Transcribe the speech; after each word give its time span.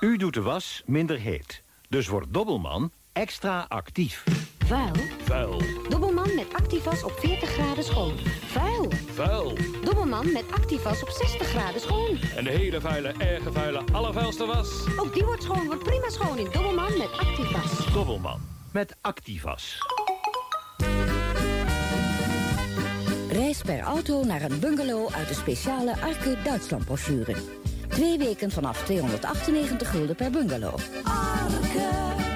U 0.00 0.16
doet 0.16 0.34
de 0.34 0.42
was 0.42 0.82
minder 0.86 1.18
heet. 1.18 1.62
Dus 1.88 2.08
wordt 2.08 2.26
Dobbelman 2.30 2.90
extra 3.12 3.66
actief. 3.68 4.24
Vuil? 4.66 4.92
Vuil. 5.24 5.62
Dobbelman 5.88 6.34
met 6.34 6.46
Activas 6.52 7.02
op 7.02 7.12
40 7.12 7.48
graden 7.48 7.84
schoon. 7.84 8.14
Vuil? 8.46 8.92
Vuil. 9.12 9.58
Dobbelman 9.84 10.32
met 10.32 10.44
Activas 10.50 11.02
op 11.02 11.08
60 11.08 11.46
graden 11.46 11.80
schoon. 11.80 12.18
En 12.36 12.44
de 12.44 12.50
hele 12.50 12.80
vuile, 12.80 13.08
erge 13.18 13.52
vuile, 13.52 13.82
allervuilste 13.92 14.46
was... 14.46 14.98
Ook 14.98 15.14
die 15.14 15.24
wordt 15.24 15.42
schoon, 15.42 15.66
wordt 15.66 15.82
prima 15.82 16.08
schoon 16.08 16.38
in 16.38 16.48
Dobbelman 16.52 16.98
met 16.98 17.10
Activas. 17.18 17.92
Dobbelman 17.92 18.40
met 18.72 18.96
Activas. 19.00 19.78
Reis 23.30 23.62
per 23.62 23.80
auto 23.80 24.24
naar 24.24 24.42
een 24.42 24.60
bungalow 24.60 25.12
uit 25.12 25.28
de 25.28 25.34
speciale 25.34 26.00
Arke 26.00 26.36
Duitsland 26.44 26.84
brochure. 26.84 27.64
Twee 27.96 28.18
weken 28.18 28.50
vanaf 28.50 28.84
298 28.84 29.90
gulden 29.90 30.16
per 30.16 30.30
bungalow. 30.30 30.78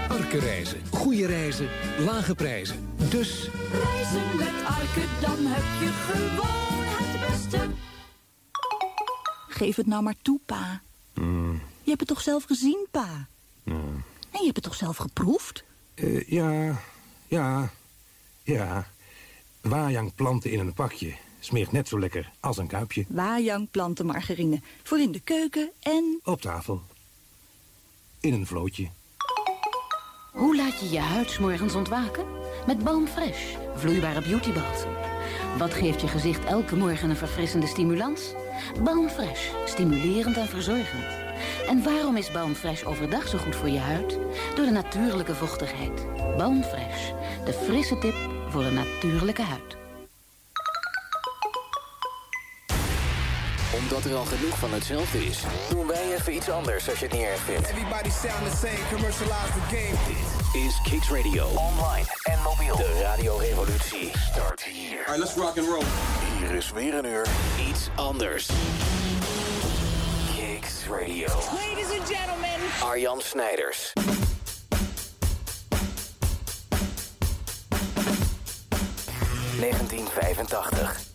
Arke 0.09 0.39
reizen. 0.39 0.81
Goede 0.91 1.27
reizen. 1.27 1.69
Lage 1.99 2.35
prijzen. 2.35 2.89
Dus 3.11 3.49
Reizen 3.73 4.37
met 4.37 4.65
Arke, 4.67 5.05
dan 5.21 5.37
heb 5.47 5.81
je 5.81 5.89
gewoon 6.07 6.85
het 6.85 7.31
beste. 7.31 7.69
Geef 9.49 9.77
het 9.77 9.87
nou 9.87 10.03
maar 10.03 10.15
toe, 10.23 10.41
pa. 10.47 10.81
Je 11.83 11.97
hebt 11.97 12.01
het 12.01 12.09
toch 12.09 12.21
zelf 12.21 12.45
gezien, 12.45 12.87
pa? 12.91 13.27
En 13.65 14.05
je 14.31 14.45
hebt 14.45 14.57
het 14.57 14.65
toch 14.65 14.75
zelf 14.75 14.97
geproefd? 14.97 15.65
Eh, 15.95 16.29
ja, 16.29 16.81
ja, 17.29 17.71
ja. 18.43 18.87
Wajang 19.61 20.15
planten 20.15 20.51
in 20.51 20.59
een 20.59 20.73
pakje. 20.73 21.15
Smeert 21.41 21.73
net 21.73 21.89
zo 21.89 21.99
lekker 21.99 22.31
als 22.41 22.57
een 22.57 22.67
kuipje. 22.67 23.05
Wajang 23.09 23.71
plantenmargarine. 23.71 24.61
Voor 24.83 24.99
in 24.99 25.13
de 25.13 25.21
keuken 25.21 25.71
en... 25.81 26.21
Op 26.25 26.41
tafel. 26.41 26.83
In 28.21 28.33
een 28.33 28.47
vlootje. 28.47 28.89
Hoe 30.33 30.57
laat 30.57 30.81
je 30.81 30.91
je 30.91 30.99
huid 30.99 31.31
's 31.31 31.39
morgens 31.39 31.75
ontwaken? 31.75 32.25
Met 32.67 32.85
Balm 32.85 33.07
Fresh, 33.07 33.55
vloeibare 33.77 34.23
beautybalsem. 34.23 34.91
Wat 35.59 35.75
geeft 35.75 36.01
je 36.01 36.09
gezicht 36.09 36.45
elke 36.45 36.77
morgen 36.77 37.11
een 37.11 37.17
verfrissende 37.17 37.67
stimulans? 37.67 38.33
Balm 38.83 39.09
Fresh, 39.09 39.49
stimulerend 39.65 40.37
en 40.37 40.49
verzorgend. 40.49 41.05
En 41.69 41.83
waarom 41.83 42.17
is 42.17 42.31
Balm 42.31 42.55
Fresh 42.55 42.85
overdag 42.85 43.29
zo 43.29 43.39
goed 43.39 43.57
voor 43.57 43.69
je 43.69 43.79
huid? 43.79 44.19
Door 44.55 44.65
de 44.65 44.71
natuurlijke 44.71 45.35
vochtigheid. 45.35 46.07
Balm 46.37 46.63
Fresh, 46.63 47.13
de 47.45 47.53
frisse 47.53 47.99
tip 47.99 48.15
voor 48.49 48.65
een 48.65 48.75
natuurlijke 48.75 49.43
huid. 49.43 49.80
Omdat 53.81 54.05
er 54.05 54.15
al 54.15 54.25
genoeg 54.25 54.59
van 54.59 54.73
hetzelfde 54.73 55.25
is, 55.27 55.43
doen 55.71 55.87
wij 55.87 56.15
even 56.15 56.35
iets 56.35 56.51
anders 56.51 56.89
als 56.89 56.99
je 56.99 57.05
het 57.05 57.15
niet 57.15 57.25
erg 57.25 57.41
vindt. 57.41 57.69
Everybody 57.69 58.11
sound 58.11 58.51
the 58.51 58.57
same, 58.57 58.79
commercialize 58.93 59.53
the 59.53 59.77
game. 59.77 59.97
Dit 60.53 60.63
is 60.63 60.81
Kicks 60.83 61.11
Radio. 61.11 61.47
Online 61.47 62.07
en 62.23 62.39
mobiel. 62.43 62.77
De 62.77 63.01
radiorevolutie 63.03 64.11
start 64.31 64.63
hier. 64.63 64.99
Alright, 64.99 65.19
let's 65.19 65.35
rock 65.35 65.59
and 65.59 65.69
roll. 65.69 65.85
Hier 66.39 66.51
is 66.51 66.71
weer 66.71 66.95
een 66.95 67.05
uur 67.05 67.27
iets 67.69 67.89
anders. 67.95 68.49
Kicks 70.37 70.87
Radio. 70.89 71.29
Ladies 71.29 71.99
and 71.99 72.09
gentlemen. 72.09 72.59
Arjan 72.83 73.21
Snijders. 73.21 73.93
...1985. 79.61 81.09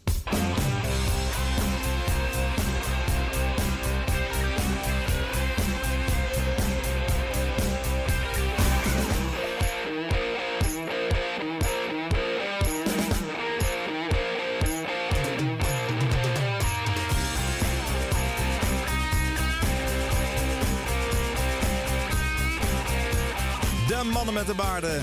mannen 24.12 24.34
met 24.34 24.46
de 24.46 24.54
baarden. 24.54 25.02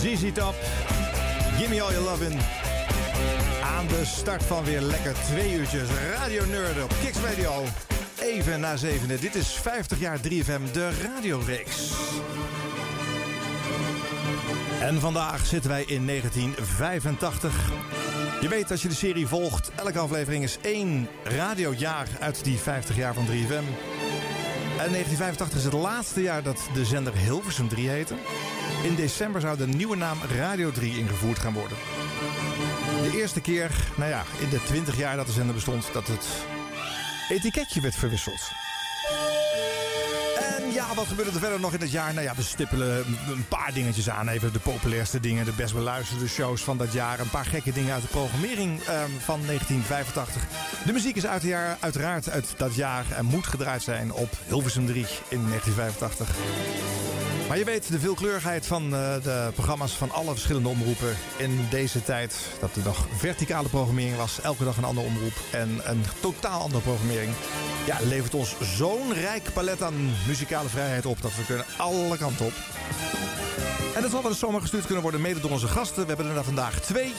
ZZ 0.00 0.32
Top. 0.32 0.54
Gimme 1.58 1.82
all 1.82 1.92
your 1.92 2.08
lovin'. 2.08 2.38
Aan 3.62 3.86
de 3.86 4.04
start 4.04 4.42
van 4.42 4.64
weer 4.64 4.80
lekker 4.80 5.14
twee 5.14 5.52
uurtjes 5.52 5.88
Radio 6.14 6.44
Nerd 6.44 6.82
op 6.82 6.94
Kicks 7.02 7.18
Radio. 7.18 7.64
Even 8.20 8.60
na 8.60 8.76
zevende. 8.76 9.18
Dit 9.18 9.34
is 9.34 9.48
50 9.48 10.00
jaar 10.00 10.18
3FM, 10.18 10.72
de 10.72 10.90
radioreeks. 11.02 11.90
En 14.80 15.00
vandaag 15.00 15.46
zitten 15.46 15.70
wij 15.70 15.84
in 15.86 16.06
1985. 16.06 17.70
Je 18.40 18.48
weet, 18.48 18.70
als 18.70 18.82
je 18.82 18.88
de 18.88 18.94
serie 18.94 19.26
volgt, 19.26 19.70
elke 19.74 19.98
aflevering 19.98 20.44
is 20.44 20.58
één 20.62 21.08
radiojaar 21.24 22.06
uit 22.20 22.44
die 22.44 22.58
50 22.58 22.96
jaar 22.96 23.14
van 23.14 23.26
3FM. 23.26 23.91
En 24.82 24.90
1985 24.90 25.58
is 25.58 25.64
het 25.64 25.72
laatste 25.72 26.22
jaar 26.22 26.42
dat 26.42 26.68
de 26.74 26.84
zender 26.84 27.16
Hilversum 27.16 27.68
3 27.68 27.88
heette. 27.88 28.14
In 28.82 28.94
december 28.94 29.40
zou 29.40 29.56
de 29.56 29.66
nieuwe 29.66 29.96
naam 29.96 30.18
Radio 30.38 30.70
3 30.70 30.98
ingevoerd 30.98 31.38
gaan 31.38 31.52
worden. 31.52 31.76
De 33.02 33.18
eerste 33.18 33.40
keer, 33.40 33.70
nou 33.96 34.10
ja, 34.10 34.22
in 34.40 34.48
de 34.48 34.62
20 34.64 34.96
jaar 34.96 35.16
dat 35.16 35.26
de 35.26 35.32
zender 35.32 35.54
bestond, 35.54 35.92
dat 35.92 36.06
het 36.06 36.26
etiketje 37.28 37.80
werd 37.80 37.94
verwisseld. 37.94 38.50
Wat 40.94 41.06
gebeurde 41.06 41.30
er 41.30 41.38
verder 41.38 41.60
nog 41.60 41.72
in 41.72 41.80
het 41.80 41.90
jaar? 41.90 42.14
Nou 42.14 42.26
ja, 42.26 42.34
we 42.34 42.42
stippelen 42.42 43.04
een 43.28 43.48
paar 43.48 43.72
dingetjes 43.74 44.10
aan. 44.10 44.28
Even 44.28 44.52
de 44.52 44.58
populairste 44.58 45.20
dingen, 45.20 45.44
de 45.44 45.52
best 45.52 45.74
beluisterde 45.74 46.28
shows 46.28 46.62
van 46.62 46.76
dat 46.76 46.92
jaar. 46.92 47.20
Een 47.20 47.30
paar 47.30 47.44
gekke 47.44 47.72
dingen 47.72 47.92
uit 47.92 48.02
de 48.02 48.08
programmering 48.08 48.80
ehm, 48.80 49.10
van 49.18 49.40
1985. 49.46 50.42
De 50.84 50.92
muziek 50.92 51.16
is 51.16 51.26
uit 51.26 51.42
jaar, 51.42 51.76
uiteraard 51.80 52.30
uit 52.30 52.54
dat 52.56 52.74
jaar 52.74 53.04
en 53.16 53.24
moet 53.24 53.46
gedraaid 53.46 53.82
zijn 53.82 54.12
op 54.12 54.30
Hilversum 54.46 54.86
3 54.86 55.06
in 55.28 55.48
1985. 55.48 56.36
Maar 57.52 57.60
je 57.60 57.66
weet 57.66 57.90
de 57.90 58.00
veelkleurigheid 58.00 58.66
van 58.66 58.94
eh, 58.94 59.14
de 59.22 59.50
programma's 59.54 59.92
van 59.92 60.10
alle 60.10 60.30
verschillende 60.30 60.68
omroepen 60.68 61.16
in 61.36 61.66
deze 61.70 62.02
tijd. 62.02 62.34
Dat 62.60 62.76
er 62.76 62.82
nog 62.84 63.06
verticale 63.16 63.68
programmering 63.68 64.16
was, 64.16 64.40
elke 64.40 64.64
dag 64.64 64.76
een 64.76 64.84
andere 64.84 65.06
omroep 65.06 65.32
en 65.50 65.80
een 65.84 66.02
totaal 66.20 66.60
andere 66.60 66.82
programmering. 66.82 67.32
Ja, 67.86 67.98
levert 68.02 68.34
ons 68.34 68.54
zo'n 68.60 69.12
rijk 69.12 69.52
palet 69.52 69.82
aan 69.82 70.10
muzikale 70.26 70.68
vrijheid 70.72 71.06
op 71.06 71.22
dat 71.22 71.36
we 71.36 71.44
kunnen 71.44 71.64
alle 71.76 72.16
kanten 72.16 72.46
op. 72.46 72.52
En 73.94 74.02
dat 74.02 74.10
zal 74.10 74.22
wel 74.22 74.30
de 74.30 74.36
zomer 74.36 74.60
gestuurd 74.60 74.84
kunnen 74.84 75.02
worden 75.02 75.20
mede 75.20 75.40
door 75.40 75.50
onze 75.50 75.68
gasten. 75.68 76.06
We 76.06 76.14
hebben 76.14 76.36
er 76.36 76.44
vandaag 76.44 76.80
twee. 76.80 77.12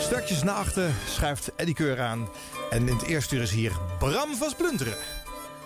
Stukjes 0.00 0.42
naar 0.42 0.54
achter 0.54 0.90
schuift 1.08 1.52
Eddie 1.56 1.74
Keur 1.74 2.00
aan. 2.00 2.28
En 2.70 2.88
in 2.88 2.94
het 2.94 3.06
eerste 3.06 3.36
uur 3.36 3.42
is 3.42 3.50
hier 3.50 3.72
Bram 3.98 4.36
van 4.36 4.50
Splunteren. 4.50 4.96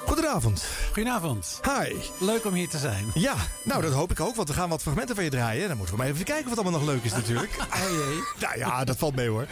Goedenavond. 0.06 0.64
Goedenavond. 0.93 1.61
Hi. 1.79 1.94
Leuk 2.19 2.44
om 2.44 2.55
hier 2.55 2.69
te 2.69 2.79
zijn. 2.79 3.11
Ja, 3.14 3.35
nou 3.62 3.82
dat 3.82 3.93
hoop 3.93 4.11
ik 4.11 4.20
ook, 4.20 4.35
want 4.35 4.49
we 4.49 4.55
gaan 4.55 4.69
wat 4.69 4.82
fragmenten 4.82 5.14
van 5.14 5.25
je 5.25 5.31
draaien. 5.31 5.69
Dan 5.69 5.76
moeten 5.76 5.94
we 5.94 6.00
maar 6.02 6.11
even 6.12 6.25
kijken 6.25 6.49
wat 6.49 6.58
allemaal 6.58 6.81
nog 6.81 6.88
leuk 6.88 7.05
is 7.05 7.12
natuurlijk. 7.12 7.56
Oh 7.70 7.91
jee. 7.91 8.23
nou 8.41 8.58
ja, 8.58 8.85
dat 8.85 8.97
valt 8.97 9.14
mee 9.14 9.29
hoor. 9.29 9.47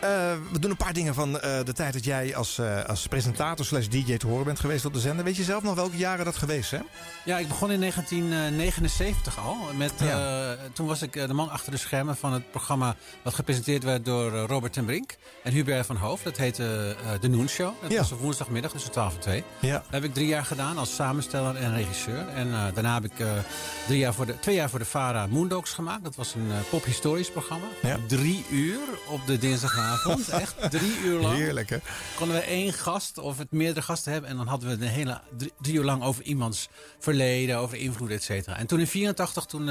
Eh, 0.00 0.10
we 0.52 0.58
doen 0.58 0.70
een 0.70 0.76
paar 0.76 0.92
dingen 0.92 1.14
van 1.14 1.40
eh, 1.40 1.64
de 1.64 1.72
tijd 1.72 1.92
dat 1.92 2.04
jij 2.04 2.36
als, 2.36 2.58
eh, 2.58 2.84
als 2.84 3.06
presentator 3.06 3.64
slash 3.66 3.86
DJ 3.86 4.16
te 4.16 4.26
horen 4.26 4.44
bent 4.44 4.60
geweest 4.60 4.84
op 4.84 4.92
de 4.92 5.00
zender. 5.00 5.24
Weet 5.24 5.36
je 5.36 5.42
zelf 5.42 5.62
nog 5.62 5.74
welke 5.74 5.96
jaren 5.96 6.24
dat 6.24 6.36
geweest 6.36 6.70
hè? 6.70 6.78
Ja, 7.24 7.38
ik 7.38 7.48
begon 7.48 7.70
in 7.70 7.80
1979 7.80 9.38
al. 9.38 9.56
Met, 9.76 9.92
toen 10.72 10.86
was 10.86 11.02
ik 11.02 11.12
de 11.12 11.34
man 11.34 11.50
achter 11.50 11.70
de 11.72 11.78
schermen 11.78 12.16
van 12.16 12.32
het 12.32 12.50
programma... 12.50 12.96
wat 13.22 13.34
gepresenteerd 13.34 13.82
werd 13.84 14.04
door 14.04 14.30
Robert 14.30 14.72
ten 14.72 14.84
Brink 14.84 15.16
en 15.42 15.52
Hubert 15.52 15.86
van 15.86 15.96
Hoofd. 15.96 16.24
Dat 16.24 16.36
heette 16.36 16.96
De 17.20 17.28
Noon 17.28 17.48
Show. 17.48 17.72
Dat 17.82 17.90
Ja. 17.90 17.98
was 17.98 18.12
op 18.12 18.20
woensdagmiddag 18.20 18.70
tussen 18.70 18.90
12 18.92 19.14
en 19.14 19.20
2. 19.20 19.44
Ja. 19.60 19.83
Dat 19.84 20.02
heb 20.02 20.04
ik 20.04 20.14
drie 20.14 20.26
jaar 20.26 20.44
gedaan 20.44 20.78
als 20.78 20.94
samensteller 20.94 21.56
en 21.56 21.74
regisseur. 21.74 22.28
En 22.28 22.52
eh, 22.52 22.74
daarna 22.74 22.94
heb 22.94 23.04
ik 23.04 23.18
eh, 23.18 23.32
drie 23.86 23.98
jaar 23.98 24.14
voor 24.14 24.26
de, 24.26 24.38
twee 24.38 24.54
jaar 24.54 24.70
voor 24.70 24.78
de 24.78 24.84
VARA 24.84 25.26
Moondogs 25.26 25.70
gemaakt. 25.72 26.04
Dat 26.04 26.14
was 26.16 26.34
een 26.34 26.50
eh, 26.50 26.56
pophistorisch 26.70 27.30
programma. 27.30 27.66
Ja. 27.82 27.98
Drie 28.08 28.44
uur 28.50 28.78
op 29.08 29.26
de 29.26 29.38
dinsdagavond. 29.38 30.28
Echt 30.44 30.70
drie 30.70 30.98
uur 31.04 31.20
lang. 31.20 31.36
Heerlijk 31.36 31.70
hè? 31.70 31.78
konden 32.16 32.36
we 32.36 32.42
één 32.42 32.72
gast 32.72 33.18
of 33.18 33.38
het 33.38 33.50
meerdere 33.52 33.82
gasten 33.86 34.12
hebben. 34.12 34.30
En 34.30 34.36
dan 34.36 34.46
hadden 34.46 34.68
we 34.68 34.76
de 34.78 34.86
hele 34.86 35.20
drie, 35.36 35.52
drie 35.60 35.74
uur 35.74 35.84
lang 35.84 36.02
over 36.02 36.22
iemands 36.24 36.68
verleden, 36.98 37.58
over 37.58 37.76
invloed, 37.78 38.10
et 38.10 38.22
cetera. 38.22 38.56
En 38.56 38.66
toen 38.66 38.80
in 38.80 38.86
84, 38.86 39.44
toen, 39.44 39.66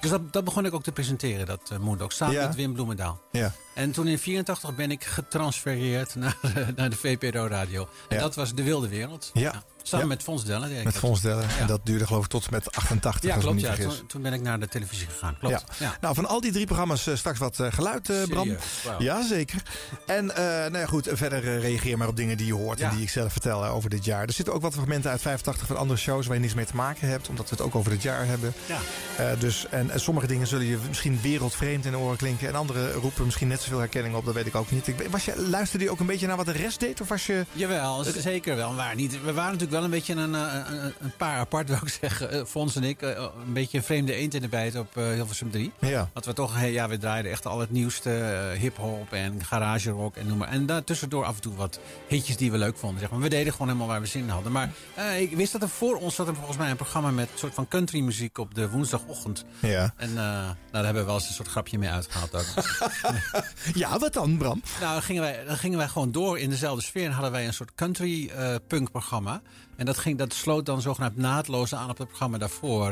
dus 0.00 0.10
dat, 0.10 0.32
dat 0.32 0.44
begon 0.44 0.64
ik 0.66 0.74
ook 0.74 0.82
te 0.82 0.92
presenteren, 0.92 1.46
dat 1.46 1.70
uh, 1.72 1.78
Moondog. 1.78 2.12
Samen 2.12 2.34
Ja. 2.34 2.46
met 2.46 2.54
Wim 2.56 2.72
Bloemendaal. 2.72 3.20
Ja. 3.32 3.52
En 3.78 3.90
toen 3.92 4.06
in 4.06 4.18
84 4.18 4.74
ben 4.74 4.90
ik 4.90 5.04
getransfereerd 5.04 6.14
naar, 6.22 6.36
de- 6.42 6.66
naar 6.76 6.90
de 6.90 6.96
VPRO 6.96 7.46
Radio. 7.46 7.88
En 8.08 8.16
Ja. 8.16 8.22
dat 8.22 8.34
was 8.34 8.54
De 8.54 8.62
Wilde 8.62 8.88
Wereld. 8.88 9.30
Ja. 9.34 9.62
Samen 9.88 10.08
met 10.08 10.22
Fons 10.22 10.44
Dellen. 10.44 10.84
Met. 10.84 10.98
Fons 10.98 11.20
Dellen. 11.20 11.48
En 11.58 11.66
dat 11.66 11.80
duurde 11.82 12.06
geloof 12.06 12.24
ik 12.24 12.30
tot 12.30 12.50
met 12.50 12.76
88 12.76 13.30
Ja, 13.30 13.34
als 13.34 13.44
klopt. 13.44 13.60
Ja. 13.60 13.74
Toen, 13.74 14.06
toen 14.06 14.22
ben 14.22 14.32
ik 14.32 14.40
naar 14.40 14.60
de 14.60 14.68
televisie 14.68 15.06
gegaan. 15.06 15.36
Klopt. 15.38 15.64
Ja. 15.78 15.96
Nou, 16.00 16.14
van 16.14 16.26
al 16.26 16.40
die 16.40 16.52
drie 16.52 16.66
programma's 16.66 17.06
eh, 17.06 17.14
straks 17.14 17.38
wat 17.38 17.60
eh, 17.60 17.72
geluid, 17.72 18.10
eh, 18.10 18.22
Bram. 18.22 18.56
Ja, 18.98 19.26
zeker. 19.26 19.62
En 20.06 20.26
nou 20.26 20.78
ja, 20.78 20.86
goed, 20.86 21.08
verder 21.12 21.60
reageer 21.60 21.98
maar 21.98 22.08
op 22.08 22.16
dingen 22.16 22.36
die 22.36 22.46
je 22.46 22.54
hoort 22.54 22.80
en 22.80 22.90
die 22.90 23.02
ik 23.02 23.10
zelf 23.10 23.32
vertel 23.32 23.64
over 23.64 23.90
dit 23.90 24.04
jaar. 24.04 24.22
Er 24.22 24.32
zitten 24.32 24.54
ook 24.54 24.62
wat 24.62 24.72
fragmenten 24.72 25.10
uit 25.10 25.20
85 25.20 25.66
van 25.66 25.76
andere 25.76 26.00
shows 26.00 26.26
waar 26.26 26.36
je 26.36 26.42
niets 26.42 26.54
mee 26.54 26.64
te 26.64 26.76
maken 26.76 27.08
hebt, 27.08 27.28
omdat 27.28 27.50
we 27.50 27.56
het 27.56 27.64
ook 27.64 27.74
over 27.74 27.90
dit 27.90 28.02
jaar 28.02 28.26
hebben. 28.26 28.52
Ja. 28.66 29.34
Dus, 29.34 29.66
en, 29.70 29.90
en 29.90 30.00
sommige 30.00 30.26
dingen 30.26 30.46
zullen 30.46 30.66
je 30.66 30.78
misschien 30.88 31.20
wereldvreemd 31.22 31.84
in 31.84 31.90
de 31.90 31.98
oren 31.98 32.16
klinken. 32.16 32.48
En 32.48 32.54
andere 32.54 32.92
roepen 32.92 33.24
misschien 33.24 33.48
net 33.48 33.60
zoveel 33.60 33.78
herkenning 33.78 34.14
op, 34.14 34.24
dat 34.24 34.34
weet 34.34 34.46
ik 34.46 34.54
ook 34.54 34.70
niet. 34.70 34.86
Ik, 34.86 35.06
was 35.10 35.24
je, 35.24 35.40
luisterde 35.48 35.84
je 35.84 35.90
ook 35.90 36.00
een 36.00 36.06
beetje 36.06 36.26
naar 36.26 36.36
wat 36.36 36.46
de 36.46 36.52
rest 36.52 36.80
deed? 36.80 37.00
Of 37.00 37.08
was 37.08 37.26
je... 37.26 37.46
Jawel, 37.52 38.04
zeker 38.04 38.56
wel. 38.56 38.70
We 38.70 38.76
waren, 38.76 38.96
niet, 38.96 39.12
we 39.12 39.32
waren 39.32 39.52
natuurlijk 39.52 39.70
wel 39.70 39.77
een 39.84 39.90
beetje 39.90 40.14
een, 40.14 40.34
eh, 40.34 40.54
een, 40.70 40.92
een 41.00 41.16
paar 41.16 41.38
apart, 41.38 41.68
wil 41.68 41.78
ik 41.82 41.88
zeggen. 42.00 42.30
Eh, 42.30 42.44
Fons 42.44 42.76
en 42.76 42.84
ik, 42.84 43.02
eh, 43.02 43.24
een 43.46 43.52
beetje 43.52 43.78
een 43.78 43.84
vreemde 43.84 44.14
eend 44.14 44.34
in 44.34 44.40
de 44.40 44.48
bijt 44.48 44.76
op 44.76 44.94
Hilversum 44.94 45.50
3. 45.50 45.72
Ja. 45.78 46.10
Dat 46.12 46.24
we 46.24 46.32
toch, 46.32 46.54
hey, 46.54 46.72
ja, 46.72 46.88
we 46.88 46.98
draaiden 46.98 47.32
echt 47.32 47.46
al 47.46 47.60
het 47.60 47.70
nieuwste 47.70 48.10
hip-hop 48.58 49.12
en 49.12 49.44
garage 49.44 49.90
rock 49.90 50.16
en 50.16 50.26
noem 50.26 50.38
maar. 50.38 50.48
En 50.48 50.66
daartussendoor 50.66 51.24
af 51.24 51.34
en 51.34 51.40
toe 51.40 51.54
wat 51.54 51.80
hitjes 52.06 52.36
die 52.36 52.50
we 52.50 52.58
leuk 52.58 52.78
vonden. 52.78 53.00
Zeg 53.00 53.10
maar. 53.10 53.20
We 53.20 53.28
deden 53.28 53.52
gewoon 53.52 53.66
helemaal 53.66 53.88
waar 53.88 54.00
we 54.00 54.06
zin 54.06 54.22
in 54.22 54.28
hadden. 54.28 54.52
Maar 54.52 54.70
ik 55.18 55.36
wist 55.36 55.52
dat 55.52 55.62
er 55.62 55.68
voor 55.68 55.96
ons 55.96 56.14
zat 56.14 56.28
er 56.28 56.34
volgens 56.34 56.56
mij 56.56 56.70
een 56.70 56.76
programma 56.76 57.10
met 57.10 57.28
een 57.32 57.38
soort 57.38 57.54
van 57.54 57.68
countrymuziek 57.68 58.38
op 58.38 58.54
de 58.54 58.70
woensdagochtend. 58.70 59.44
Ja. 59.58 59.94
En 59.96 60.12
nou, 60.12 60.54
daar 60.70 60.84
hebben 60.84 61.02
we 61.02 61.08
wel 61.08 61.18
eens 61.18 61.28
een 61.28 61.34
soort 61.34 61.48
grapje 61.48 61.78
mee 61.78 61.90
uitgehaald 61.90 62.34
ook. 62.34 62.46
ja, 63.82 63.98
wat 63.98 64.12
dan, 64.12 64.36
Bram? 64.36 64.62
Nou, 64.80 64.92
dan 64.92 65.02
gingen, 65.02 65.22
wij, 65.22 65.44
dan 65.44 65.56
gingen 65.56 65.78
wij 65.78 65.88
gewoon 65.88 66.12
door 66.12 66.38
in 66.38 66.50
dezelfde 66.50 66.82
sfeer. 66.82 67.04
En 67.04 67.12
hadden 67.12 67.32
wij 67.32 67.46
een 67.46 67.54
soort 67.54 67.74
country 67.74 68.30
punk 68.66 68.90
programma. 68.90 69.42
En 69.78 69.84
dat, 69.84 69.98
ging, 69.98 70.18
dat 70.18 70.32
sloot 70.32 70.66
dan 70.66 70.80
zogenaamd 70.80 71.16
naadloos 71.16 71.74
aan 71.74 71.90
op 71.90 71.98
het 71.98 72.08
programma 72.08 72.38
daarvoor. 72.38 72.90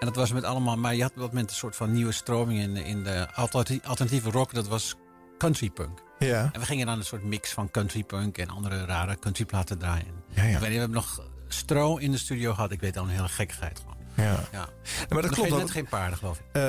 En 0.00 0.06
dat 0.06 0.16
was 0.16 0.32
met 0.32 0.44
allemaal... 0.44 0.76
Maar 0.76 0.94
je 0.94 1.02
had 1.02 1.10
op 1.10 1.18
dat 1.18 1.28
moment 1.28 1.50
een 1.50 1.56
soort 1.56 1.76
van 1.76 1.92
nieuwe 1.92 2.12
stroming 2.12 2.60
in, 2.60 2.76
in 2.76 3.02
de 3.02 3.28
alternati- 3.34 3.80
alternatieve 3.84 4.30
rock. 4.30 4.54
Dat 4.54 4.68
was 4.68 4.94
country 5.38 5.70
punk. 5.70 6.02
Ja. 6.18 6.50
En 6.52 6.60
we 6.60 6.66
gingen 6.66 6.86
dan 6.86 6.98
een 6.98 7.04
soort 7.04 7.24
mix 7.24 7.52
van 7.52 7.70
country 7.70 8.04
punk 8.04 8.38
en 8.38 8.48
andere 8.48 8.84
rare 8.84 9.18
countryplaten 9.18 9.78
draaien. 9.78 10.22
Ja, 10.28 10.42
ja. 10.42 10.48
Niet, 10.48 10.68
we 10.68 10.74
hebben 10.74 10.90
nog 10.90 11.22
stro 11.48 11.96
in 11.96 12.10
de 12.10 12.18
studio 12.18 12.54
gehad. 12.54 12.70
Ik 12.70 12.80
weet 12.80 12.96
al 12.96 13.04
een 13.04 13.10
hele 13.10 13.28
gekkigheid 13.28 13.78
gewoon. 13.78 13.97
Ja. 14.24 14.48
Ja. 14.52 14.68
maar 15.08 15.08
dat 15.08 15.22
Nog 15.22 15.30
klopt 15.30 15.48
geen- 15.48 15.58
net 15.58 15.70
geen 15.70 15.88
paarden, 15.88 16.18
geloof 16.18 16.36
ik. 16.38 16.44
Eh, 16.52 16.62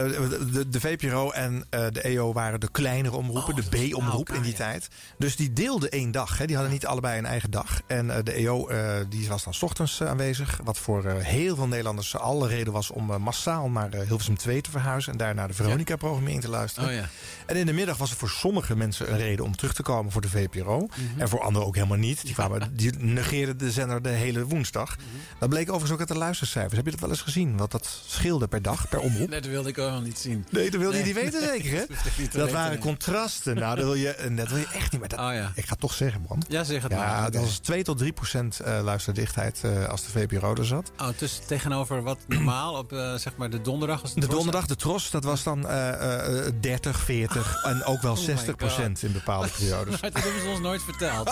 de, 0.52 0.70
de 0.70 0.80
VPRO 0.80 1.32
en 1.32 1.66
eh, 1.70 1.86
de 1.92 2.02
EO 2.02 2.34
waren 2.34 2.60
de 2.60 2.72
kleinere 2.72 3.16
omroepen, 3.16 3.54
Oh, 3.54 3.60
de 3.70 3.90
B-omroep 3.90 4.30
in 4.30 4.42
die 4.42 4.54
tijd. 4.54 4.88
Dus 5.18 5.36
die 5.36 5.54
deelden 5.54 5.90
één 5.90 6.12
dag. 6.12 6.38
Hè. 6.38 6.46
Die 6.46 6.56
hadden 6.56 6.74
niet 6.74 6.86
allebei 6.86 7.18
een 7.18 7.26
eigen 7.26 7.52
dag. 7.52 7.82
En 7.88 8.10
eh, 8.16 8.24
de 8.24 8.32
EO 8.34 8.70
die 9.10 9.28
was 9.28 9.44
dan 9.44 9.54
's 9.54 9.62
ochtends 9.62 10.02
aanwezig. 10.04 10.60
Wat 10.64 10.78
voor 10.78 11.06
heel 11.06 11.56
veel 11.56 11.68
Nederlanders 11.68 12.16
alle 12.18 12.48
reden 12.48 12.74
was 12.74 12.92
om 12.92 13.06
massaal 13.22 13.70
naar 13.70 13.92
Hilversum 13.92 14.38
2 14.38 14.62
te 14.62 14.72
verhuizen. 14.72 15.12
En 15.12 15.18
daar 15.18 15.36
naar 15.36 15.48
de 15.48 15.54
Veronica-programmering 15.54 16.42
te 16.42 16.50
luisteren. 16.50 16.90
Oh 16.90 16.96
ja. 16.96 17.06
En 17.46 17.56
in 17.56 17.66
de 17.66 17.74
middag 17.74 17.98
was 17.98 18.12
er 18.12 18.18
voor 18.18 18.30
sommige 18.30 18.76
mensen 18.76 19.12
een 19.12 19.18
reden 19.18 19.46
om 19.46 19.56
terug 19.56 19.74
te 19.74 19.82
komen 19.84 20.12
voor 20.12 20.22
de 20.22 20.30
VPRO. 20.30 20.78
Mhm. 20.80 21.20
En 21.22 21.30
voor 21.30 21.42
anderen 21.42 21.68
ook 21.68 21.76
helemaal 21.76 21.98
niet. 21.98 22.22
Die, 22.22 22.34
kwamen, 22.34 22.76
die 22.76 22.92
negeerden 22.98 23.58
de 23.58 23.72
zender 23.72 24.02
de 24.02 24.10
hele 24.10 24.46
woensdag. 24.46 24.96
Mhm. 24.98 25.06
Dat 25.40 25.50
bleek 25.50 25.68
overigens 25.68 25.92
ook 25.92 26.00
uit 26.00 26.08
de 26.08 26.18
luistercijfers. 26.18 26.76
Heb 26.76 26.86
je 26.86 26.92
dat 26.92 27.00
wel 27.00 27.10
eens 27.10 27.22
gezien? 27.22 27.39
Wat 27.48 27.72
dat 27.72 28.02
scheelde 28.08 28.48
per 28.48 28.62
dag, 28.62 28.90
per 28.90 29.00
omroep? 29.00 29.30
Nee, 29.30 29.42
dat 29.42 29.50
wilde 29.52 29.70
ik 29.70 29.78
ook 29.78 29.90
wel 29.90 30.02
niet 30.02 30.18
zien. 30.20 30.46
Nee, 30.50 30.70
dat 30.72 30.80
wilde 30.80 30.98
je 30.98 31.04
niet 31.04 31.14
weten 31.16 31.42
zeker, 31.42 31.72
hè? 31.72 31.84
Dat 32.40 32.52
waren 32.52 32.70
nee. 32.72 32.80
contrasten. 32.80 33.56
Nou, 33.56 33.76
dat 33.76 33.86
wil 33.86 33.94
je, 33.94 34.10
eh, 34.10 34.36
dat 34.38 34.48
wil 34.50 34.58
je 34.58 34.68
echt 34.74 34.92
niet. 34.92 35.00
Maar 35.00 35.10
dat, 35.10 35.20
Oh 35.20 35.34
ja. 35.34 35.52
Ik 35.56 35.64
ga 35.64 35.70
het 35.70 35.80
toch 35.80 35.94
zeggen, 35.94 36.26
man. 36.30 36.44
Ja, 36.48 36.64
zeg 36.64 36.82
het 36.82 36.92
maar. 36.92 37.00
Ja, 37.08 37.22
Oké. 37.22 37.32
dat 37.32 37.42
was 37.42 37.58
2 37.58 37.84
tot 37.84 37.98
3 37.98 38.12
procent 38.14 38.60
eh, 38.60 38.80
luisterdichtheid 38.84 39.62
eh, 39.64 39.86
als 39.86 40.04
de 40.06 40.10
VPRO 40.12 40.56
er 40.56 40.66
zat. 40.66 40.92
Oh, 41.00 41.08
dus 41.18 41.40
tegenover 41.48 42.02
wat 42.04 42.18
normaal 42.28 42.74
op 42.78 42.90
zeg 43.16 43.36
maar 43.36 43.50
de 43.50 43.62
donderdag? 43.62 44.02
Als 44.02 44.14
De 44.14 44.20
tros- 44.22 44.34
donderdag, 44.34 44.66
de 44.66 44.76
tros, 44.76 45.12
dat 45.12 45.24
was 45.24 45.44
dan 45.44 45.68
eh, 45.68 46.46
eh, 46.48 46.54
30, 46.60 47.00
40 47.00 47.64
en 47.64 47.84
ook 47.84 48.02
wel 48.02 48.12
Oh 48.12 48.18
my 48.18 48.24
60 48.26 48.56
procent 48.56 49.04
in 49.04 49.12
bepaalde 49.12 49.48
periodes. 49.58 50.00
Maar 50.02 50.12
dat 50.12 50.24
hebben 50.24 50.42
ze 50.42 50.48
ons 50.48 50.60
nooit 50.60 50.82
verteld. 50.84 51.26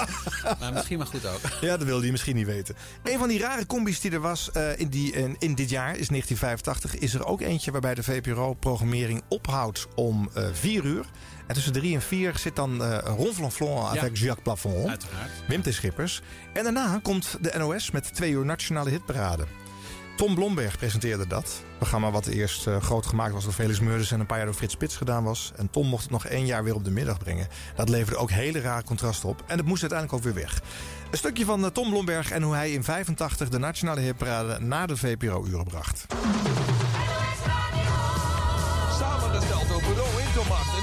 maar 0.59 0.74
misschien 0.74 0.98
maar 0.98 1.07
goed 1.07 1.25
ook. 1.25 1.39
Ja, 1.62 1.77
dat 1.77 1.88
wilde 1.88 2.06
je 2.06 2.12
misschien 2.12 2.36
niet 2.36 2.45
weten. 2.45 2.75
Een 3.04 3.19
van 3.19 3.27
die 3.27 3.39
rare 3.39 3.65
combis 3.65 4.00
die 4.00 4.12
er 4.12 4.19
was 4.19 4.50
in, 4.77 4.88
die, 4.88 5.12
in, 5.12 5.36
in 5.39 5.56
dit 5.56 5.69
jaar, 5.69 5.97
is 5.98 6.08
1985, 6.08 6.96
is 6.96 7.14
er 7.14 7.26
ook 7.26 7.42
eentje 7.42 7.72
waarbij 7.72 7.94
de 7.94 8.04
VPRO-programmering 8.04 9.22
ophoudt 9.30 9.88
om 9.96 10.30
eh 10.34 10.44
4 10.54 10.84
uur. 10.84 11.06
En 11.48 11.56
tussen 11.56 11.74
3 11.74 11.96
en 11.96 12.02
4 12.02 12.38
zit 12.38 12.56
dan 12.56 12.84
eh 12.84 12.98
Ron 13.18 13.34
Flanflon 13.34 13.86
avec 13.86 14.18
Jacques 14.18 14.44
Plafond. 14.44 14.88
Uiteraard. 14.88 15.32
Wim 15.48 15.62
T. 15.62 15.74
Schippers. 15.74 16.22
En 16.54 16.64
daarna 16.64 17.00
komt 17.04 17.38
de 17.42 17.54
NOS 17.58 17.92
met 17.92 18.14
2 18.14 18.32
uur 18.32 18.46
nationale 18.46 18.90
hitparade. 18.90 19.46
Tom 20.18 20.36
Blomberg 20.36 20.78
presenteerde 20.78 21.28
dat. 21.28 21.64
Programma 21.78 22.12
wat 22.12 22.28
eerst 22.28 22.68
eh, 22.68 22.82
groot 22.82 23.06
gemaakt 23.06 23.34
was 23.34 23.44
door 23.44 23.54
Felix 23.54 23.80
Meurders 23.80 24.12
en 24.12 24.20
een 24.20 24.26
paar 24.26 24.38
jaar 24.38 24.46
door 24.46 24.56
Frits 24.56 24.74
Spits 24.74 24.96
gedaan 24.96 25.24
was. 25.24 25.52
En 25.56 25.70
Tom 25.70 25.88
mocht 25.88 26.02
het 26.02 26.12
nog 26.12 26.26
één 26.26 26.46
jaar 26.46 26.64
weer 26.64 26.76
op 26.76 26.84
de 26.84 26.92
middag 26.92 27.18
brengen. 27.18 27.48
Dat 27.76 27.90
leverde 27.90 28.18
ook 28.18 28.32
hele 28.32 28.60
rare 28.60 28.84
contrasten 28.84 29.30
op. 29.30 29.44
En 29.48 29.58
het 29.58 29.66
moest 29.66 29.82
uiteindelijk 29.82 30.20
ook 30.20 30.34
weer 30.34 30.44
weg. 30.44 30.62
Een 31.12 31.18
stukje 31.18 31.45
van 31.45 31.63
eh, 31.63 31.69
Tom 31.69 31.89
Blomberg 31.89 32.31
en 32.31 32.42
hoe 32.42 32.56
hij 32.56 32.71
in 32.71 32.83
85 32.83 33.50
de 33.50 33.59
nationale 33.59 34.01
hitparade 34.01 34.59
naar 34.59 34.88
de 34.88 34.98
VPRO-uren 34.98 35.65
bracht. 35.65 36.06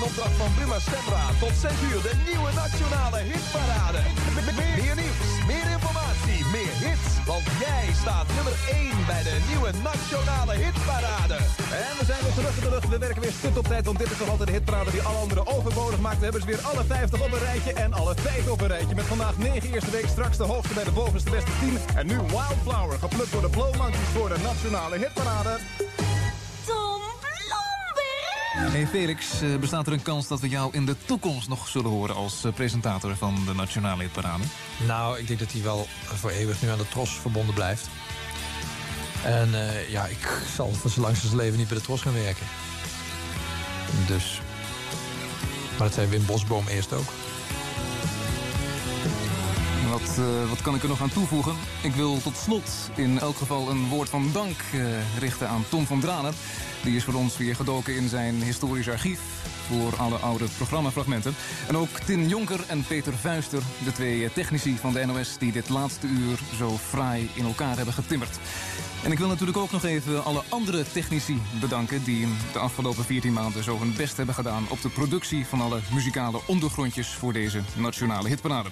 Opdracht 0.08 0.36
van 0.42 0.50
Buma 0.58 0.78
Stemra. 0.86 1.24
Tot 1.42 1.54
6 1.64 1.70
uur 1.90 2.00
de 2.08 2.14
nieuwe 2.28 2.50
nationale 2.62 3.20
hitparade. 3.30 4.00
Meer, 4.34 4.54
meer 4.80 4.96
nieuws, 5.02 5.30
meer 5.50 5.66
informatie, 5.76 6.40
meer 6.56 6.74
hits. 6.84 7.08
Want 7.30 7.46
jij 7.64 7.86
staat 8.02 8.26
nummer 8.36 8.56
1 8.68 9.06
bij 9.10 9.22
de 9.28 9.36
nieuwe 9.50 9.70
nationale 9.90 10.54
hitparade. 10.64 11.38
En 11.82 11.92
we 11.98 12.04
zijn 12.10 12.22
weer 12.24 12.36
terug 12.38 12.54
in 12.58 12.64
de 12.66 12.72
lucht. 12.74 12.88
We 12.94 12.98
werken 12.98 13.22
weer 13.26 13.36
stut 13.40 13.56
op 13.62 13.66
tijd, 13.72 13.84
want 13.84 13.98
dit 13.98 14.10
is 14.14 14.18
toch 14.22 14.32
altijd 14.32 14.48
de 14.48 14.56
hitparade 14.58 14.90
die 14.90 15.02
alle 15.08 15.20
anderen 15.26 15.46
overbodig 15.56 16.00
maakt. 16.06 16.18
We 16.18 16.24
hebben 16.28 16.42
ze 16.44 16.50
weer 16.52 16.62
alle 16.70 16.84
50 16.84 17.20
op 17.26 17.32
een 17.32 17.44
rijtje 17.50 17.72
en 17.72 17.90
alle 18.00 18.14
5 18.14 18.50
op 18.54 18.60
een 18.60 18.72
rijtje. 18.76 18.94
Met 18.94 19.04
vandaag 19.14 19.36
9 19.38 19.72
eerste 19.72 19.90
week, 19.90 20.08
straks 20.16 20.36
de 20.36 20.48
hoogste 20.52 20.74
bij 20.74 20.84
de 20.84 20.96
bovenste 21.00 21.30
beste 21.30 21.52
10. 21.60 21.78
En 22.00 22.06
nu 22.06 22.16
Wildflower, 22.36 22.98
geplukt 22.98 23.32
door 23.32 23.44
de 23.46 23.52
Blow 23.56 23.74
Monkeys 23.80 24.10
voor 24.16 24.28
de 24.28 24.38
nationale 24.48 24.96
hitparade. 24.98 25.54
Tom! 26.66 27.13
Hey 28.54 28.86
Felix, 28.86 29.42
eh, 29.42 29.56
bestaat 29.56 29.86
er 29.86 29.92
een 29.92 30.02
kans 30.02 30.28
dat 30.28 30.40
we 30.40 30.48
jou 30.48 30.72
in 30.72 30.86
de 30.86 30.96
toekomst 31.04 31.48
nog 31.48 31.68
zullen 31.68 31.90
horen 31.90 32.14
als 32.14 32.44
eh, 32.44 32.52
presentator 32.52 33.16
van 33.16 33.34
de 33.46 33.54
Nationale 33.54 34.02
Hitparade? 34.02 34.44
Nou, 34.86 35.18
ik 35.18 35.26
denk 35.26 35.38
dat 35.38 35.52
hij 35.52 35.62
wel 35.62 35.86
voor 36.14 36.30
eeuwig 36.30 36.62
nu 36.62 36.68
aan 36.68 36.78
de 36.78 36.88
Tros 36.88 37.10
verbonden 37.10 37.54
blijft. 37.54 37.88
En 39.24 39.54
eh, 39.54 39.90
ja, 39.90 40.06
ik 40.06 40.42
zal 40.54 40.72
voor 40.72 40.90
zijn 40.90 41.04
langste 41.04 41.26
zijn 41.26 41.38
leven 41.38 41.58
niet 41.58 41.68
bij 41.68 41.76
de 41.76 41.82
Tros 41.82 42.02
gaan 42.02 42.14
werken. 42.14 42.46
Dus. 44.06 44.40
Maar 45.70 45.86
dat 45.86 45.94
zei 45.94 46.06
Wim 46.06 46.26
Bosboom 46.26 46.66
eerst 46.68 46.92
ook. 46.92 47.12
Wat, 49.90 50.18
eh, 50.18 50.48
wat 50.48 50.62
kan 50.62 50.74
ik 50.74 50.82
er 50.82 50.88
nog 50.88 51.02
aan 51.02 51.12
toevoegen? 51.12 51.54
Ik 51.82 51.94
wil 51.94 52.22
tot 52.22 52.36
slot 52.36 52.70
in 52.94 53.18
elk 53.18 53.36
geval 53.36 53.70
een 53.70 53.88
woord 53.88 54.08
van 54.08 54.30
dank 54.32 54.56
eh, 54.72 54.80
richten 55.18 55.48
aan 55.48 55.64
Tom 55.68 55.86
van 55.86 56.00
Dranen. 56.00 56.32
Die 56.82 56.96
is 56.96 57.04
voor 57.04 57.14
ons 57.14 57.36
weer 57.36 57.56
gedoken 57.56 57.96
in 57.96 58.08
zijn 58.08 58.42
historisch 58.42 58.88
archief 58.88 59.20
voor 59.66 59.96
alle 59.96 60.16
oude 60.16 60.44
programmafragmenten. 60.56 61.34
En 61.68 61.76
ook 61.76 61.98
Tin 62.04 62.28
Jonker 62.28 62.60
en 62.66 62.84
Peter 62.84 63.12
Vuister, 63.12 63.62
de 63.84 63.92
twee 63.92 64.32
technici 64.32 64.76
van 64.76 64.92
de 64.92 65.06
NOS... 65.06 65.38
die 65.38 65.52
dit 65.52 65.68
laatste 65.68 66.06
uur 66.06 66.38
zo 66.56 66.78
fraai 66.88 67.30
in 67.34 67.44
elkaar 67.44 67.76
hebben 67.76 67.94
getimmerd. 67.94 68.38
En 69.04 69.12
ik 69.12 69.18
wil 69.18 69.28
natuurlijk 69.28 69.58
ook 69.58 69.70
nog 69.70 69.84
even 69.84 70.24
alle 70.24 70.42
andere 70.48 70.84
technici 70.92 71.40
bedanken... 71.60 72.04
die 72.04 72.26
de 72.52 72.58
afgelopen 72.58 73.04
14 73.04 73.32
maanden 73.32 73.64
zo 73.64 73.78
hun 73.78 73.94
best 73.96 74.16
hebben 74.16 74.34
gedaan... 74.34 74.66
op 74.68 74.82
de 74.82 74.88
productie 74.88 75.46
van 75.46 75.60
alle 75.60 75.80
muzikale 75.92 76.40
ondergrondjes 76.46 77.08
voor 77.08 77.32
deze 77.32 77.60
nationale 77.76 78.28
hitparade. 78.28 78.68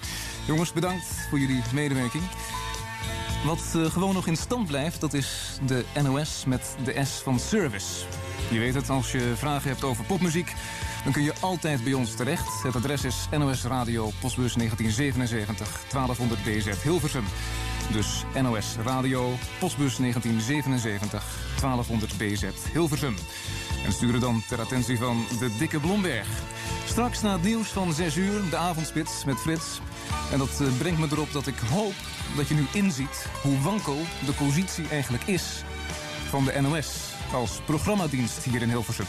Jongens, 0.46 0.72
bedankt 0.72 1.04
voor 1.30 1.38
jullie 1.38 1.62
medewerking. 1.74 2.22
Wat 3.44 3.72
eh, 3.74 3.84
gewoon 3.84 4.14
nog 4.14 4.26
in 4.26 4.36
stand 4.36 4.66
blijft, 4.66 5.00
dat 5.00 5.12
is 5.12 5.58
de 5.66 5.84
NOS 6.02 6.44
met 6.46 6.76
de 6.84 7.04
S 7.04 7.10
van 7.10 7.38
Service. 7.38 8.04
Je 8.50 8.58
weet 8.58 8.74
het, 8.74 8.90
als 8.90 9.12
je 9.12 9.32
vragen 9.36 9.70
hebt 9.70 9.84
over 9.84 10.04
popmuziek... 10.04 10.52
dan 11.04 11.12
kun 11.12 11.22
je 11.22 11.34
altijd 11.40 11.84
bij 11.84 11.92
ons 11.92 12.14
terecht. 12.14 12.62
Het 12.62 12.76
adres 12.76 13.04
is 13.04 13.28
NOS 13.30 13.64
Radio, 13.64 14.10
postbus 14.20 14.54
1977, 14.54 15.84
1200 15.90 16.44
BZ 16.44 16.82
Hilversum. 16.82 17.24
Dus 17.90 18.24
NOS 18.42 18.76
Radio, 18.84 19.34
postbus 19.58 19.96
1977, 19.96 21.24
1200 21.60 22.16
BZ 22.16 22.44
Hilversum. 22.72 23.14
En 23.84 23.92
sturen 23.92 24.20
dan 24.20 24.42
ter 24.48 24.60
attentie 24.60 24.98
van 24.98 25.24
de 25.38 25.56
dikke 25.58 25.80
Blomberg. 25.80 26.28
Straks 26.86 27.22
na 27.22 27.32
het 27.32 27.42
nieuws 27.42 27.68
van 27.68 27.92
6 27.92 28.16
uur, 28.16 28.40
de 28.50 28.56
avondspits 28.56 29.24
met 29.24 29.38
Frits. 29.38 29.80
En 30.32 30.38
dat 30.38 30.60
eh, 30.60 30.66
brengt 30.78 30.98
me 31.00 31.06
erop 31.10 31.32
dat 31.32 31.46
ik 31.46 31.58
hoop 31.58 31.94
dat 32.36 32.48
je 32.48 32.54
nu 32.54 32.66
inziet 32.72 33.26
hoe 33.42 33.60
wankel 33.60 33.98
de 34.26 34.32
positie 34.32 34.88
eigenlijk 34.88 35.24
is 35.24 35.62
van 36.28 36.44
de 36.44 36.60
NOS 36.60 37.14
als 37.32 37.60
programmadienst 37.64 38.44
hier 38.44 38.62
in 38.62 38.68
Hilversum. 38.68 39.06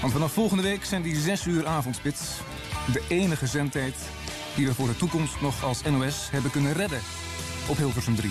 Want 0.00 0.12
vanaf 0.12 0.32
volgende 0.32 0.62
week 0.62 0.84
zijn 0.84 1.02
die 1.02 1.16
6 1.16 1.46
uur 1.46 1.66
avondspits 1.66 2.20
de 2.92 3.02
enige 3.08 3.46
zendtijd 3.46 3.94
die 4.54 4.66
we 4.66 4.74
voor 4.74 4.86
de 4.86 4.96
toekomst 4.96 5.40
nog 5.40 5.64
als 5.64 5.82
NOS 5.82 6.30
hebben 6.30 6.50
kunnen 6.50 6.72
redden 6.72 7.00
op 7.68 7.76
Hilversum 7.76 8.16
3. 8.16 8.30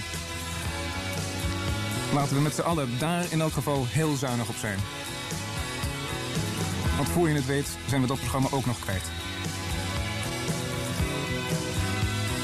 Laten 2.13 2.35
we 2.35 2.41
met 2.41 2.53
z'n 2.53 2.61
allen 2.61 2.99
daar 2.99 3.25
in 3.29 3.41
elk 3.41 3.53
geval 3.53 3.85
heel 3.87 4.15
zuinig 4.15 4.49
op 4.49 4.55
zijn. 4.55 4.79
Want 6.95 7.09
voor 7.09 7.29
je 7.29 7.35
het 7.35 7.45
weet 7.45 7.67
zijn 7.87 8.01
we 8.01 8.07
dat 8.07 8.19
programma 8.19 8.47
ook 8.51 8.65
nog 8.65 8.79
kwijt. 8.79 9.03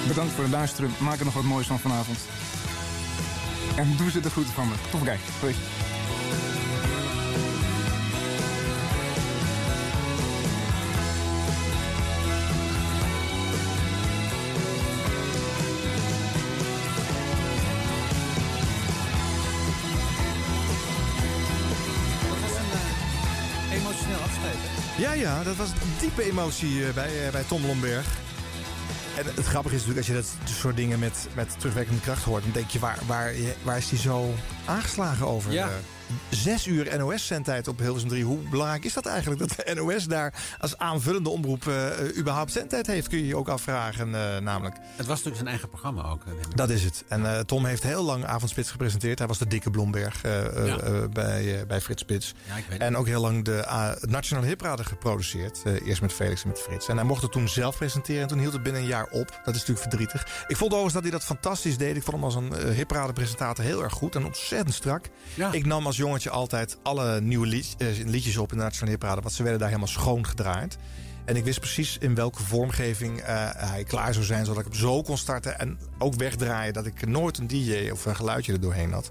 Bedankt 0.08 0.34
voor 0.34 0.44
het 0.44 0.54
luisteren. 0.54 0.92
Maak 1.00 1.20
er 1.20 1.26
nog 1.26 1.34
wat 1.34 1.44
moois 1.44 1.68
van 1.68 1.80
vanavond. 1.80 2.20
En 3.76 3.98
doe 3.98 4.12
ze 4.12 4.20
de 4.20 4.30
groeten 4.30 4.54
van 4.54 4.68
me. 4.68 4.74
Tot 4.92 5.04
kijk. 5.04 5.20
Hoi. 5.40 5.56
Ja, 25.34 25.44
dat 25.44 25.56
was 25.56 25.70
een 25.70 25.94
diepe 26.00 26.24
emotie 26.24 26.88
eh, 26.88 26.94
bij, 26.94 27.26
eh, 27.26 27.32
bij 27.32 27.44
Tom 27.44 27.66
Lomberg. 27.66 28.06
En 29.18 29.26
het 29.26 29.46
grappige 29.46 29.76
is 29.76 29.86
natuurlijk, 29.86 30.08
als 30.08 30.08
je 30.08 30.38
dat 30.46 30.56
soort 30.56 30.76
dingen 30.76 31.00
met, 31.00 31.28
met 31.36 31.56
terugwerkende 31.58 32.02
kracht 32.02 32.24
hoort... 32.24 32.44
dan 32.44 32.52
denk 32.52 32.70
je, 32.70 32.80
waar, 32.80 33.00
waar, 33.08 33.34
waar 33.64 33.78
is 33.78 33.90
hij 33.90 34.00
zo 34.00 34.34
aangeslagen 34.66 35.28
over? 35.28 35.52
Ja. 35.52 35.70
Eh, 36.10 36.38
Zes 36.38 36.68
uur 36.68 36.98
NOS-zendtijd 36.98 37.68
op 37.68 37.80
Hilversum 37.80 38.10
3. 38.10 38.24
Hoe 38.24 38.38
belangrijk 38.38 38.84
is 38.86 38.94
dat 38.94 39.06
eigenlijk 39.06 39.40
dat 39.40 39.50
de 39.66 39.74
NOS 39.76 40.06
daar 40.06 40.34
als 40.60 40.78
aanvullende 40.78 41.30
omroep 41.30 41.68
eh, 41.68 41.88
eh, 41.88 42.18
überhaupt 42.18 42.52
zendtijd 42.52 42.88
heeft? 42.88 43.08
Kun 43.08 43.18
je 43.18 43.28
je 43.28 43.36
ook 43.38 43.48
afvragen, 43.50 44.16
eh, 44.16 44.38
namelijk. 44.42 44.76
Het 44.76 44.96
was 44.98 45.08
natuurlijk 45.08 45.36
zijn 45.36 45.48
eigen 45.48 45.70
programma 45.70 46.04
ook. 46.04 46.24
ik 46.26 46.56
Dat 46.58 46.70
is 46.70 46.84
het. 46.84 47.04
En 47.08 47.26
eh, 47.36 47.40
Tom 47.40 47.66
heeft 47.66 47.84
heel 47.84 48.04
lang 48.04 48.26
Avondspits 48.26 48.72
gepresenteerd. 48.72 49.20
Hij 49.20 49.28
was 49.28 49.38
de 49.38 49.48
dikke 49.48 49.70
Blomberg 49.70 50.24
eh, 50.24 50.46
eh, 50.58 50.66
Ja. 50.68 50.78
eh, 50.80 50.94
bij, 51.14 51.60
eh, 51.60 51.66
bij 51.68 51.82
Frits 51.82 52.02
Spits. 52.02 52.34
Ja, 52.48 52.56
ik 52.56 52.66
weet 52.70 52.80
en 52.80 52.98
ook 52.98 53.08
heel 53.08 53.22
lang 53.22 53.44
de 53.46 53.64
uh, 53.66 53.92
Nationale 54.02 54.48
Hipraden 54.48 54.86
geproduceerd. 54.86 55.62
Eh, 55.66 55.88
eerst 55.88 56.02
met 56.02 56.14
Felix 56.14 56.42
en 56.44 56.48
met 56.50 56.60
Frits. 56.60 56.88
En 56.88 56.96
hij 56.96 57.06
mocht 57.06 57.22
het 57.22 57.32
toen 57.32 57.48
zelf 57.50 57.78
presenteren. 57.78 58.22
En 58.22 58.28
toen 58.28 58.40
hield 58.40 58.54
het 58.54 58.64
binnen 58.64 58.82
een 58.82 58.88
jaar 58.88 59.08
op. 59.12 59.28
Dat 59.44 59.56
is 59.56 59.60
natuurlijk 59.66 59.80
verdrietig. 59.90 60.22
Ik 60.48 60.58
vond 60.58 60.72
overigens 60.72 60.94
dat 60.94 61.02
hij 61.04 61.12
dat 61.12 61.24
fantastisch 61.24 61.78
deed. 61.78 61.96
Ik 61.96 62.04
vond 62.04 62.16
hem 62.16 62.26
als 62.26 62.36
een 62.36 62.54
uh, 62.70 62.76
Hipraden-presentator 62.76 63.64
heel 63.66 63.84
erg 63.84 63.94
goed. 63.94 64.16
En 64.16 64.26
ontzettend 64.26 64.74
strak. 64.74 65.06
Ik 65.52 65.66
nam 65.66 65.86
als 65.86 65.98
jongetje 66.04 66.30
altijd 66.30 66.78
alle 66.82 67.22
nieuwe 67.22 67.64
eh, 67.78 67.88
liedjes 68.06 68.38
op 68.38 68.52
in 68.52 68.58
de 68.58 68.64
Nationale 68.64 68.92
Hipraden. 68.92 69.24
Want 69.24 69.36
ze 69.36 69.42
werden 69.42 69.60
daar 69.60 69.70
helemaal 69.70 69.90
schoon 69.90 70.26
gedraaid. 70.26 70.78
En 71.26 71.36
ik 71.36 71.44
wist 71.44 71.60
precies 71.60 71.98
in 71.98 72.16
welke 72.16 72.44
vormgeving 72.44 73.20
eh, 73.20 73.50
hij 73.56 73.84
klaar 73.84 74.14
zou 74.14 74.26
zijn. 74.26 74.46
Zodat 74.46 74.66
ik 74.66 74.72
hem 74.72 74.80
zo 74.80 75.02
kon 75.02 75.18
starten 75.18 75.60
en 75.60 75.80
ook 75.98 76.16
wegdraaien. 76.16 76.74
Dat 76.74 76.86
ik 76.86 77.08
nooit 77.08 77.38
een 77.38 77.48
DJ 77.48 77.90
of 77.92 78.06
een 78.06 78.16
geluidje 78.16 78.54
er 78.54 78.62
doorheen 78.62 78.92
had. 78.92 79.10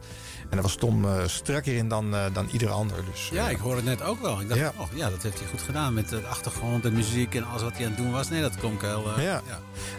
En 0.53 0.59
daar 0.59 0.67
was 0.67 0.77
Tom 0.77 1.05
eh, 1.05 1.27
strakker 1.27 1.77
in 1.77 1.89
dan, 1.89 2.15
eh, 2.15 2.25
dan 2.33 2.49
ieder 2.53 2.71
ander. 2.71 2.97
Dus, 3.11 3.29
Ja, 3.33 3.47
eh, 3.47 3.51
ik 3.53 3.59
hoorde 3.59 3.77
het 3.77 3.85
net 3.85 4.03
ook 4.03 4.21
wel. 4.21 4.41
Ik 4.41 4.49
dacht, 4.49 4.61
Ja. 4.61 4.73
oh, 4.77 4.87
ja, 4.95 5.11
dat 5.11 5.23
heeft 5.23 5.39
hij 5.39 5.49
goed 5.49 5.63
gedaan. 5.63 5.95
Met 5.95 6.09
de 6.09 6.27
achtergrond, 6.27 6.83
de 6.83 6.91
muziek 6.91 7.35
en 7.35 7.45
alles 7.47 7.63
wat 7.63 7.73
hij 7.77 7.85
aan 7.85 7.93
het 7.93 8.01
doen 8.01 8.11
was. 8.13 8.29
Nee, 8.29 8.41
dat 8.41 8.57
klonk 8.57 8.81
heel... 8.83 9.13
eh, 9.17 9.23
ja. 9.25 9.43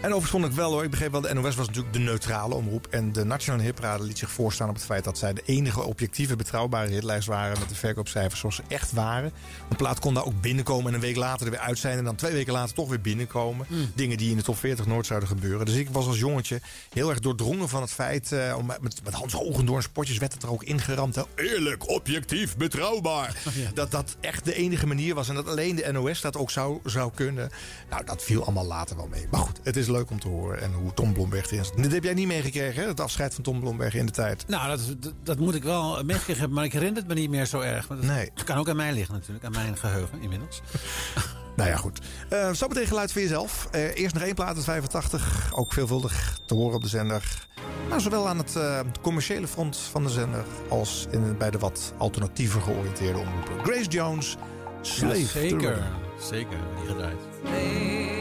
overigens 0.00 0.30
vond 0.30 0.44
ik 0.44 0.52
wel 0.52 0.72
hoor. 0.72 0.84
Ik 0.84 0.90
begreep 0.90 1.12
wel, 1.12 1.20
de 1.20 1.34
NOS 1.34 1.54
was 1.56 1.66
natuurlijk 1.66 1.92
de 1.94 2.00
neutrale 2.00 2.54
omroep. 2.54 2.86
En 2.90 3.12
de 3.12 3.24
Nationale 3.24 3.62
Hipraden 3.62 4.06
liet 4.06 4.18
zich 4.18 4.30
voorstaan 4.30 4.68
op 4.68 4.74
het 4.74 4.84
feit 4.84 5.04
dat 5.04 5.18
zij 5.18 5.32
de 5.32 5.42
enige 5.44 5.82
objectieve, 5.82 6.36
betrouwbare 6.36 6.88
hitlijst 6.90 7.26
waren. 7.28 7.58
Met 7.58 7.68
de 7.68 7.74
verkoopcijfers 7.74 8.40
zoals 8.40 8.56
ze 8.56 8.62
echt 8.68 8.92
waren. 8.92 9.32
Een 9.70 9.76
plaat 9.76 9.98
kon 9.98 10.14
daar 10.14 10.24
ook 10.24 10.40
binnenkomen 10.40 10.86
en 10.88 10.94
een 10.94 11.00
week 11.00 11.16
later 11.16 11.46
er 11.46 11.52
weer 11.52 11.60
uit 11.60 11.78
zijn. 11.78 11.98
En 11.98 12.04
dan 12.04 12.14
twee 12.16 12.32
weken 12.32 12.52
later 12.52 12.74
toch 12.74 12.88
weer 12.88 13.00
binnenkomen. 13.00 13.66
Mm. 13.68 13.90
Dingen 13.94 14.16
die 14.16 14.30
in 14.30 14.36
de 14.36 14.42
top 14.42 14.58
40 14.58 14.86
nooit 14.86 15.06
zouden 15.06 15.28
gebeuren. 15.28 15.66
Dus 15.66 15.74
ik 15.74 15.88
was 15.90 16.06
als 16.06 16.18
jongetje 16.18 16.60
heel 16.92 17.10
erg 17.10 17.20
doordrongen 17.20 17.68
van 17.68 17.80
het 17.82 17.90
feit. 17.92 18.34
om, 18.56 18.66
met, 18.66 19.00
met 19.04 19.14
Hans 19.14 19.32
Hogendoorn 19.32 19.82
spotjes 19.82 20.18
werd 20.18 20.32
het 20.32 20.42
er 20.44 20.50
ook 20.50 20.62
ingeramd. 20.64 21.14
hè. 21.14 21.22
Eerlijk, 21.34 21.88
objectief, 21.88 22.56
betrouwbaar. 22.56 23.36
Dat 23.74 23.90
dat 23.90 24.16
echt 24.20 24.44
de 24.44 24.54
enige 24.54 24.86
manier 24.86 25.14
was. 25.14 25.28
En 25.28 25.34
dat 25.34 25.48
alleen 25.48 25.76
de 25.76 25.92
NOS 25.92 26.20
dat 26.20 26.36
ook 26.36 26.50
zou, 26.50 26.80
zou 26.84 27.12
kunnen. 27.14 27.50
Nou, 27.90 28.04
dat 28.04 28.22
viel 28.22 28.42
allemaal 28.42 28.66
later 28.66 28.96
wel 28.96 29.06
mee. 29.10 29.26
Maar 29.30 29.40
goed, 29.40 29.60
het 29.62 29.76
is 29.76 29.86
leuk 29.86 30.10
om 30.10 30.20
te 30.20 30.28
horen. 30.28 30.60
En 30.60 30.72
hoe 30.72 30.94
Tom 30.94 31.12
Blomberg 31.12 31.50
erin 31.50 31.64
zat. 31.64 31.76
Dit 31.76 31.92
heb 31.92 32.04
jij 32.04 32.14
niet 32.14 32.26
meegekregen, 32.26 32.82
hè? 32.82 32.88
Het 32.88 33.00
afscheid 33.00 33.34
van 33.34 33.42
Tom 33.44 33.60
Blomberg 33.60 33.94
in 33.94 34.06
de 34.06 34.12
tijd. 34.12 34.44
Nou, 34.48 34.68
dat, 34.68 34.80
dat, 35.02 35.12
dat 35.22 35.38
moet 35.38 35.54
ik 35.54 35.62
wel 35.62 36.04
meegekregen 36.04 36.38
hebben, 36.40 36.54
maar 36.56 36.64
ik 36.64 36.72
herinner 36.72 36.98
het 36.98 37.08
me 37.08 37.14
niet 37.14 37.30
meer 37.30 37.46
zo 37.46 37.60
erg. 37.60 37.88
Maar 37.88 37.96
dat 37.96 38.06
Nee. 38.06 38.30
kan 38.44 38.56
ook 38.56 38.68
aan 38.68 38.76
mij 38.76 38.92
liggen 38.92 39.14
natuurlijk, 39.14 39.44
aan 39.44 39.52
mijn 39.52 39.76
geheugen 39.76 40.20
inmiddels. 40.22 40.60
Nou 41.56 41.68
ja, 41.70 41.76
goed. 41.76 41.98
Eh 42.28 42.52
zo 42.52 42.68
meteen 42.68 42.86
geluid 42.86 43.12
voor 43.12 43.20
jezelf. 43.20 43.68
Eh, 43.70 43.94
eerst 43.96 44.14
nog 44.14 44.22
één 44.22 44.34
plaat 44.34 44.56
uit 44.56 44.64
85. 44.64 45.50
Ook 45.54 45.72
veelvuldig 45.72 46.38
te 46.46 46.54
horen 46.54 46.74
op 46.76 46.82
de 46.82 46.88
zender. 46.88 47.46
Nou, 47.88 48.00
zowel 48.00 48.28
aan 48.28 48.38
het 48.38 48.56
eh, 48.56 48.80
commerciële 49.00 49.46
front 49.46 49.76
van 49.76 50.02
de 50.02 50.08
zender... 50.10 50.44
als 50.68 51.06
in, 51.10 51.36
bij 51.38 51.50
de 51.50 51.58
wat 51.58 51.94
alternatiever 51.98 52.60
georiënteerde 52.60 53.18
omroepen. 53.18 53.64
Grace 53.64 53.88
Jones, 53.88 54.36
Slave 54.80 55.18
Ja, 55.18 55.26
to 55.26 55.28
zeker, 55.28 55.82
zeker, 56.18 56.58
die 56.78 56.86
gedraaid. 56.86 58.13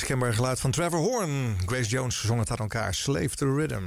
Het 0.00 0.08
onmiskenbare 0.08 0.32
geluid 0.42 0.60
van 0.60 0.70
Trevor 0.70 0.98
Horn. 0.98 1.56
Grace 1.66 1.88
Jones 1.88 2.20
zong 2.24 2.38
het 2.40 2.50
aan 2.50 2.56
elkaar. 2.56 2.94
Slave 2.94 3.28
to 3.28 3.46
the 3.46 3.54
Rhythm. 3.54 3.82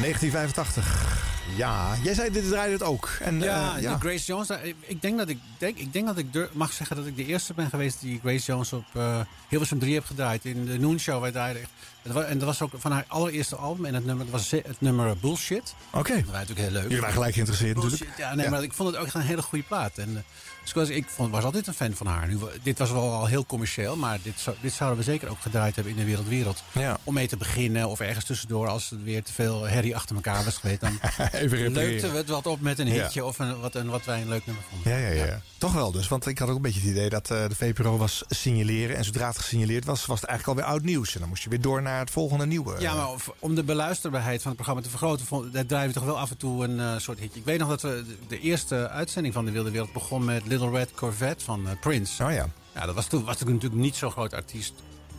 1985. 0.00 1.18
Ja, 1.56 1.96
jij 2.02 2.14
zei 2.14 2.30
dit 2.30 2.48
draaide 2.48 2.72
het 2.72 2.82
ook. 2.82 3.08
En, 3.20 3.40
Ja, 3.40 3.76
eh, 3.76 3.82
ja. 3.82 3.98
Grace 3.98 4.24
Jones. 4.24 4.46
daar- 4.46 4.64
ik- 4.64 5.02
denk 5.02 5.18
dat 5.18 5.28
ik, 5.28 5.38
denk, 5.58 5.76
ik, 5.78 5.92
denk 5.92 6.06
dat 6.06 6.18
ik 6.18 6.48
mag 6.52 6.72
zeggen 6.72 6.96
dat 6.96 7.06
ik 7.06 7.16
de 7.16 7.26
eerste 7.26 7.54
ben 7.54 7.70
geweest 7.70 8.00
die 8.00 8.20
Grace 8.20 8.44
Jones 8.46 8.72
op 8.72 8.84
eh 8.92 9.20
Hilversum 9.48 9.78
3 9.78 9.94
heb 9.94 10.04
gedraaid. 10.04 10.44
In 10.44 10.64
de 10.64 10.78
Noon 10.78 10.98
Show. 11.00 11.20
Wij 11.20 11.30
draaiden 11.30 11.62
en 12.02 12.38
dat 12.38 12.42
was 12.48 12.62
ook 12.62 12.70
van 12.76 12.92
haar 12.92 13.04
allereerste 13.08 13.56
album. 13.56 13.84
En 13.84 13.94
het 13.94 14.04
nummer 14.04 14.24
dat 14.24 14.34
was 14.34 14.50
het 14.50 14.80
nummer 14.80 15.16
Bullshit. 15.16 15.74
Oké. 15.92 16.14
Dat 16.14 16.24
was 16.24 16.32
natuurlijk 16.32 16.58
heel 16.60 16.70
leuk. 16.70 16.82
Jullie 16.82 17.00
waren 17.00 17.14
gelijk 17.14 17.32
geïnteresseerd 17.32 17.74
Bullshit, 17.74 17.92
natuurlijk. 17.98 18.18
Ja, 18.18 18.34
nee, 18.34 18.44
Ja. 18.44 18.50
maar 18.50 18.62
ik 18.62 18.72
vond 18.72 18.88
het 18.88 18.98
ook 18.98 19.06
echt 19.06 19.14
een 19.14 19.20
hele 19.20 19.42
goede 19.42 19.64
plaat. 19.64 19.98
En, 19.98 20.16
eh, 20.16 20.22
dus 20.74 20.88
ik 20.88 20.88
was, 20.88 20.96
ik 20.96 21.08
vond, 21.08 21.30
was 21.32 21.44
altijd 21.44 21.66
een 21.66 21.74
fan 21.74 21.92
van 21.94 22.06
haar. 22.06 22.28
Nu, 22.28 22.38
dit 22.62 22.78
was 22.78 22.90
wel 22.90 23.12
al 23.12 23.26
heel 23.26 23.46
commercieel, 23.46 23.96
maar 23.96 24.18
dit, 24.22 24.34
zou, 24.40 24.56
dit 24.60 24.72
zouden 24.72 24.98
we 24.98 25.04
zeker 25.04 25.28
ook 25.28 25.40
gedraaid 25.40 25.74
hebben 25.74 25.92
in 25.92 25.98
de 25.98 26.04
wereld 26.04 26.28
wereld. 26.28 26.62
Ja. 26.72 26.98
Om 27.04 27.14
mee 27.14 27.28
te 27.28 27.36
beginnen 27.36 27.88
of 27.88 28.00
ergens 28.00 28.24
tussendoor 28.24 28.68
als 28.68 28.90
er 28.90 29.02
weer 29.02 29.22
te 29.22 29.32
veel 29.32 29.62
herrie 29.64 29.96
achter 29.96 30.14
elkaar 30.16 30.44
was 30.44 30.56
geweest. 30.56 30.80
Dan 30.80 30.98
Even 31.32 31.72
leukten 31.72 32.10
we 32.10 32.16
het 32.16 32.28
wat 32.28 32.46
op 32.46 32.60
met 32.60 32.78
een 32.78 32.86
Ja. 32.86 33.02
hitje 33.02 33.24
of 33.24 33.38
een, 33.38 33.60
wat, 33.60 33.74
een, 33.74 33.88
wat 33.88 34.04
wij 34.04 34.20
een 34.20 34.28
leuk 34.28 34.46
nummer 34.46 34.64
vonden. 34.70 34.92
Ja, 34.92 34.98
ja, 35.08 35.24
ja, 35.24 35.40
Toch 35.58 35.72
wel 35.72 35.92
dus. 35.92 36.08
Want 36.08 36.26
ik 36.26 36.38
had 36.38 36.48
ook 36.48 36.56
een 36.56 36.62
beetje 36.62 36.80
het 36.80 36.90
idee 36.90 37.08
dat 37.08 37.30
eh, 37.30 37.48
de 37.48 37.54
VPRO 37.54 37.96
was 37.96 38.22
signaleren. 38.28 38.96
En 38.96 39.04
zodra 39.04 39.26
het 39.28 39.38
gesignaleerd 39.38 39.84
was, 39.84 40.06
was 40.06 40.20
het 40.20 40.28
eigenlijk 40.28 40.58
alweer 40.58 40.74
oud 40.74 40.84
nieuws. 40.84 41.14
En 41.14 41.20
dan 41.20 41.28
moest 41.28 41.42
je 41.42 41.48
weer 41.48 41.60
door 41.60 41.82
naar 41.82 41.98
het 42.00 42.10
volgende 42.10 42.46
nieuwe. 42.46 42.80
Ja, 42.80 42.94
maar 42.94 43.08
of- 43.10 43.30
om 43.38 43.54
de 43.54 43.62
beluisterbaarheid 43.64 44.38
van 44.42 44.46
het 44.46 44.54
programma 44.56 44.82
te 44.82 44.90
vergroten, 44.90 45.26
vond- 45.26 45.52
daar 45.52 45.66
draaien 45.66 45.88
we 45.88 45.94
toch 45.94 46.04
wel 46.04 46.18
af 46.18 46.30
en 46.30 46.36
toe 46.36 46.64
een 46.64 46.80
eh, 46.80 46.98
soort 46.98 47.18
hitje. 47.18 47.38
Ik 47.38 47.44
weet 47.44 47.58
nog 47.58 47.68
dat 47.68 47.82
we 47.82 48.04
de, 48.06 48.16
de 48.28 48.40
eerste 48.40 48.88
uitzending 48.88 49.34
van 49.34 49.44
de 49.44 49.50
Wilde 49.50 49.70
Wereld 49.70 49.92
begon 49.92 50.24
met 50.24 50.46
Little 50.46 50.59
Red 50.68 50.94
Corvette 50.94 51.44
van 51.44 51.68
eh, 51.68 51.72
Prince. 51.80 52.24
Oh 52.24 52.32
ja. 52.32 52.46
Ja, 52.74 52.86
dat 52.86 52.94
was 52.94 53.06
toen 53.06 53.24
was 53.24 53.38
natuurlijk 53.38 53.74
niet 53.74 53.96
zo'n 53.96 54.10
groot 54.10 54.34
artiest 54.34 54.72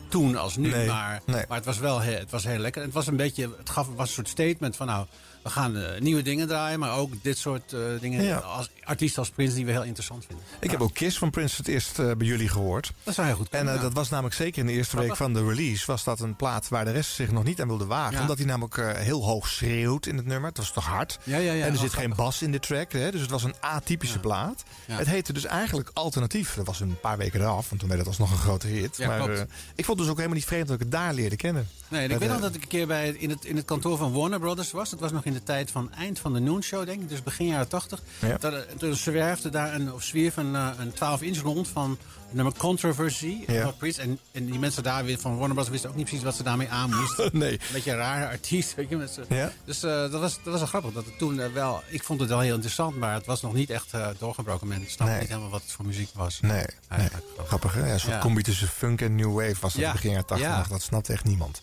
toen 0.08 0.36
als 0.36 0.56
nu, 0.56 0.70
Nee, 0.70 0.86
maar, 0.86 1.20
nee. 1.26 1.44
maar 1.48 1.56
het 1.56 1.66
was 1.66 1.78
wel 1.78 2.00
he- 2.00 2.12
het 2.18 2.30
was 2.30 2.44
heel 2.44 2.58
lekker. 2.58 2.82
Het 2.82 2.92
was 2.92 3.06
een 3.06 3.16
beetje, 3.16 3.50
het 3.58 3.70
gaf 3.70 3.88
was 3.96 4.08
een 4.08 4.14
soort 4.14 4.28
statement 4.28 4.76
van 4.76 4.86
nou, 4.86 5.06
we 5.42 5.50
gaan 5.50 5.76
eh, 5.76 6.00
nieuwe 6.00 6.22
dingen 6.22 6.46
draaien, 6.48 6.78
maar 6.78 6.96
ook 6.96 7.12
dit 7.22 7.38
soort 7.38 7.72
eh, 7.72 7.80
dingen 8.00 8.24
Ja. 8.24 8.36
als 8.38 8.70
artiesten 8.84 9.18
als 9.18 9.30
Prince 9.30 9.54
die 9.54 9.64
we 9.66 9.70
heel 9.70 9.82
interessant 9.82 10.24
vinden. 10.26 10.44
Ik 10.60 10.70
heb 10.70 10.80
ook 10.80 10.94
Kiss 10.94 11.18
van 11.18 11.30
Prince 11.30 11.56
het 11.56 11.68
eerst 11.68 11.98
eh, 11.98 12.10
bij 12.16 12.26
jullie 12.26 12.48
gehoord. 12.48 12.92
Dat 13.02 13.14
zou 13.14 13.26
heel 13.26 13.36
goed 13.36 13.48
En 13.48 13.68
eh, 13.68 13.74
ja. 13.74 13.80
dat 13.80 13.92
was 13.92 14.08
namelijk 14.08 14.34
zeker 14.34 14.60
in 14.60 14.66
de 14.66 14.72
eerste 14.72 14.96
week 14.96 15.16
van 15.16 15.32
de 15.32 15.44
release... 15.46 15.86
was 15.86 16.04
dat 16.04 16.20
een 16.20 16.36
plaat 16.36 16.68
waar 16.68 16.84
de 16.84 16.90
rest 16.90 17.10
zich 17.14 17.30
nog 17.32 17.44
niet 17.44 17.60
aan 17.60 17.68
wilde 17.68 17.86
wagen. 17.86 18.14
Ja. 18.14 18.20
Omdat 18.20 18.38
hij 18.38 18.46
namelijk 18.46 18.76
eh, 18.76 18.92
heel 18.94 19.24
hoog 19.24 19.48
schreeuwt 19.48 20.06
in 20.06 20.16
het 20.16 20.26
nummer. 20.26 20.48
Het 20.48 20.58
was 20.58 20.72
toch 20.72 20.86
hard. 20.86 21.18
Ja, 21.22 21.36
ja, 21.36 21.52
ja. 21.52 21.60
en 21.64 21.68
er 21.68 21.74
Oh, 21.74 21.80
zit 21.80 21.92
geen 21.92 22.14
bas 22.16 22.42
in 22.42 22.52
de 22.52 22.60
track. 22.60 22.92
Hè? 22.92 23.10
Dus 23.10 23.20
het 23.20 23.30
was 23.30 23.42
een 23.44 23.54
atypische 23.60 24.18
plaat. 24.18 24.62
Het 24.86 25.06
heette 25.06 25.32
dus 25.32 25.44
eigenlijk 25.44 25.90
Alternatief. 25.92 26.54
Dat 26.54 26.66
was 26.66 26.80
een 26.80 27.00
paar 27.00 27.18
weken 27.18 27.40
eraf. 27.40 27.68
Want 27.68 27.80
toen 27.80 27.88
werd 27.88 28.00
het 28.00 28.08
alsnog 28.08 28.30
een 28.30 28.38
grote 28.38 28.66
hit. 28.66 28.98
Maar 28.98 29.30
ik 29.74 29.84
vond 29.84 29.86
het 29.86 29.96
dus 29.98 30.08
ook 30.08 30.16
helemaal 30.16 30.36
niet 30.36 30.44
vreemd 30.46 30.66
dat 30.66 30.74
ik 30.76 30.82
het 30.82 30.90
daar 30.92 31.14
leerde 31.14 31.36
kennen. 31.36 31.68
Nee, 31.88 32.08
ik 32.08 32.18
weet 32.18 32.28
nog 32.28 32.40
dat 32.40 32.54
ik 32.54 32.62
een 32.62 32.68
keer 32.68 32.86
bij, 32.86 33.06
het- 33.06 33.16
in, 33.16 33.30
het, 33.30 33.44
in 33.44 33.56
het 33.56 33.64
kantoor 33.64 33.96
van 33.98 34.12
Warner 34.12 34.38
Brothers 34.40 34.70
was. 34.70 34.90
Het 34.90 35.00
was 35.00 35.12
nog 35.12 35.24
in 35.24 35.32
de 35.32 35.42
tijd 35.42 35.70
van 35.70 35.92
eind 35.92 36.18
van 36.18 36.32
de 36.32 36.38
Noon 36.40 36.62
Show, 36.62 36.86
denk 36.86 37.02
ik. 37.02 37.08
Dus 37.08 37.22
begin 37.22 37.46
jaren 37.46 37.68
80. 37.68 38.02
Ja. 38.18 38.36
Toen 38.82 38.96
zwerfde 38.96 39.50
daar 39.50 39.74
een, 39.74 39.92
of 39.92 40.02
zwierf 40.02 40.36
een, 40.36 40.54
eh, 40.54 40.68
een 40.78 40.92
12-inch 40.92 41.42
rond 41.42 41.68
van 41.68 41.98
nummer 42.34 42.52
Controversy. 42.56 43.36
Ja. 43.46 43.70
Prince. 43.78 44.00
En, 44.00 44.18
en 44.32 44.44
die 44.46 44.58
mensen 44.58 44.82
daar 44.82 45.04
weer 45.04 45.18
van 45.18 45.30
Warner 45.30 45.48
Brothers 45.54 45.68
wisten 45.72 45.90
ook 45.90 45.96
niet 45.96 46.04
precies 46.06 46.24
wat 46.24 46.34
ze 46.34 46.42
daarmee 46.42 46.68
aan 46.68 46.94
moesten. 46.94 47.30
Nee. 47.42 47.52
Een 47.52 47.58
beetje 47.72 47.90
een 47.90 47.96
rare 47.96 48.26
artiest, 48.26 48.74
weet 48.74 48.88
je. 48.88 49.08
Ja. 49.28 49.52
Dus 49.64 49.82
eh, 49.82 49.90
dat, 49.90 50.20
was, 50.20 50.34
dat 50.34 50.44
was 50.44 50.58
wel 50.58 50.66
grappig. 50.66 50.92
Dat 50.92 51.04
het 51.04 51.18
toen 51.18 51.40
eh, 51.40 51.52
wel, 51.52 51.82
ik 51.88 52.02
vond 52.02 52.20
het 52.20 52.28
wel 52.28 52.40
heel 52.40 52.54
interessant, 52.54 52.96
maar 52.96 53.14
het 53.14 53.26
was 53.26 53.42
nog 53.42 53.52
niet 53.54 53.70
echt 53.70 53.92
eh, 53.92 54.06
doorgebroken. 54.18 54.68
Men 54.68 54.84
snapte 54.86 55.04
Nee. 55.04 55.18
niet 55.20 55.28
helemaal 55.28 55.50
wat 55.50 55.62
het 55.62 55.72
voor 55.72 55.84
muziek 55.84 56.08
was. 56.14 56.40
Nee, 56.40 56.64
nee. 56.96 57.08
Grappig 57.46 57.74
hè? 57.74 57.86
Ja, 57.86 57.92
een 57.92 58.00
soort 58.00 58.12
Ja. 58.12 58.18
combi 58.20 58.42
tussen 58.42 58.68
funk 58.68 59.00
en 59.00 59.14
new 59.14 59.34
wave 59.34 59.56
was 59.60 59.74
dat 59.74 59.92
begin 59.92 60.10
jaren 60.10 60.26
80. 60.26 60.46
Ja. 60.46 60.58
nog. 60.58 60.68
Dat 60.68 60.82
snapte 60.82 61.12
echt 61.12 61.24
niemand. 61.24 61.60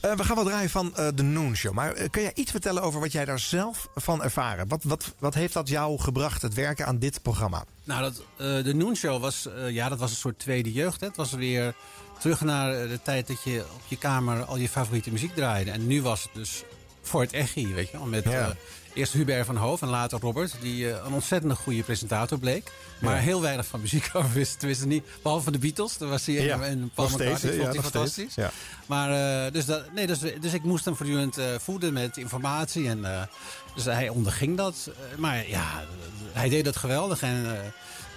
We 0.00 0.24
gaan 0.24 0.36
wel 0.36 0.44
draaien 0.44 0.70
van 0.70 0.92
de 1.14 1.22
Noon 1.22 1.56
Show. 1.56 1.72
Maar 1.72 1.92
kun 2.10 2.22
jij 2.22 2.32
iets 2.34 2.50
vertellen 2.50 2.82
over 2.82 3.00
wat 3.00 3.12
jij 3.12 3.24
daar 3.24 3.38
zelf 3.38 3.88
van 3.94 4.22
ervaren? 4.22 4.68
Wat, 4.68 4.82
wat, 4.84 5.14
wat 5.18 5.34
heeft 5.34 5.52
dat 5.52 5.68
jou 5.68 5.98
gebracht, 5.98 6.42
het 6.42 6.54
werken 6.54 6.86
aan 6.86 6.98
dit 6.98 7.22
programma? 7.22 7.64
Nou, 7.88 8.02
dat, 8.02 8.22
eh, 8.36 8.64
de 8.64 8.74
Noon 8.74 8.96
Show 8.96 9.20
was, 9.20 9.46
eh, 9.46 9.70
ja, 9.70 9.88
dat 9.88 9.98
was 9.98 10.10
een 10.10 10.16
soort 10.16 10.38
tweede 10.38 10.72
jeugd. 10.72 11.00
Hè. 11.00 11.06
Het 11.06 11.16
was 11.16 11.32
weer 11.32 11.74
terug 12.18 12.40
naar 12.40 12.74
eh, 12.74 12.88
de 12.88 13.02
tijd 13.02 13.26
dat 13.26 13.42
je 13.42 13.64
op 13.74 13.82
je 13.88 13.96
kamer 13.96 14.44
al 14.44 14.56
je 14.56 14.68
favoriete 14.68 15.10
muziek 15.10 15.34
draaide. 15.34 15.70
En 15.70 15.86
nu 15.86 16.02
was 16.02 16.22
het 16.22 16.30
dus 16.34 16.64
voor 17.08 17.20
het 17.20 17.32
echi, 17.32 17.74
weet 17.74 17.90
je 17.90 17.96
wel. 17.98 18.06
Met 18.06 18.24
Ja. 18.24 18.30
eh, 18.30 18.54
eerst 18.94 19.12
Hubert 19.12 19.46
van 19.46 19.56
Hoof 19.56 19.82
en 19.82 19.88
later 19.88 20.20
Robert. 20.20 20.54
Die 20.60 20.90
eh, 20.92 21.04
een 21.06 21.12
ontzettend 21.12 21.52
goede 21.58 21.82
presentator 21.82 22.38
bleek. 22.38 22.72
Maar 23.00 23.14
Ja. 23.14 23.20
heel 23.20 23.40
weinig 23.40 23.66
van 23.66 23.80
muziek 23.80 24.10
wist. 24.34 24.58
Tenminste 24.58 24.86
niet, 24.86 25.04
behalve 25.22 25.44
van 25.44 25.52
de 25.52 25.58
Beatles. 25.58 25.96
Daar 25.98 26.08
was 26.08 26.26
hij 26.26 26.34
Ja, 26.34 26.60
en 26.60 26.90
Paul 26.94 27.08
McCartney. 27.08 27.36
vond 27.52 27.54
Ja, 27.54 27.70
hij 27.72 27.82
fantastisch. 27.90 28.34
Ja. 28.34 28.50
Maar 28.86 29.44
eh, 29.46 29.52
dus, 29.52 29.64
dat, 29.64 29.92
nee, 29.92 30.06
dus, 30.06 30.18
dus 30.40 30.52
ik 30.52 30.62
moest 30.62 30.84
hem 30.84 30.96
voortdurend 30.96 31.36
voeden 31.58 31.92
met 31.92 32.16
informatie. 32.16 32.88
En, 32.88 33.28
dus 33.74 33.84
hij 33.84 34.08
onderging 34.08 34.56
dat. 34.56 34.90
Maar 35.16 35.48
ja, 35.48 35.84
hij 36.32 36.48
deed 36.48 36.64
dat 36.64 36.76
geweldig. 36.76 37.22
En, 37.22 37.46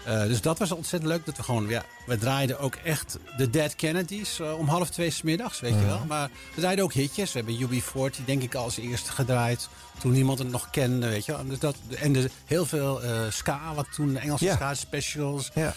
eh, 0.05 0.21
dus 0.23 0.41
dat 0.41 0.59
was 0.59 0.71
ontzettend 0.71 1.11
leuk. 1.11 1.25
Dat 1.25 1.37
we 1.37 1.43
gewoon, 1.43 1.67
ja, 1.67 1.83
we 2.05 2.17
draaiden 2.17 2.59
ook 2.59 2.75
echt 2.75 3.17
de 3.37 3.49
Dead 3.49 3.75
Kennedys 3.75 4.39
eh, 4.39 4.57
om 4.57 4.67
half 4.67 4.89
twee 4.89 5.09
's 5.09 5.21
middags, 5.21 5.59
weet 5.59 5.73
je 5.73 5.85
wel. 5.85 6.05
Maar 6.07 6.29
we 6.55 6.59
draaiden 6.61 6.83
ook 6.85 6.93
hitjes. 6.93 7.31
We 7.33 7.39
hebben 7.39 7.69
UB40, 7.69 8.25
denk 8.25 8.41
ik, 8.43 8.55
als 8.55 8.77
eerste 8.77 9.11
gedraaid. 9.11 9.69
Toen 9.99 10.11
niemand 10.11 10.39
het 10.39 10.51
nog 10.51 10.69
kende, 10.69 11.07
weet 11.09 11.25
je 11.25 11.31
wel. 11.31 11.47
Dus 11.47 11.59
dat, 11.59 11.75
en 11.99 12.13
de, 12.13 12.29
heel 12.45 12.65
veel 12.65 13.03
eh, 13.03 13.11
ska, 13.29 13.73
wat 13.75 13.87
toen 13.93 14.13
de 14.13 14.19
Engelse 14.19 14.45
Ja. 14.45 14.55
ska 14.55 14.73
specials. 14.73 15.51
Ja. 15.53 15.73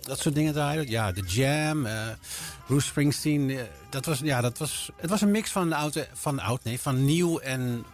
Dat 0.00 0.18
soort 0.18 0.34
dingen 0.34 0.52
draaiden. 0.52 0.90
Ja, 0.90 1.12
de 1.12 1.22
Jam, 1.26 1.86
Bruce 2.66 2.86
Springsteen. 2.86 3.58
dat 3.90 4.04
was, 4.04 4.18
ja, 4.18 4.40
dat 4.40 4.58
was, 4.58 4.90
het 4.96 5.10
was 5.10 5.20
een 5.20 5.30
mix 5.30 5.50
van 5.50 5.72
oud, 5.72 6.06
van 6.12 6.40
oud, 6.40 6.64
nee, 6.64 6.80
van 6.80 7.04
nieuw 7.04 7.38
en 7.38 7.84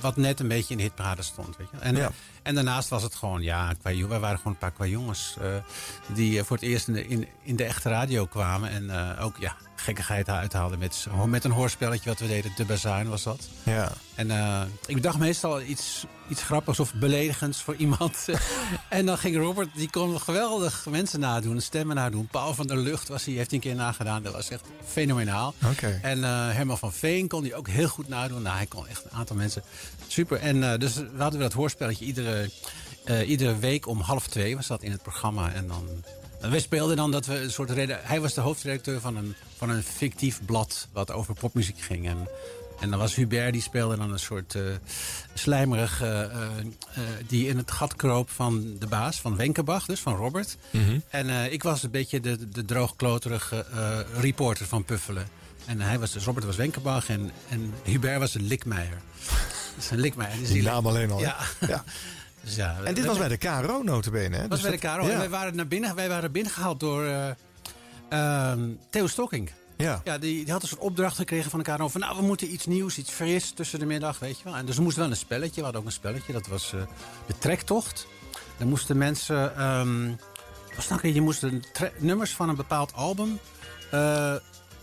wat 0.00 0.16
net 0.16 0.40
een 0.40 0.48
beetje 0.48 0.70
in 0.70 0.76
de 0.76 0.82
hitparade 0.82 1.22
stond. 1.22 1.56
Weet 1.56 1.66
je? 1.70 1.78
En, 1.78 1.96
Ja. 1.96 2.10
En 2.44 2.54
daarnaast 2.54 2.88
was 2.88 3.02
het 3.02 3.14
gewoon, 3.14 3.42
ja, 3.42 3.74
wij 3.82 4.06
waren 4.06 4.36
gewoon 4.36 4.52
een 4.52 4.58
paar 4.58 4.70
qua 4.70 4.86
jongens 4.86 5.36
eh, 5.40 5.46
die 6.14 6.38
eh, 6.38 6.44
voor 6.44 6.56
het 6.56 6.64
eerst 6.64 6.88
in 6.88 6.94
de, 6.94 7.06
in, 7.06 7.28
in 7.42 7.56
de 7.56 7.64
echte 7.64 7.88
radio 7.88 8.26
kwamen. 8.26 8.70
En 8.70 8.90
eh, 8.90 9.24
ook 9.24 9.36
ja, 9.38 9.56
gekkigheid 9.76 10.28
uithaalden 10.28 10.78
met, 10.78 11.06
met 11.26 11.44
een 11.44 11.50
hoorspelletje 11.50 12.08
wat 12.08 12.18
we 12.18 12.26
deden. 12.26 12.52
De 12.56 12.64
Bazuin 12.64 13.08
was 13.08 13.22
dat. 13.22 13.48
Ja. 13.62 13.92
En 14.14 14.30
ik 14.86 14.94
bedacht 14.94 15.18
meestal 15.18 15.62
iets, 15.62 16.06
iets 16.28 16.42
grappigs 16.42 16.80
of 16.80 16.94
beledigends 16.94 17.62
voor 17.62 17.74
iemand. 17.74 18.28
en 18.88 19.06
dan 19.06 19.18
ging 19.18 19.36
Robert, 19.36 19.74
die 19.74 19.90
kon 19.90 20.20
geweldig 20.20 20.86
mensen 20.90 21.20
nadoen, 21.20 21.60
stemmen 21.60 21.96
nadoen. 21.96 22.26
Paul 22.26 22.54
van 22.54 22.66
der 22.66 22.76
Lucht 22.76 23.08
was 23.08 23.24
hij, 23.24 23.34
heeft 23.34 23.50
hij 23.50 23.58
een 23.58 23.64
keer 23.64 23.74
nagedaan. 23.74 24.22
Dat 24.22 24.32
was 24.32 24.50
echt 24.50 24.64
fenomenaal. 24.84 25.54
Oké. 25.70 25.98
En 26.02 26.22
Herman 26.52 26.78
van 26.78 26.92
Veen 26.92 27.28
kon 27.28 27.42
hij 27.42 27.54
ook 27.54 27.68
heel 27.68 27.88
goed 27.88 28.08
nadoen. 28.08 28.42
Nou, 28.42 28.56
hij 28.56 28.66
kon 28.66 28.88
echt 28.88 29.04
een 29.04 29.18
aantal 29.18 29.36
mensen. 29.36 29.62
Super. 30.06 30.38
En 30.38 30.78
dus 30.78 30.94
we 30.94 31.08
hadden 31.16 31.38
we 31.38 31.46
dat 31.46 31.52
hoorspelletje 31.52 32.04
iedere, 32.04 32.33
iedere 33.26 33.58
week 33.58 33.86
om 33.86 34.00
half 34.00 34.26
twee 34.26 34.56
was 34.56 34.66
dat 34.66 34.82
in 34.82 34.90
het 34.90 35.02
programma. 35.02 35.52
En 35.52 35.66
dan... 35.68 35.88
en 36.40 36.50
wij 36.50 36.60
speelden 36.60 36.96
dan 36.96 37.10
dat 37.10 37.26
we 37.26 37.40
een 37.40 37.50
soort 37.52 37.70
reden. 37.70 37.98
Hij 38.02 38.20
was 38.20 38.34
de 38.34 38.40
hoofdredacteur 38.40 39.00
van 39.00 39.16
een, 39.16 39.34
van 39.56 39.70
een 39.70 39.82
fictief 39.82 40.40
blad 40.44 40.88
wat 40.92 41.10
over 41.12 41.34
popmuziek 41.34 41.80
ging. 41.80 42.06
En, 42.08 42.28
en 42.80 42.90
dan 42.90 42.98
was 42.98 43.14
Hubert, 43.14 43.52
die 43.52 43.62
speelde 43.62 43.96
dan 43.96 44.12
een 44.12 44.18
soort 44.18 44.54
eh 44.54 44.62
slijmerig... 45.34 46.02
eh, 46.02 46.22
eh, 46.22 46.30
eh, 46.32 47.02
die 47.26 47.48
in 47.48 47.56
het 47.56 47.70
gat 47.70 47.96
kroop 47.96 48.30
van 48.30 48.76
de 48.78 48.86
baas, 48.86 49.20
van 49.20 49.36
Wenkenbach, 49.36 49.86
dus 49.86 50.00
van 50.00 50.16
Robert. 50.16 50.56
En 51.08 51.28
eh, 51.28 51.52
ik 51.52 51.62
was 51.62 51.82
een 51.82 51.90
beetje 51.90 52.20
de, 52.20 52.48
de 52.48 52.64
droogkloterige 52.64 53.64
eh, 53.74 53.98
reporter 54.20 54.66
van 54.66 54.84
Puffelen. 54.84 55.28
En 55.66 55.80
hij 55.80 55.98
was 55.98 56.12
dus, 56.12 56.24
Robert 56.24 56.46
was 56.46 56.56
Wenkenbach 56.56 57.08
en, 57.08 57.30
en 57.48 57.74
Hubert 57.84 58.18
was 58.18 58.34
een 58.34 58.46
Likmeijer. 58.46 59.00
Dat 59.74 59.84
is 59.84 59.90
een 59.90 60.00
Likmeijer. 60.00 60.38
Dus 60.38 60.48
Die 60.48 60.62
naam 60.62 60.86
alleen 60.86 61.10
al. 61.10 61.20
Ja. 61.20 61.36
Dus 62.44 62.56
ja, 62.56 62.76
En 62.84 62.94
dit 62.94 63.04
was 63.04 63.18
bij 63.18 63.28
de 63.28 63.36
KRO 63.36 63.82
notabene. 63.82 64.36
Hè? 64.36 64.40
dat 64.40 64.50
was 64.50 64.60
Dus 64.60 64.68
bij 64.70 64.78
de 64.78 64.86
KRO. 64.86 65.06
Ja. 65.06 65.12
En 65.12 65.18
wij 65.18 65.28
waren, 65.28 65.56
naar 65.56 65.68
binnen, 65.68 65.94
wij 65.94 66.08
waren 66.08 66.32
binnengehaald 66.32 66.80
door 66.80 67.04
eh, 67.04 67.30
ehm, 68.08 68.70
Theo 68.90 69.06
Stocking. 69.06 69.50
Ja. 69.76 70.00
Ja, 70.04 70.18
die, 70.18 70.44
die 70.44 70.52
had 70.52 70.62
een 70.62 70.68
soort 70.68 70.80
opdracht 70.80 71.16
gekregen 71.16 71.50
van 71.50 71.62
de 71.62 71.72
KRO. 71.74 71.88
Van 71.88 72.00
nou, 72.00 72.16
we 72.16 72.22
moeten 72.22 72.52
iets 72.52 72.66
nieuws, 72.66 72.98
iets 72.98 73.10
fris 73.10 73.50
tussen 73.50 73.78
de 73.78 73.86
middag, 73.86 74.18
weet 74.18 74.38
je 74.38 74.44
wel. 74.44 74.56
En 74.56 74.66
dus 74.66 74.76
we 74.76 74.82
moesten 74.82 75.02
wel 75.02 75.10
een 75.10 75.16
spelletje. 75.16 75.54
We 75.56 75.62
hadden 75.62 75.80
ook 75.80 75.86
een 75.86 75.92
spelletje. 75.92 76.32
Dat 76.32 76.46
was 76.46 76.72
eh, 76.72 76.80
de 77.26 77.38
trektocht. 77.38 78.06
Dan 78.58 78.68
moesten 78.68 78.98
mensen... 78.98 79.56
ehm 79.56 80.10
was 80.76 80.88
nou, 80.88 81.08
je 81.08 81.20
moest 81.20 81.44
tre- 81.72 81.92
nummers 81.98 82.30
van 82.30 82.48
een 82.48 82.56
bepaald 82.56 82.92
album... 82.94 83.38
eh, 83.90 84.34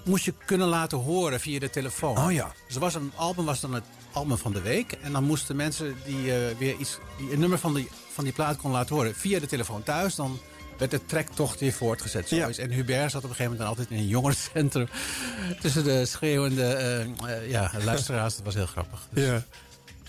moest 0.03 0.25
je 0.25 0.33
kunnen 0.45 0.67
laten 0.67 0.97
horen 0.97 1.39
via 1.39 1.59
de 1.59 1.69
telefoon. 1.69 2.17
Oh 2.17 2.31
ja. 2.31 2.51
Dus 2.67 2.75
was 2.77 2.95
een 2.95 3.11
album 3.15 3.45
was 3.45 3.59
dan 3.59 3.73
het 3.73 3.83
album 4.13 4.37
van 4.37 4.53
de 4.53 4.61
week. 4.61 4.91
En 5.01 5.11
dan 5.11 5.23
moesten 5.23 5.55
mensen 5.55 5.95
die 6.05 6.31
eh, 6.35 6.57
weer 6.57 6.75
iets, 6.75 6.97
die 7.17 7.31
een 7.33 7.39
nummer 7.39 7.57
van 7.59 7.73
die, 7.73 7.89
van 8.13 8.23
die 8.23 8.33
plaat 8.33 8.57
kon 8.57 8.71
laten 8.71 8.95
horen 8.95 9.15
via 9.15 9.39
de 9.39 9.47
telefoon 9.47 9.83
thuis. 9.83 10.15
Dan 10.15 10.39
werd 10.77 10.91
de 10.91 11.05
trektocht 11.05 11.59
weer 11.59 11.73
voortgezet. 11.73 12.27
Zo 12.27 12.35
Ja. 12.35 12.47
is. 12.47 12.57
En 12.57 12.71
Hubert 12.71 13.11
zat 13.11 13.23
op 13.23 13.29
een 13.29 13.35
gegeven 13.35 13.43
moment 13.43 13.59
dan 13.59 13.67
altijd 13.67 13.89
in 13.89 13.97
een 13.97 14.07
jongerencentrum. 14.07 14.87
Tussen 15.61 15.83
de 15.83 16.05
schreeuwende 16.05 16.63
eh, 16.65 17.01
eh, 17.01 17.49
ja, 17.49 17.71
luisteraars. 17.83 18.35
Dat 18.35 18.45
was 18.45 18.53
heel 18.53 18.65
grappig. 18.65 18.99
Dus- 19.09 19.25
Ja. 19.25 19.43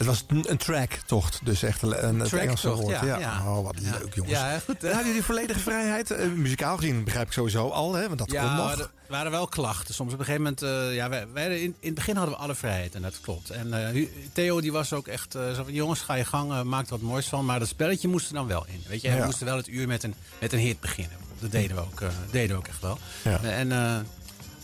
Het 0.06 0.10
was 0.10 0.24
een, 0.26 0.50
een 0.50 0.56
tracktocht, 0.56 1.40
dus 1.44 1.62
echt 1.62 1.82
een, 1.82 2.06
een 2.08 2.20
het 2.20 2.32
Engelse 2.32 2.70
woord. 2.74 3.00
ja, 3.00 3.18
ja. 3.18 3.42
Oh, 3.46 3.64
wat 3.64 3.80
leuk, 3.80 4.14
jongens. 4.14 4.38
Ja, 4.38 4.58
goed. 4.58 4.82
Hadden 4.82 5.06
jullie 5.06 5.22
volledige 5.22 5.60
vrijheid. 5.60 6.10
Eh, 6.10 6.28
muzikaal 6.28 6.76
gezien 6.76 7.04
begrijp 7.04 7.26
ik 7.26 7.32
sowieso 7.32 7.68
al, 7.68 7.94
hè, 7.94 8.06
want 8.06 8.18
dat 8.18 8.30
Ja, 8.30 8.42
kon 8.46 8.56
nog. 8.56 8.78
er 8.78 8.90
waren 9.08 9.30
wel 9.30 9.46
klachten. 9.46 9.94
Soms 9.94 10.12
op 10.12 10.18
een 10.18 10.24
gegeven 10.24 10.42
moment... 10.44 10.62
eh, 10.62 10.94
ja, 10.94 11.08
wij, 11.08 11.26
wij, 11.32 11.60
in, 11.60 11.62
in 11.80 11.86
het 11.86 11.94
begin 11.94 12.16
hadden 12.16 12.34
we 12.34 12.40
alle 12.40 12.54
vrijheid 12.54 12.94
en 12.94 13.02
dat 13.02 13.20
klopt. 13.20 13.50
En 13.50 13.94
eh, 13.94 14.06
Theo 14.32 14.60
die 14.60 14.72
was 14.72 14.92
ook 14.92 15.06
echt 15.06 15.32
zo 15.32 15.54
van... 15.64 15.72
Jongens, 15.72 16.00
ga 16.00 16.14
je 16.14 16.24
gang, 16.24 16.62
maak 16.62 16.84
er 16.84 16.90
wat 16.90 17.00
moois 17.00 17.26
van. 17.26 17.44
Maar 17.44 17.58
dat 17.58 17.68
spelletje 17.68 18.08
moest 18.08 18.28
er 18.28 18.34
dan 18.34 18.46
wel 18.46 18.64
in. 18.68 18.82
Weet 18.88 19.00
je, 19.02 19.10
we 19.16 19.24
moesten 19.24 19.46
wel 19.46 19.56
het 19.56 19.68
uur 19.68 19.86
met 19.88 20.02
een, 20.02 20.14
met 20.40 20.52
een 20.52 20.58
hit 20.58 20.80
beginnen. 20.80 21.16
Dat 21.38 21.50
deden 21.50 21.76
we 21.76 21.82
ook, 21.82 22.02
deden 22.30 22.50
we 22.56 22.62
ook 22.62 22.68
echt 22.68 22.80
wel. 22.80 22.98
Ja. 23.24 23.40
En 23.42 23.68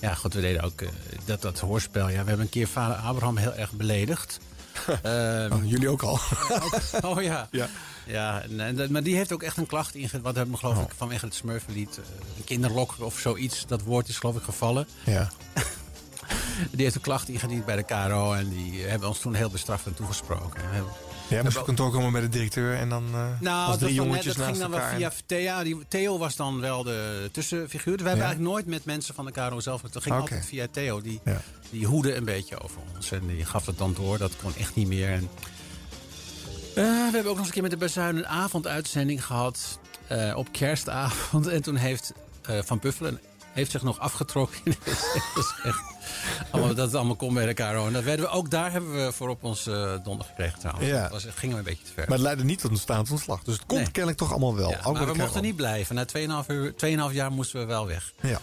ja, 0.00 0.14
goed, 0.14 0.34
we 0.34 0.40
deden 0.40 0.62
ook 0.62 0.82
dat, 1.24 1.42
dat 1.42 1.58
hoorspel. 1.58 2.08
Ja, 2.08 2.22
we 2.22 2.28
hebben 2.28 2.40
een 2.40 2.48
keer 2.48 2.68
vader 2.68 2.96
Abraham 2.96 3.36
heel 3.36 3.54
erg 3.54 3.72
beledigd. 3.72 4.38
Ehm, 5.02 5.52
Oh, 5.52 5.68
jullie 5.68 5.88
ook 5.88 6.02
al. 6.02 6.18
oh 7.10 7.22
ja. 7.22 7.48
Ja. 7.50 7.68
Ja, 8.06 8.42
en, 8.58 8.92
maar 8.92 9.02
die 9.02 9.16
heeft 9.16 9.32
ook 9.32 9.42
echt 9.42 9.56
een 9.56 9.66
klacht 9.66 9.94
ingediend. 9.94 10.22
Wat 10.22 10.34
hebben 10.36 10.54
we 10.54 10.60
geloof 10.60 10.76
Oh. 10.76 10.82
ik 10.82 10.92
vanwege 10.96 11.24
het 11.24 11.34
Smurfenlied. 11.34 11.98
eh, 11.98 12.04
een 12.36 12.44
kinderlok 12.44 12.94
of 12.98 13.18
zoiets. 13.18 13.64
Dat 13.66 13.82
woord 13.82 14.08
is 14.08 14.18
geloof 14.18 14.36
ik 14.36 14.42
gevallen. 14.42 14.86
Ja. 15.04 15.28
Die 16.70 16.82
heeft 16.82 16.94
een 16.94 17.00
klacht 17.00 17.28
ingediend 17.28 17.64
bij 17.64 17.76
de 17.76 17.82
KRO. 17.82 18.32
En 18.32 18.48
die 18.48 18.82
hebben 18.82 19.08
ons 19.08 19.18
toen 19.20 19.34
heel 19.34 19.50
bestraft 19.50 19.86
en 19.86 19.94
toegesproken. 19.94 20.60
We 21.28 21.34
hebben- 21.34 21.52
Jij 21.52 21.62
moest 21.62 21.68
op 21.70 21.76
kantoor 21.76 21.90
komen 22.00 22.12
bij 22.12 22.20
de 22.20 22.28
directeur 22.28 22.76
en 22.76 22.88
dan 22.88 23.04
eh 23.14 23.26
nou, 23.40 23.58
als 23.60 23.70
dat, 23.70 23.78
drie 23.78 23.94
jongetjes 23.94 24.34
dat 24.34 24.44
ging 24.46 24.58
dan 24.58 24.70
wel 24.70 24.80
via 24.96 25.12
Thea. 25.26 25.62
Die, 25.62 25.78
Theo 25.88 26.18
was 26.18 26.36
dan 26.36 26.60
wel 26.60 26.82
de 26.82 27.28
tussenfiguur. 27.32 27.96
Wij 27.96 28.06
hebben 28.06 28.24
Ja. 28.24 28.24
eigenlijk 28.24 28.50
nooit 28.54 28.66
met 28.66 28.84
mensen 28.84 29.14
van 29.14 29.24
de 29.24 29.32
KRO 29.32 29.60
zelf... 29.60 29.80
Dat 29.80 30.02
ging 30.02 30.14
altijd 30.14 30.46
via 30.46 30.66
Theo. 30.70 31.00
Die, 31.00 31.20
Ja. 31.24 31.40
die 31.70 31.86
hoede 31.86 32.14
een 32.14 32.24
beetje 32.24 32.62
over 32.62 32.78
ons. 32.94 33.10
En 33.12 33.26
die 33.26 33.44
gaf 33.44 33.66
het 33.66 33.78
dan 33.78 33.94
door. 33.94 34.18
Dat 34.18 34.32
kon 34.42 34.54
echt 34.56 34.74
niet 34.74 34.88
meer. 34.88 35.08
En, 35.12 35.28
eh, 36.74 36.84
we 36.84 37.10
hebben 37.12 37.18
ook 37.20 37.24
nog 37.24 37.36
eens 37.38 37.46
een 37.46 37.52
keer 37.52 37.62
met 37.62 37.70
de 37.70 37.76
Bazuin 37.76 38.16
een 38.16 38.26
avonduitzending 38.26 39.24
gehad. 39.24 39.78
eh, 40.06 40.36
op 40.36 40.52
kerstavond. 40.52 41.46
En 41.56 41.62
toen 41.62 41.76
heeft 41.76 42.12
Van 42.42 42.78
Puffelen 42.78 43.20
heeft 43.52 43.70
zich 43.70 43.82
nog 43.82 43.98
afgetrokken. 43.98 44.60
Allemaal, 46.50 46.74
dat 46.74 46.86
het 46.86 46.94
allemaal 46.94 47.16
kon 47.16 47.34
bij 47.34 47.54
KRO. 47.54 47.86
En 47.86 47.92
dat 47.92 48.02
werden 48.02 48.24
we, 48.24 48.30
ook 48.30 48.50
daar 48.50 48.72
hebben 48.72 49.04
we 49.04 49.12
voor 49.12 49.28
op 49.28 49.44
ons 49.44 49.66
eh, 49.66 49.92
donder 50.04 50.26
gekregen 50.26 50.58
trouwens. 50.58 50.86
Ja. 50.86 51.02
Dat 51.02 51.10
was, 51.10 51.26
gingen 51.34 51.54
we 51.54 51.58
een 51.58 51.68
beetje 51.68 51.84
te 51.84 51.92
ver. 51.94 52.04
Maar 52.04 52.16
het 52.16 52.26
leidde 52.26 52.44
niet 52.44 52.60
tot 52.60 52.70
een 52.70 52.76
staand 52.76 53.10
ontslag. 53.10 53.42
Dus 53.42 53.54
het 53.54 53.66
komt 53.66 53.80
Nee. 53.80 53.90
kennelijk 53.90 54.18
toch 54.18 54.30
allemaal 54.30 54.56
wel. 54.56 54.70
Ja, 54.70 54.90
maar 54.92 55.06
we 55.06 55.14
mochten 55.14 55.42
niet 55.42 55.56
blijven. 55.56 55.94
Na 55.94 56.04
2,5 56.04 56.48
uur- 56.48 56.74
2,5 56.76 57.14
jaar 57.14 57.32
moesten 57.32 57.60
we 57.60 57.66
wel 57.66 57.86
weg. 57.86 58.12
Ja. 58.20 58.40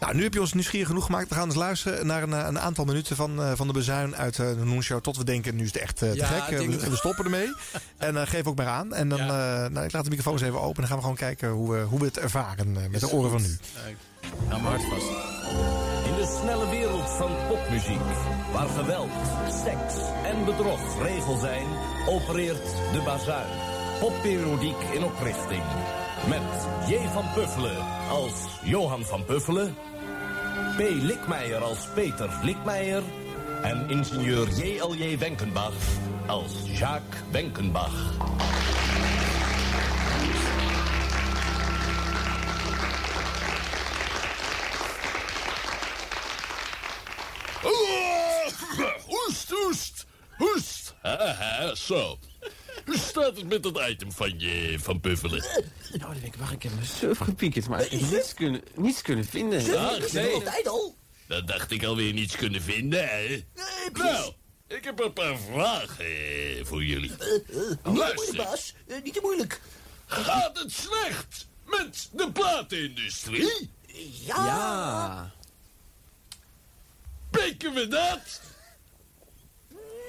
Nou, 0.00 0.14
nu 0.14 0.22
heb 0.22 0.34
je 0.34 0.40
ons 0.40 0.52
nieuwsgierig 0.52 0.88
genoeg 0.88 1.04
gemaakt. 1.04 1.28
We 1.28 1.34
gaan 1.34 1.44
eens 1.46 1.54
luisteren 1.54 2.06
naar 2.06 2.22
een, 2.22 2.32
eh, 2.32 2.44
een 2.46 2.58
aantal 2.60 2.84
minuten 2.84 3.16
van, 3.16 3.42
eh, 3.42 3.52
van 3.54 3.66
de 3.66 3.72
bezuin 3.72 4.16
uit 4.16 4.36
de 4.36 4.56
Noenshow. 4.64 5.00
Tot 5.00 5.16
we 5.16 5.24
denken, 5.24 5.54
nu 5.56 5.62
is 5.62 5.72
het 5.72 5.82
echt 5.82 5.96
te 5.96 6.12
gek. 6.16 6.58
we, 6.58 6.96
stoppen 6.96 7.24
ermee. 7.24 7.54
en 7.96 8.26
geef 8.28 8.46
ook 8.46 8.56
maar 8.56 8.66
aan. 8.66 8.94
En 8.94 9.08
dan, 9.08 9.26
nou, 9.26 9.80
ik 9.80 9.92
laat 9.92 10.04
de 10.04 10.10
microfoons 10.10 10.42
even 10.42 10.60
open. 10.60 10.74
En 10.74 10.74
dan 10.80 10.86
gaan 10.86 10.96
we 10.96 11.02
gewoon 11.02 11.16
kijken 11.16 11.48
hoe, 11.48 11.78
hoe 11.78 11.98
we 11.98 12.04
het 12.04 12.18
ervaren 12.18 12.72
met 12.90 13.00
de 13.00 13.10
oren 13.10 13.30
van 13.30 13.42
nu. 13.42 13.58
Hard 14.68 14.82
vast. 14.82 15.10
In 16.06 16.14
de 16.14 16.38
snelle 16.40 16.68
wereld 16.70 17.10
van 17.10 17.30
popmuziek, 17.48 18.08
waar 18.52 18.68
geweld, 18.68 19.10
seks 19.64 19.94
en 20.24 20.44
bedrog 20.44 21.02
regel 21.02 21.36
zijn, 21.36 21.66
opereert 22.08 22.64
de 22.92 23.02
bazuin. 23.04 23.46
Popperodiek 24.00 24.76
in 24.92 25.04
oprichting. 25.04 25.62
Met 26.28 26.66
J. 26.88 27.08
van 27.12 27.24
Puffelen 27.34 27.76
als 28.10 28.60
Johan 28.62 29.04
van 29.04 29.24
Puffelen. 29.24 29.74
P. 30.76 30.80
Likmeijer 30.80 31.62
als 31.62 31.88
Peter 31.94 32.30
Likmeijer. 32.42 33.02
En 33.62 33.88
ingenieur 33.88 34.48
J.L.J. 34.48 35.18
Wenkenbach 35.18 35.74
als 36.26 36.52
Jacques 36.64 37.20
Wenkenbach. 37.30 38.16
Hoest, 49.06 49.50
hoest, 49.50 50.06
hoest. 50.36 50.94
Haha, 51.02 51.74
zo. 51.74 52.18
Hoe 52.84 52.98
staat 52.98 53.36
het 53.36 53.48
met 53.48 53.62
dat 53.62 53.88
item 53.88 54.12
van 54.12 54.38
je, 54.38 54.76
van 54.80 55.00
Puffelen? 55.00 55.44
Nou, 55.88 55.98
dan 55.98 56.12
denk 56.12 56.34
ik, 56.34 56.34
wacht, 56.34 56.52
ik 56.52 56.62
heb 56.62 56.72
me 56.74 56.84
surf 56.84 57.18
gepiekerd, 57.18 57.68
maar 57.68 57.80
ik 57.84 57.90
heb 57.90 58.10
niets 58.10 58.34
kunnen, 58.34 58.62
niets 58.74 59.02
kunnen 59.02 59.24
vinden. 59.24 59.64
Nee. 60.12 60.34
altijd 60.34 60.68
al. 60.68 60.96
Dat 61.26 61.46
dacht 61.46 61.70
ik 61.70 61.84
alweer 61.84 62.12
niets 62.12 62.36
kunnen 62.36 62.62
vinden, 62.62 63.08
hè? 63.08 63.44
nou, 63.92 64.32
ik 64.66 64.84
heb 64.84 65.00
een 65.00 65.12
paar 65.12 65.38
vragen 65.38 66.04
eh, 66.04 66.64
voor 66.64 66.84
jullie. 66.84 67.12
Luister. 67.82 68.36
baas. 68.36 68.74
niet 69.04 69.14
te 69.14 69.20
moeilijk. 69.22 69.60
Gaat 70.06 70.58
het 70.58 70.72
slecht 70.72 71.46
met 71.64 72.08
de 72.12 72.32
platenindustrie? 72.32 73.70
Ja. 74.24 74.46
Ja. 74.46 75.32
Pikken 77.30 77.74
we 77.74 77.88
dat? 77.88 78.40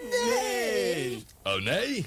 Nee. 0.02 1.26
Oh 1.44 1.62
nee? 1.62 2.06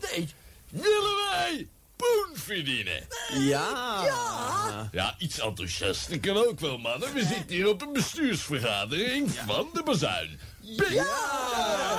Nee. 0.00 0.28
Willen 0.70 1.16
wij 1.30 1.68
poen 1.96 2.36
verdienen? 2.36 3.06
Ja. 3.32 4.02
Ja. 4.04 4.88
Ja, 4.92 5.14
iets 5.18 5.38
enthousiaster 5.38 6.20
kan 6.20 6.36
ook 6.36 6.60
wel, 6.60 6.78
mannen. 6.78 7.14
We 7.14 7.20
zitten 7.20 7.56
hier 7.56 7.68
op 7.68 7.82
een 7.82 7.92
bestuursvergadering 7.92 9.30
van 9.46 9.70
de 9.72 9.82
bazuin. 9.82 10.40
Ja. 10.60 10.84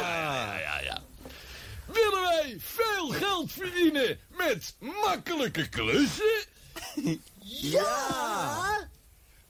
ja, 0.02 0.60
ja, 0.60 0.80
ja. 0.80 1.02
Willen 1.86 2.22
wij 2.22 2.58
veel 2.60 3.08
geld 3.08 3.52
verdienen 3.52 4.20
met 4.30 4.76
makkelijke 4.80 5.70
klussen? 5.70 6.46
Ja. 7.40 8.90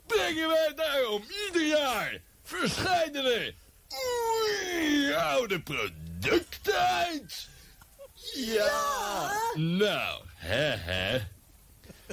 Brengen 0.08 0.48
wij 0.48 0.74
daarom 0.76 1.24
ieder 1.48 1.68
jaar 1.68 2.22
verscheidene 2.44 3.54
oei, 3.94 5.14
oude 5.14 5.60
producten 5.62 6.88
uit? 6.88 7.48
Ja. 8.36 9.32
Nou, 9.56 10.22
hè, 10.36 10.76
hè. 10.76 11.20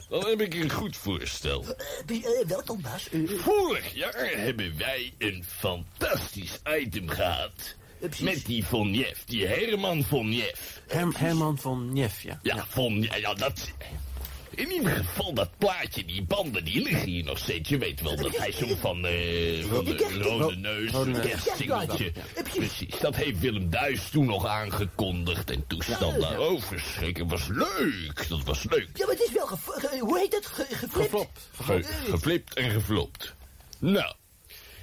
Dan 0.09 0.27
heb 0.27 0.41
ik 0.41 0.55
een 0.55 0.71
goed 0.71 0.97
voorstel. 0.97 1.65
Eh, 2.07 2.17
welk 2.47 2.67
dan, 2.67 2.81
baas? 2.81 3.09
Vorig 3.27 3.95
jaar 3.95 4.15
hebben 4.17 4.79
wij 4.79 5.15
een 5.19 5.45
fantastisch 5.59 6.59
item 6.79 7.09
gehad. 7.09 7.75
Met 8.21 8.47
die 8.47 8.65
Von 8.67 8.95
Jeff, 8.95 9.25
die 9.25 9.47
Herman 9.47 10.05
Von. 10.05 10.43
Herm- 10.87 11.15
Herman 11.17 11.59
van 11.59 11.93
Nef, 11.93 12.23
ja. 12.23 12.39
Ja, 12.43 12.67
Von, 12.69 13.03
ja, 13.03 13.15
ja, 13.17 13.35
dat... 13.35 13.71
In 14.61 14.71
ieder 14.73 14.91
geval 14.91 15.33
dat 15.33 15.51
plaatje, 15.59 16.05
die 16.05 16.23
banden, 16.23 16.65
die 16.65 16.83
liggen 16.83 17.09
hier 17.09 17.25
nog 17.25 17.39
steeds. 17.39 17.69
Je 17.69 17.79
weet 17.79 18.01
wel 18.01 18.17
dat 18.17 18.37
hij 18.37 18.53
zo 18.53 18.67
van, 18.81 19.07
eh 19.07 19.65
van 19.65 19.85
de 19.85 20.19
rode 20.23 20.57
neus, 20.57 20.93
een 20.93 21.21
kerstsingeltje. 21.21 22.13
Precies, 22.55 22.99
dat 23.01 23.17
heeft 23.17 23.41
Willem 23.41 23.71
Duis 23.71 24.09
toen 24.11 24.27
nog 24.27 24.47
aangekondigd. 24.47 25.51
En 25.51 25.65
toestand 25.67 26.21
daar. 26.21 26.39
Oh, 26.41 26.63
verschrikken, 26.63 27.29
was 27.29 27.47
leuk. 27.49 28.29
Dat 28.29 28.45
was 28.45 28.65
leuk. 28.71 28.89
Ja, 28.95 29.07
maar 29.07 29.15
het 29.15 29.25
is 29.29 29.33
wel 29.33 29.47
ge... 29.47 29.57
ge- 29.67 29.99
hoe 29.99 30.19
heet 30.19 30.35
het? 30.35 30.47
Ge, 30.47 30.67
geflipt. 30.71 31.49
Ge- 31.63 31.83
geflipt 32.11 32.55
en 32.55 32.71
geflopt. 32.71 33.35
Nou, 33.79 34.15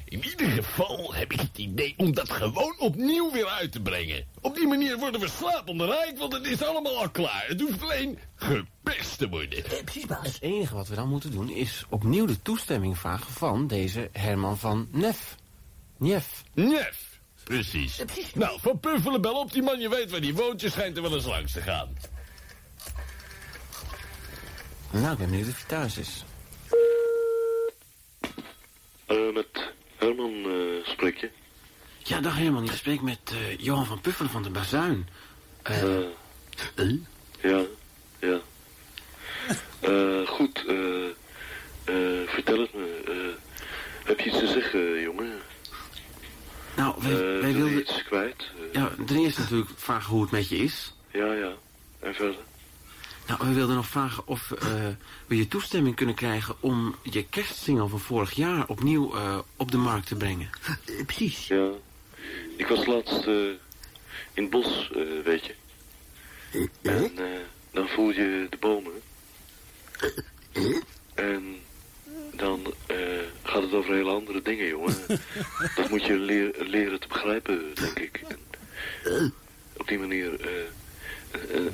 in 0.09 0.23
ieder 0.23 0.49
geval 0.49 1.13
heb 1.13 1.33
ik 1.33 1.39
het 1.39 1.57
idee 1.57 1.93
om 1.97 2.13
dat 2.13 2.29
gewoon 2.29 2.79
opnieuw 2.79 3.31
weer 3.31 3.47
uit 3.47 3.71
te 3.71 3.81
brengen. 3.81 4.25
Op 4.41 4.55
die 4.55 4.67
manier 4.67 4.97
worden 4.97 5.21
we 5.21 5.27
slapende 5.27 5.85
rijk, 5.85 6.17
want 6.17 6.33
het 6.33 6.45
is 6.45 6.63
allemaal 6.63 6.97
al 6.97 7.09
klaar. 7.09 7.45
Het 7.47 7.61
hoeft 7.61 7.81
alleen 7.81 8.19
gepest 8.35 9.17
te 9.17 9.29
worden. 9.29 9.63
precies, 9.63 10.05
baas. 10.05 10.25
Het 10.25 10.41
enige 10.41 10.75
wat 10.75 10.87
we 10.87 10.95
dan 10.95 11.09
moeten 11.09 11.31
doen 11.31 11.49
is 11.49 11.85
opnieuw 11.89 12.25
de 12.25 12.41
toestemming 12.41 12.97
vragen 12.97 13.33
van 13.33 13.67
deze 13.67 14.09
Herman 14.11 14.57
van 14.57 14.87
Nef. 14.91 15.35
Nef. 15.97 16.43
Nef. 16.53 17.19
Precies. 17.43 18.01
Nou, 18.33 18.59
van 18.61 18.79
Puffelen, 18.79 19.21
bel 19.21 19.39
op 19.39 19.51
die 19.51 19.61
man. 19.61 19.79
Je 19.79 19.89
weet 19.89 20.11
waar 20.11 20.21
die 20.21 20.35
woont. 20.35 20.61
Je 20.61 20.69
schijnt 20.69 20.95
er 20.95 21.01
wel 21.01 21.15
eens 21.15 21.25
langs 21.25 21.51
te 21.51 21.61
gaan. 21.61 21.97
Nou, 24.91 25.11
ik 25.11 25.17
ben 25.17 25.29
benieuwd 25.29 25.49
of 25.49 25.57
hij 25.57 25.67
thuis 25.67 25.97
is. 25.97 26.23
Eh, 29.05 29.33
met 29.33 29.75
Herman 29.97 30.33
eh, 30.45 30.85
spreek 30.91 31.17
je? 31.17 31.29
Ja, 32.03 32.19
dag 32.19 32.37
Herman. 32.37 32.63
Ik 32.63 32.71
spreek 32.71 33.01
met 33.01 33.19
eh, 33.25 33.57
Johan 33.57 33.85
van 33.85 34.01
Puffelen 34.01 34.31
van 34.31 34.43
de 34.43 34.49
Bazuin. 34.49 35.07
Eh, 35.63 35.97
Eh, 36.75 36.93
Ja, 37.41 37.61
ja. 38.19 38.39
Eh, 39.79 40.27
goed, 40.27 40.65
eh, 40.67 41.95
vertel 42.27 42.59
het 42.59 42.73
me. 42.73 43.35
Heb 44.03 44.19
je 44.19 44.29
iets 44.29 44.39
te 44.39 44.47
zeggen, 44.47 45.01
jongen? 45.01 45.31
nou, 46.75 46.95
wij, 47.41 47.53
wilden... 47.53 47.79
iets 47.79 48.03
kwijt? 48.03 48.51
Ja, 48.71 48.91
ten 49.05 49.17
eerste 49.17 49.41
natuurlijk 49.41 49.69
vragen 49.75 50.09
hoe 50.11 50.21
het 50.21 50.31
met 50.31 50.49
je 50.49 50.55
is. 50.57 50.93
ja, 51.11 51.33
ja. 51.33 51.51
En 51.99 52.13
verder? 52.15 52.35
Nou, 53.27 53.39
we 53.47 53.53
wilden 53.53 53.75
nog 53.75 53.87
vragen 53.87 54.27
of 54.27 54.51
eh, 54.51 54.87
we 55.27 55.37
je 55.37 55.47
toestemming 55.47 55.95
kunnen 55.95 56.15
krijgen 56.15 56.55
om 56.59 56.95
je 57.03 57.25
kerstsingle 57.29 57.87
van 57.87 57.99
vorig 57.99 58.31
jaar 58.31 58.67
opnieuw 58.67 59.15
eh, 59.15 59.39
op 59.55 59.71
de 59.71 59.77
markt 59.77 60.07
te 60.07 60.15
brengen. 60.15 60.49
precies. 61.05 61.47
Ja. 61.47 61.69
Ik 62.57 62.67
was 62.67 62.85
laatst 62.85 63.25
eh, 63.27 63.33
in 64.33 64.43
het 64.43 64.49
bos, 64.49 64.91
eh, 64.95 65.01
weet 65.23 65.45
je. 65.45 65.55
En 66.81 67.11
eh, 67.17 67.23
dan 67.71 67.87
voel 67.87 68.09
je 68.09 68.47
de 68.49 68.57
bomen. 68.59 68.91
En 71.13 71.55
dan 72.35 72.73
eh, 72.85 72.97
gaat 73.43 73.61
het 73.61 73.73
over 73.73 73.93
hele 73.93 74.09
andere 74.11 74.41
dingen, 74.41 74.67
jongen. 74.67 74.95
Dat 75.75 75.89
moet 75.89 76.05
je 76.05 76.13
leer- 76.13 76.55
leren 76.59 76.99
te 76.99 77.07
begrijpen, 77.07 77.61
denk 77.75 77.99
ik. 77.99 78.21
En 79.03 79.33
op 79.77 79.87
die 79.87 79.99
manier... 79.99 80.39
eh, 80.41 80.61
eh, 81.31 81.65
eh, 81.65 81.73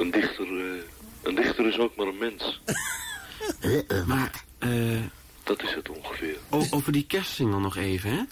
een 0.00 0.10
dichter... 0.10 0.46
eh, 0.46 0.82
een 1.22 1.34
dichter 1.34 1.66
is 1.66 1.78
ook 1.78 1.96
maar 1.96 2.06
een 2.06 2.18
mens. 2.18 2.60
Maar, 4.06 4.44
eh... 4.58 4.70
Dat 5.42 5.62
is 5.62 5.74
het 5.74 5.88
ongeveer. 5.88 6.36
over 6.70 6.92
die 6.92 7.06
kerstsingle 7.06 7.60
nog 7.60 7.76
even, 7.76 8.10
hè? 8.10 8.22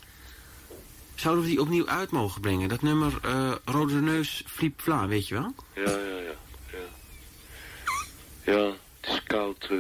Zouden 1.15 1.45
we 1.45 1.51
die 1.51 1.61
opnieuw 1.61 1.87
uit 1.89 2.11
mogen 2.11 2.41
brengen? 2.41 2.69
Dat 2.69 2.83
nummer 2.83 3.19
eh 3.23 3.53
Rode 3.65 3.95
Neus 3.95 4.43
Fliep 4.47 4.81
Vla, 4.83 5.07
weet 5.07 5.29
je 5.29 5.35
wel? 5.35 5.55
Ja, 5.75 5.83
ja, 5.91 6.19
ja. 6.19 6.33
Ja, 8.45 8.53
ja 8.53 8.73
het 9.01 9.11
is 9.11 9.23
koud. 9.23 9.67
eh, 9.71 9.77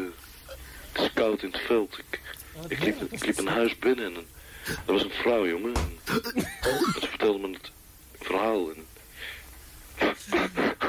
het 0.92 1.02
is 1.02 1.10
koud 1.12 1.42
in 1.42 1.50
het 1.50 1.60
veld. 1.60 1.98
Ik, 1.98 2.20
ik, 2.68 2.80
liep, 2.84 3.12
ik 3.12 3.26
liep 3.26 3.38
een 3.38 3.46
huis 3.48 3.78
binnen 3.78 4.04
en 4.04 4.26
er 4.86 4.92
was 4.92 5.02
een 5.02 5.10
vrouw, 5.10 5.46
jongen. 5.46 5.74
En, 5.74 5.98
en 6.04 7.00
ze 7.00 7.06
vertelde 7.08 7.48
me 7.48 7.54
het 7.54 7.70
verhaal. 8.20 8.70
En, 8.70 8.86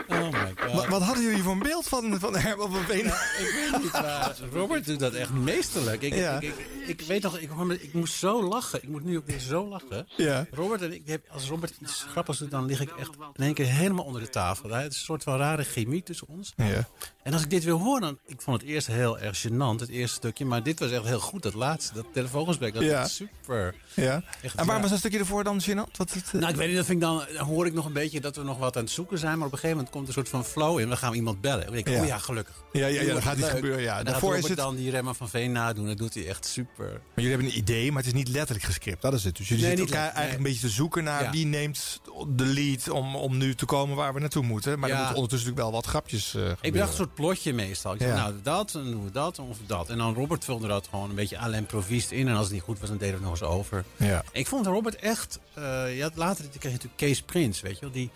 Oh 0.10 0.30
my 0.30 0.54
god. 0.56 0.74
Wat, 0.74 0.88
wat 0.88 1.02
hadden 1.02 1.24
jullie 1.24 1.44
voor 1.44 1.52
een 1.52 1.60
beeld 1.60 1.88
van, 1.88 2.20
van 2.20 2.36
Herman 2.38 2.72
van 2.72 2.84
Veen? 2.84 3.06
Ik 3.06 3.70
weet 3.72 3.82
niet 3.84 3.92
waar. 3.92 4.36
Robert 4.54 4.86
doet 4.86 5.00
dat 5.00 5.14
echt 5.14 5.30
meesterlijk. 5.34 6.02
Ik, 6.02 6.14
Ja. 6.14 6.40
ik, 6.40 6.54
ik, 6.88 7.00
ik 7.00 7.02
weet 7.08 7.22
nog, 7.22 7.38
ik, 7.38 7.94
moest 7.94 8.14
zo 8.14 8.44
lachen. 8.44 8.84
Ik 8.84 8.90
moet 8.90 9.04
nu 9.04 9.18
ook 9.18 9.26
weer 9.26 9.40
zo 9.40 9.68
lachen. 9.68 10.08
Ja. 10.18 10.46
Robert 10.52 10.82
en 10.82 10.94
ik, 10.94 11.08
heb, 11.08 11.26
als 11.32 11.48
Robert 11.50 11.74
iets 11.82 12.06
grappigs 12.12 12.38
doet, 12.40 12.52
dan 12.52 12.66
lig 12.66 12.82
ik 12.82 12.90
echt 13.00 13.10
in 13.36 13.44
één 13.44 13.54
keer 13.54 13.66
helemaal 13.66 14.06
onder 14.06 14.22
de 14.22 14.30
tafel. 14.30 14.70
Het 14.70 14.92
is 14.92 14.98
een 14.98 15.04
soort 15.06 15.24
van 15.24 15.38
rare 15.38 15.64
chemie 15.64 16.04
tussen 16.04 16.28
ons. 16.28 16.54
Ja. 16.58 16.88
En 17.24 17.34
als 17.34 17.44
ik 17.44 17.50
dit 17.50 17.64
weer 17.64 17.74
hoor, 17.74 18.00
dan... 18.00 18.18
Ik 18.26 18.42
vond 18.42 18.62
het 18.62 18.70
eerst 18.70 18.88
heel 18.88 19.20
erg 19.20 19.48
gênant, 19.48 19.80
het 19.80 19.90
eerste 19.90 20.16
stukje. 20.16 20.46
Maar 20.46 20.64
dit 20.64 20.80
was 20.80 20.92
echt 20.92 21.04
heel 21.06 21.20
goed, 21.20 21.44
dat 21.44 21.54
laatste. 21.54 21.94
Dat 21.94 22.06
telefoongesprek, 22.14 22.74
dat 22.74 22.84
Ja. 22.84 23.02
was 23.02 23.16
super. 23.16 23.76
Ja. 23.94 24.24
Echt, 24.42 24.56
En 24.56 24.66
waar 24.66 24.76
ja. 24.76 24.82
was 24.82 24.90
dat 24.90 25.00
stukje 25.00 25.20
ervoor 25.20 25.44
dan, 25.44 25.62
Gênant? 25.62 25.92
Wat 25.98 26.14
het, 26.14 26.24
eh, 26.26 26.34
Nou, 26.34 26.52
ik 26.52 26.56
weet 26.56 26.68
niet, 26.68 26.76
dat 26.78 26.86
vind 26.86 27.02
ik 27.02 27.08
dan, 27.08 27.24
dan 27.34 27.46
hoor 27.46 27.66
ik 27.66 27.74
nog 27.74 27.86
een 27.86 27.94
beetje 27.94 28.22
dat 28.22 28.36
we 28.36 28.44
nog 28.44 28.58
wat 28.58 28.78
aan 28.78 28.84
het 28.84 28.92
zoeken 28.92 29.18
zijn. 29.18 29.38
Maar 29.38 29.48
op 29.48 29.52
een 29.54 29.60
gegeven 29.60 29.78
moment 29.78 29.96
komt 30.00 30.12
er 30.12 30.18
een 30.18 30.26
soort 30.28 30.44
van 30.46 30.52
flow 30.52 30.80
in. 30.80 30.88
Dan 30.88 30.98
gaan 30.98 31.10
we 31.12 31.16
iemand 31.16 31.42
bellen. 31.42 31.72
Denk 31.72 31.88
ik, 31.88 31.94
Ja. 31.94 32.02
oh 32.02 32.08
ja, 32.08 32.18
gelukkig. 32.18 32.64
Ja, 32.72 32.88
ja, 32.88 33.02
ja, 33.02 33.12
wordt 33.12 33.26
gaat 33.26 33.38
leuk. 33.38 33.50
gebeuren, 33.50 33.82
ja. 33.82 34.04
Daarvoor 34.04 34.38
is 34.38 34.48
het- 34.48 34.58
dan 34.58 34.76
die 34.76 34.90
Remmer 34.92 35.14
van 35.16 35.30
Veen 35.30 35.52
nadoen. 35.52 35.88
Dat 35.88 35.98
doet 35.98 36.14
hij 36.14 36.28
echt 36.28 36.46
super. 36.46 36.86
Maar 36.90 37.00
jullie 37.16 37.30
hebben 37.32 37.48
een 37.48 37.58
idee, 37.58 37.88
maar 37.92 37.98
het 38.04 38.14
is 38.14 38.18
niet 38.18 38.28
letterlijk 38.28 38.66
gescript. 38.66 39.02
Dat 39.02 39.14
is 39.14 39.24
het. 39.24 39.38
Dus 39.38 39.48
jullie 39.48 39.64
Nee, 39.66 39.76
zitten 39.78 39.88
niet 39.96 40.04
elkaar 40.04 40.16
eigenlijk 40.16 40.46
een 40.48 40.52
beetje 40.54 40.68
te 40.68 40.74
zoeken 40.74 41.04
naar 41.04 41.24
Ja. 41.24 41.32
wie 41.32 41.46
neemt 41.46 42.02
de 42.28 42.46
lead 42.46 42.90
om, 42.90 43.16
om 43.16 43.38
nu 43.38 43.56
te 43.56 43.66
komen 43.66 43.96
waar 43.96 44.14
we 44.14 44.20
naartoe 44.20 44.44
moeten. 44.44 44.80
Maar 44.80 44.90
er 44.90 44.96
Ja. 44.96 45.02
moeten 45.02 45.22
ondertussen 45.22 45.50
natuurlijk 45.50 45.74
wel 45.76 45.82
wat 45.82 45.90
grapjes 45.92 46.36
eh 46.36 46.50
Ik 46.62 46.72
bedacht 46.72 46.90
een 46.92 46.96
soort 46.98 47.14
plotje 47.16 47.54
meestal. 47.54 47.94
Ik 47.94 48.00
Ja. 48.00 48.16
nou, 48.16 48.34
dat, 48.44 48.76
en 48.76 48.82
dan 48.84 48.92
doen 48.92 49.04
we 49.06 49.12
dat, 49.12 49.40
of 49.40 49.58
dat. 49.66 49.90
En 49.90 49.98
dan 49.98 50.14
Robert 50.14 50.44
vulde 50.46 50.68
dat 50.68 50.88
gewoon 50.90 51.10
een 51.10 51.16
beetje 51.16 51.40
à 51.40 51.48
l'improviste 51.48 52.16
in. 52.16 52.28
En 52.28 52.34
als 52.36 52.44
het 52.46 52.54
niet 52.54 52.62
goed 52.64 52.80
was, 52.80 52.90
dan 52.90 52.98
deden 52.98 53.14
we 53.20 53.22
het 53.26 53.30
nog 53.32 53.40
eens 53.42 53.50
over. 53.58 53.84
Ja. 53.98 54.24
Ik 54.32 54.48
vond 54.48 54.66
Robert 54.66 54.96
echt... 54.96 55.40
eh 55.54 55.98
ja, 55.98 56.10
later 56.16 56.44
kreeg 56.46 56.62
je 56.62 56.68
natuurlijk 56.70 56.98
Kees 56.98 57.22
Prins, 57.22 57.62
weet 57.62 57.74
je 57.74 57.80
wel. 57.82 57.92
Die, 57.92 58.10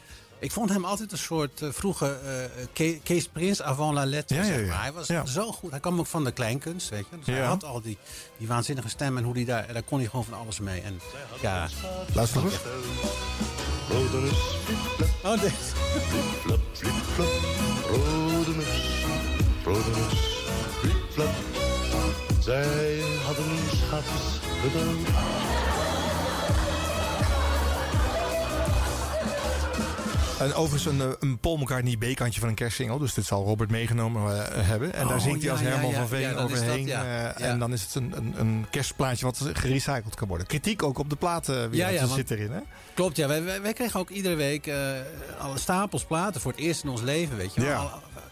ik 0.43 0.51
vond 0.51 0.69
hem 0.69 0.85
altijd 0.85 1.11
een 1.11 1.17
soort 1.17 1.61
eh, 1.61 1.69
vroege 1.71 2.05
eh, 2.25 2.65
Ke- 2.73 2.99
Kees 3.03 3.27
Prins 3.27 3.61
avant 3.61 3.93
la 3.93 4.05
lettre, 4.05 4.35
Ja, 4.35 4.41
ja, 4.43 4.47
zeg 4.47 4.59
ja. 4.59 4.67
maar. 4.67 4.81
Hij 4.81 4.93
was 4.93 5.07
Ja. 5.07 5.25
zo 5.25 5.51
goed. 5.51 5.71
Hij 5.71 5.79
kwam 5.79 5.99
ook 5.99 6.05
van 6.07 6.23
de 6.23 6.31
kleinkunst, 6.31 6.89
weet 6.89 7.05
je. 7.09 7.17
Dus 7.17 7.25
hij 7.35 7.45
had 7.45 7.63
al 7.63 7.81
die, 7.81 7.97
die 8.37 8.47
waanzinnige 8.47 8.89
stem 8.89 9.17
en 9.17 9.23
hoe 9.23 9.33
die 9.33 9.45
daar... 9.45 9.73
Daar 9.73 9.83
kon 9.83 9.99
hij 9.99 10.07
gewoon 10.07 10.25
van 10.25 10.33
alles 10.39 10.59
mee. 10.59 10.81
En 10.81 10.99
ja... 11.41 11.67
Luister 12.13 12.43
nog 12.43 12.51
eens. 12.51 12.61
Rode 13.89 14.29
Oh, 15.23 15.41
dit. 15.41 15.51
flap, 16.41 16.59
flip, 16.73 16.93
flap. 17.13 17.27
Rode 17.87 18.51
neus, 18.55 19.03
rode 19.63 19.89
neus, 19.89 20.45
flip, 20.79 20.95
flap. 21.13 21.29
Zij 22.39 22.99
hadden 23.25 23.57
schatjes 23.75 24.39
bedankt. 24.63 25.09
En 30.43 30.53
overigens 30.53 30.93
een, 30.93 31.01
eh, 31.01 31.07
een 31.19 31.39
Paul 31.39 31.57
McCartney 31.57 31.97
B-kantje 31.97 32.39
van 32.39 32.49
een 32.49 32.55
kerstsingle. 32.55 32.99
Dus 32.99 33.13
dit 33.13 33.25
zal 33.25 33.43
Robert 33.45 33.71
meegenomen 33.71 34.51
eh, 34.51 34.67
hebben. 34.67 34.93
En 34.93 35.07
daar 35.07 35.15
Oh, 35.17 35.23
zingt 35.23 35.41
hij 35.41 35.51
als 35.51 35.59
Herman 35.59 35.93
van 35.93 36.07
Veen 36.07 36.37
overheen. 36.37 36.85
dat, 36.85 36.95
eh. 36.95 37.49
En 37.49 37.59
dan 37.59 37.73
is 37.73 37.81
het 37.81 37.95
een, 37.95 38.13
een, 38.17 38.33
een 38.37 38.65
kerstplaatje 38.71 39.25
wat 39.25 39.41
gerecycled 39.53 40.15
kan 40.15 40.27
worden. 40.27 40.47
Kritiek 40.47 40.83
ook 40.83 40.97
op 40.97 41.09
de 41.09 41.15
platen 41.15 41.69
weer 41.69 41.91
Ja, 41.91 41.99
dat 42.01 42.09
zit 42.09 42.31
erin. 42.31 42.51
Hè? 42.51 42.59
Klopt, 42.93 43.15
ja. 43.15 43.27
Wij, 43.27 43.43
wij, 43.43 43.61
wij 43.61 43.73
kregen 43.73 43.99
ook 43.99 44.09
iedere 44.09 44.35
week 44.35 44.71
alle 45.39 45.57
stapels 45.57 46.05
platen 46.05 46.41
voor 46.41 46.51
het 46.51 46.59
eerst 46.61 46.83
in 46.83 46.89
ons 46.89 47.01
leven, 47.01 47.37
weet 47.37 47.53
je 47.53 47.61
wel. 47.61 47.91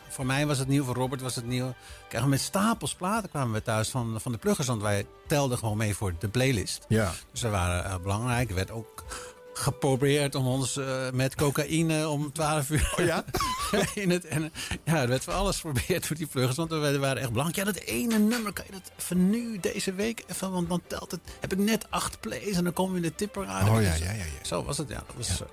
Voor 0.09 0.25
mij 0.25 0.45
was 0.47 0.57
het 0.57 0.67
nieuw, 0.67 0.83
voor 0.83 0.95
Robert 0.95 1.21
was 1.21 1.35
het 1.35 1.45
nieuw. 1.45 1.73
We 2.09 2.27
met 2.27 2.41
stapels 2.41 2.93
platen 2.95 3.29
kwamen 3.29 3.53
we 3.53 3.61
thuis 3.61 3.89
van, 3.89 4.21
van 4.21 4.31
de 4.31 4.37
pluggers, 4.37 4.67
want 4.67 4.81
wij 4.81 5.05
telden 5.27 5.57
gewoon 5.57 5.77
mee 5.77 5.95
voor 5.95 6.13
de 6.19 6.27
playlist. 6.27 6.85
Ja. 6.87 7.11
Dus 7.31 7.41
we 7.41 7.49
waren 7.49 8.01
belangrijk. 8.01 8.49
Er 8.49 8.55
werd 8.55 8.71
ook 8.71 9.03
geprobeerd 9.61 10.35
om 10.35 10.47
ons 10.47 10.77
eh, 10.77 11.09
met 11.13 11.35
cocaïne 11.35 12.09
om 12.09 12.31
12 12.31 12.69
uur 12.69 12.93
Oh 12.97 13.05
ja? 13.05 13.23
in 13.93 14.09
het. 14.09 14.25
En, 14.25 14.51
ja, 14.83 15.01
er 15.01 15.07
werd 15.07 15.23
voor 15.23 15.33
alles 15.33 15.59
geprobeerd 15.59 16.07
voor 16.07 16.15
die 16.15 16.27
pluggers, 16.27 16.57
want 16.57 16.69
we 16.69 16.99
waren 16.99 17.21
echt 17.21 17.31
belangrijk. 17.31 17.67
Ja, 17.67 17.73
dat 17.73 17.83
ene 17.83 18.17
nummer 18.17 18.53
kan 18.53 18.65
je 18.65 18.71
dat 18.71 18.91
even 18.99 19.29
nu, 19.29 19.59
deze 19.59 19.93
week 19.93 20.23
even, 20.27 20.51
want 20.51 20.69
dan 20.69 20.81
telt 20.87 21.11
het. 21.11 21.19
Heb 21.39 21.51
ik 21.51 21.57
net 21.57 21.85
acht 21.89 22.19
plays 22.19 22.55
en 22.55 22.63
dan 22.63 22.73
komen 22.73 22.91
we 22.91 22.97
in 22.97 23.09
de 23.09 23.15
tipper 23.15 23.45
aan. 23.45 23.69
Oh 23.69 23.81
ja, 23.81 23.93
ja, 23.93 24.11
ja, 24.11 24.11
ja. 24.11 24.23
Zo 24.41 24.63
was 24.63 24.77
het, 24.77 24.89
ja. 24.89 25.03
Dat 25.07 25.15
was, 25.15 25.37
ja. 25.37 25.45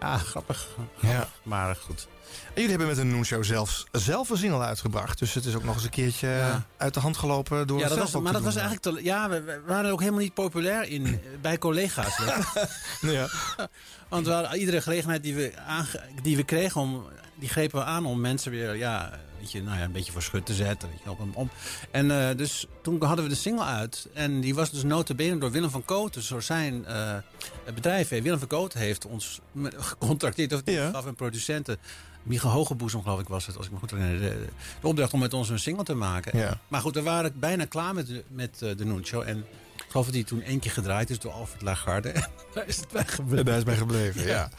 ja, 0.00 0.18
grappig. 0.18 0.68
Ja. 1.00 1.28
Maar 1.42 1.76
goed. 1.76 2.08
En 2.46 2.62
jullie 2.62 2.68
hebben 2.70 2.86
met 2.86 2.98
een 2.98 3.10
Noonshow 3.10 3.44
zelfs 3.44 3.86
zelf 3.92 4.30
een 4.30 4.36
single 4.36 4.60
uitgebracht. 4.64 5.18
Dus 5.18 5.34
het 5.34 5.44
is 5.44 5.54
ook 5.54 5.64
nog 5.64 5.74
eens 5.74 5.84
een 5.84 5.90
keertje 5.90 6.28
Ja. 6.28 6.66
uit 6.76 6.94
de 6.94 7.00
hand 7.00 7.16
gelopen 7.16 7.66
door 7.66 7.78
Ja, 7.78 7.88
dat 7.88 7.98
was, 7.98 8.12
maar 8.22 8.32
dat 8.32 8.42
was 8.42 8.56
eigenlijk 8.56 8.82
te, 8.98 9.04
ja, 9.04 9.28
we, 9.28 9.42
we 9.42 9.60
waren 9.66 9.90
ook 9.90 10.00
helemaal 10.00 10.20
niet 10.20 10.34
populair 10.34 10.88
in, 10.88 11.20
bij 11.42 11.58
collega's. 11.58 12.16
je. 12.16 12.66
Ja. 13.12 13.28
Want 14.08 14.26
we 14.26 14.32
hadden 14.32 14.58
iedere 14.58 14.80
gelegenheid 14.82 15.22
die 15.22 15.34
we, 15.34 15.52
aange- 15.66 16.00
die 16.22 16.36
we 16.36 16.42
kregen, 16.42 16.80
om, 16.80 17.04
die 17.38 17.48
grepen 17.48 17.78
we 17.78 17.84
aan 17.84 18.06
om 18.06 18.20
mensen 18.20 18.50
weer 18.50 18.74
ja, 18.76 19.18
weet 19.38 19.52
je, 19.52 19.62
nou 19.62 19.78
ja, 19.78 19.84
een 19.84 19.92
beetje 19.92 20.12
voor 20.12 20.22
schut 20.22 20.46
te 20.46 20.54
zetten. 20.54 20.88
Weet 20.88 20.98
je, 21.04 21.10
op, 21.10 21.20
om. 21.36 21.50
En 21.90 22.10
eh, 22.28 22.36
dus 22.36 22.66
toen 22.82 23.02
hadden 23.04 23.24
we 23.24 23.30
de 23.30 23.36
single 23.36 23.64
uit. 23.64 24.06
En 24.14 24.40
die 24.40 24.54
was 24.54 24.70
dus 24.70 24.82
notabene 24.82 25.38
door 25.38 25.50
Willem 25.50 25.70
van 25.70 25.84
Kooten, 25.84 26.20
dus 26.20 26.28
door 26.28 26.42
zijn 26.42 26.84
eh, 26.86 27.14
bedrijf. 27.74 28.10
eh, 28.10 28.22
Willem 28.22 28.38
van 28.38 28.48
Kooten 28.48 28.78
heeft 28.80 29.04
ons 29.06 29.40
gecontracteerd, 29.76 30.52
of 30.52 30.62
die 30.62 30.78
gaf 30.92 31.04
een 31.04 31.14
producenten. 31.14 31.78
Mieke 32.26 32.46
Hogeboezem, 32.46 33.02
geloof 33.02 33.20
ik, 33.20 33.28
was 33.28 33.46
het, 33.46 33.56
als 33.56 33.66
ik 33.66 33.72
me 33.72 33.78
goed 33.78 33.90
herinner. 33.90 34.20
De, 34.20 34.46
de 34.80 34.86
opdracht 34.86 35.12
om 35.12 35.20
met 35.20 35.32
ons 35.34 35.48
een 35.48 35.58
single 35.58 35.84
te 35.84 35.94
maken. 35.94 36.38
Ja. 36.38 36.58
Maar 36.68 36.80
goed, 36.80 36.94
we 36.94 37.02
waren 37.02 37.32
bijna 37.38 37.64
klaar 37.64 37.94
met, 37.94 38.06
de- 38.06 38.24
met 38.28 38.62
eh, 38.62 38.76
de 38.76 38.84
Noon 38.84 39.04
Show. 39.06 39.22
En 39.26 39.38
ik 39.76 39.92
geloof 39.92 40.04
dat 40.04 40.14
die 40.14 40.24
toen 40.24 40.42
één 40.42 40.58
keer 40.58 40.70
gedraaid 40.70 41.10
is 41.10 41.18
door 41.18 41.32
Alfred 41.32 41.62
Lagarde. 41.62 42.08
En 42.08 42.24
daar 42.54 42.66
is 42.66 42.76
het 42.76 42.88
bij 42.88 43.04
gebleven. 43.04 43.38
En 43.38 43.44
daar 43.44 43.56
is 43.56 43.62
bij 43.64 43.76
gebleven, 43.76 44.22
ja. 44.22 44.28
Ja. 44.28 44.50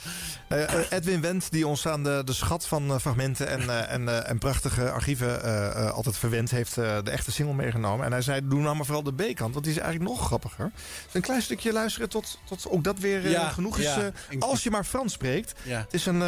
Eh, 0.47 0.63
eh, 0.73 0.91
Edwin 0.91 1.21
Wendt, 1.21 1.51
die 1.51 1.67
ons 1.67 1.87
aan 1.87 2.03
de, 2.03 2.21
de 2.25 2.33
schat 2.33 2.67
van 2.67 2.99
fragmenten 3.01 3.47
en, 3.47 3.89
en, 3.89 4.25
en 4.27 4.37
prachtige 4.37 4.91
archieven 4.91 5.93
altijd 5.93 6.17
verwend, 6.17 6.51
heeft 6.51 6.77
eh, 6.77 6.97
de 7.03 7.11
echte 7.11 7.31
single 7.31 7.55
meegenomen. 7.55 8.05
En 8.05 8.11
hij 8.11 8.21
zei, 8.21 8.47
doe 8.47 8.59
nou 8.61 8.75
maar 8.75 8.85
vooral 8.85 9.03
de 9.03 9.13
B-kant, 9.13 9.53
want 9.53 9.65
die 9.65 9.73
is 9.73 9.79
eigenlijk 9.79 10.11
nog 10.11 10.25
grappiger. 10.25 10.71
Dus 11.05 11.13
een 11.13 11.21
klein 11.21 11.41
stukje 11.41 11.73
luisteren 11.73 12.09
tot, 12.09 12.39
tot 12.45 12.69
ook 12.69 12.83
dat 12.83 12.99
weer 12.99 13.29
Ja, 13.29 13.49
genoeg 13.49 13.77
is. 13.77 13.83
ja. 13.85 14.11
als 14.39 14.63
je 14.63 14.69
maar 14.71 14.83
Frans 14.83 15.13
spreekt. 15.13 15.53
Ja. 15.63 15.79
Het 15.79 15.93
is 15.93 16.05
een... 16.05 16.23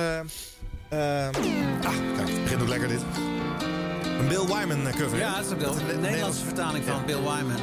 eh, 0.90 1.28
eh, 1.28 1.36
ah, 1.86 2.16
kijk, 2.16 2.30
het 2.30 2.44
begint 2.44 2.62
ook 2.62 2.68
lekker 2.68 2.88
dit. 2.88 3.02
Een 4.20 4.28
Bill 4.28 4.46
Wyman 4.46 4.88
eh, 4.88 4.96
cover. 4.96 5.18
Ja, 5.18 5.36
het 5.36 5.46
is 5.46 5.52
ook 5.52 5.60
wel 5.60 5.74
de 5.74 5.94
Nederlandse 5.94 6.46
vertaling 6.46 6.86
van 6.86 7.06
Bill 7.06 7.18
Wyman. 7.18 7.58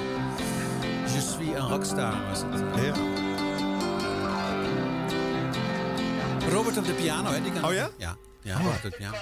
Je 1.15 1.21
suis 1.21 1.49
een 1.49 1.69
rockstar 1.69 2.29
was 2.29 2.41
het. 2.41 2.85
Ja. 2.85 2.95
Robert 6.51 6.77
op 6.77 6.85
de 6.85 6.93
piano, 6.93 7.31
hè? 7.31 7.43
Die 7.43 7.53
kan 7.53 7.65
Oh 7.65 7.73
ja? 7.73 7.91
Ja, 7.99 8.17
ja 8.43 8.57
Robert 8.57 8.85
op 8.85 8.91
de 8.91 8.97
piano. 8.97 9.17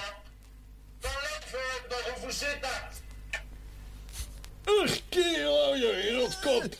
Ach, 4.65 4.99
kerel, 5.09 5.75
je 5.75 6.01
wereldkop. 6.03 6.75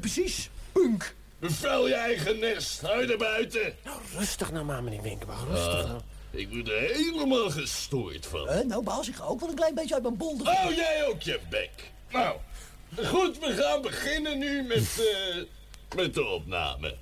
precies. 0.00 0.50
Punk. 0.72 1.14
Bevel 1.38 1.88
je 1.88 1.94
eigen 1.94 2.38
nest. 2.38 2.80
Hou 2.80 3.00
je 3.00 3.12
er 3.12 3.18
buiten. 3.18 3.74
Nou, 3.84 4.00
rustig 4.16 4.52
nou 4.52 4.64
maar, 4.64 4.82
meneer 4.82 5.02
Winkelbach. 5.02 5.44
Rustig 5.48 5.86
nou. 5.86 6.00
Ik 6.38 6.48
word 6.52 6.68
er 6.68 6.80
helemaal 6.80 7.50
gestoord 7.50 8.26
van. 8.26 8.48
Eh, 8.48 8.64
nou, 8.66 8.82
baas, 8.82 9.08
ik 9.08 9.14
ga 9.14 9.24
ook 9.24 9.40
wel 9.40 9.48
een 9.48 9.54
klein 9.54 9.74
beetje 9.74 9.94
uit 9.94 10.02
mijn 10.02 10.16
bolder. 10.16 10.46
Hou 10.54 10.74
jij 10.74 11.06
ook 11.06 11.22
je 11.22 11.40
bek. 11.50 11.70
Nou, 12.12 12.36
goed, 13.04 13.38
we 13.38 13.52
gaan 13.52 13.82
beginnen 13.82 14.38
nu 14.38 14.62
met, 14.62 14.98
eh, 15.32 15.96
met 15.96 16.14
de 16.14 16.24
opname. 16.26 16.96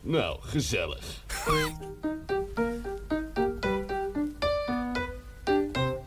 Nou, 0.00 0.38
gezellig. 0.42 1.04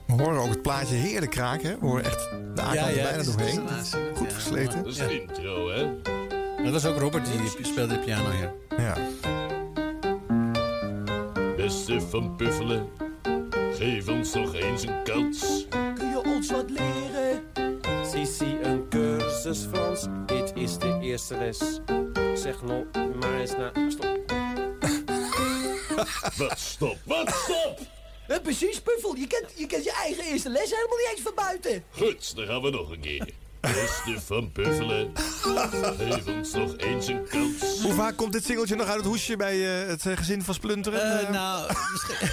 We 0.07 0.21
horen 0.23 0.41
ook 0.41 0.49
het 0.49 0.61
plaatje 0.61 0.95
heerlijk 0.95 1.31
kraken. 1.31 1.69
hè? 1.69 1.79
We 1.79 1.85
horen 1.85 2.05
echt 2.05 2.29
de 2.29 2.51
Ja, 2.55 2.61
aankant 2.63 2.87
er 2.89 2.95
ja, 2.95 3.03
bijna 3.03 3.23
doorheen. 3.23 3.67
Goed 4.15 4.27
ja. 4.27 4.33
versleten. 4.33 4.83
Dat 4.83 4.91
is 4.91 4.97
de 4.97 5.21
intro, 5.21 5.71
hè? 5.71 6.01
Dat 6.63 6.71
was 6.71 6.85
ook 6.85 6.97
Robert 6.97 7.25
die 7.25 7.65
speelde 7.65 7.93
de 7.93 7.99
piano 7.99 8.29
hier. 8.31 8.53
Ja. 8.77 8.97
Beste 11.63 12.01
van 12.01 12.35
Puffelen. 12.35 12.89
Geef 13.73 14.07
ons 14.07 14.33
nog 14.33 14.53
eens 14.53 14.83
een 14.83 15.03
kans. 15.03 15.65
Kun 15.69 16.09
je 16.09 16.21
ons 16.25 16.51
wat 16.51 16.69
leren? 16.69 17.43
Sisi, 18.05 18.57
een 18.61 18.89
cursus 18.89 19.65
Frans. 19.71 20.05
Dit 20.25 20.51
is 20.55 20.77
de 20.77 20.99
eerste 21.01 21.37
les. 21.37 21.79
Zeg 22.33 22.61
nog 22.61 22.85
maar 23.19 23.39
eens 23.39 23.51
na. 23.51 23.71
Stop. 23.89 24.21
Wat 26.37 26.59
stop, 26.59 26.97
wat 27.05 27.29
stop! 27.29 27.79
Eh, 28.27 28.39
precies, 28.39 28.81
Puffel. 28.81 29.15
Je 29.15 29.27
kent, 29.27 29.53
je 29.55 29.65
kent 29.65 29.83
je 29.83 29.91
eigen 29.91 30.23
eerste 30.23 30.49
les 30.49 30.69
helemaal 30.69 30.97
niet 30.97 31.09
eens 31.11 31.21
van 31.21 31.35
buiten. 31.35 31.83
Goed, 31.89 32.35
dan 32.35 32.45
gaan 32.45 32.61
we 32.61 32.69
nog 32.69 32.91
een 32.91 32.99
keer. 32.99 33.33
Beste 33.73 34.15
van 34.25 34.51
Puffelen. 34.51 35.11
Geef 35.97 36.25
ons 36.27 36.53
nog 36.53 36.77
eens 36.77 37.07
een 37.07 37.27
kans. 37.29 37.81
Hoe 37.81 37.93
vaak 37.93 38.15
komt 38.17 38.33
dit 38.33 38.45
singeltje 38.45 38.75
nog 38.75 38.87
uit 38.87 38.95
het 38.97 39.05
hoesje 39.05 39.35
bij 39.35 39.81
eh, 39.83 39.87
het 39.87 40.05
eh, 40.05 40.17
gezin 40.17 40.41
van 40.43 40.53
Splunteren? 40.53 41.19
Eh, 41.19 41.29
nou, 41.29 41.71
misschien... 41.91 42.27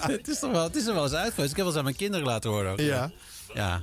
het, 0.16 0.28
is 0.28 0.38
toch 0.38 0.50
wel, 0.50 0.62
het 0.62 0.76
is 0.76 0.86
er 0.86 0.94
wel 0.94 1.02
eens 1.02 1.12
uit 1.12 1.34
geweest. 1.34 1.50
Ik 1.50 1.56
heb 1.56 1.56
wel 1.56 1.66
eens 1.66 1.76
aan 1.76 1.84
mijn 1.84 1.96
kinderen 1.96 2.26
laten 2.26 2.50
horen. 2.50 2.72
Ook. 2.72 2.80
Ja. 2.80 3.10
Ja. 3.54 3.82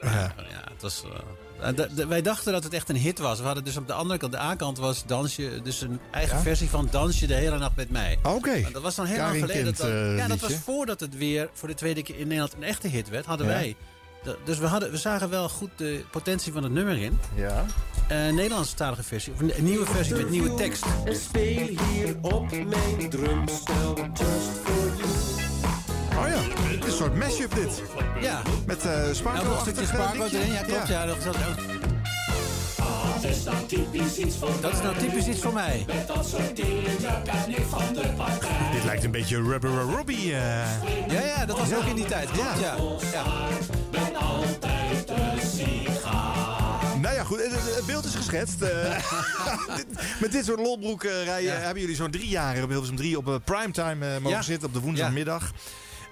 Ja, 0.00 0.32
het 0.72 0.82
was... 0.82 1.04
eh, 1.60 1.74
de- 1.74 1.88
de- 1.94 2.06
wij 2.06 2.22
dachten 2.22 2.52
dat 2.52 2.64
het 2.64 2.72
echt 2.72 2.88
een 2.88 2.96
hit 2.96 3.18
was. 3.18 3.38
We 3.38 3.44
hadden 3.44 3.64
dus 3.64 3.76
op 3.76 3.86
de 3.86 3.92
andere 3.92 4.18
kant, 4.18 4.32
de 4.32 4.38
A-kant 4.40 4.78
was 4.78 5.04
Dansje, 5.06 5.60
dus 5.62 5.80
een 5.80 6.00
eigen 6.10 6.36
Ja? 6.36 6.42
versie 6.42 6.68
van 6.68 6.88
Dansje 6.90 7.26
de 7.26 7.34
hele 7.34 7.58
nacht 7.58 7.76
met 7.76 7.90
mij. 7.90 8.18
Oké. 8.22 8.60
Maar 8.60 8.72
Dat 8.72 8.82
was 8.82 8.94
dan 8.94 9.06
heel 9.06 9.18
lang 9.18 9.38
geleden. 9.38 9.62
Kind, 9.64 9.76
dat, 9.76 9.88
ja, 10.18 10.28
dat 10.28 10.38
was 10.40 10.54
voordat 10.54 11.00
het 11.00 11.16
weer 11.16 11.48
voor 11.52 11.68
de 11.68 11.74
tweede 11.74 12.02
keer 12.02 12.18
in 12.18 12.26
Nederland 12.26 12.54
een 12.54 12.62
echte 12.62 12.88
hit 12.88 13.08
werd. 13.08 13.26
Hadden 13.26 13.46
Ja. 13.46 13.52
wij. 13.52 13.76
Dus 14.44 14.58
we, 14.58 14.66
hadden, 14.66 14.90
we 14.90 14.96
zagen 14.96 15.30
wel 15.30 15.48
goed 15.48 15.70
de 15.76 16.04
potentie 16.10 16.52
van 16.52 16.62
het 16.62 16.72
nummer 16.72 17.02
in. 17.02 17.18
Ja. 17.34 17.64
Een 18.08 18.34
Nederlandstalige 18.34 19.02
versie, 19.02 19.32
of 19.32 19.40
een, 19.40 19.64
nieuwe 19.64 19.86
versie 19.86 20.14
met 20.14 20.30
nieuwe 20.30 20.54
tekst. 20.54 20.84
En 21.04 21.16
speel 21.16 21.66
hier 21.66 22.16
op 22.20 22.50
mijn 22.50 23.10
drumstel 23.10 23.94
just 23.96 24.50
for 24.64 24.96
you. 24.96 25.28
Oh 26.18 26.28
ja, 26.28 26.62
het 26.62 26.84
is 26.84 26.90
een 26.90 26.96
soort 26.96 27.14
mashup 27.14 27.54
dit. 27.54 27.82
Ja. 28.20 28.42
Met 28.66 28.84
uh, 28.84 28.92
Nou, 28.92 29.14
Sparkle 29.14 29.48
nog 29.48 29.66
een 29.66 29.72
stukje 29.72 29.86
Sparkle 29.86 30.24
erin, 30.24 30.52
ja 30.52 30.62
klopt. 30.62 30.88
Ja. 30.88 31.06
dat, 31.06 31.22
dat, 31.22 31.36
Dat 33.22 33.30
is 33.30 33.44
nou 33.44 33.66
typisch 33.66 34.16
iets 34.16 34.36
voor 34.36 34.50
dat 34.60 34.72
is 34.72 34.82
nou 34.82 34.96
typisch 34.98 35.26
iets 35.26 35.40
voor 35.40 35.52
mij. 35.52 35.84
Met 35.86 36.06
dat 36.06 36.26
soort 36.28 36.56
dingen, 36.56 37.02
daar 37.02 37.22
ben 37.24 37.48
ik 37.58 37.64
van 37.68 37.94
de 37.94 38.08
partij. 38.16 38.70
Dit 38.72 38.84
lijkt 38.84 39.04
een 39.04 39.10
beetje 39.10 39.36
Rubber 39.42 39.70
Robbie. 39.70 40.32
eh. 40.34 40.82
Ja, 41.08 41.20
ja, 41.20 41.46
dat 41.46 41.58
was 41.58 41.74
ook 41.74 41.84
in 41.84 41.94
die 41.94 42.04
tijd. 42.04 42.30
Klopt, 42.30 42.60
ja. 42.60 42.76
ja. 43.12 43.24
Ben 43.90 44.16
altijd 44.16 45.06
de 45.08 45.40
sigaar. 45.56 46.98
Nou 47.00 47.14
ja, 47.14 47.24
goed, 47.24 47.38
het, 47.42 47.86
beeld 47.86 48.04
is 48.04 48.14
geschetst. 48.14 48.62
Eh, 48.62 48.96
met 50.20 50.32
dit 50.32 50.44
soort 50.44 50.58
lolbroeken 50.60 51.24
rijden 51.24 51.60
hebben 51.62 51.80
jullie 51.80 51.96
zo'n 51.96 52.10
drie 52.10 52.28
jaar 52.28 52.62
op 52.62 52.68
Hilversum 52.68 52.96
3 52.96 53.16
op 53.18 53.28
eh, 53.28 53.34
primetime 53.44 54.06
eh, 54.06 54.12
mogen 54.12 54.30
Ja. 54.36 54.42
zitten 54.42 54.68
op 54.68 54.74
de 54.74 54.80
woensdagmiddag. 54.80 55.52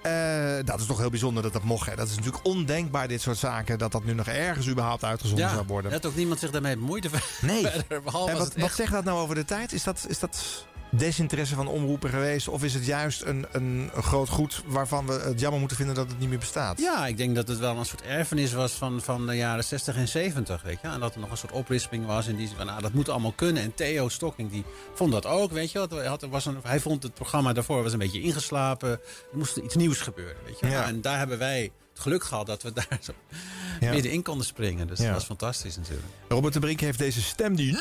Eh, 0.07 0.65
dat 0.65 0.79
is 0.79 0.85
toch 0.85 0.97
heel 0.97 1.09
bijzonder 1.09 1.43
dat 1.43 1.53
dat 1.53 1.63
mocht. 1.63 1.85
Hè? 1.89 1.95
Dat 1.95 2.07
is 2.07 2.15
natuurlijk 2.15 2.45
ondenkbaar, 2.45 3.07
dit 3.07 3.21
soort 3.21 3.37
zaken, 3.37 3.77
dat 3.77 3.91
dat 3.91 4.03
nu 4.03 4.13
nog 4.13 4.27
ergens 4.27 4.67
überhaupt 4.69 5.03
uitgezonden 5.03 5.45
Ja, 5.45 5.53
zou 5.53 5.65
worden. 5.67 5.91
had 5.91 6.05
ook 6.05 6.15
niemand 6.15 6.39
zich 6.39 6.51
daarmee 6.51 6.75
bemoeid. 6.77 7.07
Nee. 7.41 7.61
Verder, 7.67 7.97
En 7.97 8.03
wat, 8.03 8.27
het 8.27 8.37
wat 8.37 8.55
echt- 8.55 8.75
zegt 8.75 8.91
dat 8.91 9.03
nou 9.03 9.19
over 9.19 9.35
de 9.35 9.45
tijd? 9.45 9.73
Is 9.73 9.83
dat, 9.83 10.05
is 10.07 10.19
dat 10.19 10.65
desinteresse 10.89 11.55
van 11.55 11.67
omroepen 11.67 12.09
geweest? 12.09 12.47
Of 12.47 12.63
is 12.63 12.73
het 12.73 12.85
juist 12.85 13.21
een, 13.21 13.45
een, 13.51 13.91
groot 13.95 14.29
goed 14.29 14.63
waarvan 14.65 15.05
we 15.07 15.13
het 15.13 15.39
jammer 15.39 15.59
moeten 15.59 15.77
vinden 15.77 15.95
dat 15.95 16.09
het 16.09 16.19
niet 16.19 16.29
meer 16.29 16.39
bestaat? 16.39 16.79
Ja, 16.79 17.07
ik 17.07 17.17
denk 17.17 17.35
dat 17.35 17.47
het 17.47 17.59
wel 17.59 17.75
een 17.77 17.85
soort 17.85 18.01
erfenis 18.01 18.53
was 18.53 18.71
van, 18.71 19.01
van 19.01 19.27
de 19.27 19.35
jaren 19.35 19.63
60 19.63 19.95
en 19.95 20.07
70. 20.07 20.61
Weet 20.61 20.79
je? 20.81 20.87
En 20.87 20.99
dat 20.99 21.13
er 21.13 21.19
nog 21.19 21.31
een 21.31 21.37
soort 21.37 21.51
oprisping 21.51 22.05
was. 22.05 22.27
En 22.27 22.35
die 22.35 22.49
van, 22.57 22.65
nou, 22.65 22.81
dat 22.81 22.93
moet 22.93 23.09
allemaal 23.09 23.31
kunnen. 23.31 23.63
En 23.63 23.73
Theo 23.73 24.09
Stocking 24.09 24.51
die 24.51 24.63
vond 24.93 25.11
dat 25.11 25.25
ook. 25.25 25.51
Weet 25.51 25.71
je? 25.71 25.87
Hij, 25.89 26.05
had, 26.07 26.21
was 26.29 26.45
een, 26.45 26.57
hij 26.63 26.79
vond 26.79 27.03
het 27.03 27.13
programma 27.13 27.53
daarvoor 27.53 27.83
was 27.83 27.93
een 27.93 27.99
beetje 27.99 28.21
ingeslapen. 28.21 28.89
Er 28.89 28.99
moest 29.31 29.57
iets 29.57 29.75
nieuws 29.75 29.99
gebeuren. 30.01 30.35
Weet 30.45 30.59
je? 30.59 30.67
Ja. 30.67 30.83
En 30.85 31.01
daar 31.01 31.17
hebben 31.17 31.37
wij 31.37 31.61
het 31.93 31.99
geluk 32.01 32.23
gehad 32.23 32.45
dat 32.45 32.63
we 32.63 32.73
daar 32.89 32.99
zo 33.01 33.11
Ja. 33.79 33.91
middenin 33.91 34.23
konden 34.23 34.45
springen. 34.45 34.87
Dus 34.87 34.97
Ja. 34.99 35.05
dat 35.05 35.13
was 35.13 35.25
fantastisch 35.25 35.75
natuurlijk. 35.77 36.07
Robert 36.27 36.53
de 36.53 36.59
Brink 36.59 36.79
heeft 36.79 36.99
deze 36.99 37.21
stem, 37.21 37.55
die 37.55 37.77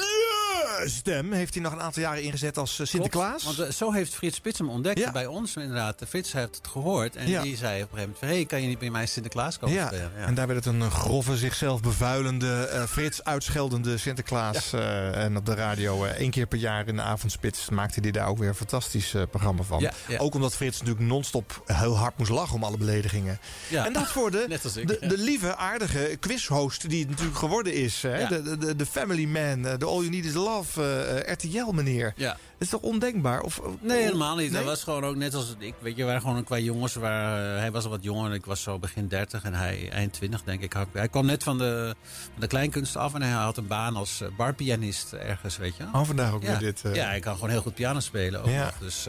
stem, 0.84 1.32
heeft 1.32 1.54
hij 1.54 1.62
nog 1.62 1.72
een 1.72 1.80
aantal 1.80 2.02
jaren 2.02 2.22
ingezet 2.22 2.58
als 2.58 2.78
eh, 2.80 2.86
Sinterklaas. 2.86 3.42
Klopt, 3.42 3.56
want 3.56 3.68
eh, 3.68 3.74
zo 3.74 3.92
heeft 3.92 4.14
Frits 4.14 4.36
Spits 4.36 4.58
hem 4.58 4.68
ontdekt 4.70 4.98
Ja. 4.98 5.12
bij 5.12 5.26
ons 5.26 5.56
inderdaad. 5.56 6.02
Frits 6.08 6.32
heeft 6.32 6.56
het 6.56 6.66
gehoord 6.66 7.16
en 7.16 7.28
Ja. 7.28 7.42
die 7.42 7.56
zei 7.56 7.82
op 7.82 7.92
een 7.92 7.98
gegeven 7.98 8.00
moment... 8.00 8.18
van, 8.18 8.28
hey, 8.28 8.44
kan 8.44 8.62
je 8.62 8.68
niet 8.68 8.78
bij 8.78 8.90
mij 8.90 9.06
Sinterklaas 9.06 9.58
komen 9.58 9.74
ja. 9.76 9.86
spelen? 9.86 10.12
en 10.16 10.34
daar 10.34 10.46
werd 10.46 10.64
het 10.64 10.74
een 10.74 10.90
grove, 10.90 11.36
zichzelf 11.36 11.80
bevuilende, 11.80 12.52
eh, 12.66 12.82
Frits 12.84 13.24
uitscheldende 13.24 13.98
Sinterklaas. 13.98 14.72
eh, 14.72 15.24
en 15.24 15.36
op 15.36 15.46
de 15.46 15.54
radio 15.54 16.04
eh, 16.04 16.10
één 16.10 16.30
keer 16.30 16.46
per 16.46 16.58
jaar 16.58 16.86
in 16.88 16.96
de 16.96 17.02
avondspits 17.02 17.68
maakte 17.70 18.00
hij 18.00 18.10
daar 18.10 18.28
ook 18.28 18.38
weer 18.38 18.48
een 18.48 18.54
fantastisch 18.54 19.14
eh, 19.14 19.22
programma 19.30 19.62
van. 19.62 19.88
Ook 20.18 20.34
omdat 20.34 20.54
Frits 20.56 20.78
natuurlijk 20.78 21.06
non-stop 21.06 21.62
heel 21.66 21.96
hard 21.96 22.18
moest 22.18 22.30
lachen 22.30 22.54
om 22.54 22.64
alle 22.64 22.76
beledigingen. 22.76 23.38
En 23.70 23.92
dat 23.92 24.06
voor 24.08 24.30
de, 24.30 24.44
Net 24.48 24.64
als 24.64 24.76
ik. 24.76 24.88
de, 24.88 25.06
de 25.06 25.18
lieve, 25.18 25.56
aardige 25.56 26.16
quizhost 26.20 26.88
die 26.88 27.00
het 27.00 27.08
natuurlijk 27.10 27.38
geworden 27.38 27.74
is. 27.74 28.02
Hè? 28.02 28.26
De, 28.42 28.56
de, 28.58 28.76
de, 28.76 28.86
family 28.86 29.24
man, 29.24 29.66
eh, 29.66 29.78
de 29.78 29.84
all 29.84 29.96
you 29.98 30.08
need 30.08 30.24
is 30.24 30.32
love, 30.34 30.65
eh, 30.76 31.32
RTL 31.32 31.70
meneer. 31.72 32.12
Ja. 32.16 32.30
Dat 32.30 32.38
is 32.58 32.68
toch 32.68 32.80
ondenkbaar? 32.80 33.40
Of, 33.40 33.60
Nee, 33.80 34.02
helemaal 34.02 34.36
niet. 34.36 34.50
Nee? 34.50 34.60
Dat 34.60 34.70
was 34.70 34.82
gewoon 34.84 35.04
ook 35.04 35.16
net 35.16 35.34
als 35.34 35.54
ik. 35.58 35.74
Weet 35.78 35.96
je, 35.96 36.00
we 36.02 36.06
waren 36.06 36.20
gewoon 36.20 36.44
qua 36.44 36.58
jongens. 36.58 36.94
Waar, 36.94 37.54
eh, 37.54 37.58
hij 37.60 37.70
was 37.72 37.84
al 37.84 37.90
wat 37.90 38.02
jonger. 38.02 38.34
Ik 38.34 38.44
was 38.44 38.62
zo 38.62 38.78
begin 38.78 39.08
30 39.08 39.42
en 39.44 39.54
hij 39.54 39.90
eind 39.90 40.12
20, 40.12 40.42
denk 40.42 40.62
ik. 40.62 40.74
Hij- 40.92 41.08
kwam 41.08 41.26
net 41.26 41.42
van 41.42 41.58
de, 41.58 41.94
van 42.32 42.40
de 42.40 42.46
kleinkunst 42.46 42.96
af 42.96 43.14
en 43.14 43.22
hij 43.22 43.30
had 43.32 43.56
een 43.56 43.66
baan 43.66 43.96
als 43.96 44.20
eh, 44.20 44.28
barpianist 44.36 45.12
ergens, 45.12 45.56
weet 45.56 45.76
je. 45.76 45.82
Oh, 45.92 46.04
vandaag 46.04 46.32
ook 46.32 46.42
ja. 46.42 46.48
weer 46.48 46.58
dit. 46.58 46.82
Ja, 46.94 47.06
hij 47.06 47.20
kan 47.20 47.34
gewoon 47.34 47.50
heel 47.50 47.62
goed 47.62 47.74
piano 47.74 48.00
spelen. 48.00 48.40
Ook 48.42 48.48
Ja. 48.48 48.64
nog. 48.64 48.78
Dus, 48.78 49.06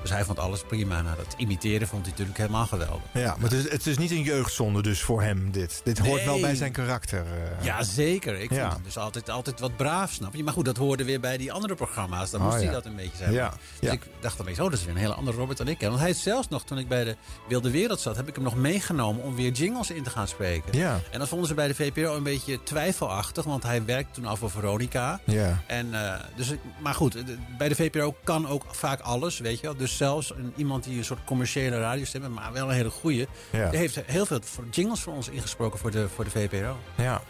dus 0.00 0.10
hij 0.10 0.24
vond 0.24 0.38
alles 0.38 0.62
prima. 0.62 1.02
Nou, 1.02 1.16
dat 1.16 1.34
imiteren 1.36 1.88
vond 1.88 2.02
hij 2.02 2.10
natuurlijk 2.10 2.38
helemaal 2.38 2.66
geweldig. 2.66 3.02
Ja, 3.12 3.34
maar 3.38 3.50
het 3.50 3.64
is, 3.64 3.70
het 3.70 3.86
is 3.86 3.98
niet 3.98 4.10
een 4.10 4.22
jeugdzonde 4.22 4.82
dus 4.82 5.00
voor 5.02 5.22
hem 5.22 5.50
dit. 5.50 5.80
Dit 5.84 5.98
hoort 5.98 6.14
Nee. 6.16 6.24
wel 6.24 6.40
bij 6.40 6.54
zijn 6.54 6.72
karakter. 6.72 7.20
eh. 7.58 7.64
Ja, 7.64 7.82
zeker. 7.82 8.40
Ik 8.40 8.50
Ja. 8.50 8.60
vond 8.60 8.72
hem 8.72 8.82
dus 8.82 8.98
altijd, 8.98 9.30
altijd 9.30 9.60
wat 9.60 9.76
braaf, 9.76 10.12
snap 10.12 10.34
je? 10.34 10.44
Maar 10.44 10.52
goed, 10.52 10.64
dat 10.64 10.76
hoorde 10.76 11.04
weer 11.04 11.20
bij 11.20 11.36
die 11.36 11.52
andere 11.52 11.74
programma's. 11.74 12.30
Dan 12.30 12.40
Oh, 12.40 12.46
moest 12.46 12.62
hij 12.62 12.72
dat 12.72 12.84
een 12.84 12.96
beetje 12.96 13.16
zijn. 13.16 13.32
Ja, 13.32 13.54
Dus 13.80 13.92
ik 13.92 14.02
dacht 14.20 14.36
dan, 14.36 14.48
oh, 14.48 14.56
dat 14.56 14.72
is 14.72 14.84
weer 14.84 14.94
een 14.94 15.00
hele 15.00 15.14
andere 15.14 15.36
Robert 15.36 15.58
dan 15.58 15.68
ik. 15.68 15.80
Want 15.80 15.96
hij 15.98 16.06
heeft 16.06 16.18
zelfs 16.20 16.48
nog, 16.48 16.64
toen 16.64 16.78
ik 16.78 16.88
bij 16.88 17.04
de 17.04 17.16
Wilde 17.48 17.70
Wereld 17.70 18.00
zat... 18.00 18.16
heb 18.16 18.28
ik 18.28 18.34
hem 18.34 18.44
nog 18.44 18.54
meegenomen 18.56 19.22
om 19.22 19.34
weer 19.34 19.50
jingles 19.52 19.90
in 19.90 20.02
te 20.02 20.10
gaan 20.10 20.28
spreken. 20.28 20.78
Ja. 20.78 21.00
En 21.10 21.18
dat 21.18 21.28
vonden 21.28 21.48
ze 21.48 21.54
bij 21.54 21.68
de 21.68 21.74
VPRO 21.74 22.16
een 22.16 22.22
beetje 22.22 22.62
twijfelachtig... 22.62 23.44
want 23.44 23.62
hij 23.62 23.84
werkte 23.84 24.12
toen 24.12 24.24
al 24.26 24.36
voor 24.36 24.50
Veronica. 24.50 25.20
Ja. 25.24 25.62
En, 25.66 25.94
eh, 25.94 26.20
dus, 26.36 26.52
maar 26.78 26.94
goed, 26.94 27.16
bij 27.58 27.68
de 27.68 27.74
VPRO 27.74 28.14
kan 28.24 28.48
ook 28.48 28.64
vaak 28.70 29.00
alles, 29.00 29.38
weet 29.38 29.60
je 29.60 29.66
wel. 29.66 29.76
Dus 29.76 29.85
zelfs 29.88 30.30
een, 30.30 30.52
iemand 30.56 30.84
die 30.84 30.98
een 30.98 31.04
soort 31.04 31.24
commerciële 31.24 31.78
radiostem 31.78 32.22
heeft... 32.22 32.34
maar 32.34 32.52
wel 32.52 32.68
een 32.68 32.74
hele 32.74 32.90
goeie... 32.90 33.26
Ja. 33.52 33.70
die 33.70 33.78
heeft 33.78 34.00
heel 34.06 34.26
veel 34.26 34.40
jingles 34.70 35.00
voor 35.00 35.12
ons 35.12 35.28
ingesproken 35.28 35.78
voor 35.78 35.90
de, 35.90 36.08
voor 36.08 36.24
de 36.24 36.30
VPRO. 36.30 36.76
Ja. 36.96 37.22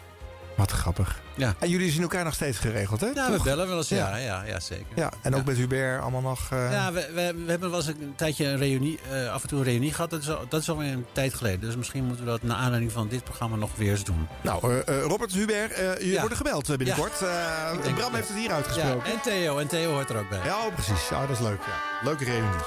Wat 0.57 0.71
grappig. 0.71 1.19
Ja. 1.35 1.53
En 1.59 1.69
jullie 1.69 1.91
zien 1.91 2.01
elkaar 2.01 2.23
nog 2.23 2.33
steeds 2.33 2.57
geregeld, 2.57 3.01
hè? 3.01 3.07
Ja, 3.07 3.31
we 3.31 3.43
bellen 3.43 3.67
wel 3.67 3.77
eens. 3.77 3.89
Ja, 3.89 3.97
Ja. 4.09 4.15
ja, 4.17 4.43
ja, 4.43 4.59
zeker. 4.59 4.85
Ja, 4.95 5.11
en 5.21 5.35
ook 5.35 5.45
met 5.45 5.57
Hubert 5.57 6.01
allemaal 6.01 6.21
nog... 6.21 6.47
eh, 6.51 6.71
Ja, 6.71 6.91
we, 6.93 7.07
we, 7.13 7.33
we 7.45 7.49
hebben 7.51 7.69
wel 7.69 7.79
eens 7.79 7.87
een 7.87 8.13
tijdje 8.15 8.45
een 8.45 8.57
reunie, 8.57 8.99
eh, 9.11 9.31
af 9.33 9.41
en 9.41 9.47
toe 9.47 9.57
een 9.57 9.63
reunie 9.65 9.93
gehad. 9.93 10.09
Dat 10.09 10.21
is, 10.21 10.29
al, 10.29 10.45
dat 10.49 10.61
is 10.61 10.69
alweer 10.69 10.91
een 10.91 11.05
tijd 11.11 11.33
geleden. 11.33 11.59
Dus 11.59 11.75
misschien 11.75 12.03
moeten 12.03 12.25
we 12.25 12.31
dat 12.31 12.43
naar 12.43 12.57
aanleiding 12.57 12.91
van 12.91 13.07
dit 13.07 13.23
programma 13.23 13.55
nog 13.55 13.69
weer 13.75 13.91
eens 13.91 14.03
doen. 14.03 14.27
Nou, 14.41 14.73
eh, 14.85 14.97
eh, 14.97 15.03
Robert 15.03 15.33
Hubert, 15.33 15.71
eh 15.71 15.93
jullie 15.93 16.11
Ja. 16.11 16.19
worden 16.19 16.37
gebeld 16.37 16.77
binnenkort. 16.77 17.21
Eh, 17.21 17.93
Bram 17.95 18.13
heeft 18.13 18.27
het 18.27 18.37
hier 18.37 18.49
Ja, 18.49 18.55
uitgesproken. 18.55 19.11
en 19.11 19.21
Theo. 19.23 19.57
En 19.57 19.67
Theo 19.67 19.91
hoort 19.91 20.09
er 20.09 20.17
ook 20.19 20.29
bij. 20.29 20.39
Ja, 20.45 20.57
oh, 20.65 20.73
precies. 20.73 21.09
Ja, 21.09 21.19
dat 21.21 21.29
is 21.29 21.39
leuk. 21.39 21.59
Ja. 21.65 22.05
Leuke 22.05 22.23
reunies. 22.23 22.61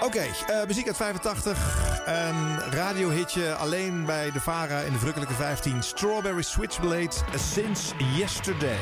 Oké, 0.00 0.20
eh, 0.46 0.66
muziek 0.66 0.86
uit 0.86 0.96
85. 0.96 2.02
Een 2.06 2.60
radiohitje 2.70 3.54
alleen 3.54 4.04
bij 4.04 4.30
de 4.30 4.40
VARA 4.40 4.80
in 4.80 4.92
de 4.92 4.98
verrukkelijke 4.98 5.34
15. 5.34 5.82
Strawberry 5.82 6.42
Switchblade, 6.42 7.12
Since 7.34 7.94
Yesterday. 8.16 8.78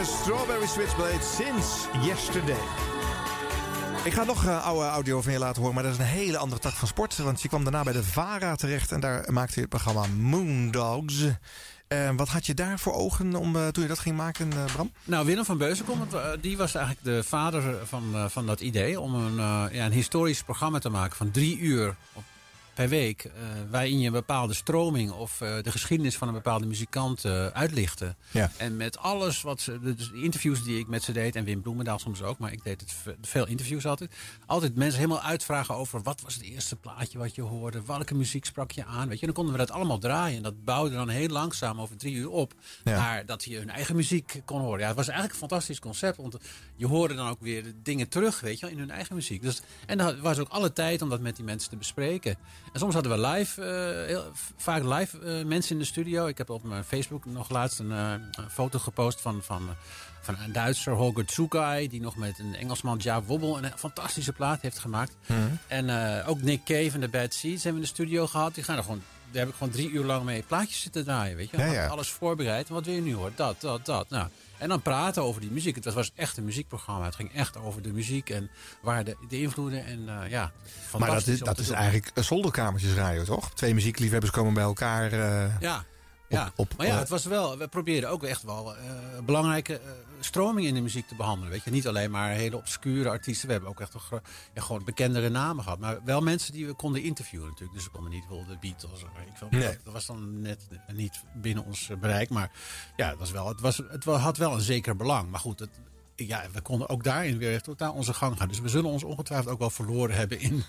Strawberry 0.00 0.66
Switchblade, 0.66 1.22
Since 1.22 1.88
Yesterday. 2.06 2.56
Ik 4.04 4.12
ga 4.12 4.24
nog 4.24 4.44
eh, 4.44 4.64
oude 4.66 4.86
audio 4.86 5.22
van 5.22 5.32
je 5.32 5.38
laten 5.38 5.60
horen, 5.60 5.74
maar 5.74 5.84
dat 5.84 5.92
is 5.92 5.98
een 5.98 6.04
hele 6.04 6.38
andere 6.38 6.60
tak 6.60 6.72
van 6.72 6.88
sport. 6.88 7.16
Want 7.16 7.42
je 7.42 7.48
kwam 7.48 7.62
daarna 7.62 7.82
bij 7.82 7.92
de 7.92 8.04
VARA 8.04 8.54
terecht 8.54 8.92
en 8.92 9.00
daar 9.00 9.32
maakte 9.32 9.54
je 9.54 9.60
het 9.60 9.68
programma 9.68 10.06
Moondogs. 10.06 11.24
Eh, 11.92 12.10
wat 12.16 12.28
had 12.28 12.46
je 12.46 12.54
daar 12.54 12.78
voor 12.78 12.92
ogen 12.92 13.34
om, 13.34 13.56
eh, 13.56 13.68
toen 13.68 13.82
je 13.82 13.88
dat 13.88 13.98
ging 13.98 14.16
maken, 14.16 14.52
eh, 14.52 14.64
Bram? 14.64 14.92
Nou, 15.04 15.26
Willem 15.26 15.44
van 15.44 15.58
Beuzenkom, 15.58 16.08
die 16.40 16.56
was 16.56 16.74
eigenlijk 16.74 17.04
de 17.04 17.22
vader 17.22 17.86
van, 17.86 18.10
eh, 18.14 18.24
van 18.28 18.46
dat 18.46 18.60
idee... 18.60 19.00
om 19.00 19.14
een, 19.14 19.38
eh, 19.38 19.64
ja, 19.74 19.84
een 19.84 19.92
historisch 19.92 20.42
programma 20.42 20.78
te 20.78 20.88
maken 20.88 21.16
van 21.16 21.30
drie 21.30 21.58
uur 21.58 21.96
op 22.12 22.22
per 22.74 22.88
week. 22.88 23.24
eh, 23.24 23.30
waarin 23.70 23.98
je 24.00 24.06
een 24.06 24.12
bepaalde 24.12 24.54
stroming 24.54 25.10
of 25.10 25.40
eh, 25.40 25.54
de 25.62 25.70
geschiedenis 25.70 26.16
van 26.16 26.28
een 26.28 26.34
bepaalde 26.34 26.66
muzikant 26.66 27.24
eh, 27.24 27.46
uitlichtte. 27.46 28.14
Ja. 28.30 28.50
En 28.56 28.76
met 28.76 28.98
alles 28.98 29.42
wat 29.42 29.60
ze. 29.60 29.80
De 29.80 29.96
interviews 30.12 30.62
die 30.64 30.78
ik 30.78 30.86
met 30.86 31.02
ze 31.02 31.12
deed. 31.12 31.36
En 31.36 31.44
Wim 31.44 31.62
Bloemendaal 31.62 31.98
soms 31.98 32.22
ook. 32.22 32.38
Maar 32.38 32.52
ik 32.52 32.64
deed 32.64 32.80
het 32.80 32.92
ve- 32.92 33.16
veel 33.22 33.46
interviews 33.46 33.86
altijd. 33.86 34.14
Altijd 34.46 34.74
mensen 34.76 35.00
helemaal 35.00 35.22
uitvragen 35.22 35.74
over 35.74 36.02
wat 36.02 36.20
was 36.20 36.34
het 36.34 36.42
eerste 36.42 36.76
plaatje 36.76 37.18
wat 37.18 37.34
je 37.34 37.42
hoorde. 37.42 37.82
Welke 37.86 38.14
muziek 38.14 38.44
sprak 38.44 38.70
je 38.70 38.84
aan. 38.84 39.08
Weet 39.08 39.20
je, 39.20 39.26
dan 39.26 39.34
konden 39.34 39.52
we 39.52 39.58
dat 39.58 39.70
allemaal 39.70 39.98
draaien. 39.98 40.36
En 40.36 40.42
dat 40.42 40.64
bouwde 40.64 40.94
dan 40.94 41.08
heel 41.08 41.28
langzaam 41.28 41.80
over 41.80 41.96
drie 41.96 42.14
uur 42.14 42.30
op. 42.30 42.52
Ja. 42.84 42.96
Naar 42.96 43.26
dat 43.26 43.44
je 43.44 43.58
hun 43.58 43.70
eigen 43.70 43.96
muziek 43.96 44.40
kon 44.44 44.60
horen. 44.60 44.80
Ja, 44.80 44.86
het 44.86 44.96
was 44.96 45.08
eigenlijk 45.08 45.40
een 45.40 45.48
fantastisch 45.48 45.78
concept. 45.78 46.16
Want 46.16 46.36
je 46.76 46.86
hoorde 46.86 47.14
dan 47.14 47.28
ook 47.28 47.40
weer 47.40 47.72
dingen 47.82 48.08
terug, 48.08 48.40
weet 48.40 48.58
je 48.60 48.70
in 48.70 48.78
hun 48.78 48.90
eigen 48.90 49.14
muziek. 49.14 49.42
Dus, 49.42 49.62
en 49.86 50.00
er 50.00 50.20
was 50.20 50.38
ook 50.38 50.48
alle 50.48 50.72
tijd 50.72 51.02
om 51.02 51.08
dat 51.08 51.20
met 51.20 51.36
die 51.36 51.44
mensen 51.44 51.70
te 51.70 51.76
bespreken. 51.76 52.36
En 52.72 52.78
soms 52.78 52.94
hadden 52.94 53.20
we 53.20 53.28
live, 53.28 53.62
eh, 53.62 54.06
heel, 54.06 54.32
vaak 54.56 54.82
live 54.82 55.18
eh, 55.18 55.44
mensen 55.44 55.72
in 55.72 55.78
de 55.78 55.84
studio. 55.84 56.26
Ik 56.26 56.38
heb 56.38 56.50
op 56.50 56.62
mijn 56.62 56.84
Facebook 56.84 57.24
nog 57.24 57.50
laatst 57.50 57.78
een, 57.78 57.92
eh, 57.92 58.10
een 58.10 58.50
foto 58.50 58.78
gepost 58.78 59.20
van, 59.20 59.42
van, 59.42 59.68
van 60.20 60.36
een 60.44 60.52
Duitser, 60.52 60.92
Holger 60.92 61.26
Tsukai... 61.26 61.88
die 61.88 62.00
nog 62.00 62.16
met 62.16 62.38
een 62.38 62.54
Engelsman, 62.54 62.98
Ja 63.02 63.22
Wobbel, 63.22 63.58
een 63.58 63.72
fantastische 63.76 64.32
plaat 64.32 64.60
heeft 64.60 64.78
gemaakt. 64.78 65.16
En 65.66 66.18
eh, 66.18 66.28
ook 66.28 66.42
Nick 66.42 66.64
Cave 66.64 66.90
en 66.92 67.00
de 67.00 67.08
Bad 67.08 67.34
Seeds 67.34 67.62
hebben 67.62 67.82
we 67.82 67.88
in 67.88 67.94
de 67.94 68.02
studio 68.02 68.26
gehad. 68.26 68.54
Die 68.54 68.64
gaan 68.64 68.76
er 68.76 68.82
gewoon, 68.82 69.02
daar 69.30 69.40
heb 69.40 69.48
ik 69.48 69.54
gewoon 69.54 69.72
drie 69.72 69.90
uur 69.90 70.04
lang 70.04 70.24
mee 70.24 70.42
plaatjes 70.42 70.80
zitten 70.80 71.04
draaien, 71.04 71.36
weet 71.36 71.50
je. 71.50 71.56
Ja, 71.56 71.64
Had 71.64 71.74
ja. 71.74 71.86
Alles 71.86 72.10
voorbereid. 72.10 72.68
En 72.68 72.74
wat 72.74 72.84
wil 72.84 72.94
je 72.94 73.00
nu 73.00 73.14
horen? 73.14 73.32
Dat, 73.36 73.60
dat, 73.60 73.86
dat. 73.86 74.10
Nou, 74.10 74.28
en 74.62 74.68
dan 74.68 74.82
praten 74.82 75.22
over 75.22 75.40
die 75.40 75.50
muziek. 75.50 75.74
Het 75.74 75.94
was, 75.94 76.12
echt 76.14 76.36
een 76.36 76.44
muziekprogramma. 76.44 77.04
Het 77.04 77.14
ging 77.14 77.34
echt 77.34 77.56
over 77.56 77.82
de 77.82 77.92
muziek 77.92 78.30
en 78.30 78.50
waar 78.82 79.04
de, 79.04 79.16
de 79.28 79.40
invloeden. 79.40 79.84
En 79.84 80.08
eh, 80.22 80.30
ja, 80.30 80.52
Maar 80.98 81.10
dat 81.10 81.26
is, 81.26 81.38
dat 81.38 81.58
is 81.58 81.70
eigenlijk 81.70 82.10
een 82.14 82.24
zolderkamertjes 82.24 82.94
radio, 82.94 83.24
toch? 83.24 83.54
Twee 83.54 83.74
muziekliefhebbers 83.74 84.32
komen 84.32 84.54
bij 84.54 84.62
elkaar. 84.62 85.12
eh, 85.12 85.60
Ja. 85.60 85.84
Ja, 86.32 86.52
op, 86.56 86.76
maar 86.76 86.86
ja, 86.86 86.98
het 86.98 87.08
was 87.08 87.24
wel, 87.24 87.58
we 87.58 87.68
probeerden 87.68 88.10
ook 88.10 88.22
echt 88.22 88.42
wel 88.42 88.76
eh, 88.76 88.82
belangrijke 89.24 89.74
eh, 89.74 89.90
stromingen 90.20 90.68
in 90.68 90.74
de 90.74 90.80
muziek 90.80 91.08
te 91.08 91.14
behandelen. 91.14 91.50
Weet 91.50 91.64
je, 91.64 91.70
niet 91.70 91.86
alleen 91.88 92.10
maar 92.10 92.30
hele 92.30 92.56
obscure 92.56 93.08
artiesten. 93.08 93.46
We 93.46 93.52
hebben 93.52 93.70
ook 93.70 93.80
echt 93.80 93.94
ja, 94.54 94.62
gewoon 94.62 94.84
bekendere 94.84 95.28
namen 95.28 95.64
gehad. 95.64 95.78
Maar 95.78 95.98
wel 96.04 96.20
mensen 96.20 96.52
die 96.52 96.66
we 96.66 96.72
konden 96.72 97.02
interviewen 97.02 97.48
natuurlijk. 97.48 97.74
Dus 97.74 97.84
we 97.84 97.90
konden 97.90 98.12
niet 98.12 98.28
wel 98.28 98.44
de 98.46 98.56
Beatles. 98.60 99.00
Ik. 99.00 99.50
Nee. 99.50 99.78
Dat 99.84 99.92
was 99.92 100.06
dan 100.06 100.40
net 100.40 100.68
niet 100.92 101.22
binnen 101.34 101.64
ons 101.64 101.90
bereik. 102.00 102.28
Maar 102.28 102.50
ja, 102.96 103.08
het, 103.08 103.18
was 103.18 103.30
wel, 103.30 103.48
het, 103.48 103.60
was, 103.60 103.76
het 103.76 104.04
had 104.04 104.36
wel 104.36 104.52
een 104.52 104.60
zeker 104.60 104.96
belang. 104.96 105.30
Maar 105.30 105.40
goed, 105.40 105.58
het, 105.58 105.70
ja, 106.16 106.42
we 106.52 106.60
konden 106.60 106.88
ook 106.88 107.04
daarin 107.04 107.38
weer 107.38 107.60
totaal 107.62 107.92
onze 107.92 108.14
gang 108.14 108.36
gaan. 108.38 108.48
Dus 108.48 108.60
we 108.60 108.68
zullen 108.68 108.90
ons 108.90 109.04
ongetwijfeld 109.04 109.48
ook 109.52 109.58
wel 109.58 109.70
verloren 109.70 110.16
hebben 110.16 110.40
in... 110.40 110.64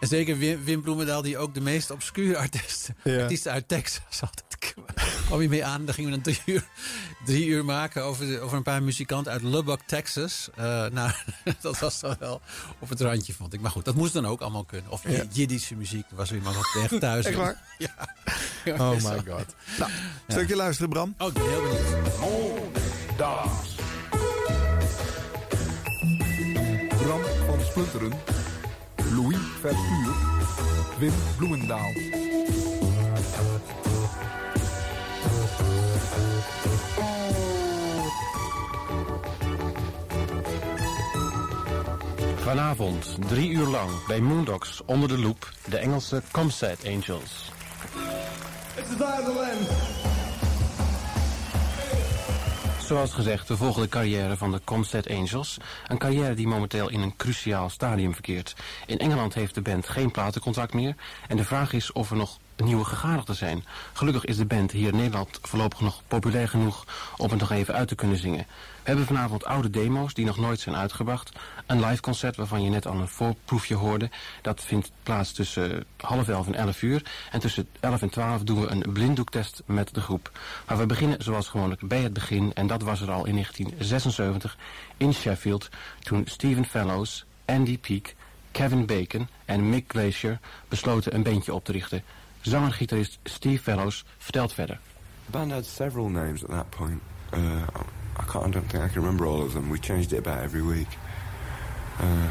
En 0.00 0.08
zeker 0.08 0.38
Wim, 0.38 0.64
Wim 0.64 0.82
Bloemendaal, 0.82 1.22
die 1.22 1.38
ook 1.38 1.54
de 1.54 1.60
meest 1.60 1.90
obscure 1.90 2.36
artiesten, 2.38 2.96
Ja. 3.04 3.22
artiesten 3.22 3.52
uit 3.52 3.68
Texas 3.68 4.20
altijd 4.20 4.74
kwam 5.26 5.40
je 5.42 5.48
mee 5.48 5.64
aan. 5.64 5.84
Dan 5.84 5.94
gingen 5.94 6.10
we 6.10 6.16
een 6.16 6.22
drie 6.22 6.40
uur, 6.46 6.66
drie 7.24 7.46
uur 7.46 7.64
maken 7.64 8.02
over, 8.04 8.26
de- 8.26 8.40
over 8.40 8.56
een 8.56 8.62
paar 8.62 8.82
muzikanten 8.82 9.32
uit 9.32 9.42
Lubbock, 9.42 9.80
Texas. 9.86 10.48
Eh, 10.56 10.86
nou, 10.86 11.10
dat 11.60 11.78
was 11.78 12.00
dan 12.00 12.16
wel 12.18 12.40
op 12.78 12.88
het 12.88 13.00
randje, 13.00 13.32
vond 13.32 13.52
ik. 13.52 13.60
Maar 13.60 13.70
goed, 13.70 13.84
dat 13.84 13.94
moest 13.94 14.12
dan 14.12 14.26
ook 14.26 14.40
allemaal 14.40 14.64
kunnen. 14.64 14.90
Of 14.90 15.08
Ja. 15.08 15.24
Jiddische 15.32 15.74
muziek, 15.74 16.04
was 16.10 16.30
er 16.30 16.36
iemand 16.36 16.56
wat 16.56 16.76
echt 16.82 17.00
thuis. 17.00 17.24
Echt 17.24 17.36
waar? 17.36 17.62
Ja. 18.64 18.74
Oh 18.78 18.90
my 18.90 18.96
ook- 19.14 19.28
god. 19.28 19.54
Nou, 19.78 19.90
stukje 20.28 20.56
luisteren, 20.56 20.90
Bram. 20.90 21.14
Oh, 21.18 21.26
ik 21.28 21.32
ben 21.34 21.48
heel 21.48 21.62
benieuwd. 21.62 22.16
Bram 23.16 23.50
van 27.72 27.84
Splunteren. 27.84 28.20
Louis 29.14 29.38
Verschuur. 29.60 30.14
Wim 30.98 31.12
Bloemendaal. 31.36 31.92
Vanavond, 42.36 43.16
drie 43.28 43.50
uur 43.50 43.66
lang, 43.66 43.90
bij 44.06 44.20
Moondogs 44.20 44.82
onder 44.86 45.08
de 45.08 45.18
loep, 45.18 45.50
de 45.68 45.76
Engelse 45.78 46.22
Comsat 46.30 46.86
Angels. 46.86 47.50
It's 48.76 48.88
the 48.88 48.96
die 48.96 49.18
of 49.18 49.24
the 49.24 49.32
land. 49.34 50.01
Zoals 52.86 53.12
gezegd, 53.12 53.48
de 53.48 53.88
carrière 53.88 54.36
van 54.36 54.52
de 54.52 54.60
Comsat 54.64 55.08
Angels. 55.10 55.58
Een 55.86 55.98
carrière 55.98 56.34
die 56.34 56.46
momenteel 56.46 56.90
in 56.90 57.00
een 57.00 57.16
cruciaal 57.16 57.68
stadium 57.68 58.12
verkeert. 58.12 58.54
In 58.86 58.98
Engeland 58.98 59.34
heeft 59.34 59.54
de 59.54 59.60
band 59.60 59.88
geen 59.88 60.10
platencontract 60.10 60.74
meer. 60.74 60.94
En 61.28 61.36
de 61.36 61.44
vraag 61.44 61.72
is 61.72 61.92
of 61.92 62.10
er 62.10 62.16
nog 62.16 62.38
nieuwe 62.56 62.84
gegadigden 62.84 63.34
zijn. 63.34 63.64
Gelukkig 63.92 64.24
is 64.24 64.36
de 64.36 64.44
band 64.44 64.70
hier 64.70 64.88
in 64.88 64.96
Nederland 64.96 65.38
voorlopig 65.42 65.80
nog 65.80 66.02
populair 66.08 66.48
genoeg 66.48 66.84
om 67.16 67.30
het 67.30 67.40
nog 67.40 67.50
even 67.50 67.74
uit 67.74 67.88
te 67.88 67.94
kunnen 67.94 68.18
zingen. 68.18 68.46
We 68.82 68.88
hebben 68.88 69.06
vanavond 69.06 69.44
oude 69.44 69.70
demo's 69.70 70.14
die 70.14 70.24
nog 70.24 70.36
nooit 70.36 70.60
zijn 70.60 70.76
uitgebracht. 70.76 71.32
Een 71.66 71.84
live 71.84 72.00
concert 72.00 72.36
waarvan 72.36 72.62
je 72.62 72.70
net 72.70 72.86
al 72.86 72.94
een 72.94 73.08
voorproefje 73.08 73.74
hoorde. 73.74 74.10
Dat 74.42 74.64
vindt 74.64 74.90
plaats 75.02 75.32
tussen 75.32 75.84
half 75.96 76.28
elf 76.28 76.46
en 76.46 76.54
elf 76.54 76.82
uur. 76.82 77.02
En 77.30 77.40
tussen 77.40 77.68
elf 77.80 78.02
en 78.02 78.10
twaalf 78.10 78.42
doen 78.42 78.60
we 78.60 78.66
een 78.66 78.92
blinddoektest 78.92 79.62
met 79.66 79.94
de 79.94 80.00
groep. 80.00 80.30
Maar 80.66 80.78
we 80.78 80.86
beginnen 80.86 81.22
zoals 81.22 81.48
gewoonlijk 81.48 81.88
bij 81.88 82.02
het 82.02 82.12
begin. 82.12 82.52
En 82.54 82.66
dat 82.66 82.82
was 82.82 83.00
er 83.00 83.10
al 83.10 83.26
in 83.26 83.32
1976 83.32 84.56
in 84.96 85.14
Sheffield. 85.14 85.68
Toen 86.00 86.22
Stephen 86.26 86.64
Fellows, 86.64 87.24
Andy 87.44 87.78
Peake, 87.78 88.10
Kevin 88.50 88.86
Bacon 88.86 89.28
en 89.44 89.68
Mick 89.68 89.84
Glacier 89.88 90.38
besloten 90.68 91.14
een 91.14 91.22
bandje 91.22 91.54
op 91.54 91.64
te 91.64 91.72
richten. 91.72 92.02
Zanger-gitarist 92.44 93.18
Steve 93.26 93.60
Fellows 93.60 94.04
vertelt 94.20 94.52
verder. 94.52 94.78
The 95.26 95.32
band 95.32 95.52
had 95.52 95.64
several 95.64 96.08
names 96.08 96.42
at 96.42 96.50
that 96.50 96.70
point. 96.70 97.00
Uh, 97.32 97.66
I 98.16 98.22
can't. 98.24 98.46
I 98.46 98.50
don't 98.50 98.68
think 98.68 98.84
I 98.84 98.88
can 98.88 99.02
remember 99.02 99.26
all 99.26 99.42
of 99.42 99.54
them. 99.54 99.70
We 99.70 99.78
changed 99.78 100.12
it 100.12 100.18
about 100.18 100.42
every 100.42 100.62
week. 100.62 100.88
Uh, 101.98 102.30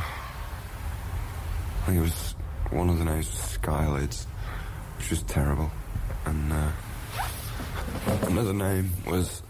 I 1.82 1.86
think 1.86 1.98
it 1.98 2.02
was 2.02 2.36
one 2.70 2.90
of 2.90 3.00
the 3.00 3.06
names 3.06 3.30
was 3.30 3.58
Skylids, 3.58 4.26
which 4.98 5.10
was 5.10 5.24
terrible, 5.24 5.72
and 6.26 6.54
uh, 6.54 6.72
another 8.24 8.54
name 8.54 8.92
was 9.08 9.42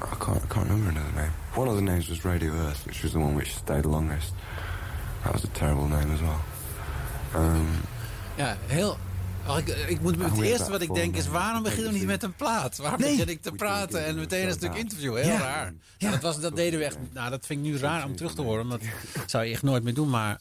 I 0.00 0.14
can't. 0.14 0.42
I 0.42 0.46
can't 0.46 0.68
remember 0.68 0.90
another 0.90 1.22
name. 1.22 1.32
One 1.54 1.68
of 1.68 1.76
the 1.76 1.82
names 1.82 2.08
was 2.08 2.24
Radio 2.24 2.52
Earth, 2.52 2.86
which 2.86 3.02
was 3.02 3.12
the 3.12 3.18
one 3.18 3.34
which 3.34 3.54
stayed 3.54 3.84
longest. 3.84 4.32
That 5.24 5.32
was 5.32 5.44
a 5.44 5.48
terrible 5.48 5.88
name 5.88 6.10
as 6.12 6.22
well. 6.22 6.44
Um, 7.34 7.86
Ja, 8.38 8.56
heel... 8.66 8.98
Oh, 9.48 9.58
ik, 9.58 9.68
ik 9.68 10.00
moet, 10.00 10.22
het 10.22 10.32
Oh, 10.32 10.36
ja, 10.38 10.42
eerste 10.42 10.70
wat 10.70 10.80
ik 10.82 10.94
denk 10.94 11.16
is, 11.16 11.28
waarom 11.28 11.62
beginnen 11.62 11.92
we 11.92 11.98
niet 11.98 12.06
met 12.06 12.22
een 12.22 12.34
plaat? 12.34 12.76
Waarom 12.76 13.00
Nee. 13.00 13.10
begin 13.16 13.28
ik 13.28 13.42
te 13.42 13.52
praten 13.52 14.04
en 14.04 14.14
meteen 14.16 14.46
een 14.46 14.52
stuk 14.52 14.74
interview? 14.74 15.16
Heel 15.16 15.26
Ja. 15.26 15.38
raar. 15.38 15.72
Ja, 15.98 16.10
dat, 16.10 16.22
was, 16.22 16.40
dat 16.40 16.56
deden 16.56 16.78
we 16.78 16.84
echt... 16.84 16.96
Nou, 17.12 17.30
dat 17.30 17.46
vind 17.46 17.66
ik 17.66 17.72
nu 17.72 17.78
raar 17.78 18.04
om 18.04 18.16
terug 18.16 18.34
te 18.34 18.42
horen. 18.42 18.68
Want 18.68 18.80
dat 19.14 19.30
zou 19.30 19.44
je 19.44 19.52
echt 19.52 19.62
nooit 19.62 19.82
meer 19.82 19.94
doen, 19.94 20.10
maar... 20.10 20.40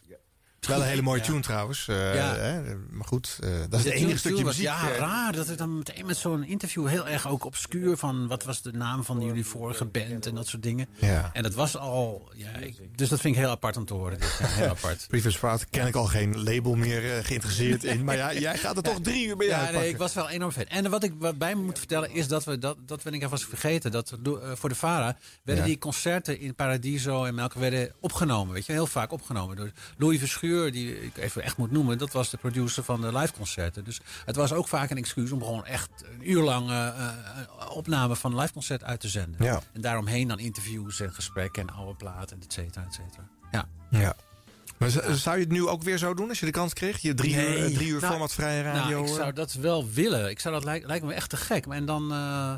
Wel 0.68 0.82
een 0.82 0.88
hele 0.88 1.02
mooie 1.02 1.22
tune 1.22 1.40
trouwens. 1.42 1.86
Ja. 1.86 1.94
hè, 2.36 2.76
maar 2.92 3.08
goed, 3.08 3.38
eh, 3.44 3.50
dat 3.70 3.80
is 3.80 3.86
het 3.86 3.94
De 3.94 4.00
enige 4.00 4.18
stukje 4.18 4.44
was, 4.44 4.56
muziek. 4.58 4.66
Ja, 4.72 4.90
eh, 4.92 4.98
raar 4.98 5.32
dat 5.34 5.48
het 5.48 5.58
dan 5.58 5.78
meteen 5.78 6.06
met 6.06 6.18
zo'n 6.18 6.44
interview 6.44 6.88
heel 6.88 7.08
erg 7.08 7.28
ook 7.28 7.46
obscuur 7.46 7.98
van 7.98 8.28
wat 8.28 8.44
was 8.44 8.62
de 8.62 8.72
naam 8.72 9.04
van 9.04 9.22
jullie 9.22 9.46
vorige 9.46 9.86
band 9.86 10.26
en 10.26 10.36
dat 10.36 10.48
soort 10.48 10.64
dingen. 10.64 10.88
Ja. 10.96 11.30
En 11.34 11.44
dat 11.44 11.54
was 11.54 11.78
al, 11.78 12.32
ja, 12.36 12.50
ik- 12.56 12.98
dus 12.98 13.10
dat 13.10 13.20
vind 13.20 13.36
ik 13.36 13.42
heel 13.42 13.50
apart 13.50 13.78
om 13.78 13.86
te 13.86 13.94
horen. 13.94 14.20
Dit. 14.20 14.36
Ja, 14.40 14.48
heel 14.48 14.70
apart. 14.70 15.06
Previous 15.10 15.40
ken 15.70 15.88
ik 15.88 15.96
al 15.96 16.06
geen 16.06 16.44
label 16.44 16.76
meer 16.76 17.24
geïnteresseerd 17.26 17.84
in. 17.84 18.04
Maar 18.04 18.16
ja, 18.24 18.34
jij 18.34 18.58
gaat 18.58 18.78
er 18.78 18.84
toch 18.84 19.00
drie 19.02 19.28
uur 19.28 19.38
bij 19.38 19.48
Ja, 19.48 19.72
nee, 19.72 19.90
ik 19.90 19.98
was 19.98 20.14
wel 20.14 20.30
enorm 20.30 20.52
vet. 20.52 20.68
En 20.68 20.90
wat 20.90 21.04
ik 21.04 21.14
wat 21.20 21.38
bij 21.38 21.56
me 21.56 21.62
moet 21.62 21.78
vertellen 21.78 22.12
is 22.12 22.28
dat 22.28 22.44
we, 22.44 22.58
dat, 22.60 22.78
dat 22.86 23.04
ben 23.04 23.14
ik 23.14 23.24
even 23.24 23.40
vergeten, 23.40 23.92
dat 23.92 24.14
voor 24.54 24.70
de 24.70 24.76
VARA 24.76 25.18
werden 25.44 25.66
die 25.66 25.78
concerten 25.78 26.40
in 26.40 26.56
Paradiso 26.56 27.24
en 27.26 27.36
Melk 27.36 27.54
werden 27.54 27.92
opgenomen, 28.00 28.54
weet 28.54 28.66
je, 28.66 28.72
heel 28.72 28.88
vaak 28.88 29.12
opgenomen 29.12 29.56
door 29.56 29.72
Louis 29.98 30.20
Verschuur, 30.20 30.57
die 30.66 31.04
ik 31.04 31.18
even 31.18 31.44
echt 31.44 31.58
moet 31.58 31.72
noemen, 31.72 31.98
dat 31.98 32.12
was 32.12 32.30
de 32.30 32.38
producer 32.38 32.84
van 32.84 33.02
de 33.02 33.18
liveconcerten. 33.18 33.84
Dus 33.84 34.02
het 34.26 34.36
was 34.36 34.54
ook 34.54 34.68
vaak 34.68 34.90
een 34.90 34.98
excuus 34.98 35.32
om 35.32 35.44
gewoon 35.44 35.66
echt 35.66 35.90
een 36.14 36.32
uur 36.32 36.44
lang 36.44 36.70
eh, 36.70 36.88
eh, 36.88 36.96
opname 37.70 38.16
van 38.16 38.32
een 38.32 38.40
liveconcert 38.40 38.84
uit 38.84 39.00
te 39.00 39.08
zenden. 39.08 39.44
Ja. 39.46 39.62
En 39.74 39.82
daaromheen 39.82 40.28
dan 40.28 40.40
interviews 40.40 41.00
en 41.00 41.14
gesprekken 41.14 41.68
en 41.68 41.76
oude 41.76 41.96
platen, 41.96 42.42
et 42.42 42.54
cetera, 42.54 42.86
et 42.86 42.94
cetera. 42.94 43.28
Ja. 43.52 43.68
Ja. 43.90 44.16
Maar 44.78 44.90
zou 45.16 45.36
je 45.36 45.44
het 45.44 45.52
nu 45.52 45.68
ook 45.68 45.84
weer 45.84 45.98
zo 45.98 46.14
doen 46.14 46.30
als 46.30 46.40
je 46.40 46.46
de 46.46 46.52
kans 46.52 46.74
kreeg? 46.74 47.02
Je 47.02 47.14
drie 47.14 47.36
uur, 47.36 47.74
drie 47.74 47.88
uur 47.88 48.00
Nou, 48.00 48.12
formatvrije 48.12 48.62
radio? 48.62 49.00
Nou, 49.00 49.08
ik 49.08 49.16
zou 49.16 49.34
dat 49.34 49.54
wel 49.54 49.90
willen. 49.90 50.30
Ik 50.30 50.40
zou 50.40 50.54
dat 50.54 50.64
lijkt, 50.64 50.86
lijkt 50.86 51.06
me 51.06 51.14
echt 51.14 51.30
te 51.30 51.38
gek. 51.38 51.66
En 51.66 51.86
dan, 51.86 52.12
eh, 52.12 52.54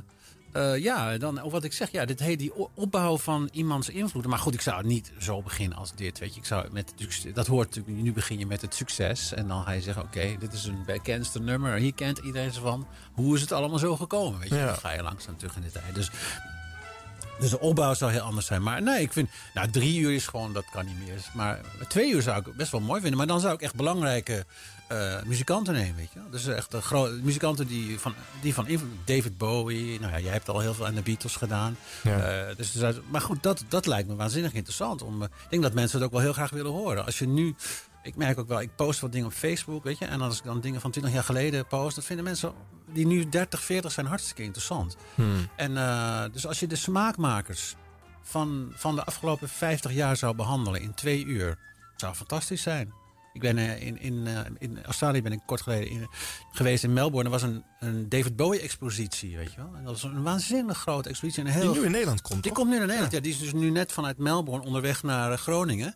eh, 0.52 0.78
ja, 0.78 1.18
dan 1.18 1.41
of 1.41 1.52
wat 1.52 1.64
ik 1.64 1.74
zeg, 1.74 1.91
ja, 1.91 2.06
dit 2.06 2.20
heet 2.20 2.39
die 2.39 2.52
opbouw 2.76 3.18
van 3.18 3.50
iemands 3.52 3.89
invloed. 3.89 4.26
Maar 4.28 4.39
goed, 4.39 4.54
ik 4.54 4.62
zou 4.62 4.78
het 4.78 4.86
niet 4.86 5.12
zo 5.20 5.41
beginnen 5.41 5.78
als 5.78 5.93
dit. 5.95 6.20
Weet 6.20 6.34
je, 6.34 6.39
ik 6.39 6.45
zou 6.45 6.68
met 6.72 6.93
dat 7.34 7.47
hoort 7.47 7.76
natuurlijk. 7.76 8.04
Nu 8.04 8.14
begin 8.14 8.39
je 8.39 8.45
met 8.45 8.62
het 8.62 8.74
succes 8.76 9.34
en 9.34 9.47
dan 9.47 9.64
ga 9.64 9.72
je 9.72 9.82
zeggen, 9.82 10.04
oké, 10.04 10.36
dit 10.39 10.54
is 10.54 10.66
een 10.66 10.84
bekendste 10.86 11.39
nummer. 11.41 11.74
Hier 11.78 11.93
kent 11.93 12.18
iedereen 12.18 12.52
ze 12.54 12.60
van. 12.60 12.88
Hoe 13.14 13.36
is 13.36 13.41
het 13.41 13.52
allemaal 13.52 13.80
zo 13.80 13.95
gekomen? 13.95 14.39
Weet 14.39 14.50
je, 14.50 14.56
Ja. 14.56 14.66
dan 14.66 14.76
ga 14.76 14.91
je 14.93 15.04
langzaam 15.04 15.38
terug 15.38 15.56
in 15.56 15.62
de 15.62 15.72
tijd. 15.72 15.95
Dus 15.95 16.10
Dus 17.40 17.50
de 17.50 17.60
opbouw 17.60 17.94
zou 17.94 18.12
heel 18.12 18.22
anders 18.22 18.46
zijn. 18.46 18.64
Maar 18.64 18.82
nee, 18.82 19.02
ik 19.02 19.14
vind... 19.14 19.30
Nou, 19.54 19.70
drie 19.70 20.00
uur 20.00 20.14
is 20.14 20.28
gewoon... 20.28 20.54
Dat 20.54 20.66
kan 20.72 20.86
niet 20.86 21.00
meer. 21.00 21.26
Maar 21.34 21.60
twee 21.88 22.12
uur 22.12 22.22
zou 22.22 22.40
ik 22.40 22.56
best 22.56 22.72
wel 22.72 22.82
mooi 22.82 23.02
vinden. 23.02 23.18
Maar 23.18 23.28
dan 23.28 23.40
zou 23.40 23.54
ik 23.54 23.62
echt 23.62 23.76
belangrijke 23.76 24.46
eh, 24.90 25.22
muzikanten 25.26 25.74
nemen, 25.74 25.96
weet 25.96 26.12
je. 26.14 26.20
Dus 26.32 26.48
echt 26.48 26.72
de 26.72 26.82
grote 26.82 27.20
muzikanten 27.24 27.68
die 27.68 28.00
van, 28.00 28.14
die 28.42 28.54
van. 28.54 28.66
David 29.06 29.38
Bowie. 29.38 30.00
Nou 30.00 30.12
ja, 30.12 30.20
jij 30.20 30.32
hebt 30.32 30.50
al 30.50 30.60
heel 30.60 30.74
veel 30.74 30.86
aan 30.86 30.96
de 30.96 31.02
Beatles 31.02 31.36
gedaan. 31.36 31.78
Ja. 32.04 32.20
Eh, 32.20 32.56
dus, 32.56 32.76
maar 33.10 33.22
goed, 33.22 33.44
dat, 33.44 33.64
dat 33.68 33.86
lijkt 33.86 34.08
me 34.08 34.16
waanzinnig 34.16 34.54
interessant. 34.54 35.02
Om, 35.02 35.22
eh, 35.22 35.28
ik 35.44 35.50
denk 35.50 35.64
dat 35.64 35.74
mensen 35.74 35.98
het 35.98 36.08
ook 36.08 36.14
wel 36.14 36.22
heel 36.22 36.34
graag 36.34 36.50
willen 36.50 36.72
horen. 36.72 37.06
Als 37.06 37.20
je 37.20 37.28
nu... 37.28 37.56
Ik 38.04 38.16
merk 38.16 38.39
ook 38.39 38.47
wel, 38.47 38.62
ik 38.62 38.76
post 38.76 39.00
wat 39.00 39.12
dingen 39.12 39.28
op 39.28 39.34
Facebook, 39.34 39.84
weet 39.84 39.97
je. 39.97 40.06
En 40.06 40.22
als 40.22 40.38
ik 40.38 40.43
dan 40.43 40.62
dingen 40.62 40.82
van 40.82 40.91
20 40.91 41.14
jaar 41.14 41.24
geleden 41.24 41.68
post... 41.68 41.95
dat 41.95 42.06
vinden 42.06 42.26
mensen 42.26 42.54
die 42.93 43.06
nu 43.08 43.30
30, 43.30 43.64
40 43.64 43.91
zijn 43.91 44.06
hartstikke 44.06 44.43
interessant. 44.43 44.95
Hmm. 45.16 45.47
En 45.56 45.78
eh, 45.78 46.24
dus 46.32 46.47
als 46.47 46.60
je 46.60 46.68
de 46.68 46.76
smaakmakers 46.76 47.76
van, 48.22 48.72
van 48.76 48.95
de 48.95 49.04
afgelopen 49.04 49.50
50 49.50 49.91
jaar 49.91 50.18
zou 50.18 50.36
behandelen 50.36 50.82
in 50.82 50.93
twee 50.93 51.26
uur, 51.26 51.58
zou 51.95 52.16
fantastisch 52.16 52.62
zijn. 52.62 52.93
Ik 53.34 53.41
ben 53.41 53.58
eh, 53.58 53.82
in, 53.82 54.02
in, 54.02 54.28
eh, 54.28 54.39
in 54.58 54.84
Australië 54.84 55.22
ben 55.22 55.32
ik 55.32 55.39
kort 55.45 55.62
geleden 55.62 55.89
in, 55.89 56.08
geweest 56.52 56.84
in 56.84 56.93
Melbourne. 56.93 57.24
Er 57.24 57.32
was 57.39 57.41
een, 57.41 57.64
een 57.80 58.10
David 58.10 58.36
Bowie 58.36 58.60
expositie, 58.62 59.38
weet 59.38 59.52
je 59.52 59.58
wel. 59.58 59.76
En 59.76 59.84
dat 59.84 60.02
was 60.02 60.04
een 60.04 60.24
waanzinnig 60.24 60.78
grote 60.78 61.10
expositie. 61.10 61.43
Een 61.43 61.50
heel, 61.50 61.72
Die 61.72 61.80
nu 61.80 61.86
in 61.86 61.91
Nederland 61.91 62.22
komt, 62.22 62.43
Die 62.43 62.52
toch? 62.52 62.62
komt 62.62 62.70
nu 62.72 62.78
naar 62.78 62.88
Nederland. 62.88 63.14
Ja. 63.14 63.20
die 63.20 63.32
is 63.32 63.39
dus 63.39 63.54
nu 63.54 63.70
net 63.70 63.91
vanuit 63.91 64.18
Melbourne 64.18 64.66
onderweg 64.66 65.04
naar 65.04 65.38
Groningen. 65.38 65.95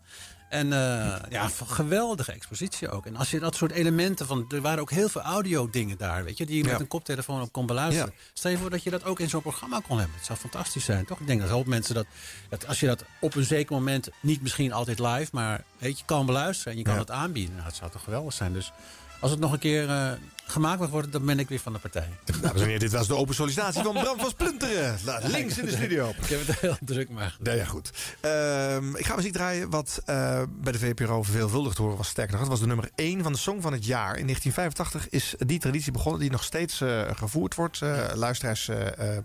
En 0.54 0.74
eh, 0.74 1.16
ja, 1.30 1.48
geweldige 1.66 2.32
expositie 2.32 2.90
ook. 2.90 3.06
En 3.06 3.16
als 3.16 3.32
je 3.32 3.40
dat 3.40 3.56
soort 3.56 3.72
elementen 3.72 4.26
van... 4.28 4.46
Er 4.50 4.62
waren 4.62 4.80
ook 4.80 4.92
heel 4.92 5.10
veel 5.10 5.22
audio 5.22 5.70
dingen 5.70 5.98
daar, 5.98 6.24
weet 6.24 6.38
je... 6.38 6.46
die 6.46 6.58
je 6.58 6.64
Ja. 6.64 6.72
met 6.72 6.80
een 6.80 6.88
koptelefoon 6.88 7.42
op 7.42 7.52
kon 7.52 7.66
beluisteren. 7.66 8.14
Stel 8.34 8.52
je 8.52 8.58
voor 8.58 8.70
dat 8.70 8.84
je 8.84 8.90
dat 8.90 9.04
ook 9.04 9.20
in 9.20 9.30
zo'n 9.30 9.42
programma 9.42 9.80
kon 9.88 9.98
hebben. 9.98 10.16
Het 10.18 10.26
zou 10.26 10.40
fantastisch 10.40 10.86
zijn, 10.86 11.06
toch? 11.06 11.20
Ik 11.20 11.28
denk 11.28 11.40
dat 11.40 11.50
een 11.50 11.56
hoop 11.56 11.66
mensen 11.66 11.96
dat, 11.96 12.06
dat... 12.50 12.68
Als 12.68 12.80
je 12.80 12.86
dat 12.86 13.04
op 13.20 13.36
een 13.36 13.44
zeker 13.46 13.76
moment, 13.76 14.10
niet 14.20 14.42
misschien 14.42 14.74
altijd 14.74 15.00
live... 15.00 15.28
maar 15.32 15.64
weet 15.78 16.00
je, 16.00 16.06
kan 16.06 16.26
beluisteren 16.26 16.72
en 16.72 16.78
je 16.78 16.84
kan 16.84 16.94
Ja. 16.94 17.00
het 17.00 17.12
aanbieden. 17.12 17.54
Nou, 17.56 17.68
het 17.68 17.76
zou 17.76 17.92
toch 17.92 18.04
geweldig 18.04 18.34
zijn. 18.34 18.54
Dus 18.54 18.72
als 19.20 19.32
het 19.32 19.40
nog 19.40 19.52
een 19.52 19.60
keer 19.60 19.90
eh, 19.90 20.12
gemaakt 20.46 20.80
mag 20.80 20.90
worden... 20.90 21.12
dan 21.12 21.26
ben 21.26 21.40
ik 21.40 21.50
weer 21.50 21.60
van 21.60 21.74
de 21.74 21.80
partij. 21.80 22.10
Dames 22.42 22.62
en 22.62 22.66
heren, 22.66 22.80
dit 22.80 22.92
was 22.92 23.08
de 23.08 23.16
open 23.16 23.36
sollicitatie 23.36 23.84
van 23.84 23.94
Bram 23.94 24.20
van 24.20 24.30
Splunteren. 24.30 24.98
La- 25.06 25.20
Links 25.38 25.58
in 25.58 25.66
de 25.66 25.72
studio. 25.72 26.10
Ik 26.22 26.30
heb 26.30 26.48
het 26.48 26.60
heel 26.60 26.78
druk 26.82 27.10
maar. 27.10 27.38
Ja, 27.44 27.52
ja, 27.54 27.66
goed. 27.66 27.92
Ehm, 28.22 28.96
ik 28.96 29.06
ga 29.06 29.16
muziek 29.16 29.34
draaien 29.34 29.70
wat 29.70 30.02
eh, 30.06 30.42
bij 30.50 30.72
de 30.72 30.80
VPRO 30.80 31.24
veelvuldig 31.24 31.74
te 31.74 31.82
horen 31.82 31.98
was. 31.98 32.08
Sterker 32.08 32.32
nog, 32.32 32.42
het 32.42 32.50
was 32.50 32.60
de 32.60 32.68
nummer 32.68 32.90
1 32.96 33.24
van 33.24 33.32
de 33.32 33.38
Song 33.38 33.62
van 33.62 33.74
het 33.74 33.86
jaar. 33.86 34.18
In 34.18 34.26
1985 34.26 35.10
is 35.10 35.34
die 35.38 35.60
traditie 35.60 35.92
begonnen 35.92 36.22
die 36.22 36.32
nog 36.32 36.44
steeds 36.44 36.82
eh, 36.82 37.02
gevoerd 37.16 37.56
wordt. 37.56 37.82
Eh, 37.82 38.08
luisteraars 38.14 38.70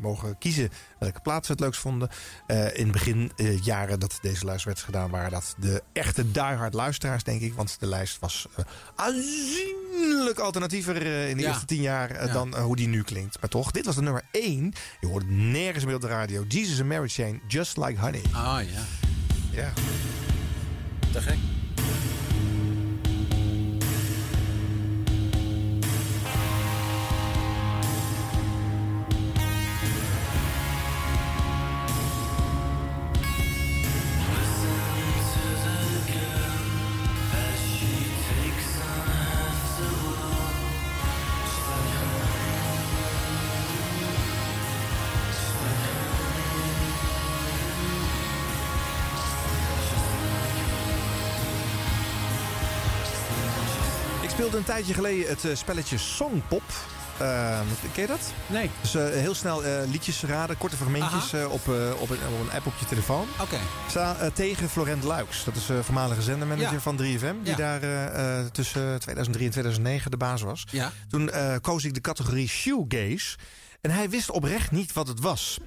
mogen 0.01 0.39
kiezen 0.39 0.71
welke 0.99 1.21
plaats 1.21 1.47
ze 1.47 1.53
het 1.53 1.61
leukst 1.61 1.81
vonden. 1.81 2.09
In 2.73 2.83
het 2.83 2.93
begin 2.93 3.33
jaren 3.63 4.01
dat 4.01 4.19
deze 4.23 4.47
werd 4.65 4.81
gedaan... 4.81 5.11
waren 5.11 5.31
dat 5.31 5.55
de 5.59 5.83
echte 5.93 6.31
diehard 6.31 6.75
luisteraars, 6.75 7.23
denk 7.25 7.41
ik. 7.41 7.55
Want 7.55 7.77
de 7.81 7.87
lijst 7.87 8.19
was 8.21 8.47
aanzienlijk 8.95 10.39
alternatiever 10.39 11.08
in 11.29 11.37
de 11.37 11.43
Ja. 11.43 11.49
eerste 11.49 11.65
tien 11.67 11.81
jaar... 11.81 12.11
eh, 12.11 12.27
Ja. 12.27 12.33
dan 12.33 12.57
eh, 12.57 12.63
hoe 12.63 12.77
die 12.77 12.89
nu 12.89 13.03
klinkt. 13.03 13.41
Maar 13.41 13.51
toch, 13.51 13.71
dit 13.71 13.85
was 13.87 13.95
de 13.95 14.03
nummer 14.03 14.23
1. 14.31 14.73
Je 15.01 15.07
hoort 15.07 15.23
het 15.23 15.31
nergens 15.33 15.85
meer 15.85 15.95
op 15.95 16.01
de 16.01 16.07
radio. 16.07 16.45
Jesus 16.49 16.81
and 16.81 16.89
Mary 16.89 17.09
Chain, 17.09 17.41
Just 17.49 17.77
Like 17.77 18.01
Honey. 18.01 18.23
Ah, 18.33 18.59
ja. 18.73 18.81
Ja. 19.63 19.73
Te 21.13 21.21
gek. 21.21 21.37
Tijdje 54.69 54.95
geleden 54.95 55.29
het 55.29 55.45
eh, 55.45 55.57
spelletje 55.57 55.99
Songpop. 55.99 56.63
Eh, 57.19 57.61
ken 57.93 58.03
je 58.03 58.07
dat? 58.07 58.33
Nee. 58.47 58.71
Dus 58.81 58.95
eh, 58.95 59.05
heel 59.09 59.35
snel 59.35 59.65
eh, 59.65 59.89
liedjes 59.91 60.23
raden, 60.23 60.59
korte 60.59 60.77
fragmentjes 60.77 61.35
op, 61.35 61.51
op, 61.53 61.67
een, 61.69 61.99
op 62.01 62.11
een 62.11 62.51
app 62.55 62.67
op 62.67 62.73
je 62.79 62.87
telefoon. 62.87 63.27
Oké. 63.41 63.57
Sta 63.89 64.31
tegen 64.35 64.69
Florent 64.69 65.05
Luiks. 65.05 65.45
Dat 65.45 65.57
is 65.57 65.69
voormalige 65.83 66.23
zendermanager 66.23 66.73
Ja. 66.73 66.81
van 66.81 66.97
3FM. 66.97 67.43
Die 67.43 67.57
Ja. 67.57 67.57
daar 67.57 67.81
tussen 68.51 69.01
2003 69.01 69.45
en 69.47 69.51
2009 69.53 70.11
de 70.11 70.17
baas 70.17 70.43
was. 70.43 70.65
Ja. 70.71 70.93
Toen 71.09 71.31
koos 71.61 71.85
ik 71.85 71.95
de 71.95 72.01
categorie 72.01 72.49
shoegaze. 72.49 73.37
En 73.81 73.91
hij 73.91 74.11
wist 74.11 74.31
oprecht 74.31 74.71
niet 74.71 74.93
wat 74.93 75.09
het 75.09 75.21
was. 75.21 75.59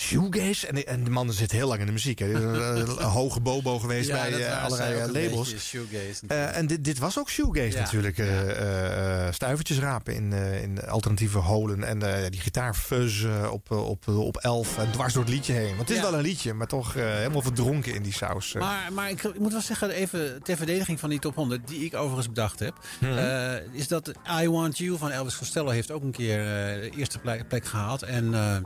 Shoegaze? 0.00 0.66
En, 0.66 0.86
en 0.86 1.04
de 1.04 1.10
man 1.10 1.32
zit 1.32 1.52
heel 1.52 1.68
lang 1.68 1.80
in 1.80 1.86
de 1.86 1.92
muziek. 1.92 2.18
Hè. 2.18 2.26
Een 2.34 2.88
hoge 3.02 3.40
bobo 3.40 3.78
geweest 3.78 4.10
bij 4.10 4.32
eh, 4.32 4.48
waren 4.48 4.60
allerlei 4.60 4.94
eh, 4.94 5.06
labels. 5.06 5.54
shoegaze 5.58 6.20
Eh, 6.26 6.56
en 6.56 6.66
dit, 6.66 6.84
dit 6.84 6.98
was 6.98 7.18
ook 7.18 7.30
shoegaze 7.30 7.70
Ja, 7.76 7.80
natuurlijk. 7.80 8.18
eh 8.18 8.40
eh, 8.50 9.26
eh, 9.26 9.32
stuivertjes 9.34 9.78
rapen 9.78 10.14
in, 10.14 10.32
eh, 10.32 10.62
in 10.62 10.80
alternatieve 10.88 11.38
holen. 11.38 11.84
En 11.84 12.02
eh, 12.22 12.30
die 12.30 12.40
gitaarfuzz 12.40 13.24
eh, 13.24 13.48
op, 13.52 13.70
eh, 13.70 13.88
op, 13.88 14.08
op 14.08 14.36
11 14.36 14.78
en 14.78 14.90
dwars 14.90 15.12
door 15.12 15.24
het 15.24 15.32
liedje 15.32 15.52
heen. 15.52 15.76
Want 15.76 15.88
het 15.88 15.96
is 15.96 16.00
wel 16.02 16.14
een 16.14 16.20
liedje, 16.22 16.54
maar 16.54 16.66
toch 16.66 16.94
eh, 16.96 17.04
helemaal 17.14 17.42
verdronken 17.42 17.94
in 17.94 18.02
die 18.02 18.12
saus. 18.12 18.54
eh. 18.54 18.60
Maar, 18.60 18.92
maar 18.92 19.10
ik, 19.10 19.22
ik 19.22 19.38
moet 19.38 19.52
wel 19.52 19.60
zeggen, 19.60 19.90
even 19.90 20.42
ter 20.42 20.56
verdediging 20.56 21.00
van 21.00 21.08
die 21.10 21.18
top 21.18 21.34
100, 21.34 21.68
die 21.68 21.84
ik 21.84 21.94
overigens 21.94 22.28
bedacht 22.28 22.58
heb, 22.58 22.74
Mhm. 23.00 23.18
eh, 23.18 23.54
is 23.72 23.88
dat 23.88 24.12
I 24.42 24.48
Want 24.48 24.78
You 24.78 24.98
van 24.98 25.10
Elvis 25.10 25.36
Costello 25.36 25.68
heeft 25.68 25.90
ook 25.90 26.02
een 26.02 26.10
keer 26.12 26.38
eh, 26.40 26.80
de 26.80 26.90
eerste 26.96 27.18
plek, 27.18 27.48
plek 27.48 27.64
gehaald. 27.66 28.02
En 28.02 28.34
eh, 28.34 28.56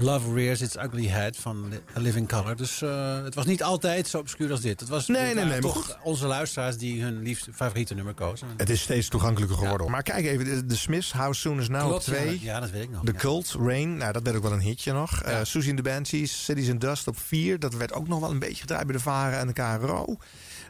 Love 0.00 0.34
Rears 0.34 0.60
Its 0.60 0.76
Ugly 0.76 1.06
Head 1.06 1.36
van 1.36 1.72
A 1.96 2.00
Living 2.00 2.28
Color. 2.28 2.56
Dus 2.56 2.82
eh, 2.82 3.22
het 3.22 3.34
was 3.34 3.46
niet 3.46 3.62
altijd 3.62 4.08
zo 4.08 4.18
obscuur 4.18 4.50
als 4.50 4.60
dit. 4.60 4.80
Het 4.80 4.88
was 4.88 5.06
Nee, 5.06 5.22
nee, 5.22 5.34
nee, 5.34 5.44
maar 5.44 5.60
toch 5.60 5.98
onze 6.02 6.26
luisteraars 6.26 6.76
die 6.76 7.02
hun 7.02 7.22
liefste 7.22 7.52
favoriete 7.52 7.94
nummer 7.94 8.14
kozen. 8.14 8.48
Het 8.56 8.70
is 8.70 8.80
steeds 8.80 9.08
toegankelijker 9.08 9.56
geworden. 9.58 9.90
Maar 9.90 10.02
kijk 10.02 10.24
even, 10.26 10.44
de, 10.44 10.66
de 10.66 10.76
Smiths, 10.76 11.12
How 11.12 11.32
Soon 11.34 11.60
Is 11.60 11.68
Now 11.68 11.80
Klopt, 11.88 12.08
op 12.08 12.14
ja, 12.14 12.20
2. 12.20 12.30
dat- 12.32 12.40
ja, 12.40 12.60
dat 12.60 12.70
weet 12.70 12.82
ik 12.82 12.90
nog, 12.90 13.04
The 13.04 13.12
ja. 13.12 13.18
Cult, 13.18 13.56
Rain, 13.60 13.96
nou 13.96 14.12
dat 14.12 14.22
werd 14.22 14.36
ook 14.36 14.42
wel 14.42 14.52
een 14.52 14.60
hitje 14.60 14.92
nog. 14.92 15.22
Eh 15.22 15.38
Susie 15.42 15.68
and 15.74 15.84
the 15.84 15.90
Banshees, 15.90 16.44
Cities 16.44 16.70
and 16.70 16.80
Dust 16.80 17.06
op 17.08 17.18
4. 17.18 17.58
Dat 17.58 17.74
werd 17.74 17.92
ook 17.92 18.08
nog 18.08 18.20
wel 18.20 18.30
een 18.30 18.38
beetje 18.38 18.60
gedraaid 18.60 18.86
bij 18.86 18.96
de 18.96 19.02
Varen 19.02 19.38
en 19.38 19.46
de 19.46 19.52
KRO. 19.52 20.16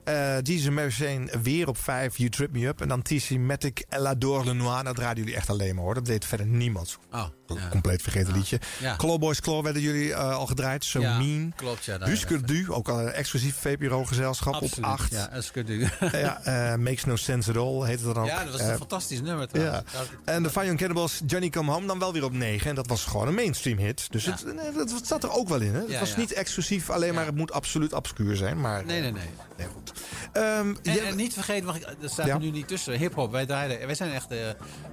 Eh 0.04 0.36
Jesus 0.42 0.70
Mary 0.70 1.28
weer 1.42 1.68
op 1.68 1.78
5, 1.78 2.16
You 2.16 2.30
Trip 2.30 2.52
Me 2.52 2.66
Up. 2.66 2.80
En 2.80 2.88
dan 2.88 3.02
TC 3.02 3.30
Matic, 3.38 3.84
Elle 3.88 4.08
adore 4.08 4.44
le 4.44 4.52
Noir. 4.52 4.84
Dat 4.84 4.96
draaiden 4.96 5.24
jullie 5.24 5.38
echt 5.38 5.50
alleen 5.50 5.74
maar 5.74 5.84
hoor. 5.84 5.94
Dat 5.94 6.06
deed 6.06 6.24
verder 6.24 6.46
niemand. 6.46 6.98
Oh, 7.12 7.24
ja. 7.58 7.68
Compleet 7.68 8.02
vergeten 8.02 8.32
liedje. 8.32 8.60
Ja. 8.80 8.96
Clawboys 8.96 9.40
Claw 9.40 9.62
werden 9.64 9.82
jullie 9.82 10.12
eh, 10.12 10.36
al 10.36 10.46
gedraaid. 10.46 10.84
So 10.84 11.00
Mean. 11.00 11.52
klopt, 11.56 11.84
ja, 11.84 11.98
Husker 12.00 12.46
Du, 12.46 12.72
ook 12.72 12.88
al 12.88 13.00
een 13.00 13.12
exclusief 13.12 13.56
VPRO-gezelschap 13.56 14.54
op 14.54 14.62
Absoluut, 14.62 14.90
8. 14.90 15.12
Ja, 15.12 15.28
Husker 15.32 15.64
Du. 15.66 15.88
ja, 16.12 16.40
eh, 16.42 16.74
Makes 16.78 17.04
No 17.04 17.16
Sense 17.16 17.50
at 17.50 17.56
All 17.56 17.82
heette 17.86 18.04
dat 18.04 18.16
ook. 18.16 18.26
Ja, 18.26 18.44
dat 18.44 18.52
was 18.52 18.60
Eh, 18.60 18.68
een 18.68 18.76
fantastisch 18.76 19.20
nummer 19.20 19.48
ja. 19.52 19.82
trouwens. 19.82 20.12
En 20.24 20.42
de 20.42 20.50
Fire 20.50 20.74
Cannibals, 20.74 21.20
Johnny 21.26 21.50
Come 21.50 21.70
Home, 21.72 21.86
dan 21.86 21.98
wel 21.98 22.12
weer 22.12 22.24
op 22.24 22.32
9. 22.32 22.68
En 22.68 22.74
dat 22.74 22.86
was 22.86 23.04
gewoon 23.04 23.28
een 23.28 23.34
mainstream 23.34 23.78
hit. 23.78 24.06
Dus 24.12 24.24
het, 24.26 24.44
nee, 24.44 24.72
dat 24.72 24.92
zat 25.04 25.22
er 25.24 25.30
ook 25.32 25.48
wel 25.48 25.60
in. 25.60 25.74
Hè? 25.74 25.80
Het 25.80 25.98
was 25.98 26.16
niet 26.16 26.32
exclusief, 26.32 26.90
alleen 26.90 27.14
maar 27.14 27.26
het 27.26 27.34
moet 27.36 27.52
absoluut 27.52 27.92
obscuur 27.92 28.36
zijn. 28.36 28.60
Maar, 28.60 28.84
Nee, 28.84 29.00
nee, 29.00 29.12
nee. 29.12 29.22
nee 29.56 29.66
goed. 29.66 29.92
Ehm, 30.32 30.74
En, 30.82 31.06
en 31.06 31.16
niet 31.16 31.32
vergeten, 31.32 31.64
mag 31.66 31.76
ik, 31.76 31.86
er 32.02 32.08
staat 32.10 32.28
er 32.28 32.38
nu 32.38 32.50
niet 32.50 32.68
tussen. 32.68 32.98
Hip-hop, 32.98 33.30
wij 33.32 33.46
draaiden. 33.46 33.86
Wij 33.86 33.94
zijn 33.94 34.12
echt. 34.12 34.30
eh, 34.30 34.38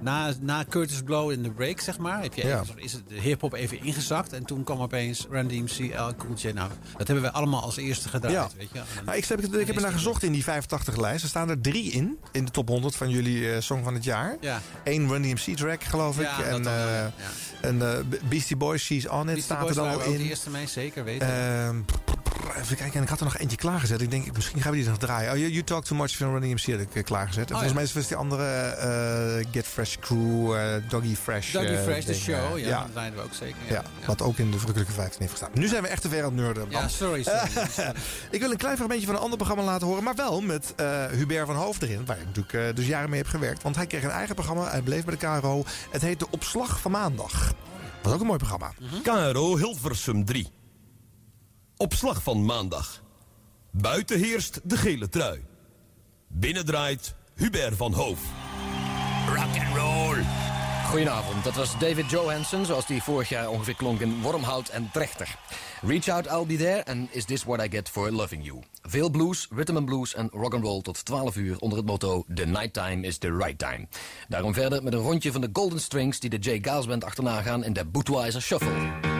na, 0.00 0.32
na 0.40 0.64
Curtis 0.68 1.02
Blow 1.02 1.30
in 1.30 1.42
de 1.42 1.50
break, 1.50 1.80
zeg 1.80 1.98
maar. 1.98 2.22
Heb 2.22 2.34
je 2.34 2.42
Ja. 2.48 2.62
is 2.76 2.92
het 2.92 3.02
de 3.08 3.14
hip-hop 3.20 3.52
even 3.52 3.82
ingezakt. 3.84 4.32
En 4.32 4.44
toen 4.44 4.64
kwam 4.64 4.80
opeens 4.80 5.26
Run 5.30 5.48
DMC, 5.48 5.78
L 5.78 6.14
Cool 6.16 6.34
J. 6.36 6.46
Nou, 6.48 6.70
dat 6.96 7.06
hebben 7.06 7.20
wij 7.24 7.30
allemaal 7.32 7.62
als 7.62 7.76
eerste 7.76 8.08
gedraaid. 8.08 8.34
Ja. 8.34 8.48
Weet 8.58 8.68
je? 8.72 8.78
En- 8.78 9.04
Nou, 9.04 9.16
ik, 9.16 9.24
heb, 9.24 9.40
ik 9.40 9.66
heb 9.66 9.76
er 9.76 9.82
naar 9.82 9.92
gezocht 9.92 10.22
in 10.22 10.32
die 10.32 10.44
85 10.44 10.96
lijst. 10.96 11.22
Er 11.22 11.28
staan 11.28 11.48
er 11.50 11.60
drie 11.60 11.90
in, 11.92 12.18
in 12.32 12.44
de 12.44 12.50
top 12.50 12.68
100 12.68 12.96
van 12.96 13.10
jullie 13.10 13.52
eh, 13.52 13.60
Song 13.60 13.84
van 13.84 13.94
het 13.94 14.04
jaar. 14.04 14.36
Ja. 14.40 14.60
Eén 14.84 15.08
Run 15.08 15.22
DMC 15.22 15.56
track, 15.56 15.84
geloof 15.84 16.16
ik. 16.18 16.22
Ja, 16.26 16.42
en 16.42 16.62
dan 16.62 16.72
eh, 16.72 17.04
en 17.60 17.82
eh, 17.82 18.18
Beastie 18.28 18.56
Boys, 18.56 18.82
She's 18.84 19.08
On 19.08 19.18
It, 19.20 19.24
Beastie 19.24 19.42
staat 19.44 19.60
Boys 19.60 19.70
er 19.76 19.82
dan 19.82 19.88
al 19.92 19.94
ook 19.98 20.04
de 20.04 20.14
in. 20.14 20.20
eerste 20.20 20.50
mee, 20.50 20.66
zeker 20.66 21.04
weten. 21.04 21.28
Ehm, 21.28 21.76
even 22.62 22.76
kijken, 22.76 22.94
en 22.96 23.02
ik 23.02 23.08
had 23.08 23.18
er 23.18 23.24
nog 23.24 23.38
eentje 23.38 23.56
klaargezet. 23.56 24.00
Ik 24.00 24.10
denk, 24.10 24.32
misschien 24.34 24.60
gaan 24.62 24.70
we 24.72 24.76
die 24.78 24.88
nog 24.88 24.98
draaien. 24.98 25.32
Oh, 25.32 25.38
You, 25.38 25.50
you 25.50 25.64
Talk 25.64 25.84
Too 25.84 25.98
Much 25.98 26.16
van 26.16 26.38
Run 26.38 26.40
DMC 26.40 26.72
had 26.78 26.86
ik 26.96 27.04
klaargezet. 27.04 27.50
En 27.50 27.54
Oh, 27.56 27.60
volgens 27.62 27.68
ja. 27.90 27.92
mij 27.94 28.02
is 28.02 28.08
die 28.08 28.16
andere 28.16 29.46
Get 29.52 29.66
Fresh 29.66 29.96
Crew, 30.00 30.54
Doggy 30.88 31.14
Fresh. 31.16 31.54
Eh, 31.54 31.82
Fresh, 31.82 32.04
de 32.04 32.14
show. 32.14 32.37
Eh, 32.38 32.66
Ja, 32.66 32.80
dat 32.82 32.92
draaiden 32.92 33.18
we 33.18 33.24
ook 33.24 33.34
zeker. 33.34 33.56
Ja. 33.68 33.74
Ja, 33.74 34.06
wat 34.06 34.22
ook 34.22 34.38
in 34.38 34.50
de 34.50 34.58
Verrukkelijke 34.58 34.94
15 34.94 35.20
heeft 35.20 35.32
gestaan. 35.32 35.50
Nu 35.54 35.68
zijn 35.68 35.82
we 35.82 35.88
echt 35.88 36.02
te 36.02 36.08
ver 36.08 36.18
aan 36.24 36.24
het 36.24 36.34
nerden. 36.34 36.66
Ja, 36.70 36.80
man. 36.80 36.90
sorry, 36.90 37.22
sorry. 37.22 37.94
ik 38.30 38.40
wil 38.40 38.50
een 38.50 38.56
klein 38.56 38.76
fragmentje 38.76 39.06
van 39.06 39.14
een 39.14 39.20
ander 39.20 39.36
programma 39.36 39.64
laten 39.64 39.86
horen. 39.86 40.04
Maar 40.04 40.14
wel 40.14 40.40
met 40.40 40.72
eh, 40.76 41.06
Hubert 41.06 41.46
van 41.46 41.56
Hoofd 41.56 41.82
erin. 41.82 42.04
Waar 42.06 42.18
ik 42.18 42.26
natuurlijk 42.26 42.54
eh, 42.68 42.74
dus 42.74 42.86
jaren 42.86 43.10
mee 43.10 43.20
heb 43.20 43.28
gewerkt. 43.28 43.62
Want 43.62 43.76
hij 43.76 43.86
kreeg 43.86 44.02
een 44.02 44.10
eigen 44.10 44.34
programma. 44.34 44.70
Hij 44.70 44.82
bleef 44.82 45.04
bij 45.04 45.16
de 45.16 45.40
KRO. 45.40 45.64
Het 45.90 46.02
heet 46.02 46.18
De 46.18 46.26
Opslag 46.30 46.80
van 46.80 46.90
Maandag. 46.90 47.52
Was 48.02 48.12
ook 48.12 48.20
een 48.20 48.26
mooi 48.26 48.38
programma. 48.38 48.72
KRO 49.02 49.56
Hilversum 49.56 50.24
3. 50.24 50.52
Opslag 51.76 52.22
van 52.22 52.44
maandag. 52.44 53.02
Buiten 53.70 54.18
heerst 54.18 54.60
de 54.64 54.76
gele 54.76 55.08
trui. 55.08 55.44
Binnen 56.28 56.64
draait 56.64 57.14
Hubert 57.34 57.76
van 57.76 57.92
Hoof. 57.92 58.20
Rock 59.28 59.38
and 59.38 59.76
roll. 59.76 60.47
Goedenavond, 60.88 61.44
dat 61.44 61.54
was 61.54 61.78
David 61.78 62.10
Johansen, 62.10 62.66
zoals 62.66 62.86
die 62.86 63.02
vorig 63.02 63.28
jaar 63.28 63.48
ongeveer 63.48 63.74
klonk 63.74 64.00
in 64.00 64.20
Wormhout 64.22 64.68
en 64.68 64.90
Trechter. 64.92 65.38
Reach 65.82 66.08
out, 66.08 66.26
I'll 66.26 66.46
be 66.46 66.56
there, 66.56 66.84
and 66.84 67.08
is 67.14 67.24
this 67.24 67.44
what 67.44 67.64
I 67.64 67.68
get 67.70 67.88
for 67.88 68.12
loving 68.12 68.44
you? 68.44 68.62
Veel 68.82 69.10
blues, 69.10 69.46
rhythm 69.50 69.76
and 69.76 69.84
blues 69.84 70.14
en 70.14 70.28
rock 70.32 70.54
and 70.54 70.64
roll 70.64 70.80
tot 70.80 71.04
12 71.04 71.36
uur 71.36 71.58
onder 71.58 71.78
het 71.78 71.86
motto 71.86 72.24
The 72.34 72.46
night 72.46 72.72
time 72.72 73.06
is 73.06 73.18
the 73.18 73.36
right 73.36 73.58
time. 73.58 73.86
Daarom 74.28 74.54
verder 74.54 74.82
met 74.82 74.92
een 74.92 75.00
rondje 75.00 75.32
van 75.32 75.40
de 75.40 75.48
Golden 75.52 75.80
Strings 75.80 76.20
die 76.20 76.30
de 76.30 76.38
Jay 76.38 76.58
Giles 76.62 76.86
Band 76.86 77.04
achterna 77.04 77.42
gaan 77.42 77.64
in 77.64 77.72
de 77.72 77.84
Bootweiser 77.84 78.42
Shuffle. 78.42 79.17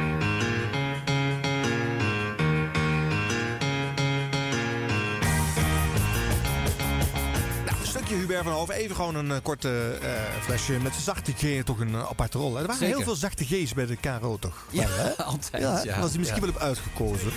Hubert 8.29 8.45
van 8.47 8.53
Hoven. 8.57 8.75
Even 8.75 8.97
gewoon 8.97 9.15
een 9.15 9.31
eh, 9.31 9.37
korte 9.43 9.99
eh, 10.03 10.11
flesje 10.43 10.73
met 10.73 10.95
zachte 10.95 11.33
G. 11.33 11.63
Toch 11.65 11.81
een 11.81 11.89
uh, 11.91 12.03
aparte 12.09 12.39
rol. 12.39 12.57
Er 12.59 12.61
waren 12.67 12.77
Zeker. 12.77 12.95
heel 12.97 13.05
veel 13.05 13.15
zachte 13.15 13.45
G's 13.45 13.75
bij 13.75 13.87
de 13.87 13.97
KRO, 13.97 14.37
toch? 14.41 14.67
Ja, 14.71 14.87
altijd, 15.25 15.63
Ja, 15.63 15.83
ja. 15.85 16.01
was 16.01 16.11
hij 16.11 16.19
misschien 16.19 16.41
wel 16.41 16.51
op 16.51 16.57
uitgekozen. 16.59 17.31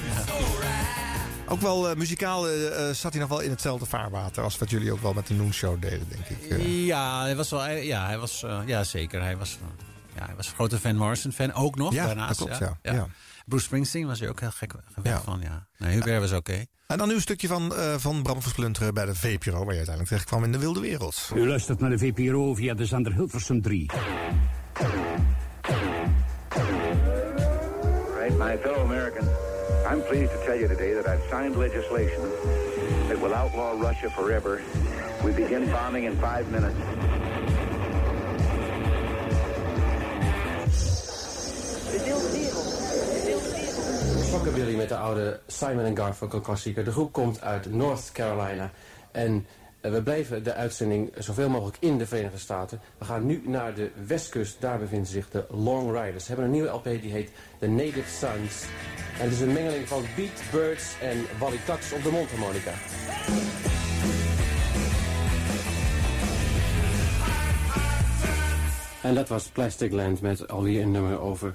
Ook 1.48 1.62
wel 1.62 1.90
eh, 1.90 1.96
muzikaal 1.96 2.48
eh, 2.48 2.90
eh, 2.90 2.96
zat 2.96 3.12
hij 3.12 3.22
nog 3.22 3.30
wel 3.30 3.40
in 3.40 3.50
hetzelfde 3.50 3.86
vaarwater... 3.86 4.44
als 4.44 4.58
wat 4.58 4.70
jullie 4.70 4.92
ook 4.92 5.02
wel 5.02 5.14
met 5.14 5.28
de 5.28 5.34
Noon 5.34 5.54
Show 5.54 5.82
deden, 5.82 6.08
denk 6.10 6.26
ik. 6.40 6.50
eh. 6.50 6.86
Ja, 6.86 7.22
hij 7.22 7.36
was 7.36 7.50
wel. 7.50 7.68
Ja, 7.70 8.06
hij 8.06 8.18
was, 8.18 8.44
eh, 8.44 8.60
ja 8.66 8.84
zeker. 8.84 9.22
Hij 9.22 9.38
was, 9.38 9.58
eh, 9.62 9.68
ja, 10.20 10.26
hij 10.26 10.36
was 10.36 10.48
een 10.48 10.54
grote 10.54 10.80
Van 10.80 10.96
Morrison-fan 10.96 11.54
ook 11.54 11.76
nog. 11.76 11.94
Ja, 11.94 12.06
daarnaast, 12.06 12.40
dat 12.40 12.58
klopt, 12.58 12.74
ja. 12.82 13.08
Bruce 13.46 13.64
Springsteen 13.66 14.08
was 14.08 14.20
hij 14.20 14.30
ook 14.30 14.40
heel 14.40 14.52
gek 14.52 14.72
gek 14.94 15.06
Ja. 15.06 15.22
van, 15.22 15.40
ja. 15.44 15.68
Nee, 15.78 15.94
Hubert 15.94 16.20
was 16.20 16.32
oké. 16.32 16.66
En 16.88 16.98
dan 16.98 17.08
nu 17.08 17.14
een 17.14 17.22
stukje 17.22 17.48
van, 17.48 17.76
eh, 17.76 17.96
van 17.98 18.24
Bram 18.24 18.42
Versplinteren 18.42 18.94
bij 18.94 19.06
de 19.06 19.16
VPRO... 19.16 19.52
waar 19.52 19.62
je 19.62 19.66
uiteindelijk 19.86 20.08
terecht 20.08 20.26
kwam 20.26 20.44
in 20.44 20.52
de 20.52 20.58
wilde 20.58 20.80
wereld. 20.80 21.32
U 21.36 21.48
luistert 21.48 21.80
naar 21.80 21.90
de 21.90 21.98
VPRO 21.98 22.54
via 22.56 22.74
de 22.74 22.86
zender 22.86 23.14
Hilversum 23.14 23.62
3. 23.62 23.90
Right, 28.20 28.38
my 28.38 28.58
fellow 28.62 28.82
Americans, 28.82 29.28
I'm 29.92 30.02
pleased 30.04 30.32
to 30.32 30.46
tell 30.46 30.58
you 30.60 30.68
today 30.68 30.94
that 30.94 31.08
I've 31.08 31.24
signed 31.30 31.56
legislation 31.56 32.22
that 33.08 33.20
will 33.20 33.34
outlaw 33.34 33.82
Russia 33.82 34.10
forever. 34.10 34.62
We 35.24 35.32
begin 35.32 35.70
bombing 35.72 36.06
in 36.06 36.18
five 36.20 36.44
minutes. 36.50 36.76
Sokken 41.92 42.71
Willy 44.40 44.76
met 44.76 44.90
de 44.90 44.98
oude 44.98 45.40
Simon 45.48 45.98
Garfunkel 45.98 46.40
klassieker. 46.40 46.84
De 46.84 46.92
groep 46.92 47.12
komt 47.12 47.42
uit 47.42 47.74
North 47.74 48.10
Carolina. 48.14 48.72
En 49.12 49.46
eh, 49.82 49.92
we 49.92 50.04
blijven 50.04 50.44
de 50.44 50.54
uitzending 50.54 51.12
zoveel 51.18 51.50
mogelijk 51.50 51.78
in 51.80 51.98
de 51.98 52.06
Verenigde 52.06 52.38
Staten. 52.38 52.82
We 52.98 53.06
gaan 53.06 53.26
nu 53.26 53.42
naar 53.46 53.74
de 53.74 53.92
westkust. 54.08 54.62
Daar 54.62 54.80
bevinden 54.80 55.08
zich 55.08 55.30
de 55.30 55.46
Long 55.50 56.02
Riders. 56.02 56.24
Ze 56.24 56.28
hebben 56.28 56.46
een 56.46 56.52
nieuwe 56.52 56.70
LP 56.70 56.84
die 56.84 57.12
heet 57.12 57.30
The 57.60 57.68
Native 57.68 58.10
Sons. 58.10 58.66
En 59.20 59.24
het 59.24 59.32
is 59.32 59.42
een 59.42 59.54
mengeling 59.54 59.88
van 59.88 60.04
Beat, 60.16 60.42
Birds 60.52 60.96
en 61.02 61.18
Wally 61.40 61.60
op 61.96 62.04
de 62.04 62.12
mondharmonica. 62.12 62.74
En 69.02 69.16
dat 69.16 69.30
was 69.30 69.48
Plastic 69.48 69.92
Land 69.92 70.22
met 70.22 70.48
alweer 70.48 70.82
een 70.82 70.92
nummer 70.92 71.20
over 71.20 71.54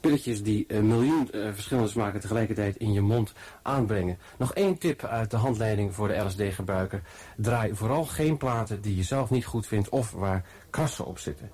pilletjes 0.00 0.42
die 0.42 0.64
een 0.68 0.86
miljoen 0.86 1.30
eh, 1.30 1.40
verschillende 1.52 1.88
smaken 1.88 2.20
tegelijkertijd 2.20 2.76
in 2.76 2.92
je 2.92 3.00
mond 3.00 3.32
aanbrengen. 3.62 4.18
Nog 4.38 4.54
één 4.54 4.78
tip 4.78 5.04
uit 5.04 5.30
de 5.30 5.36
handleiding 5.36 5.94
voor 5.94 6.08
de 6.08 6.16
LSD-gebruiker. 6.16 7.02
Draai 7.36 7.74
vooral 7.74 8.04
geen 8.04 8.36
platen 8.36 8.80
die 8.80 8.96
je 8.96 9.02
zelf 9.02 9.30
niet 9.30 9.44
goed 9.44 9.66
vindt 9.66 9.88
of 9.88 10.10
waar 10.12 10.44
krassen 10.70 11.06
op 11.06 11.18
zitten. 11.18 11.50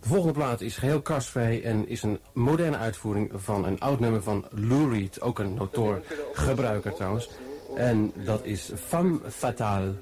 De 0.00 0.08
volgende 0.08 0.32
plaat 0.32 0.60
is 0.60 0.76
geheel 0.76 1.02
krasvrij 1.02 1.62
en 1.62 1.88
is 1.88 2.02
een 2.02 2.20
moderne 2.32 2.76
uitvoering 2.76 3.30
van 3.34 3.64
een 3.64 3.80
oud 3.80 4.00
nummer 4.00 4.22
van 4.22 4.46
Lou 4.50 4.92
Reed, 4.92 5.20
ook 5.20 5.38
een 5.38 5.54
notoor 5.54 6.02
gebruiker 6.32 6.94
trouwens. 6.94 7.30
En 7.76 8.12
dat 8.24 8.44
is 8.44 8.70
Femme 8.74 9.18
Fatale, 9.28 9.94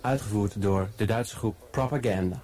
uitgevoerd 0.00 0.62
door 0.62 0.88
de 0.96 1.04
Duitse 1.04 1.36
groep 1.36 1.56
Propaganda. 1.70 2.42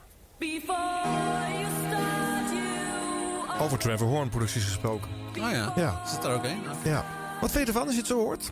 Over 3.61 3.79
Trevor 3.79 4.07
Horn 4.09 4.29
producties 4.29 4.65
gesproken. 4.65 5.11
Oh 5.41 5.51
ja, 5.51 5.73
Ja. 5.77 6.03
zit 6.07 6.25
er 6.25 6.31
ook 6.35 6.45
een? 6.45 6.59
Ja. 6.85 7.05
Wat 7.41 7.51
vind 7.51 7.67
je 7.67 7.73
ervan 7.73 7.83
als 7.87 7.93
je 7.93 7.99
het 7.99 8.07
zo 8.09 8.19
hoort? 8.19 8.51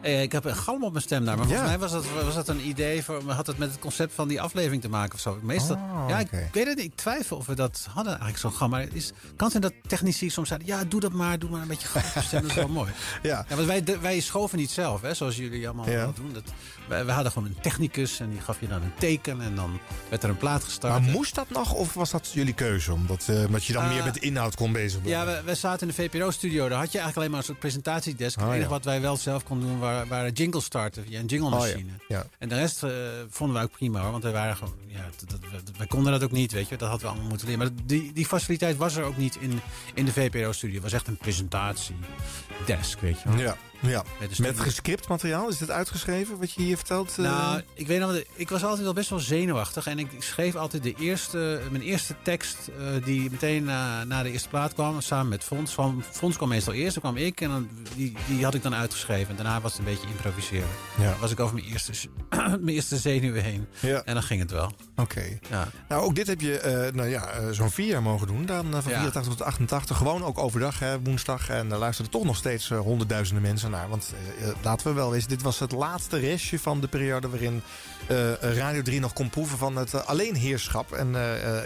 Eh, 0.00 0.22
ik 0.22 0.32
heb 0.32 0.44
een 0.44 0.56
galm 0.56 0.84
op 0.84 0.92
mijn 0.92 1.04
stem 1.04 1.24
daar, 1.24 1.36
maar 1.36 1.46
volgens 1.46 1.64
Ja. 1.70 1.76
mij 1.78 1.88
was 1.88 1.92
dat, 1.92 2.04
was 2.24 2.34
dat 2.34 2.48
een 2.48 2.66
idee 2.68 3.02
voor. 3.04 3.22
Had 3.30 3.46
het 3.46 3.58
met 3.58 3.70
het 3.70 3.78
concept 3.80 4.12
van 4.14 4.28
die 4.28 4.40
aflevering 4.40 4.82
te 4.82 4.88
maken 4.88 5.14
of 5.14 5.20
zo? 5.20 5.38
Meestal. 5.42 5.76
Oh, 5.76 6.04
ja, 6.08 6.18
ik 6.18 6.28
weet 6.52 6.66
het 6.66 6.76
niet. 6.76 6.84
Ik 6.84 6.94
twijfel 6.96 7.36
of 7.36 7.46
we 7.46 7.54
dat 7.54 7.86
hadden 7.90 8.12
eigenlijk 8.12 8.40
zo'n 8.40 8.52
galm. 8.52 8.70
Maar 8.70 8.80
het 8.80 8.94
is, 8.94 9.12
kan 9.36 9.50
zijn 9.50 9.62
dat 9.62 9.72
technici 9.86 10.30
soms 10.30 10.48
zeiden: 10.48 10.68
ja, 10.68 10.84
doe 10.84 11.00
dat 11.00 11.12
maar, 11.12 11.38
doe 11.38 11.50
maar 11.50 11.62
een 11.62 11.68
beetje 11.68 11.88
galm 11.88 12.04
op 12.16 12.22
stem. 12.22 12.40
Dat 12.40 12.50
is 12.50 12.56
wel 12.56 12.68
mooi. 12.68 12.90
Ja. 13.22 13.44
want 13.48 13.66
wij, 13.66 13.82
de- 13.84 13.98
wij 13.98 14.20
schoven 14.20 14.58
niet 14.58 14.70
zelf, 14.70 15.00
hè, 15.00 15.14
zoals 15.14 15.36
jullie 15.36 15.66
allemaal 15.66 15.88
Ja. 15.88 15.96
wel 15.96 16.12
doen. 16.14 16.32
Dat, 16.32 16.44
wij 16.88 17.04
hadden 17.14 17.32
gewoon 17.32 17.48
een 17.48 17.60
technicus 17.60 18.20
en 18.20 18.30
die 18.30 18.40
gaf 18.40 18.60
je 18.60 18.68
dan 18.68 18.82
een 18.82 18.92
teken 18.98 19.40
en 19.40 19.54
dan 19.54 19.78
werd 20.08 20.22
er 20.22 20.28
een 20.28 20.36
plaat 20.36 20.64
gestart. 20.64 20.92
Maar 20.92 21.02
moest 21.12 21.34
dat 21.34 21.50
nog 21.50 21.72
of 21.72 21.94
was 21.94 22.10
dat 22.10 22.30
jullie 22.32 22.54
keuze? 22.54 22.92
Omdat, 22.92 23.24
eh, 23.28 23.44
omdat 23.46 23.64
je 23.64 23.72
dan 23.72 23.82
Eh, 23.84 23.88
meer 23.90 24.04
met 24.04 24.14
de 24.14 24.20
inhoud 24.20 24.54
kon 24.56 24.72
bezig 24.72 25.02
blijven? 25.02 25.26
Ja, 25.30 25.36
we, 25.36 25.42
we 25.46 25.54
zaten 25.54 25.88
in 25.88 25.94
de 25.96 26.02
VPRO-studio. 26.02 26.68
Daar 26.68 26.78
had 26.78 26.92
je 26.92 26.98
eigenlijk 26.98 27.16
alleen 27.16 27.30
maar 27.30 27.38
een 27.38 27.44
soort 27.44 27.58
presentatiedesk. 27.58 28.36
Oh, 28.38 28.42
het 28.44 28.52
enige 28.52 28.68
ja. 28.68 28.74
wat 28.74 28.84
wij 28.84 29.00
wel 29.00 29.16
zelf 29.16 29.44
konden 29.44 29.68
doen, 29.68 29.78
waren, 29.78 30.08
waren 30.08 30.32
jingles 30.32 30.64
starten 30.64 31.04
via 31.06 31.18
een 31.20 31.26
jingle 31.26 31.50
machine. 31.50 31.92
Oh, 31.92 32.04
ja. 32.08 32.16
Ja. 32.16 32.26
En 32.38 32.48
de 32.48 32.54
rest 32.54 32.82
eh, 32.82 32.90
vonden 33.28 33.56
we 33.56 33.62
ook 33.62 33.70
prima 33.72 34.00
hoor. 34.00 34.10
Want 34.10 34.22
wij 34.22 34.32
waren 34.32 34.56
gewoon. 34.56 34.74
Ja, 34.86 35.04
dat, 35.18 35.30
dat- 35.30 35.50
dat- 35.64 35.76
wij 35.76 35.86
konden 35.86 36.12
dat 36.12 36.22
ook 36.22 36.32
niet, 36.32 36.52
weet 36.52 36.68
je. 36.68 36.76
Dat 36.76 36.88
hadden 36.88 37.06
we 37.06 37.12
allemaal 37.12 37.28
moeten 37.30 37.48
leren. 37.48 37.62
Maar 37.66 37.74
die, 37.84 38.12
die 38.12 38.26
faciliteit 38.26 38.76
was 38.76 38.96
er 38.96 39.04
ook 39.04 39.16
niet 39.16 39.36
in, 39.40 39.60
in 39.94 40.04
de 40.04 40.12
VPRO-studio. 40.12 40.74
Het 40.74 40.82
was 40.84 40.92
echt 40.92 41.06
een 41.08 41.16
presentatiedesk, 41.16 43.00
weet 43.00 43.20
je 43.22 43.28
wel. 43.28 43.38
Ja, 43.38 43.56
ja. 43.86 44.02
Met 44.20 44.38
Met 44.38 45.08
materiaal? 45.08 45.48
Is 45.48 45.58
dit 45.58 45.70
uitgeschreven 45.70 46.38
wat 46.38 46.52
je 46.52 46.62
hier 46.62 46.76
vertelt? 46.76 47.18
eh? 47.18 47.24
Nou, 47.24 47.60
ik 47.74 47.86
weet 47.86 48.00
nog, 48.00 48.22
ik 48.34 48.48
was 48.50 48.62
altijd 48.64 48.82
wel 48.82 48.92
best 48.92 49.10
wel 49.10 49.18
zenuwachtig. 49.18 49.86
En 49.86 49.98
ik 49.98 50.08
schreef 50.18 50.54
altijd 50.54 50.82
de 50.82 50.94
eerste, 50.98 51.60
mijn 51.70 51.82
eerste 51.82 52.14
tekst 52.22 52.56
eh, 52.78 53.04
die 53.04 53.30
meteen 53.30 53.64
na, 53.64 54.04
na 54.04 54.22
de 54.22 54.30
eerste 54.30 54.48
plaat 54.48 54.72
kwam. 54.74 55.00
Samen 55.00 55.28
met 55.28 55.44
Fons. 55.44 55.72
Van, 55.74 56.02
Fons 56.10 56.36
kwam 56.36 56.48
meestal 56.48 56.72
eerst, 56.72 57.00
dan 57.00 57.12
kwam 57.12 57.24
ik. 57.24 57.40
En 57.40 57.48
dan, 57.48 57.68
die, 57.96 58.16
die 58.26 58.44
had 58.44 58.54
ik 58.54 58.62
dan 58.62 58.74
uitgeschreven. 58.74 59.28
En 59.30 59.36
daarna 59.44 59.60
was 59.60 59.70
het 59.72 59.80
een 59.80 59.92
beetje 59.94 60.08
improviseren. 60.08 60.68
Ja. 60.98 61.10
Dan 61.10 61.20
was 61.20 61.30
ik 61.30 61.40
over 61.40 61.54
mijn 61.54 61.66
eerste, 61.66 61.92
mijn 62.48 62.68
eerste 62.68 62.96
zenuwen 62.96 63.42
heen. 63.42 63.66
Ja. 63.80 64.02
En 64.04 64.14
dan 64.14 64.22
ging 64.22 64.40
het 64.40 64.50
wel. 64.50 64.72
Oké. 64.96 65.38
Ja. 65.50 65.68
Nou, 65.88 66.02
ook 66.02 66.14
dit 66.14 66.26
heb 66.26 66.40
je 66.40 66.58
eh, 66.58 66.92
nou 66.92 67.08
ja, 67.08 67.52
zo'n 67.52 67.70
vier 67.70 67.86
jaar 67.86 68.02
mogen 68.02 68.26
doen. 68.26 68.46
Dan 68.46 68.62
van 68.82 68.92
Ja. 68.92 68.98
84 68.98 69.32
tot 69.36 69.42
88. 69.46 69.96
Gewoon 69.96 70.24
ook 70.24 70.38
overdag, 70.38 70.78
hè, 70.78 71.00
woensdag. 71.00 71.48
En 71.48 71.68
daar 71.68 71.78
luisterden 71.78 72.12
toch 72.12 72.24
nog 72.24 72.36
steeds 72.36 72.68
honderdduizenden 72.68 73.42
mensen 73.42 73.70
naar. 73.74 73.88
Want 73.88 74.12
eh, 74.38 74.48
eh, 74.48 74.54
laten 74.62 74.86
we 74.86 74.92
wel 74.92 75.10
wezen, 75.10 75.28
dit 75.28 75.42
was 75.42 75.58
het 75.58 75.72
laatste 75.72 76.18
restje 76.18 76.58
van 76.58 76.80
de 76.80 76.88
periode 76.88 77.28
waarin 77.28 77.62
eh, 78.06 78.32
Radio 78.32 78.82
3 78.82 79.00
nog 79.00 79.12
kon 79.12 79.30
proeven 79.30 79.58
van 79.58 79.76
het 79.76 80.06
alleenheerschap. 80.06 80.92
En 80.92 81.12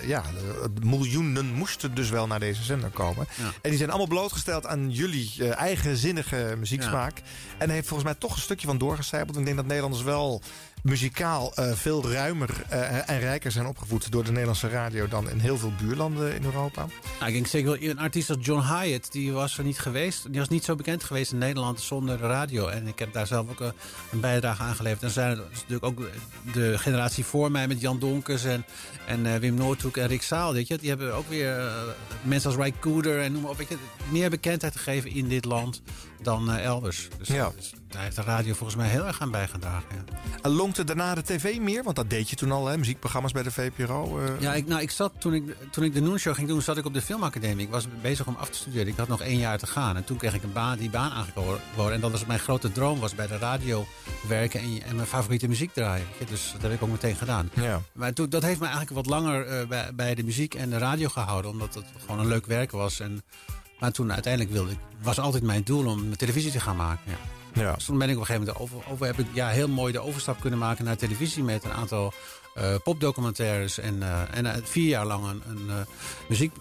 ja, 0.06 0.22
miljoenen 0.82 1.46
moesten 1.54 1.94
dus 1.94 2.10
wel 2.10 2.26
naar 2.26 2.40
deze 2.40 2.62
zender 2.62 2.90
komen. 2.90 3.26
Ja. 3.34 3.44
En 3.44 3.68
die 3.68 3.76
zijn 3.78 3.88
allemaal 3.88 4.08
blootgesteld 4.08 4.66
aan 4.66 4.90
jullie 4.90 5.54
eigenzinnige 5.54 6.54
muzieksmaak. 6.58 7.22
En 7.58 7.70
heeft 7.70 7.88
volgens 7.88 8.08
mij 8.08 8.18
toch 8.18 8.34
een 8.34 8.42
stukje 8.42 8.66
van 8.66 8.78
doorgecijpeld. 8.78 9.38
Ik 9.38 9.44
denk 9.44 9.56
dat 9.56 9.66
Nederlanders 9.66 10.02
wel 10.02 10.42
muzikaal 10.82 11.54
eh, 11.54 11.72
veel 11.72 12.10
ruimer 12.12 12.50
eh, 12.68 13.10
en 13.10 13.20
rijker 13.20 13.50
zijn 13.50 13.66
opgevoed 13.66 14.10
door 14.12 14.24
de 14.24 14.30
Nederlandse 14.30 14.68
radio 14.68 15.08
dan 15.08 15.30
in 15.30 15.38
heel 15.38 15.58
veel 15.58 15.72
buurlanden 15.82 16.34
in 16.34 16.44
Europa. 16.44 16.86
Nou, 17.18 17.26
ik 17.26 17.32
denk 17.32 17.46
zeker 17.46 17.70
wel, 17.70 17.90
een 17.90 17.98
artiest 17.98 18.30
als 18.30 18.38
John 18.40 18.74
Hyatt, 18.74 19.12
die 19.12 19.32
was 19.32 19.58
er 19.58 19.64
niet 19.64 19.78
geweest. 19.78 20.24
Die 20.30 20.38
was 20.38 20.48
niet 20.48 20.64
zo 20.64 20.74
bekend 20.74 21.04
geweest 21.04 21.32
in 21.32 21.38
Nederland 21.38 21.80
zonder 21.80 22.18
radio. 22.18 22.66
En 22.66 22.86
ik 22.86 22.98
heb 22.98 23.12
daar 23.12 23.26
zelf 23.26 23.50
ook 23.50 23.60
eh, 23.60 23.68
een 24.12 24.20
bijdrage 24.20 24.62
aan 24.62 24.74
geleverd. 24.74 25.02
En 25.02 25.10
zijn 25.10 25.30
er 25.30 25.44
natuurlijk 25.52 25.84
ook 25.84 26.10
de 26.52 26.78
generatie 26.78 27.24
voor 27.24 27.50
mij 27.50 27.68
met 27.68 27.80
Jan 27.80 27.98
Donkers 27.98 28.44
en, 28.44 28.64
en 29.06 29.40
Wim 29.40 29.54
Noordhoek 29.54 29.96
en 29.96 30.06
Rick 30.06 30.22
Zaal. 30.22 30.52
Weet 30.52 30.68
je? 30.68 30.78
Die 30.78 30.88
hebben 30.88 31.14
ook 31.14 31.28
weer 31.28 31.72
mensen 32.22 32.50
als 32.50 32.58
Ray 32.58 32.74
Cooder 32.80 33.22
en 33.22 33.32
noem 33.32 33.42
maar 33.42 33.50
op. 33.50 33.66
Meer 34.10 34.30
bekendheid 34.30 34.76
gegeven 34.76 35.10
in 35.10 35.28
dit 35.28 35.44
land 35.44 35.82
dan 36.22 36.50
eh, 36.52 36.64
elders. 36.64 37.08
Dus, 37.18 37.28
Ja. 37.28 37.50
dus 37.56 37.72
daar 37.88 38.02
heeft 38.02 38.16
de 38.16 38.22
radio 38.22 38.54
volgens 38.54 38.78
mij 38.78 38.88
heel 38.88 39.06
erg 39.06 39.20
aan 39.20 39.30
bijgedragen. 39.30 39.86
Ja. 39.94 40.38
En 40.42 40.50
lonkte 40.50 40.84
daarna 40.84 41.14
de 41.14 41.22
tv 41.22 41.58
meer? 41.58 41.82
Want 41.82 41.96
dat 41.96 42.10
deed 42.10 42.30
je 42.30 42.36
toen 42.36 42.52
al, 42.52 42.66
hè? 42.66 42.76
muziekprogramma's 42.78 43.32
bij 43.32 43.42
de 43.42 43.50
VPRO. 43.50 44.18
eh. 44.20 44.40
Ja, 44.40 44.54
ik, 44.54 44.66
nou, 44.66 44.80
ik 44.82 44.90
zat, 44.90 45.12
toen, 45.18 45.34
ik, 45.34 45.56
toen 45.70 45.84
ik 45.84 45.94
de 45.94 46.00
Noon 46.00 46.18
Show 46.18 46.34
ging 46.34 46.48
doen, 46.48 46.62
zat 46.62 46.76
ik 46.76 46.84
op 46.84 46.94
de 46.94 47.02
filmacademie. 47.02 47.64
Ik 47.66 47.72
was 47.72 47.86
bezig 48.02 48.26
om 48.26 48.36
af 48.38 48.48
te 48.48 48.56
studeren. 48.58 48.86
Ik 48.88 48.96
had 48.96 49.08
nog 49.08 49.20
één 49.20 49.38
jaar 49.38 49.58
te 49.58 49.66
gaan. 49.66 49.96
En 49.96 50.04
toen 50.04 50.16
kreeg 50.16 50.34
ik 50.34 50.42
een 50.42 50.52
baan, 50.52 50.78
die 50.78 50.90
baan 50.90 51.10
aangeboden. 51.10 51.92
En 51.94 52.00
dat 52.00 52.10
was 52.10 52.26
mijn 52.26 52.38
grote 52.38 52.72
droom, 52.72 52.98
was 52.98 53.14
bij 53.14 53.26
de 53.26 53.38
radio 53.38 53.86
werken 54.28 54.60
en, 54.60 54.82
en 54.82 54.94
mijn 54.96 55.08
favoriete 55.08 55.48
muziek 55.48 55.72
draaien. 55.72 56.06
Dus 56.28 56.50
dat 56.52 56.62
heb 56.62 56.72
ik 56.72 56.82
ook 56.82 56.90
meteen 56.90 57.16
gedaan. 57.16 57.50
Ja. 57.54 57.80
Maar 57.92 58.12
toen, 58.12 58.28
dat 58.28 58.42
heeft 58.42 58.60
me 58.60 58.66
eigenlijk 58.66 58.94
wat 58.94 59.06
langer 59.06 59.46
eh, 59.46 59.66
bij, 59.66 59.90
bij 59.94 60.14
de 60.14 60.22
muziek 60.24 60.54
en 60.54 60.70
de 60.70 60.78
radio 60.78 61.08
gehouden. 61.08 61.50
Omdat 61.50 61.74
het 61.74 61.84
gewoon 62.00 62.20
een 62.20 62.26
leuk 62.28 62.46
werk 62.46 62.70
was. 62.70 63.00
En 63.00 63.22
Maar 63.78 63.92
toen 63.92 64.12
uiteindelijk 64.12 64.52
wilde 64.54 64.70
ik, 64.70 64.78
was 65.02 65.18
altijd 65.18 65.42
mijn 65.42 65.62
doel 65.62 65.86
om 65.86 66.16
televisie 66.16 66.50
te 66.50 66.60
gaan 66.60 66.76
maken. 66.76 67.02
Ja. 67.10 67.16
Ja. 67.62 67.72
Dus 67.74 67.84
toen 67.84 67.98
ben 67.98 68.08
ik 68.08 68.14
op 68.14 68.20
een 68.20 68.26
gegeven 68.26 68.46
moment 68.46 68.62
over, 68.62 68.92
over 68.92 69.06
heb 69.06 69.18
ik 69.18 69.26
ja, 69.32 69.48
heel 69.48 69.68
mooi 69.68 69.92
de 69.92 70.00
overstap 70.00 70.40
kunnen 70.40 70.58
maken 70.58 70.84
naar 70.84 70.96
televisie 70.96 71.42
met 71.42 71.64
een 71.64 71.72
aantal 71.72 72.12
eh, 72.58 72.74
popdocumentaires 72.84 73.78
en, 73.78 74.02
eh, 74.02 74.20
en 74.30 74.46
eh, 74.46 74.60
vier 74.64 74.88
jaar 74.88 75.06
lang 75.06 75.24
een, 75.26 75.42
een 75.46 75.86
muziek 76.28 76.52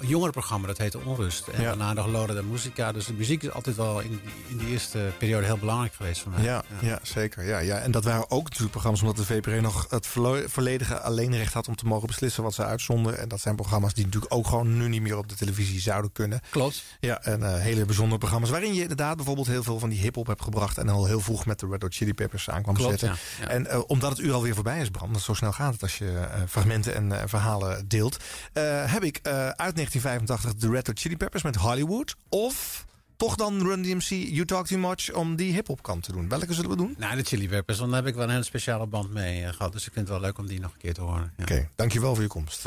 jongerenprogramma 0.00 0.66
dat 0.66 0.78
heette 0.78 0.98
Onrust. 1.04 1.46
En 1.46 1.62
daarna 1.62 1.92
nog 1.92 2.06
Lora 2.06 2.34
de 2.34 2.42
Musica. 2.42 2.92
Dus 2.92 3.06
de 3.06 3.12
muziek 3.12 3.42
is 3.42 3.50
altijd 3.52 3.76
wel 3.76 4.00
in, 4.00 4.10
die- 4.10 4.20
in 4.48 4.56
die 4.58 4.68
eerste 4.68 5.12
periode 5.18 5.46
heel 5.46 5.58
belangrijk 5.58 5.94
geweest 5.94 6.20
voor 6.20 6.32
mij. 6.32 6.42
Ja, 6.42 6.62
ja. 6.80 6.98
zeker. 7.02 7.44
Ja, 7.46 7.58
ja. 7.58 7.76
En 7.78 7.90
dat 7.90 8.04
waren 8.04 8.30
ook 8.30 8.42
natuurlijk 8.44 8.70
programma's 8.70 9.00
omdat 9.00 9.16
de 9.16 9.24
VPRO 9.24 9.60
nog 9.60 9.86
het 9.90 10.06
volledige 10.46 11.00
alleenrecht 11.00 11.52
had 11.52 11.68
om 11.68 11.76
te 11.76 11.86
mogen 11.86 12.06
beslissen 12.06 12.42
wat 12.42 12.54
ze 12.54 12.64
uitzonden. 12.64 13.18
En 13.18 13.28
dat 13.28 13.40
zijn 13.40 13.56
programma's 13.56 13.94
die 13.94 14.04
natuurlijk 14.04 14.34
ook 14.34 14.46
gewoon 14.46 14.76
nu 14.76 14.88
niet 14.88 15.02
meer 15.02 15.16
op 15.18 15.28
de 15.28 15.34
televisie 15.34 15.80
zouden 15.80 16.12
kunnen. 16.12 16.40
Klopt. 16.50 16.82
Ja, 17.00 17.22
en 17.22 17.60
hele 17.60 17.84
bijzondere 17.84 18.18
programma's 18.18 18.50
waarin 18.50 18.74
je 18.74 18.80
inderdaad 18.82 19.16
bijvoorbeeld 19.16 19.46
heel 19.46 19.62
veel 19.62 19.78
van 19.78 19.88
die 19.88 20.00
hip-hop 20.00 20.26
hebt 20.26 20.42
gebracht. 20.42 20.78
En 20.78 20.88
al 20.88 21.06
heel 21.06 21.20
vroeg 21.20 21.46
met 21.46 21.60
de 21.60 21.66
Red 21.70 21.82
Hot 21.82 21.94
Chili 21.94 22.14
Peppers 22.14 22.50
aan 22.50 22.62
kwam 22.62 22.74
Klopt, 22.74 22.90
zetten. 22.98 23.18
ja, 23.40 23.44
ja. 23.44 23.48
En 23.50 23.88
omdat 23.88 24.10
het 24.10 24.18
uur 24.18 24.32
alweer 24.32 24.54
voorbij 24.54 24.80
is, 24.80 24.90
Bram, 24.90 25.12
dat 25.12 25.22
zo 25.22 25.34
snel 25.38 25.52
gaat 25.52 25.72
het 25.72 25.82
als 25.82 25.98
je 25.98 26.18
eh, 26.18 26.40
fragmenten 26.48 26.94
en 26.94 27.12
eh, 27.12 27.22
verhalen 27.26 27.88
deelt. 27.88 28.16
eh, 28.52 28.62
heb 28.92 29.02
ik 29.04 29.20
uit 29.22 29.56
1985 29.76 30.54
de 30.54 30.70
Red 30.70 30.86
Hot 30.86 30.98
Chili 30.98 31.16
Peppers 31.16 31.42
met 31.42 31.56
Hollywood. 31.56 32.16
Of 32.28 32.84
toch 33.16 33.34
dan 33.36 33.62
Run 33.62 33.82
DMC, 33.82 34.08
You 34.08 34.44
Talk 34.44 34.66
Too 34.66 34.78
Much 34.78 35.12
om 35.12 35.36
die 35.36 35.52
hip-hop 35.52 35.82
kant 35.82 36.02
te 36.02 36.12
doen. 36.12 36.28
Welke 36.28 36.54
zullen 36.54 36.70
we 36.70 36.76
doen? 36.76 36.94
Nou, 36.98 37.16
de 37.16 37.22
Chili 37.22 37.48
Peppers, 37.48 37.78
want 37.78 37.90
daar 37.90 38.00
heb 38.00 38.08
ik 38.08 38.14
wel 38.14 38.24
een 38.24 38.30
hele 38.30 38.42
speciale 38.42 38.86
band 38.86 39.10
mee 39.12 39.44
eh, 39.44 39.52
gehad. 39.52 39.72
Dus 39.72 39.86
ik 39.86 39.92
vind 39.92 40.08
het 40.08 40.16
wel 40.18 40.26
leuk 40.26 40.38
om 40.38 40.46
die 40.46 40.60
nog 40.60 40.72
een 40.72 40.78
keer 40.78 40.94
te 40.94 41.00
horen. 41.00 41.32
Ja. 41.36 41.42
Oké, 41.42 41.68
dankjewel 41.76 42.14
voor 42.14 42.22
je 42.22 42.28
komst. 42.28 42.66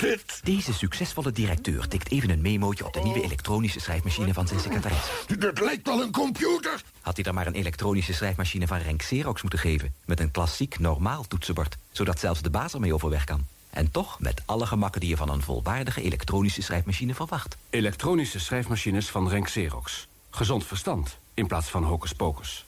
dit? 0.00 0.40
Deze 0.44 0.72
succesvolle 0.72 1.32
directeur 1.32 1.88
tikt 1.88 2.10
even 2.10 2.30
een 2.30 2.40
memootje 2.40 2.86
op 2.86 2.92
de 2.92 3.00
nieuwe 3.00 3.22
elektronische 3.22 3.80
schrijfmachine 3.80 4.32
van 4.32 4.46
zijn 4.46 4.60
secretaris. 4.60 5.10
Dat 5.38 5.60
lijkt 5.60 5.86
wel 5.86 6.02
een 6.02 6.12
computer. 6.12 6.82
Had 7.00 7.16
hij 7.16 7.24
er 7.24 7.34
maar 7.34 7.46
een 7.46 7.54
elektronische 7.54 8.12
schrijfmachine 8.12 8.66
van 8.66 8.78
Renk 8.78 8.98
Xerox 8.98 9.42
moeten 9.42 9.60
geven... 9.60 9.94
met 10.04 10.20
een 10.20 10.30
klassiek 10.30 10.78
normaal 10.78 11.24
toetsenbord, 11.28 11.76
zodat 11.92 12.18
zelfs 12.18 12.42
de 12.42 12.50
baas 12.50 12.74
ermee 12.74 12.94
overweg 12.94 13.24
kan. 13.24 13.46
En 13.70 13.90
toch 13.90 14.20
met 14.20 14.42
alle 14.46 14.66
gemakken 14.66 15.00
die 15.00 15.10
je 15.10 15.16
van 15.16 15.30
een 15.30 15.42
volwaardige 15.42 16.02
elektronische 16.02 16.62
schrijfmachine 16.62 17.14
verwacht. 17.14 17.56
Elektronische 17.70 18.40
schrijfmachines 18.40 19.08
van 19.08 19.28
Renk 19.28 19.44
Xerox. 19.44 20.08
Gezond 20.30 20.66
verstand 20.66 21.18
in 21.34 21.46
plaats 21.46 21.68
van 21.68 21.84
hocus 21.84 22.12
pocus. 22.12 22.64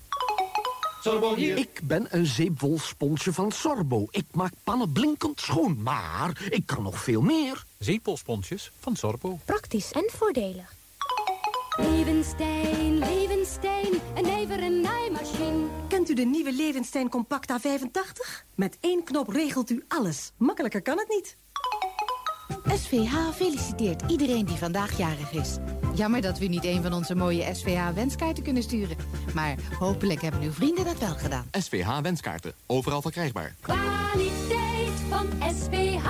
Ik 1.03 1.81
ben 1.83 2.07
een 2.11 2.27
zeepwolsponsje 2.27 3.33
van 3.33 3.53
Sorbo. 3.53 4.07
Ik 4.11 4.25
maak 4.33 4.53
pannen 4.65 4.93
blinkend 4.93 5.41
schoon, 5.41 5.83
maar 5.83 6.47
ik 6.51 6.67
kan 6.67 6.83
nog 6.83 7.03
veel 7.03 7.21
meer. 7.21 7.65
Zeepelsponsjes 7.79 8.73
van 8.81 8.97
Sorbo. 8.97 9.39
Praktisch 9.45 9.93
en 9.93 10.11
voordelig. 10.11 10.75
Levenstein, 11.77 12.99
Levenstein, 12.99 14.01
een 14.15 14.25
never 14.25 14.63
en 14.63 14.81
naaimachine. 14.81 15.67
Kent 15.89 16.09
u 16.11 16.15
de 16.15 16.25
nieuwe 16.25 16.53
Levenstein 16.53 17.09
Compacta 17.09 17.61
85? 17.61 18.45
Met 18.55 18.77
één 18.81 19.05
knop 19.05 19.29
regelt 19.29 19.71
u 19.71 19.85
alles. 19.89 20.33
Makkelijker 20.37 20.83
kan 20.83 20.99
het 20.99 21.09
niet. 21.09 21.37
SVH 22.67 23.15
feliciteert 23.35 24.03
iedereen 24.07 24.45
die 24.45 24.57
vandaag 24.57 24.97
jarig 24.97 25.33
is. 25.33 25.57
Jammer 25.95 26.21
dat 26.21 26.39
we 26.39 26.47
niet 26.47 26.65
een 26.65 26.83
van 26.83 26.93
onze 26.93 27.15
mooie 27.15 27.55
SVH-wenskaarten 27.55 28.43
kunnen 28.43 28.63
sturen. 28.63 28.97
Maar 29.35 29.57
hopelijk 29.79 30.23
hebben 30.23 30.41
uw 30.41 30.53
vrienden 30.53 30.85
dat 30.85 30.99
wel 30.99 31.15
gedaan. 31.15 31.45
SVH 31.51 32.01
wenskaarten. 32.01 32.53
Overal 32.67 33.03
verkrijgbaar. 33.03 33.55
Kwaliteit 33.61 35.01
van 35.09 35.27
SPH. 35.55 36.07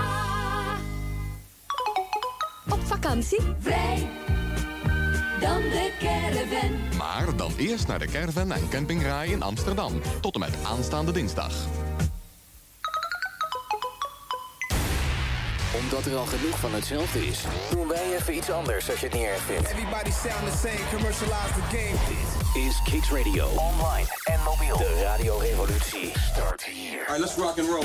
Op 2.70 2.80
vakantie? 2.84 3.40
Vrij. 3.58 4.08
Dan 5.40 5.60
de 5.60 5.92
caravan. 6.00 6.96
Maar 6.98 7.36
dan 7.36 7.52
eerst 7.56 7.86
naar 7.86 7.98
de 7.98 8.06
caravan 8.06 8.52
en 8.52 8.68
campingraai 8.68 9.32
in 9.32 9.42
Amsterdam. 9.42 9.92
Tot 10.20 10.34
en 10.34 10.40
met 10.40 10.64
aanstaande 10.64 11.12
dinsdag. 11.12 11.52
Omdat 15.92 16.12
er 16.12 16.18
al 16.18 16.26
genoeg 16.26 16.58
van 16.58 16.74
hetzelfde 16.74 17.26
is, 17.26 17.44
doen 17.70 17.88
wij 17.88 18.14
even 18.14 18.34
iets 18.34 18.50
anders 18.50 18.90
als 18.90 19.00
je 19.00 19.06
het 19.06 19.14
niet 19.14 19.24
erg 19.24 19.40
vindt. 19.40 19.68
Everybody 19.68 20.10
sound 20.10 20.52
the 20.52 20.58
same, 20.68 20.88
commercialize 20.90 21.52
the 21.54 21.76
game. 21.76 21.96
Dit 22.08 22.64
is 22.64 22.82
Kicks 22.82 23.10
Radio. 23.10 23.46
Online 23.46 24.06
en 24.24 24.40
mobiel. 24.44 24.76
De 24.76 25.00
radiorevolutie 25.02 26.12
start 26.32 26.64
hier. 26.64 26.98
Alright, 26.98 27.18
let's 27.18 27.34
rock 27.34 27.58
and 27.58 27.68
roll. 27.68 27.84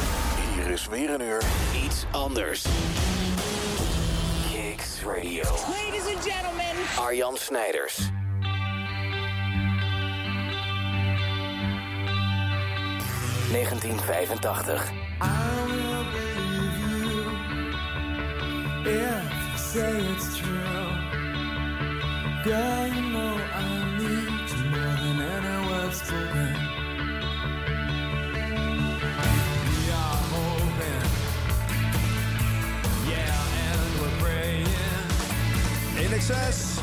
Hier 0.55 0.71
is 0.71 0.87
weer 0.87 1.09
een 1.09 1.21
uur 1.21 1.43
iets 1.85 2.05
anders. 2.11 2.65
Kicks 4.51 5.01
Radio. 5.05 5.43
Ladies 5.43 6.15
and 6.15 6.23
gentlemen. 6.23 6.75
Arjan 6.99 7.37
Snijders. 7.37 7.99
...1985. 13.51 14.91
If 18.89 18.93
you 18.93 19.57
say 19.57 19.99
it's 20.13 20.37
true, 20.37 20.89
girl, 22.45 22.87
you 22.87 23.01
know 23.11 23.35
I 23.53 23.97
need 23.99 24.49
you 24.49 24.63
more 24.71 24.95
than 25.01 25.17
any 25.21 25.57
words 25.69 25.97
spoken. 26.01 26.67
We 36.17 36.76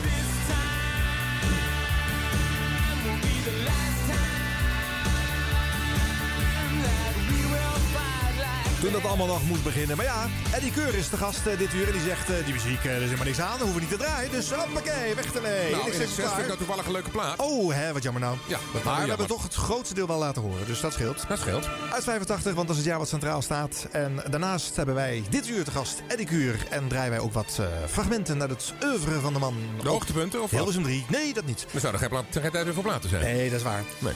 Toen 8.84 8.92
dat 8.92 9.04
allemaal 9.04 9.26
nog 9.26 9.42
moest 9.46 9.62
beginnen. 9.62 9.96
Maar 9.96 10.06
ja, 10.06 10.28
Eddie 10.52 10.72
Keur 10.72 10.94
is 10.94 11.08
de 11.10 11.16
gast 11.16 11.46
eh, 11.46 11.58
dit 11.58 11.74
uur. 11.74 11.86
En 11.86 11.92
die 11.92 12.00
zegt, 12.00 12.30
eh, 12.30 12.44
die 12.44 12.52
muziek, 12.52 12.84
eh, 12.84 12.90
er 12.90 12.96
is 12.96 13.04
helemaal 13.04 13.24
niks 13.24 13.40
aan. 13.40 13.48
Daar 13.48 13.58
hoeven 13.58 13.74
we 13.74 13.80
niet 13.80 13.90
te 13.90 13.96
draaien. 13.96 14.30
Dus 14.30 14.50
hoppakee, 14.52 15.14
weg 15.14 15.34
ermee. 15.34 15.70
Nou, 15.70 15.86
ik 15.86 15.92
zeg, 15.92 16.08
vind 16.08 16.38
ik 16.38 16.48
dat 16.48 16.56
toevallig 16.56 16.86
een 16.86 16.92
leuke 16.92 17.10
plaat. 17.10 17.38
Oh, 17.38 17.74
hè, 17.74 17.92
wat 17.92 18.02
jammer 18.02 18.22
nou. 18.22 18.36
Ja, 18.46 18.58
maar 18.84 19.02
we 19.02 19.08
hebben 19.08 19.26
toch 19.26 19.42
het 19.42 19.54
grootste 19.54 19.94
deel 19.94 20.06
wel 20.06 20.18
laten 20.18 20.42
horen. 20.42 20.66
Dus 20.66 20.80
dat 20.80 20.92
scheelt. 20.92 21.24
Dat 21.28 21.38
scheelt. 21.38 21.68
Uit 21.92 22.04
85, 22.04 22.54
want 22.54 22.66
dat 22.66 22.76
is 22.76 22.82
het 22.82 22.90
jaar 22.90 22.98
wat 22.98 23.08
centraal 23.08 23.42
staat. 23.42 23.86
En 23.90 24.22
daarnaast 24.30 24.76
hebben 24.76 24.94
wij 24.94 25.22
dit 25.30 25.48
uur 25.48 25.64
te 25.64 25.70
gast 25.70 26.02
Eddie 26.08 26.26
Kuur. 26.26 26.66
En 26.70 26.88
draaien 26.88 27.10
wij 27.10 27.20
ook 27.20 27.32
wat 27.32 27.60
fragmenten 27.88 28.40
uit 28.40 28.50
het 28.50 28.72
oeuvre 28.84 29.20
van 29.20 29.32
de 29.32 29.38
man. 29.38 29.54
De 29.82 29.88
hoogtepunten 29.88 30.42
of 30.42 30.50
wat? 30.50 30.60
Hilversum 30.60 30.82
3. 30.82 31.04
Nee, 31.08 31.34
dat 31.34 31.44
niet. 31.44 31.66
Er 31.74 31.80
zouden 31.80 32.00
geen 32.00 32.50
tijd 32.50 32.64
meer 32.64 32.74
voor 32.74 32.82
platen 32.82 33.08
zijn. 33.10 33.22
Nee, 33.22 33.50
dat 33.50 33.58
is 33.58 33.64
waar. 33.64 33.82
Nee. 33.98 34.14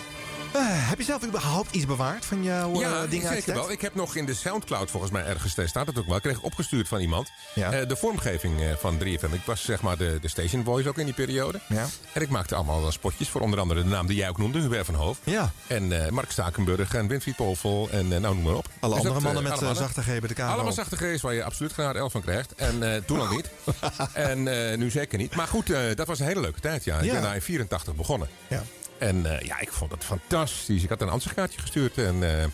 Eh, 0.53 0.61
heb 0.88 0.99
je 0.99 1.05
zelf 1.05 1.24
überhaupt 1.24 1.74
iets 1.74 1.86
bewaard 1.86 2.24
van 2.24 2.42
jouw 2.42 2.74
eh, 2.74 2.80
Ja, 2.80 2.90
dingen 3.07 3.11
die 3.11 3.20
zeker 3.22 3.55
wel. 3.55 3.70
Ik 3.70 3.80
heb 3.80 3.94
nog 3.94 4.16
in 4.16 4.26
de 4.26 4.34
Soundcloud 4.34 4.90
volgens 4.90 5.12
mij 5.12 5.24
ergens, 5.24 5.53
staat 5.64 5.86
het 5.86 5.99
ook 5.99 6.07
wel, 6.07 6.16
ik 6.16 6.22
kreeg 6.22 6.40
opgestuurd 6.40 6.88
van 6.88 7.01
iemand. 7.01 7.30
eh, 7.55 7.70
de 7.88 7.96
vormgeving 7.96 8.61
van 8.80 8.99
3FM. 8.99 9.32
Ik 9.34 9.40
was 9.44 9.62
zeg 9.64 9.82
maar 9.82 9.96
de, 9.96 10.18
de 10.20 10.28
station 10.28 10.64
voice 10.64 10.88
ook 10.88 10.99
in 10.99 11.05
die 11.05 11.14
periode. 11.14 11.61
Ja. 11.68 11.86
En 12.12 12.22
ik 12.22 12.28
maakte 12.28 12.55
allemaal 12.55 12.92
spotjes 12.92 13.28
voor 13.28 13.40
onder 13.40 13.61
andere 13.61 13.82
de 13.82 13.88
naam 13.88 14.07
die 14.07 14.16
jij 14.16 14.28
ook 14.28 14.38
noemde, 14.38 14.61
Hubert 14.61 14.86
van 14.86 14.94
Hoof. 14.94 15.18
Ja. 15.24 15.51
En 15.66 16.14
Mark 16.14 16.30
Stakenburg 16.30 16.94
en 16.94 17.07
Winfried 17.09 17.36
Polvel 17.36 17.88
en 17.90 18.09
nou 18.09 18.20
noem 18.20 18.42
maar 18.42 18.55
op. 18.55 18.66
Alle 18.80 18.94
Dus 18.94 19.05
andere 19.05 19.24
dat, 19.24 19.32
mannen 19.34 19.42
met 19.42 19.76
zachte 19.76 20.03
G 20.03 20.07
bij 20.07 20.20
de 20.20 20.34
KRO. 20.34 20.44
Allemaal 20.44 20.72
zachte 20.72 20.96
G's 20.96 21.20
waar 21.20 21.34
je 21.34 21.44
absoluut 21.44 21.72
geen 21.72 21.92
11 21.96 22.12
van 22.12 22.20
krijgt. 22.22 22.55
En 22.55 23.03
toen 23.07 23.20
al 23.20 23.28
niet. 23.28 23.51
en 24.12 24.42
nu 24.78 24.90
zeker 24.90 25.18
niet. 25.18 25.34
Maar 25.36 25.46
goed, 25.49 25.66
dat 25.94 26.07
was 26.07 26.18
een 26.18 26.26
hele 26.26 26.40
leuke 26.40 26.61
tijd. 26.61 26.84
Ja. 26.84 26.99
Ik 26.99 27.05
Ja. 27.05 27.12
ben 27.12 27.22
daar 27.22 27.34
in 27.34 27.42
84 27.42 27.94
begonnen. 27.94 28.28
Ja. 28.49 28.62
En 28.99 29.38
eh, 29.38 29.46
ja, 29.46 29.61
ik 29.61 29.72
vond 29.72 29.90
het 29.90 30.05
fantastisch. 30.05 30.82
Ik 30.82 30.88
had 30.88 31.01
een 31.01 31.09
ansichtkaartje 31.09 31.61
gestuurd. 31.61 31.99
En, 31.99 32.38
eh, 32.40 32.44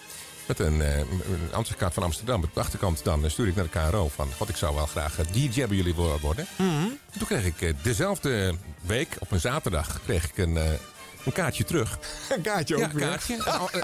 met 0.46 0.58
een, 0.58 0.80
een 0.80 1.52
ansichtkaart 1.52 1.94
van 1.94 2.02
Amsterdam. 2.02 2.42
Op 2.42 2.54
de 2.54 2.60
achterkant 2.60 3.04
dan 3.04 3.30
stuurde 3.30 3.50
ik 3.50 3.56
naar 3.56 3.84
de 3.84 3.90
KRO. 3.90 4.08
Van, 4.08 4.28
God, 4.36 4.48
ik 4.48 4.56
zou 4.56 4.74
wel 4.74 4.86
graag 4.86 5.16
DJ 5.16 5.66
bij 5.66 5.76
jullie 5.76 5.94
wo- 5.94 6.18
worden. 6.18 6.46
Mhm. 6.56 6.68
En 7.10 7.18
toen 7.18 7.26
kreeg 7.26 7.44
ik 7.44 7.84
dezelfde 7.84 8.54
week, 8.80 9.16
op 9.18 9.30
een 9.30 9.40
zaterdag, 9.40 10.00
kreeg 10.04 10.24
ik 10.24 10.38
een... 10.38 10.56
een 10.56 11.32
kaartje 11.32 11.64
terug. 11.64 11.98
Een 12.36 12.42
kaartje 12.42 12.74
ook 12.74 12.80
ja, 12.80 12.88
kaartje. 12.88 13.36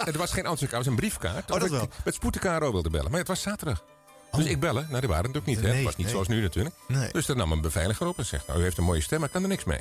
Het 0.04 0.16
was 0.16 0.32
geen 0.32 0.46
ansichtkaart, 0.46 0.60
het 0.60 0.70
was 0.70 0.86
een 0.86 0.94
briefkaart. 0.94 1.50
Oh, 1.50 1.60
dat 1.60 1.70
wel. 1.70 1.82
ik 1.82 1.90
met 2.04 2.14
spoed 2.14 2.32
de 2.32 2.38
KRO 2.38 2.72
wilde 2.72 2.90
bellen. 2.90 3.10
Maar 3.10 3.18
het 3.18 3.28
was 3.28 3.42
zaterdag. 3.42 3.84
Dus 4.30 4.44
ik 4.44 4.60
bellen. 4.60 4.86
Nou, 4.88 5.00
die 5.00 5.08
waren 5.08 5.24
het 5.24 5.36
ook 5.36 5.46
niet. 5.46 5.60
hè. 5.60 5.68
Het 5.68 5.84
was 5.84 5.96
niet 5.96 6.06
nee. 6.06 6.14
zoals 6.14 6.28
nu 6.28 6.40
natuurlijk. 6.40 6.74
Nee. 6.88 7.08
Dus 7.12 7.26
dat 7.26 7.36
nam 7.36 7.52
een 7.52 7.60
beveiliger 7.60 8.06
op 8.06 8.18
en 8.18 8.24
zegt... 8.24 8.46
Nou, 8.46 8.58
u 8.60 8.62
heeft 8.62 8.78
een 8.78 8.84
mooie 8.84 9.00
stem, 9.00 9.18
maar 9.18 9.26
ik 9.26 9.32
kan 9.34 9.42
er 9.42 9.48
niks 9.48 9.64
mee. 9.64 9.80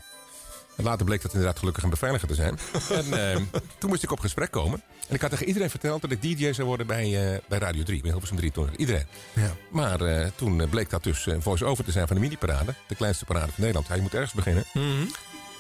Later 0.83 1.05
bleek 1.05 1.21
dat 1.21 1.33
inderdaad 1.33 1.59
gelukkig 1.59 1.83
een 1.83 1.89
beveiliger 1.89 2.27
te 2.27 2.35
zijn. 2.35 2.59
en 2.99 3.33
eh, 3.33 3.41
toen 3.77 3.89
moest 3.89 4.03
ik 4.03 4.11
op 4.11 4.19
gesprek 4.19 4.51
komen. 4.51 4.81
En 5.09 5.15
ik 5.15 5.21
had 5.21 5.29
tegen 5.29 5.47
iedereen 5.47 5.69
verteld 5.69 6.01
dat 6.01 6.11
ik 6.11 6.21
DJ 6.21 6.53
zou 6.53 6.67
worden 6.67 6.87
bij, 6.87 7.33
eh, 7.33 7.39
bij 7.47 7.59
Radio 7.59 7.83
3. 7.83 8.01
Bij 8.01 8.09
Hilversum 8.11 8.37
3 8.37 8.51
toen. 8.51 8.69
Iedereen. 8.77 9.05
Ja. 9.33 9.51
Maar 9.71 10.01
eh, 10.01 10.27
toen 10.35 10.61
eh, 10.61 10.69
bleek 10.69 10.89
dat 10.89 11.03
dus 11.03 11.25
een 11.25 11.41
voice-over 11.41 11.83
te 11.83 11.91
zijn 11.91 12.07
van 12.07 12.15
de 12.15 12.21
mini-parade. 12.21 12.73
De 12.87 12.95
kleinste 12.95 13.25
parade 13.25 13.45
van 13.45 13.55
Nederland. 13.57 13.87
Hij 13.87 13.99
moet 13.99 14.13
ergens 14.13 14.33
beginnen. 14.33 14.63
Mhm. 14.73 15.05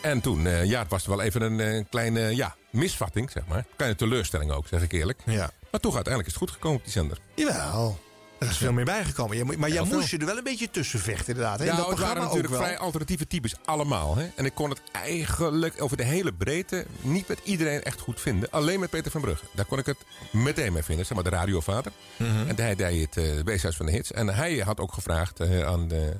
En 0.01 0.21
toen, 0.21 0.41
ja, 0.65 0.79
het 0.79 0.89
was 0.89 1.05
wel 1.05 1.21
even 1.21 1.41
een 1.41 1.87
kleine 1.89 2.35
ja, 2.35 2.55
misvatting, 2.71 3.31
zeg 3.31 3.43
maar. 3.47 3.65
Kleine 3.75 3.97
teleurstelling 3.97 4.51
ook, 4.51 4.67
zeg 4.67 4.81
ik 4.81 4.91
eerlijk. 4.91 5.19
Ja. 5.25 5.51
Maar 5.71 5.79
toch, 5.79 5.95
uiteindelijk 5.95 6.27
is 6.27 6.39
het 6.39 6.43
goed 6.43 6.51
gekomen 6.51 6.77
op 6.77 6.83
die 6.83 6.93
zender. 6.93 7.17
Jawel. 7.35 7.99
Er 8.39 8.49
is 8.49 8.57
veel 8.57 8.73
meer 8.73 8.85
bijgekomen. 8.85 9.37
Je 9.37 9.43
moet- 9.43 9.57
Maar 9.57 9.69
jij 9.69 9.83
moest 9.83 10.09
je 10.09 10.17
er 10.17 10.25
wel 10.25 10.37
een 10.37 10.43
beetje 10.43 10.69
tussen 10.71 10.99
vechten, 10.99 11.27
inderdaad. 11.27 11.59
hè? 11.59 11.65
In 11.65 11.71
Ja, 11.71 11.77
dat 11.77 11.89
het 11.89 11.99
waren 11.99 12.23
natuurlijk 12.23 12.53
vrij 12.55 12.77
alternatieve 12.77 13.27
types, 13.27 13.55
allemaal. 13.65 14.15
Hè? 14.15 14.29
En 14.35 14.45
ik 14.45 14.53
kon 14.55 14.69
het 14.69 14.81
eigenlijk 14.91 15.81
over 15.81 15.97
de 15.97 16.03
hele 16.03 16.33
breedte 16.33 16.85
niet 17.01 17.27
met 17.27 17.39
iedereen 17.43 17.83
echt 17.83 17.99
goed 17.99 18.21
vinden. 18.21 18.51
Alleen 18.51 18.79
met 18.79 18.89
Peter 18.89 19.11
van 19.11 19.21
Brugge. 19.21 19.45
Daar 19.53 19.65
kon 19.65 19.77
ik 19.79 19.85
het 19.85 19.97
meteen 20.31 20.73
mee 20.73 20.83
vinden, 20.83 21.05
zeg 21.05 21.15
maar 21.15 21.23
de 21.23 21.29
radiovader. 21.37 21.91
Mhm. 22.17 22.47
En 22.47 22.55
hij 22.55 22.75
deed 22.75 23.15
het 23.15 23.25
uh, 23.25 23.41
weeshuis 23.43 23.75
van 23.75 23.85
de 23.85 23.91
hits. 23.91 24.11
En 24.11 24.27
hij 24.27 24.57
had 24.57 24.79
ook 24.79 24.93
gevraagd 24.93 25.39
eh, 25.39 25.65
aan 25.65 25.87
de, 25.87 26.13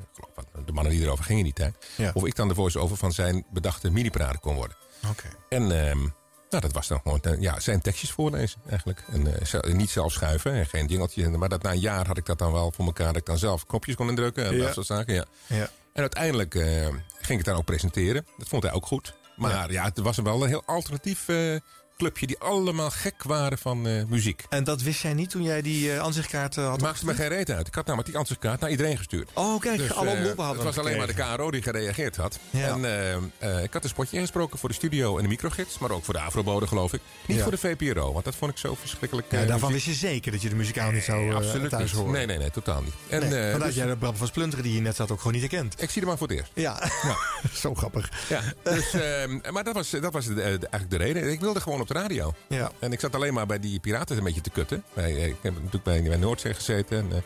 de 0.66 0.72
mannen 0.72 0.94
die 0.94 1.02
erover 1.04 1.24
gingen 1.24 1.40
in 1.46 1.46
die 1.46 1.64
tijd... 1.66 1.76
Ja. 1.96 2.12
of 2.14 2.26
ik 2.26 2.36
dan 2.36 2.48
de 2.48 2.54
voice-over 2.56 2.98
van 2.98 3.12
zijn 3.12 3.46
bedachte 3.52 3.90
mini-parade 3.92 4.40
kon 4.40 4.56
worden. 4.56 4.78
Oké. 5.10 5.28
En 5.50 5.88
ehm, 5.90 6.08
nou, 6.50 6.62
dat 6.64 6.72
was 6.72 6.88
dan 6.88 7.00
gewoon 7.04 7.22
eh, 7.22 7.42
ja, 7.42 7.60
zijn 7.60 7.82
tekstjes 7.82 8.12
voorlezen 8.12 8.62
eigenlijk. 8.70 9.04
En 9.12 9.42
eh, 9.42 9.74
niet 9.74 9.90
zelf 9.90 10.12
schuiven 10.12 10.54
en 10.54 10.66
geen 10.66 10.86
jingeltje. 10.86 11.30
Maar 11.30 11.50
dat 11.50 11.62
na 11.64 11.72
een 11.72 11.80
jaar 11.80 12.08
had 12.08 12.18
ik 12.18 12.26
dat 12.26 12.38
dan 12.40 12.52
wel 12.52 12.72
voor 12.72 12.86
elkaar. 12.86 13.08
Dat 13.08 13.16
ik 13.16 13.26
dan 13.26 13.38
zelf 13.38 13.66
knopjes 13.66 13.96
kon 13.96 14.10
indrukken 14.10 14.46
en 14.46 14.56
Ja. 14.56 14.64
dat 14.64 14.74
soort 14.74 14.86
zaken. 14.86 15.14
Ja. 15.14 15.26
Ja. 15.48 15.70
En 15.94 16.02
uiteindelijk 16.02 16.56
eh, 16.56 16.88
ging 16.88 17.00
ik 17.28 17.38
het 17.38 17.46
dan 17.46 17.56
ook 17.56 17.66
presenteren. 17.66 18.26
Dat 18.38 18.48
vond 18.48 18.64
hij 18.64 18.72
ook 18.72 18.86
goed. 18.86 19.14
Maar 19.36 19.72
ja, 19.72 19.84
het 19.84 19.98
was 19.98 20.18
wel 20.18 20.42
een 20.44 20.48
heel 20.50 20.64
alternatief 20.66 21.28
eh, 21.30 21.56
clubje 22.00 22.28
die 22.28 22.40
allemaal 22.40 22.90
gek 22.90 23.24
waren 23.24 23.58
van 23.58 23.88
eh, 23.88 24.04
muziek. 24.08 24.44
En 24.50 24.64
dat 24.64 24.82
wist 24.82 25.02
jij 25.02 25.14
niet 25.14 25.30
toen 25.30 25.44
jij 25.44 25.62
die 25.62 25.88
uh, 25.94 26.00
aanzichtkaart 26.00 26.56
uh, 26.58 26.68
had 26.68 26.82
Maakte 26.82 27.06
me 27.06 27.14
geen 27.14 27.28
reet 27.28 27.50
uit. 27.52 27.68
Ik 27.68 27.76
had 27.76 27.86
namelijk 27.86 28.10
die 28.10 28.18
ansichtkaart 28.20 28.60
naar 28.60 28.70
iedereen 28.70 28.98
gestuurd. 28.98 29.30
Oh, 29.34 29.60
kijk, 29.60 29.78
Dus, 29.78 29.94
alle 29.94 30.10
omroepen 30.10 30.44
hadden 30.44 30.66
Het 30.66 30.76
was 30.76 30.86
alleen 30.86 30.98
maar 30.98 31.08
de. 31.08 31.14
KRO 31.14 31.52
die 31.52 31.62
gereageerd 31.62 32.16
had. 32.16 32.40
Ja. 32.50 32.78
En 32.78 33.32
ik 33.64 33.74
had 33.74 33.84
een 33.84 33.90
spotje 33.90 34.16
ingesproken 34.16 34.60
voor 34.60 34.70
de 34.70 34.76
studio 34.76 35.18
en 35.18 35.24
de 35.24 35.30
microgids. 35.30 35.78
Maar 35.80 35.92
ook 35.92 36.04
voor 36.04 36.14
de 36.14 36.20
Afrobode, 36.20 36.68
geloof 36.68 36.94
ik. 36.94 37.02
Niet 37.26 37.38
Ja. 37.38 37.44
voor 37.44 37.52
de 37.52 37.58
VPRO, 37.58 38.14
want 38.14 38.26
dat 38.26 38.36
vond 38.36 38.52
ik 38.52 38.58
zo 38.58 38.76
verschrikkelijk. 38.80 39.32
Ja, 39.32 39.46
daarvan 39.46 39.72
wist 39.72 39.86
je 39.86 39.94
zeker 39.94 40.32
dat 40.32 40.42
je 40.42 40.50
de 40.50 40.56
muzikaal 40.56 40.92
niet 40.92 41.04
zou 41.04 41.20
Nee, 41.24 41.34
absoluut 41.34 41.70
thuis 41.70 41.84
niet. 41.92 42.02
horen. 42.02 42.14
Nee, 42.14 42.26
nee, 42.26 42.38
nee, 42.38 42.52
totaal 42.52 42.82
niet. 42.82 42.94
En, 43.10 43.20
want 43.52 43.64
dus- 43.64 43.76
jij 43.76 43.86
de 43.88 43.98
Bram 43.98 44.16
van 44.16 44.28
Splunderen 44.28 44.64
die 44.64 44.74
hier 44.74 44.82
net 44.82 44.96
zat 44.96 45.12
ook 45.12 45.18
gewoon 45.18 45.34
niet 45.34 45.52
herkend. 45.52 45.82
ik 45.82 45.90
zie 45.90 46.02
hem 46.02 46.10
maar 46.10 46.18
voor 46.18 46.28
het 46.28 46.38
eerst. 46.38 46.52
Ja, 46.54 46.90
zo 47.64 47.76
grappig. 47.76 48.10
Ja, 48.30 48.42
dus, 48.64 48.94
ehm, 48.94 49.40
maar 49.52 49.64
dat 49.64 49.74
was, 49.74 49.90
dat 49.90 50.14
was 50.14 50.26
de- 50.26 50.34
de- 50.34 50.42
eigenlijk 50.42 50.90
de 50.90 50.98
reden. 50.98 51.32
Ik 51.32 51.40
wilde 51.40 51.62
gewoon 51.62 51.82
op 51.82 51.88
de 51.94 52.00
radio. 52.00 52.34
Ja. 52.48 52.72
En 52.80 52.92
ik 52.92 53.00
zat 53.00 53.16
alleen 53.16 53.34
maar 53.34 53.46
bij 53.46 53.60
die 53.60 53.80
piraten 53.80 54.18
een 54.18 54.24
beetje 54.24 54.42
te 54.42 54.50
kutten. 54.50 54.84
Bij, 54.94 55.16
eh, 55.16 55.28
ik 55.28 55.36
heb 55.42 55.54
natuurlijk 55.54 55.84
bij, 55.84 56.02
bij 56.02 56.18
Noordzee 56.18 56.54
gezeten. 56.54 56.98
En, 56.98 57.06
eh, 57.12 57.22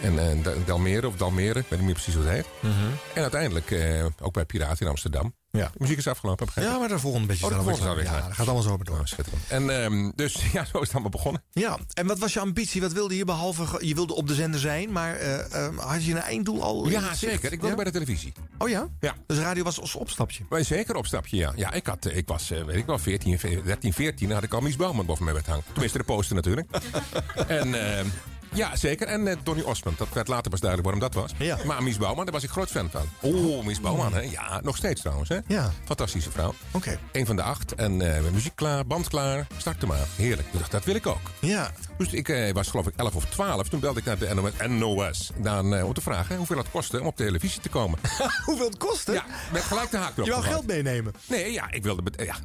en, 0.00 0.18
en 0.18 0.42
Da- 0.42 0.52
Dalmere 0.66 1.06
of 1.06 1.16
Dalmere, 1.16 1.58
ik 1.58 1.66
weet 1.68 1.78
niet 1.78 1.82
meer 1.82 1.92
precies 1.94 2.14
hoe 2.14 2.24
het 2.24 2.32
heet. 2.32 2.46
Mhm. 2.60 2.74
En 3.14 3.22
uiteindelijk 3.22 3.70
eh, 3.70 4.04
ook 4.20 4.32
bij 4.32 4.44
Piraten 4.44 4.80
in 4.84 4.88
Amsterdam. 4.90 5.34
Ja. 5.50 5.64
De 5.72 5.78
muziek 5.78 5.98
is 5.98 6.06
afgelopen, 6.08 6.46
Ja, 6.54 6.78
maar 6.78 6.88
de 6.88 6.98
volgende 6.98 7.26
beetje 7.26 7.46
Oh, 7.46 7.52
volgende 7.52 7.86
weer- 7.86 7.94
weer 7.94 8.04
Ja, 8.04 8.20
dat 8.20 8.32
gaat 8.32 8.46
allemaal 8.46 8.62
zo 8.62 8.76
maar 8.76 8.84
door. 8.84 8.98
Oh, 8.98 9.04
schitterend. 9.04 9.42
En 9.48 9.82
ehm, 9.82 10.10
dus 10.14 10.34
ja, 10.52 10.64
zo 10.64 10.76
is 10.78 10.80
het 10.80 10.90
allemaal 10.92 11.10
begonnen. 11.10 11.42
Ja, 11.50 11.78
en 11.92 12.06
wat 12.06 12.18
was 12.18 12.32
je 12.32 12.40
ambitie? 12.40 12.80
Wat 12.80 12.92
wilde 12.92 13.16
je 13.16 13.24
behalve... 13.24 13.86
Je 13.86 13.94
wilde 13.94 14.14
op 14.14 14.28
de 14.28 14.34
zender 14.34 14.60
zijn, 14.60 14.92
maar 14.92 15.14
eh, 15.16 15.66
eh, 15.66 15.78
had 15.78 16.04
je 16.04 16.10
een 16.10 16.20
einddoel 16.22 16.62
al 16.62 16.88
Ja, 16.88 17.00
zicht? 17.00 17.18
zeker. 17.18 17.44
Ik 17.52 17.60
wilde 17.60 17.66
Ja? 17.68 17.74
bij 17.74 17.84
de 17.84 17.90
televisie. 17.90 18.32
Oh 18.58 18.68
ja? 18.68 18.88
Ja. 19.00 19.14
Dus 19.26 19.38
radio 19.38 19.62
was 19.62 19.80
als 19.80 19.94
opstapje? 19.94 20.44
Bij 20.48 20.62
zeker 20.62 20.96
opstapje, 20.96 21.36
ja. 21.36 21.52
Ja, 21.56 21.72
ik, 21.72 21.86
had, 21.86 22.06
eh, 22.06 22.16
ik 22.16 22.28
was, 22.28 22.50
eh, 22.50 22.64
weet 22.64 22.76
ik 22.76 22.86
wel, 22.86 22.98
14, 22.98 23.38
13, 23.64 23.92
14. 23.92 24.26
Dan 24.26 24.34
had 24.36 24.44
ik 24.44 24.52
al 24.54 24.60
Mies 24.60 24.76
Bouwman 24.76 25.06
boven 25.06 25.24
mij 25.24 25.34
hangen. 25.46 25.62
Tenminste, 25.72 25.98
de 25.98 26.04
poster 26.04 26.34
natuurlijk. 26.34 26.68
en 27.46 27.96
ehm, 27.96 28.06
ja, 28.54 28.76
zeker. 28.76 29.06
En 29.06 29.28
eh, 29.28 29.36
Donny 29.42 29.62
Osmond. 29.62 29.98
Dat 29.98 30.08
werd 30.12 30.28
later 30.28 30.50
pas 30.50 30.60
duidelijk 30.60 30.90
waarom 30.90 31.10
dat 31.12 31.22
was. 31.22 31.32
Ja. 31.38 31.58
Maar 31.64 31.82
Mies 31.82 31.96
Bouwman, 31.96 32.24
daar 32.24 32.34
was 32.34 32.42
ik 32.42 32.50
groot 32.50 32.70
fan 32.70 32.90
van. 32.90 33.08
Oh, 33.20 33.64
Mies 33.64 33.80
Bouwman, 33.80 34.12
hè. 34.14 34.20
Ja, 34.20 34.60
nog 34.62 34.76
steeds 34.76 35.00
trouwens, 35.00 35.28
hè. 35.28 35.38
Ja. 35.46 35.70
Fantastische 35.84 36.30
vrouw. 36.30 36.54
Oké. 36.70 36.98
Een 37.12 37.26
van 37.26 37.36
de 37.36 37.42
acht. 37.42 37.74
En 37.74 38.16
eh, 38.16 38.22
muziek 38.32 38.52
klaar, 38.54 38.86
band 38.86 39.08
klaar. 39.08 39.46
Startte 39.56 39.86
maar. 39.86 40.06
Heerlijk. 40.16 40.48
Ik 40.52 40.58
dacht, 40.58 40.70
dat 40.70 40.84
wil 40.84 40.94
ik 40.94 41.06
ook. 41.06 41.30
Ja. 41.40 41.70
Dus 41.98 42.12
ik 42.12 42.28
eh, 42.28 42.52
was 42.52 42.68
geloof 42.68 42.86
ik 42.86 42.92
11 42.96 43.14
of 43.14 43.24
12. 43.24 43.68
Toen 43.68 43.80
belde 43.80 43.98
ik 44.00 44.04
naar 44.04 44.18
de 44.18 44.68
NOS, 44.68 45.30
dan, 45.36 45.74
eh, 45.74 45.84
om 45.86 45.92
te 45.92 46.00
vragen 46.00 46.36
hoeveel 46.36 46.56
het 46.56 46.70
kostte 46.70 47.00
om 47.00 47.06
op 47.06 47.16
televisie 47.16 47.60
te 47.60 47.68
komen. 47.68 47.98
Hoeveel 48.46 48.66
het 48.66 48.76
kostte? 48.76 49.12
Ja, 49.12 49.24
met 49.52 49.62
gelijk 49.62 49.90
de 49.90 49.96
haak 49.96 50.12
erop 50.12 50.24
Je 50.26 50.30
wou 50.30 50.42
geld 50.44 50.66
meenemen? 50.66 51.12
Nee, 51.26 51.52
ja, 51.52 51.70
ik 51.72 51.82
wilde. 51.82 52.02
Ja, 52.24 52.36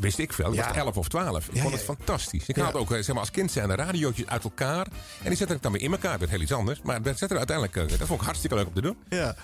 wist 0.00 0.18
ik 0.18 0.32
veel. 0.32 0.48
Ik 0.48 0.54
Ja. 0.54 0.66
was 0.68 0.76
11 0.76 0.96
of 0.96 1.08
12. 1.08 1.48
Ik 1.48 1.54
Ja, 1.54 1.60
vond 1.62 1.74
het 1.74 1.82
fantastisch. 1.82 2.46
Ik 2.46 2.56
haalde 2.56 2.78
ook 2.78 2.90
eh, 2.92 2.96
zeg 2.96 3.06
maar, 3.08 3.18
als 3.18 3.30
kind 3.30 3.52
zijn 3.52 3.68
de 3.68 3.74
radiootjes 3.74 4.26
uit 4.26 4.44
elkaar. 4.44 4.86
En 5.22 5.28
die 5.28 5.36
zette 5.36 5.54
ik 5.54 5.62
dan 5.62 5.72
weer 5.72 5.82
in 5.82 5.92
elkaar. 5.92 6.10
Dat 6.10 6.18
werd 6.20 6.30
heel 6.30 6.40
iets 6.40 6.52
anders. 6.52 6.80
Maar 6.82 7.02
dat 7.02 7.18
zette 7.18 7.32
er 7.34 7.38
uiteindelijk. 7.46 7.76
eh, 7.76 7.98
Dat 7.98 8.06
vond 8.08 8.18
ik 8.20 8.24
hartstikke 8.26 8.56
leuk 8.56 8.66
om 8.66 8.74
te 8.74 8.80
doen. 8.80 8.96
Ja. 9.08 9.34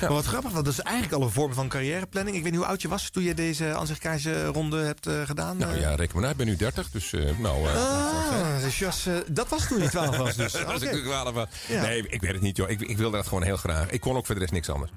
Maar 0.00 0.12
wat 0.12 0.24
grappig, 0.24 0.52
want 0.52 0.64
dat 0.64 0.74
is 0.74 0.80
eigenlijk 0.80 1.14
al 1.16 1.22
een 1.22 1.30
vorm 1.32 1.54
van 1.54 1.68
carrièreplanning. 1.68 2.36
Ik 2.36 2.42
weet 2.42 2.52
niet 2.52 2.60
hoe 2.60 2.70
oud 2.70 2.82
je 2.82 2.88
was 2.88 3.10
toen 3.10 3.22
je 3.22 3.34
deze 3.34 3.74
aanzichtkaartje-ronde 3.74 4.78
hebt 4.82 5.06
eh, 5.06 5.22
gedaan. 5.24 5.56
Nou 5.56 5.78
ja, 5.80 5.94
reken 5.94 6.14
maar 6.14 6.22
uit. 6.24 6.32
Ik 6.32 6.38
ben 6.38 6.46
nu 6.46 6.56
30. 6.56 6.90
Dus 6.90 7.12
eh, 7.12 7.38
nou. 7.38 7.66
Ah, 7.68 8.58
eh, 8.80 9.14
dat 9.26 9.48
was 9.48 9.66
toen 9.68 9.82
je 9.82 9.88
12 9.88 10.16
was 10.16 10.36
dus. 10.36 10.52
dat 10.52 10.64
was 10.64 10.74
Oké. 10.74 10.84
ik 10.84 10.92
toen 10.92 11.02
12 11.02 11.34
was. 11.34 11.48
Ja. 11.68 11.82
Nee, 11.82 12.06
ik 12.08 12.20
weet 12.20 12.32
het 12.32 12.40
niet, 12.40 12.56
joh. 12.56 12.70
Ik, 12.70 12.80
ik 12.80 12.96
wilde 12.96 13.16
dat 13.16 13.26
gewoon 13.26 13.42
heel 13.42 13.56
graag. 13.56 13.90
Ik 13.90 14.00
kon 14.00 14.16
ook 14.16 14.26
verder 14.26 14.48
niks 14.52 14.68
anders. 14.68 14.90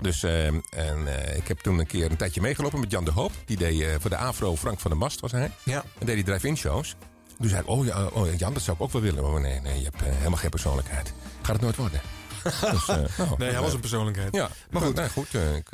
Dus 0.00 0.22
eh, 0.22 0.46
en, 0.46 0.62
eh, 1.06 1.36
ik 1.36 1.48
heb 1.48 1.58
toen 1.58 1.78
een 1.78 1.86
keer 1.86 2.10
een 2.10 2.16
tijdje 2.16 2.40
meegelopen 2.40 2.80
met 2.80 2.90
Jan 2.90 3.04
de 3.04 3.10
Hoop. 3.10 3.32
Die 3.44 3.56
deed 3.56 3.80
eh, 3.80 3.88
voor 4.00 4.10
de 4.10 4.16
Afro 4.16 4.56
Frank 4.56 4.80
van 4.80 4.90
der 4.90 5.00
Mast, 5.00 5.20
was 5.20 5.32
hij. 5.32 5.50
Ja. 5.62 5.84
En 5.98 6.06
deed 6.06 6.14
die 6.14 6.24
drive-in 6.24 6.56
shows. 6.56 6.94
Toen 7.38 7.48
zei 7.48 7.60
ik, 7.60 7.68
oh, 7.68 7.84
ja, 7.84 8.06
oh 8.06 8.38
Jan, 8.38 8.52
dat 8.52 8.62
zou 8.62 8.76
ik 8.76 8.82
ook 8.82 8.92
wel 8.92 9.02
willen. 9.02 9.24
Oh 9.24 9.40
nee, 9.40 9.60
nee, 9.60 9.78
je 9.78 9.84
hebt 9.84 10.00
helemaal 10.00 10.38
geen 10.38 10.50
persoonlijkheid. 10.50 11.12
Gaat 11.42 11.52
het 11.52 11.60
nooit 11.60 11.76
worden. 11.76 12.00
dus, 12.72 12.86
nou, 12.86 13.06
Nee, 13.38 13.50
hij 13.50 13.60
was 13.60 13.72
een 13.72 13.80
persoonlijkheid. 13.80 14.34
Ja, 14.34 14.48
Maar 14.70 14.82
goed. 14.82 14.94
Nee, 14.94 15.08
goed 15.08 15.34
eh, 15.34 15.56
ik, 15.56 15.68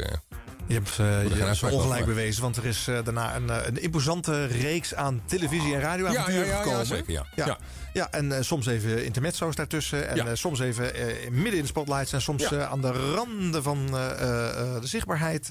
Je 0.71 0.77
hebt 0.77 0.99
eh 0.99 1.61
je 1.61 1.71
ongelijk 1.71 2.05
bewezen, 2.05 2.43
want 2.43 2.57
er 2.57 2.67
is 2.67 2.89
eh, 2.89 2.99
daarna 3.05 3.37
een, 3.37 3.51
eh, 3.51 3.67
een 3.67 3.83
imposante 3.83 4.45
reeks 4.45 4.95
aan 4.95 5.23
televisie- 5.25 5.75
en 5.75 5.81
radioavonturen 5.81 6.47
Ja, 6.47 6.47
ja, 6.47 6.63
ja, 6.65 6.85
gekomen. 6.85 7.25
Ja. 7.35 7.59
Ja, 7.93 8.09
en 8.11 8.33
eh, 8.33 8.43
soms 8.43 8.67
even 8.67 9.05
intermezzo's 9.05 9.55
daartussen. 9.55 10.09
En 10.09 10.17
Ja. 10.17 10.27
eh, 10.27 10.31
soms 10.35 10.61
even 10.61 10.95
eh, 10.95 11.31
midden 11.31 11.55
in 11.55 11.61
de 11.61 11.67
spotlights. 11.67 12.13
En 12.13 12.23
soms 12.23 12.49
Ja. 12.49 12.67
aan 12.67 12.81
de 12.81 13.13
randen 13.15 13.63
van 13.63 13.87
de 13.87 14.81
zichtbaarheid. 14.83 15.49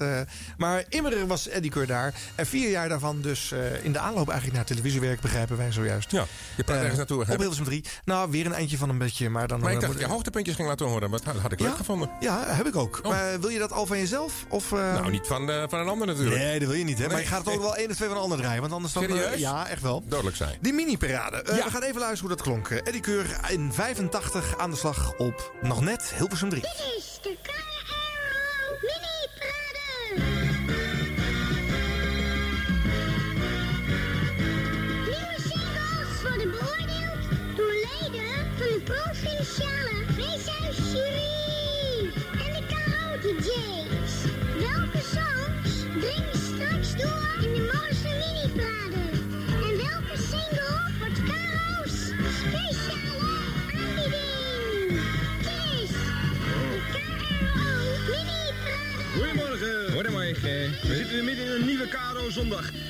maar 0.56 0.84
immer 0.88 1.26
was 1.26 1.48
Eddie 1.48 1.70
Keur 1.70 1.86
daar. 1.86 2.14
En 2.34 2.46
vier 2.46 2.70
jaar 2.70 2.88
daarvan 2.88 3.20
dus 3.20 3.52
in 3.82 3.92
de 3.92 3.98
aanloop 3.98 4.26
eigenlijk 4.28 4.56
naar 4.56 4.66
televisiewerk, 4.66 5.20
begrijpen 5.20 5.56
wij 5.56 5.72
zojuist. 5.72 6.10
ja, 6.10 6.24
je 6.56 6.64
praat 6.64 6.78
ergens 6.78 6.96
naartoe. 6.96 7.20
Op? 7.20 7.26
Hilversum 7.26 7.64
3. 7.64 7.84
Nou, 8.04 8.30
weer 8.30 8.46
een 8.46 8.52
eindje 8.54 8.76
van 8.76 8.88
een 8.88 8.98
beetje. 8.98 9.28
Maar 9.28 9.48
dan 9.48 9.60
Maar 9.60 9.72
ik 9.72 9.80
dacht 9.80 9.92
dat 9.92 10.00
je 10.02 10.08
hoogtepuntjes 10.08 10.56
ging 10.56 10.68
laten 10.68 10.86
horen. 10.86 11.10
Dat 11.10 11.24
had, 11.24 11.52
ik 11.52 11.60
leuk 11.60 11.68
Ja? 11.70 11.76
gevonden. 11.76 12.10
Ja, 12.20 12.44
heb 12.46 12.66
ik 12.66 12.76
ook. 12.76 12.98
Oh. 13.02 13.10
Maar 13.10 13.40
wil 13.40 13.48
je 13.50 13.58
dat 13.58 13.72
al 13.72 13.86
van 13.86 13.98
jezelf? 13.98 14.44
Of, 14.48 14.70
Nou, 14.70 15.10
niet 15.10 15.26
van, 15.26 15.46
van 15.68 15.78
een 15.80 15.88
ander 15.88 16.06
natuurlijk. 16.06 16.36
Nee, 16.36 16.58
dat 16.58 16.68
wil 16.68 16.76
je 16.78 16.84
niet, 16.84 16.98
hè? 16.98 17.06
Maar 17.08 17.20
je 17.20 17.26
gaat 17.26 17.44
het 17.44 17.54
ook 17.54 17.60
wel 17.62 17.76
één 17.76 17.90
of 17.90 17.96
twee 17.96 18.08
van 18.08 18.16
een 18.16 18.22
ander 18.22 18.38
draaien. 18.38 18.60
Want 18.60 18.72
anders 18.72 18.92
dan... 18.92 19.02
Serieus? 19.02 19.38
ja, 19.38 19.68
echt 19.68 19.82
wel. 19.82 20.02
Dodelijk 20.06 20.36
zijn. 20.36 20.58
Die 20.60 20.72
mini-parade. 20.72 21.42
We 21.46 21.64
gaan 21.70 21.82
even 21.82 22.00
luisteren 22.00 22.29
dat 22.30 22.42
klonk. 22.42 22.70
Eh, 22.70 22.78
Eddie 22.86 23.00
Keur 23.00 23.38
in 23.48 23.72
85 23.72 24.58
aan 24.58 24.70
de 24.70 24.76
slag 24.76 25.16
op 25.16 25.52
nog 25.60 25.80
net 25.80 26.14
Hilversum 26.14 26.48
3. 26.48 26.62
Dit 26.62 26.94
is 26.96 27.18
de 27.22 27.36
KRO 27.42 29.09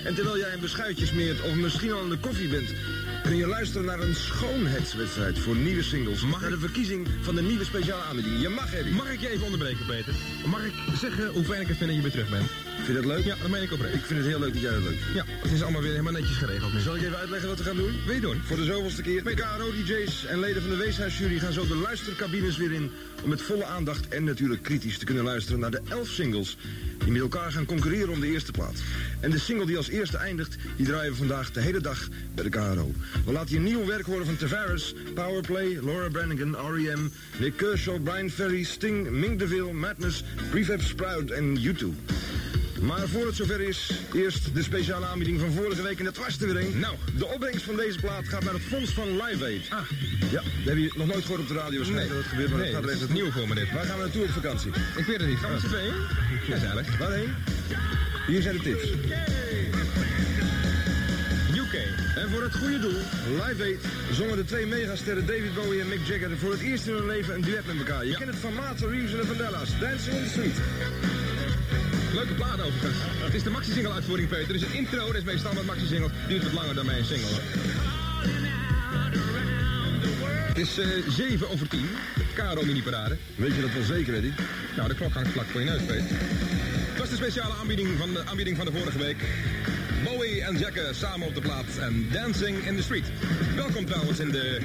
En 0.05 0.15
terwijl 0.15 0.39
jij 0.39 0.53
een 0.53 0.61
beschuitje 0.61 1.07
smeert 1.07 1.43
of 1.43 1.55
misschien 1.55 1.93
al 1.93 2.01
aan 2.01 2.09
de 2.09 2.19
koffie 2.19 2.49
bent... 2.49 2.75
kun 3.23 3.37
je 3.37 3.47
luisteren 3.47 3.87
naar 3.87 4.01
een 4.01 4.15
schoonheidswedstrijd 4.15 5.39
voor 5.39 5.57
nieuwe 5.57 5.83
singles. 5.83 6.23
Mag 6.23 6.41
naar 6.41 6.51
de 6.51 6.59
verkiezing 6.59 7.09
van 7.21 7.35
de 7.35 7.43
nieuwe 7.43 7.65
speciale 7.65 8.03
aanbieding. 8.03 8.41
Je 8.41 8.49
mag, 8.49 8.75
Eddie. 8.75 8.95
Mag 8.95 9.13
ik 9.13 9.21
je 9.21 9.29
even 9.29 9.45
onderbreken, 9.45 9.87
Peter? 9.87 10.15
Mag 10.47 10.65
ik 10.65 10.73
zeggen 10.95 11.27
hoe 11.27 11.45
fijn 11.45 11.61
ik 11.61 11.69
het 11.69 11.77
vind 11.77 11.91
dat 11.91 11.97
je 11.97 12.03
weer 12.03 12.11
terug 12.11 12.31
bent? 12.31 12.70
Vind 12.85 12.87
je 12.87 13.09
dat 13.09 13.17
leuk? 13.17 13.25
Ja, 13.25 13.37
dat 13.41 13.51
meen 13.51 13.63
ik 13.63 13.73
oprecht. 13.73 13.95
Ik 13.95 14.05
vind 14.05 14.19
het 14.19 14.29
heel 14.29 14.39
leuk 14.41 14.53
dat 14.53 14.63
jij 14.63 14.71
dat 14.71 14.83
leuk 14.83 14.99
vindt. 14.99 15.15
Ja, 15.15 15.25
het 15.43 15.53
is 15.53 15.63
allemaal 15.63 15.81
weer 15.81 15.91
helemaal 15.91 16.13
netjes 16.13 16.37
geregeld. 16.37 16.73
nu. 16.73 16.81
Zal 16.81 16.97
ik 16.97 17.03
even 17.03 17.19
uitleggen 17.19 17.49
wat 17.49 17.59
we 17.59 17.65
gaan 17.65 17.77
doen? 17.77 17.93
Je 18.15 18.21
doen? 18.21 18.41
Voor 18.45 18.57
de 18.57 18.65
zoveelste 18.65 19.03
keer. 19.03 19.25
De 19.25 19.35
KRO-DJ's 19.35 20.25
en 20.27 20.41
leden 20.41 20.63
van 20.63 20.71
de 20.71 20.77
Weeshuisjury 20.77 21.39
gaan 21.39 21.53
zo 21.53 21.67
de 21.67 21.75
luistercabines 21.77 22.57
weer 22.57 22.73
in... 22.73 22.91
om 23.23 23.29
met 23.29 23.43
volle 23.43 23.65
aandacht 23.65 24.09
en 24.09 24.25
natuurlijk 24.25 24.63
kritisch 24.63 24.99
te 24.99 25.05
kunnen 25.05 25.25
luisteren 25.25 25.61
naar 25.61 25.71
de 25.71 25.81
elf 25.89 26.09
singles... 26.09 26.57
die 26.99 27.13
met 27.13 27.21
elkaar 27.21 27.53
gaan 27.53 27.65
concurreren 27.65 28.09
om 28.09 28.21
de 28.21 28.27
eerste 28.27 28.53
plaats. 28.53 28.81
En 29.21 29.31
de 29.31 29.39
single 29.39 29.67
die 29.67 29.77
als 29.77 29.89
eerste 29.89 30.17
eindigt, 30.17 30.57
die 30.77 30.87
draaien 30.87 31.11
we 31.11 31.19
vandaag 31.19 31.51
de 31.51 31.61
hele 31.61 31.81
dag 31.81 32.09
bij 32.35 32.45
de 32.45 32.51
KRO. 32.51 32.93
We 33.25 33.33
laten 33.33 33.55
je 33.55 33.61
nieuw 33.61 33.87
werk 33.87 34.07
horen 34.07 34.27
van 34.27 34.37
Tavares, 34.37 34.95
Powerplay, 35.15 35.79
Laura 35.83 36.09
Branigan, 36.09 36.57
R.E.M., 36.75 37.11
Nick 37.39 37.57
Kershaw, 37.57 38.03
Brian 38.03 38.31
Ferry, 38.31 38.63
Sting, 38.63 39.11
Mink 39.11 39.39
DeVille, 39.39 39.73
Madness, 39.73 40.25
Prefab 40.51 40.81
Sprout 40.81 41.31
en 41.31 41.59
U2. 41.59 41.87
Maar 42.81 43.09
voor 43.09 43.27
het 43.27 43.37
zover 43.37 43.61
is, 43.61 43.91
eerst 44.15 44.55
de 44.55 44.63
speciale 44.63 45.07
aanbieding 45.07 45.41
van 45.41 45.53
vorige 45.53 45.83
week 45.83 45.99
en 45.99 46.05
dat 46.05 46.17
was 46.17 46.41
er 46.41 46.55
weer 46.55 46.67
een. 46.67 46.79
Nou, 46.79 46.95
de 47.19 47.27
opbrengst 47.27 47.65
van 47.65 47.77
deze 47.77 47.99
plaat 47.99 48.29
gaat 48.29 48.45
naar 48.45 48.53
het 48.53 48.63
fonds 48.63 48.91
van 48.91 49.09
Live 49.09 49.45
Aid. 49.45 49.67
Ah, 49.69 49.79
ja, 50.31 50.43
dat 50.43 50.65
heb 50.65 50.77
je 50.77 50.93
nog 50.97 51.07
nooit 51.07 51.23
gehoord 51.23 51.41
op 51.41 51.49
de 51.49 51.55
radio 51.55 51.77
waarschijnlijk 51.77 52.13
dat 52.13 52.19
het 52.23 52.29
gebeurt, 52.31 52.51
maar 52.51 52.61
Nee, 52.61 52.73
dat 52.73 52.85
gaat 52.85 53.01
is 53.01 53.09
nieuw 53.09 53.31
voor 53.31 53.49
me 53.49 53.55
dit. 53.55 53.73
Waar 53.73 53.85
gaan 53.85 53.97
we 53.97 54.03
naartoe 54.03 54.23
op 54.23 54.31
vakantie? 54.31 54.71
Ik 54.97 55.05
weet 55.05 55.21
het 55.21 55.29
niet. 55.29 55.39
Gaan 55.39 55.49
we 55.49 55.55
met 55.55 55.61
z'n 55.63 55.69
tweeën? 55.69 55.95
Gezellig. 56.45 56.99
Waarheen? 56.99 57.35
Hier 58.27 58.43
zijn 58.43 58.57
de 58.57 58.63
tips. 58.63 58.85
UK. 61.55 61.75
En 62.17 62.31
voor 62.31 62.43
het 62.43 62.55
goede 62.55 62.79
doel, 62.79 63.01
Live 63.47 63.63
Aid, 63.63 63.81
zongen 64.13 64.37
de 64.37 64.45
twee 64.45 64.67
megasterren 64.67 65.27
David 65.27 65.55
Bowie 65.55 65.81
en 65.81 65.89
Mick 65.89 66.07
Jagger 66.07 66.39
voor 66.39 66.51
het 66.51 66.61
eerst 66.61 66.87
in 66.87 66.95
hun 66.95 67.07
leven 67.07 67.35
een 67.35 67.41
duet 67.41 67.67
met 67.67 67.77
elkaar. 67.77 68.07
Je 68.07 68.17
kent 68.17 68.31
het 68.31 68.39
van 68.39 68.55
Mata 68.55 68.87
Reeves 68.87 69.13
en 69.13 69.17
de 69.17 69.27
Vandellas, 69.27 69.79
Dancing 69.81 70.17
in 70.17 70.23
the 70.23 70.29
Street. 70.29 70.57
Leuke 72.15 72.35
plaat 72.35 72.61
overigens. 72.63 72.97
Het 73.25 73.35
is 73.35 73.43
de 73.43 73.51
maxi-single 73.51 73.93
uitvoering, 73.93 74.29
Peter. 74.29 74.53
Dus 74.53 74.63
het 74.63 74.73
intro, 74.73 75.07
dat 75.07 75.15
is 75.15 75.23
mijn 75.23 75.39
standaard 75.39 75.67
maxi-single, 75.67 76.11
duurt 76.29 76.43
wat 76.43 76.53
langer 76.53 76.75
dan 76.75 76.87
mijn 76.87 77.05
single. 77.05 77.41
Het 80.49 80.59
is 80.59 80.79
eh 80.79 80.89
7 81.09 81.51
over 81.51 81.69
10. 81.69 81.89
Caro 82.35 82.63
mini-parade. 82.63 83.17
Weet 83.37 83.55
je 83.55 83.61
dat 83.61 83.73
wel 83.73 83.83
zeker, 83.83 84.15
Eddie? 84.15 84.33
Nou, 84.77 84.89
de 84.89 84.95
klok 84.95 85.13
hangt 85.13 85.29
vlak 85.31 85.47
voor 85.47 85.61
je 85.61 85.67
neus, 85.67 85.83
Peter. 85.83 86.05
Het 86.09 86.99
was 86.99 87.09
de 87.09 87.17
speciale 87.17 87.55
aanbieding 87.55 87.89
van 87.99 88.13
de, 88.13 88.23
aanbieding 88.27 88.57
van 88.57 88.67
de 88.67 88.73
vorige 88.73 88.99
week. 88.99 89.17
Bowie 90.05 90.43
en 90.43 90.59
Jacke 90.59 90.89
samen 90.93 91.27
op 91.27 91.35
de 91.35 91.41
plaats 91.41 91.79
en 91.79 92.09
Dancing 92.13 92.67
in 92.67 92.77
the 92.77 92.83
Street. 92.83 93.11
Welkom 93.57 93.87
trouwens 93.87 94.19
in 94.19 94.31
de... 94.31 94.61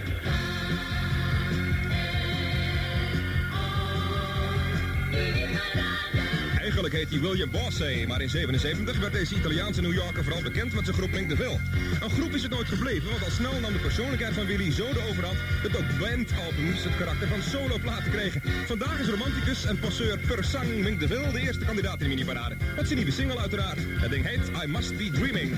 Eigenlijk 6.65 6.93
heet 6.93 7.09
hij 7.09 7.19
William 7.19 7.51
Bossé, 7.51 8.05
maar 8.07 8.21
in 8.21 8.29
77 8.29 8.99
werd 8.99 9.13
deze 9.13 9.35
Italiaanse 9.35 9.81
New 9.81 9.93
Yorker 9.93 10.23
vooral 10.23 10.41
bekend 10.41 10.73
met 10.73 10.83
zijn 10.83 10.97
groep 10.97 11.11
Link 11.11 11.29
de 11.29 11.35
Ville. 11.35 11.59
Een 12.01 12.09
groep 12.09 12.33
is 12.33 12.41
het 12.41 12.51
nooit 12.51 12.67
gebleven, 12.67 13.09
want 13.09 13.23
al 13.23 13.29
snel 13.29 13.59
nam 13.59 13.73
de 13.73 13.79
persoonlijkheid 13.79 14.33
van 14.33 14.45
Willy 14.45 14.71
zo 14.71 14.93
de 14.93 15.07
overhand 15.09 15.37
dat 15.63 15.77
ook 15.77 15.99
bandalbums 15.99 16.83
het 16.83 16.97
karakter 16.97 17.27
van 17.27 17.41
soloplaten 17.41 18.11
kregen. 18.11 18.41
Vandaag 18.65 18.99
is 18.99 19.07
romanticus 19.07 19.65
en 19.65 19.79
passeur 19.79 20.19
per 20.27 20.43
sang 20.43 20.83
Mink 20.83 20.99
de 20.99 21.07
Ville 21.07 21.31
de 21.31 21.39
eerste 21.39 21.65
kandidaat 21.65 22.01
in 22.01 22.09
de 22.09 22.15
mini-parade. 22.15 22.55
Met 22.75 22.85
zijn 22.85 22.97
nieuwe 22.97 23.13
single 23.13 23.39
uiteraard. 23.39 23.79
Het 23.79 24.11
ding 24.11 24.25
heet 24.25 24.63
I 24.63 24.67
Must 24.67 24.97
Be 24.97 25.09
Dreaming. 25.11 25.57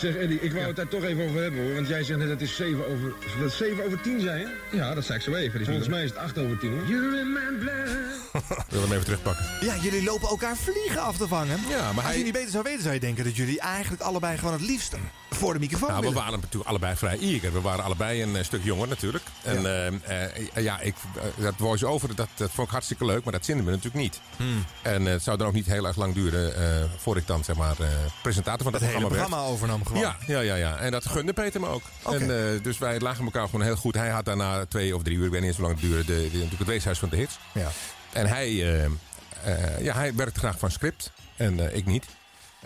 Zeg 0.00 0.14
Eddie, 0.16 0.40
ik 0.40 0.52
wou 0.52 0.64
het 0.66 0.76
daar 0.76 0.88
toch 0.88 1.02
even 1.04 1.24
over 1.28 1.42
hebben 1.42 1.62
hoor, 1.64 1.74
want 1.74 1.88
jij 1.88 2.02
zegt 2.04 2.18
net 2.18 2.28
het 2.28 2.40
is 2.40 2.56
7 2.56 2.86
over, 2.92 3.12
dat 3.40 3.50
is 3.50 3.56
7 3.56 3.84
over 3.84 4.00
10 4.00 4.20
zei 4.20 4.40
je? 4.40 4.48
Ja, 4.76 4.94
dat 4.94 5.04
zei 5.04 5.18
ik 5.18 5.24
zo 5.24 5.34
even. 5.34 5.58
Die 5.58 5.66
Volgens 5.66 5.88
mij 5.88 6.02
is 6.04 6.10
het 6.10 6.18
8 6.18 6.38
over 6.38 6.58
10 6.58 6.70
hoor. 6.70 6.86
You're 6.86 7.20
in 7.20 7.32
my 7.32 7.58
blood. 7.58 7.88
Ik 8.58 8.64
wil 8.68 8.80
hem 8.80 8.92
even 8.92 9.04
terugpakken. 9.04 9.44
Ja, 9.60 9.76
jullie 9.76 10.02
lopen 10.04 10.28
elkaar 10.28 10.56
vliegen 10.56 11.00
af 11.02 11.16
te 11.16 11.28
vangen. 11.28 11.58
Ja, 11.68 11.78
maar 11.92 11.94
Als 11.94 12.04
hij- 12.04 12.18
je 12.18 12.24
niet 12.24 12.32
beter 12.32 12.50
zou 12.50 12.62
weten, 12.62 12.82
zou 12.82 12.94
je 12.94 13.00
denken 13.00 13.24
dat 13.24 13.36
jullie 13.36 13.60
eigenlijk 13.60 14.02
allebei 14.02 14.38
gewoon 14.38 14.52
het 14.52 14.62
liefst 14.62 14.94
voor 15.30 15.52
de 15.52 15.58
microfoon 15.58 15.88
Nou, 15.88 16.02
we 16.06 16.12
waren 16.12 16.40
natuurlijk 16.40 16.68
allebei 16.70 16.96
vrij 16.96 17.18
eager. 17.18 17.52
We 17.52 17.60
waren 17.60 17.84
allebei 17.84 18.22
een 18.22 18.36
eh, 18.36 18.42
stuk 18.44 18.64
jonger 18.64 18.88
natuurlijk. 18.88 19.24
En 19.42 19.62
ja, 19.62 20.60
ja 20.60 20.80
ik, 20.80 20.94
eh, 21.16 21.44
dat 21.44 21.54
voice-over, 21.56 22.14
dat, 22.14 22.28
dat 22.34 22.50
vond 22.50 22.66
ik 22.66 22.72
hartstikke 22.72 23.04
leuk. 23.04 23.24
Maar 23.24 23.32
dat 23.32 23.44
zinden 23.44 23.64
we 23.64 23.70
natuurlijk 23.70 24.02
niet. 24.02 24.20
Hmm. 24.36 24.64
En 24.82 25.06
eh, 25.06 25.12
het 25.12 25.22
zou 25.22 25.36
dan 25.38 25.46
ook 25.46 25.52
niet 25.52 25.66
heel 25.66 25.86
erg 25.86 25.96
lang 25.96 26.14
duren... 26.14 26.54
eh 26.56 26.84
voor 26.98 27.16
ik 27.16 27.26
dan, 27.26 27.44
zeg 27.44 27.56
maar, 27.56 27.80
eh, 27.80 27.86
presentator 28.22 28.62
van 28.62 28.72
dat 28.72 28.80
Het 28.80 28.90
hele 28.90 29.00
programma 29.06 29.16
werd. 29.16 29.28
programma 29.30 29.52
overnam 29.54 29.82
gewoon. 29.90 30.02
Ja, 30.02 30.16
ja, 30.26 30.40
ja, 30.40 30.54
ja. 30.54 30.76
En 30.76 30.90
dat 30.90 31.06
gunde 31.06 31.32
Peter 31.32 31.60
me 31.60 31.66
ook. 31.66 31.82
En, 32.04 32.20
eh, 32.20 32.62
dus 32.62 32.78
wij 32.78 33.00
lagen 33.00 33.24
elkaar 33.24 33.44
gewoon 33.44 33.62
heel 33.62 33.76
goed. 33.76 33.94
Hij 33.94 34.08
had 34.08 34.24
daarna 34.24 34.66
twee 34.66 34.96
of 34.96 35.02
drie 35.02 35.16
uur, 35.16 35.24
ik 35.24 35.30
weet 35.30 35.40
niet 35.40 35.48
eens 35.48 35.58
hoe 35.58 35.66
lang 35.66 35.80
het 35.80 35.90
duurde... 35.90 36.04
De, 36.04 36.20
de, 36.20 36.30
natuurlijk 36.30 36.58
het 36.58 36.66
weeshuis 36.66 36.98
van 36.98 37.08
de 37.08 37.16
hits. 37.16 37.38
Ja. 37.54 37.68
En 38.12 38.26
hij, 38.26 38.46
eh, 38.46 38.84
eh, 38.84 39.80
ja, 39.80 39.94
hij 39.94 40.14
werkt 40.14 40.38
graag 40.38 40.58
van 40.58 40.70
script. 40.70 41.12
En 41.36 41.76
ik 41.76 41.86
niet. 41.86 42.04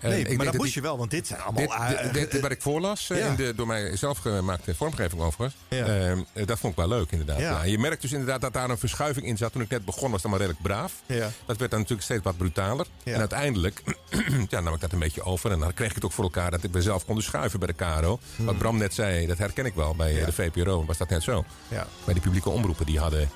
Nee, 0.02 0.36
maar 0.36 0.46
dat 0.46 0.56
moest 0.56 0.74
je 0.74 0.80
wel, 0.80 0.98
want 0.98 1.10
dit 1.10 1.26
zijn 1.26 1.40
allemaal... 1.40 1.88
dit, 1.88 2.12
dit, 2.12 2.30
dit 2.30 2.40
wat 2.40 2.50
ik 2.50 2.62
voorlas, 2.62 3.10
eh, 3.10 3.18
ja. 3.18 3.26
in 3.26 3.36
de 3.36 3.52
door 3.54 3.66
mij 3.66 3.96
zelf 3.96 4.18
gemaakte 4.18 4.74
vormgeving 4.74 5.22
overigens. 5.22 5.56
Ja. 5.68 5.86
eh, 5.86 6.46
dat 6.46 6.58
vond 6.58 6.72
ik 6.72 6.78
wel 6.78 6.88
leuk 6.88 7.10
inderdaad. 7.10 7.38
Ja. 7.38 7.62
Je 7.62 7.78
merkt 7.78 8.02
dus 8.02 8.12
inderdaad 8.12 8.40
dat 8.40 8.52
daar 8.52 8.70
een 8.70 8.78
verschuiving 8.78 9.26
in 9.26 9.36
zat. 9.36 9.52
Toen 9.52 9.62
ik 9.62 9.68
net 9.68 9.84
begon 9.84 10.10
was 10.10 10.22
dat 10.22 10.30
maar 10.30 10.40
redelijk 10.40 10.62
braaf. 10.62 10.92
Ja. 11.06 11.30
Dat 11.46 11.56
werd 11.56 11.70
dan 11.70 11.80
natuurlijk 11.80 12.06
steeds 12.06 12.22
wat 12.22 12.36
brutaler. 12.36 12.86
Ja. 13.02 13.12
En 13.12 13.18
uiteindelijk 13.18 13.82
ja, 14.48 14.60
nam 14.60 14.74
ik 14.74 14.80
dat 14.80 14.92
een 14.92 14.98
beetje 14.98 15.22
over. 15.22 15.50
En 15.50 15.58
dan 15.58 15.74
kreeg 15.74 15.88
ik 15.88 15.94
het 15.94 16.04
ook 16.04 16.12
voor 16.12 16.24
elkaar 16.24 16.50
dat 16.50 16.62
ik 16.62 16.72
mezelf 16.72 17.04
kon 17.04 17.22
schuiven 17.22 17.58
bij 17.58 17.68
de 17.68 17.74
KRO. 17.74 18.18
Wat 18.36 18.58
Bram 18.58 18.78
net 18.78 18.94
zei, 18.94 19.26
dat 19.26 19.38
herken 19.38 19.64
ik 19.64 19.74
wel. 19.74 19.94
Bij 19.94 20.10
eh, 20.10 20.22
Hmm. 20.24 20.24
De 20.24 20.32
VPRO 20.32 20.84
was 20.84 20.98
dat 20.98 21.08
net 21.08 21.22
zo. 21.22 21.44
Ja. 21.68 21.86
Bij 22.04 22.14
die 22.14 22.22
publieke 22.22 22.50
omroepen 22.50 22.86
die 22.86 22.98
hadden 22.98 23.30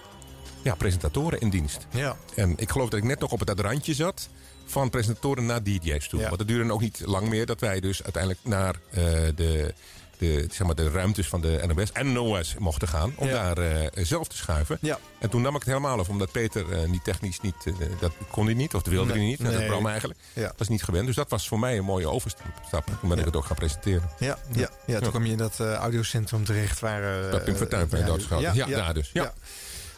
ja, 0.63 0.75
presentatoren 0.75 1.41
in 1.41 1.51
dienst. 1.51 1.87
Ja. 1.91 2.17
En 2.35 2.55
ik 2.57 2.71
geloof 2.71 2.89
dat 2.89 2.99
ik 2.99 3.05
net 3.05 3.21
nog 3.21 3.33
op 3.33 3.41
het 3.41 3.61
randje 3.61 3.95
zat 3.95 4.29
van 4.71 4.91
presentatoren 4.91 5.47
naar 5.47 5.63
DJ's 5.63 6.09
toe. 6.09 6.21
Ja. 6.21 6.27
Want 6.29 6.39
het 6.39 6.49
duurde 6.49 6.73
ook 6.73 6.81
niet 6.81 7.03
lang 7.05 7.29
meer 7.29 7.47
dat 7.47 7.61
wij 7.61 7.81
dus 7.81 8.03
uiteindelijk 8.03 8.45
naar 8.45 8.75
eh, 8.91 9.03
de, 9.35 9.75
de, 10.19 10.47
zeg 10.51 10.67
maar 10.67 10.75
de 10.77 10.91
ruimtes 10.91 11.27
van 11.29 11.41
de 11.41 11.65
NOS 11.75 11.93
en 11.93 12.13
NOS 12.13 12.55
mochten 12.59 12.89
gaan. 12.89 13.13
Om 13.17 13.29
Ja. 13.29 13.55
daar 13.55 13.59
eh, 13.71 14.05
zelf 14.05 14.29
te 14.29 14.37
schuiven. 14.37 14.79
Ja. 14.81 14.99
En 15.19 15.31
toen 15.31 15.43
nam 15.43 15.53
ik 15.55 15.61
het 15.61 15.69
helemaal 15.69 15.99
af, 15.99 16.09
omdat 16.09 16.33
Peter 16.33 16.73
eh, 16.73 16.89
niet 16.89 17.05
technisch 17.05 17.41
niet, 17.41 17.55
dat 18.01 18.13
kon 18.31 18.45
hij 18.45 18.55
niet, 18.55 18.75
of 18.75 18.83
dat 18.83 18.93
wilde 18.93 19.13
Nee. 19.15 19.19
hij 19.19 19.27
niet. 19.47 19.53
Dat. 19.59 19.67
Bram 19.67 19.87
eigenlijk. 19.87 20.21
Ja. 20.33 20.43
Dat 20.43 20.59
was 20.59 20.69
niet 20.69 20.83
gewend. 20.83 21.07
Dus 21.07 21.15
dat 21.17 21.31
was 21.31 21.49
voor 21.49 21.59
mij 21.59 21.79
een 21.79 21.85
mooie 21.85 22.09
overstap. 22.11 22.47
Toen 23.01 23.09
ben 23.09 23.19
ik 23.19 23.25
het 23.25 23.37
ook 23.37 23.45
gaan 23.45 23.57
presenteren. 23.57 24.11
Ja, 24.19 24.39
ja, 24.53 24.61
ja, 24.61 24.69
toen 24.87 24.95
Ja. 25.05 25.09
kwam 25.09 25.25
je 25.25 25.33
in 25.33 25.39
dat 25.39 25.61
audiocentrum 25.61 26.45
terecht 26.45 26.81
waar... 26.81 27.31
Bij 27.31 27.41
Pim 27.41 27.55
Fortuyn 27.55 27.87
je 27.91 27.97
ja, 27.97 28.07
doodgeschoten. 28.07 28.55
Ja, 28.55 28.67
daar 28.67 28.95
dus. 28.95 29.11
Ja. 29.13 29.33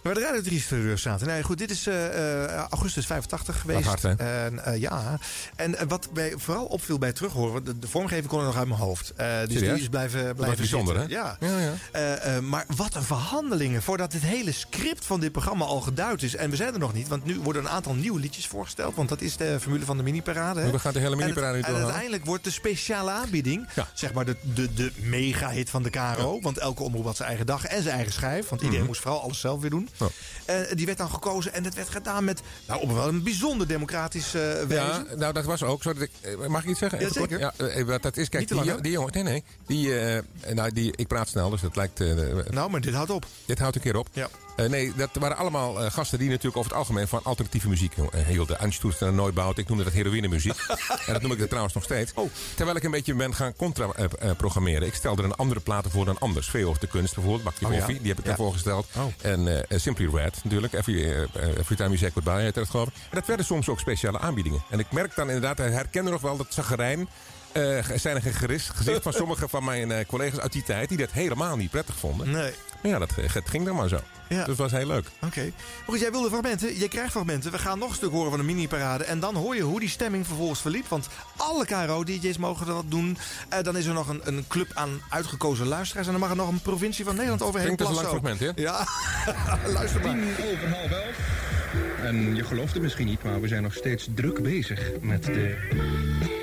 Waar 0.03 0.15
de 0.15 0.21
Radio 0.21 0.41
3 0.43 0.61
studio 0.61 0.97
zaten. 0.97 1.27
Nee, 1.27 1.43
goed, 1.43 1.59
dit 1.59 1.71
is 1.71 1.87
eh, 1.87 2.45
eh, 2.55 2.67
augustus 2.71 3.07
85 3.07 3.61
geweest. 3.61 3.85
hard, 3.87 4.03
hè? 4.03 4.15
En, 4.15 4.65
eh, 4.65 4.81
ja. 4.81 5.19
En 5.57 5.89
wat 5.89 6.09
mij 6.15 6.35
vooral 6.37 6.65
opviel 6.65 6.99
bij 6.99 7.13
terughoren... 7.13 7.53
want 7.53 7.67
De, 7.67 7.79
de 7.79 7.89
vormgeving 7.89 8.27
kon 8.27 8.39
er 8.41 8.45
nog 8.47 8.57
uit 8.57 8.69
mijn 8.69 8.81
hoofd. 8.81 9.13
Dus 9.17 9.47
die 9.59 9.73
is 9.75 9.89
blijven, 9.89 10.35
blijven 10.35 10.59
bijzonder, 10.59 10.97
hè? 10.97 11.05
Ja. 11.09 11.37
Ja, 11.41 11.59
ja. 11.93 12.41
Maar 12.41 12.65
wat 12.77 12.95
een 12.95 13.03
verhandelingen 13.03 13.83
voordat 13.83 14.13
het 14.13 14.23
hele 14.23 14.53
script 14.53 15.07
van 15.07 15.21
dit 15.21 15.33
programma 15.33 15.65
al 15.65 15.81
geduid 15.81 16.23
is. 16.23 16.35
En 16.37 16.51
we 16.51 16.57
zijn 16.57 16.73
er 16.73 16.79
nog 16.79 16.93
niet, 16.93 17.09
want 17.09 17.25
nu 17.25 17.41
worden 17.41 17.63
een 17.63 17.69
aantal 17.71 17.95
nieuwe 17.95 18.21
liedjes 18.21 18.47
voorgesteld. 18.47 18.95
Want 18.95 19.09
dat 19.09 19.21
is 19.21 19.37
de 19.37 19.59
formule 19.61 19.85
van 19.85 19.97
de 19.97 20.03
mini-parade. 20.03 20.61
hè? 20.61 20.71
We 20.71 20.79
gaan 20.79 20.93
de 20.93 20.99
hele 20.99 21.11
En 21.13 21.17
het- 21.19 21.27
mini-parade 21.29 21.57
niet 21.57 21.67
En 21.67 21.75
uiteindelijk 21.75 22.25
wordt 22.25 22.45
de 22.45 22.51
speciale 22.51 23.11
aanbieding, 23.11 23.69
Ja. 23.75 23.87
zeg 23.95 24.13
maar 24.13 24.25
de, 24.25 24.37
de, 24.55 24.75
de 24.75 24.93
mega-hit 24.97 25.71
van 25.71 25.83
de 25.83 25.91
KRO. 25.91 26.41
Want 26.41 26.59
elke 26.59 26.83
omroep 26.83 27.05
had 27.05 27.17
zijn 27.17 27.29
eigen 27.29 27.47
dag 27.47 27.65
en 27.65 27.83
zijn 27.83 27.95
eigen 27.95 28.13
schijf. 28.13 28.49
Want 28.49 28.61
iedereen 28.61 28.79
Mhm. 28.81 28.89
moest 28.89 29.01
vooral 29.01 29.23
alles 29.23 29.41
zelf 29.41 29.61
weer 29.61 29.71
doen. 29.71 29.89
Ja. 29.97 30.09
En 30.47 30.77
die 30.77 30.87
werd 30.87 30.99
dan 30.99 31.11
gekozen 31.11 31.53
en 31.53 31.63
dat 31.63 31.75
werd 31.75 31.89
gedaan 31.89 32.25
met 32.25 32.41
nou, 32.67 32.81
op 32.81 32.93
wel 32.93 33.09
een 33.09 33.23
bijzonder 33.23 33.67
democratisch 33.69 34.35
eh 34.35 34.41
wijze. 34.43 34.75
Ja, 34.75 35.05
nou 35.17 35.33
dat 35.33 35.45
was 35.45 35.63
ook 35.63 35.83
zo. 35.83 35.93
Dat 35.93 36.03
ik, 36.03 36.11
eh, 36.21 36.47
mag 36.47 36.63
ik 36.63 36.69
iets 36.69 36.79
zeggen? 36.79 37.01
Ja, 37.01 37.09
kort? 37.09 37.31
eh, 37.57 37.95
dat 38.01 38.17
is, 38.17 38.29
kijk, 38.29 38.49
die, 38.49 38.65
lang, 38.65 38.81
die 38.81 38.93
jongen, 38.93 39.13
nee, 39.13 39.23
nee. 39.23 39.45
Die, 39.67 39.99
eh, 40.01 40.23
nou, 40.55 40.73
die, 40.73 40.93
ik 40.97 41.07
praat 41.07 41.29
snel, 41.29 41.51
dus 41.51 41.61
dat 41.61 41.77
lijkt. 41.77 42.01
eh, 42.01 42.09
Nou, 42.51 42.71
maar 42.71 42.81
dit 42.81 42.95
houdt 42.95 43.11
op. 43.11 43.27
dit 43.47 43.59
houdt 43.59 43.77
een 43.77 43.83
keer 43.83 43.97
op. 43.97 44.09
Ja. 44.13 44.29
Eh, 44.65 44.71
nee, 44.71 44.93
dat 44.97 45.11
waren 45.13 45.37
allemaal 45.37 45.85
eh, 45.85 45.91
gasten 45.93 46.19
die 46.19 46.29
natuurlijk 46.29 46.57
over 46.57 46.71
het 46.71 46.79
algemeen 46.79 47.09
van 47.09 47.21
alternatieve 47.23 47.69
muziek 47.69 47.95
eh, 47.97 48.27
hielden. 48.27 48.59
Anstoest 48.59 49.03
en 49.03 49.15
Nooitbout, 49.15 49.59
ik 49.59 49.69
noemde 49.69 49.85
dat 49.85 49.93
heroïnemuziek. 49.93 50.65
en 51.07 51.13
dat 51.13 51.23
noem 51.23 51.33
ik 51.33 51.41
er 51.41 51.47
trouwens 51.49 51.75
nog 51.75 51.85
steeds. 51.85 52.13
Oh. 52.15 52.31
Terwijl 52.55 52.77
ik 52.77 52.83
een 52.83 52.91
beetje 52.91 53.15
ben 53.15 53.35
gaan 53.35 53.57
contra-programmeren. 53.57 54.87
ik 54.87 54.95
stelde 54.95 55.23
een 55.23 55.35
andere 55.35 55.61
platen 55.61 55.91
voor 55.91 56.05
dan 56.05 56.19
anders. 56.19 56.51
Veel 56.51 56.69
of 56.71 56.79
de 56.79 56.87
kunst 56.87 57.15
bijvoorbeeld, 57.15 57.45
Bakje 57.45 57.67
Oh, 57.67 57.73
ja? 57.73 57.79
Koffie, 57.79 57.99
die 57.99 58.09
heb 58.09 58.19
ik 58.19 58.25
Ja. 58.25 58.29
daarvoor 58.31 58.53
gesteld. 58.53 58.87
Oh. 58.97 59.05
En 59.23 59.65
Simply 59.69 60.09
Red 60.15 60.41
natuurlijk, 60.45 60.73
Every, 60.73 61.05
every 61.35 61.77
Time 61.77 61.89
You 61.89 61.97
Say 61.97 62.11
Goodbye, 62.11 62.41
heette 62.41 62.59
dat 62.59 62.69
geloof 62.71 62.89
ik. 62.89 62.95
En 62.95 63.01
dat 63.11 63.27
werden 63.27 63.47
soms 63.47 63.69
ook 63.69 63.81
speciale 63.81 64.19
aanbiedingen. 64.19 64.63
En 64.71 64.79
ik 64.79 64.93
merk 64.93 65.15
dan 65.15 65.27
inderdaad, 65.27 65.59
hij 65.59 65.71
herkende 65.71 66.11
nog 66.11 66.21
wel 66.21 66.37
dat 66.37 66.47
zagerijn. 66.49 67.09
eh 67.53 67.85
zijn 67.95 68.17
er 68.17 68.23
gezicht 68.23 69.03
van 69.03 69.13
sommige 69.23 69.49
van 69.49 69.65
mijn 69.65 70.07
collega's 70.07 70.41
uit 70.41 70.53
die 70.53 70.63
tijd 70.63 70.89
die 70.89 70.99
dat 70.99 71.11
helemaal 71.11 71.57
niet 71.57 71.71
prettig 71.71 71.97
vonden. 71.99 72.31
Nee. 72.31 72.53
Ja, 72.83 72.99
dat, 72.99 73.11
het 73.15 73.49
ging 73.49 73.65
dan 73.65 73.77
maar 73.77 73.89
zo. 73.89 74.01
Ja. 74.29 74.37
Dus 74.37 74.47
het 74.47 74.57
was 74.57 74.71
heel 74.73 74.87
leuk. 74.87 75.07
Oké. 75.21 75.41
Maar 75.43 75.85
goed, 75.87 76.01
jij 76.01 76.11
wilde 76.11 76.29
fragmenten. 76.29 76.79
Je 76.79 76.89
krijgt 76.89 77.11
fragmenten. 77.11 77.51
We 77.51 77.59
gaan 77.59 77.79
nog 77.79 77.89
een 77.89 77.95
stuk 77.95 78.11
horen 78.11 78.31
van 78.31 78.39
de 78.39 78.45
mini-parade. 78.45 79.05
En 79.05 79.21
dan 79.21 79.35
hoor 79.35 79.57
je 79.57 79.63
hoe 79.63 79.81
die 79.81 79.89
stemming 79.89 80.27
vervolgens 80.27 80.61
verliep. 80.61 80.89
Want 80.89 81.09
alle 81.37 81.67
KRO-DJ's 81.67 82.37
mogen 82.37 82.75
wat 82.75 82.85
doen. 82.89 83.19
Eh, 83.49 83.63
dan 83.63 83.77
is 83.77 83.87
er 83.87 83.95
nog 83.95 84.09
een, 84.09 84.21
een 84.25 84.45
club 84.49 84.71
aan 84.75 85.01
uitgekozen 85.09 85.67
luisteraars. 85.67 86.07
En 86.07 86.13
dan 86.13 86.21
mag 86.21 86.31
er 86.31 86.37
nog 86.37 86.49
een 86.49 86.61
provincie 86.61 87.05
van 87.05 87.15
Nederland 87.15 87.43
overheen 87.43 87.77
Klinkt 87.77 87.97
als 87.97 87.99
een 87.99 88.05
lang 88.05 88.21
plassen 88.21 88.39
fragment, 88.39 88.59
Ja, 88.59 88.87
luister 89.79 90.01
maar. 90.01 90.11
Tien 90.11 90.47
over 90.53 90.69
half 90.69 90.91
elf. 90.91 91.17
En 92.03 92.37
je 92.37 92.45
gelooft 92.45 92.73
het 92.73 92.83
misschien 92.83 93.07
niet, 93.07 93.23
maar 93.23 93.41
we 93.41 93.49
zijn 93.49 93.63
nog 93.63 93.75
steeds 93.75 94.09
druk 94.15 94.43
bezig 94.43 94.91
met 95.01 95.25
de... 95.25 96.40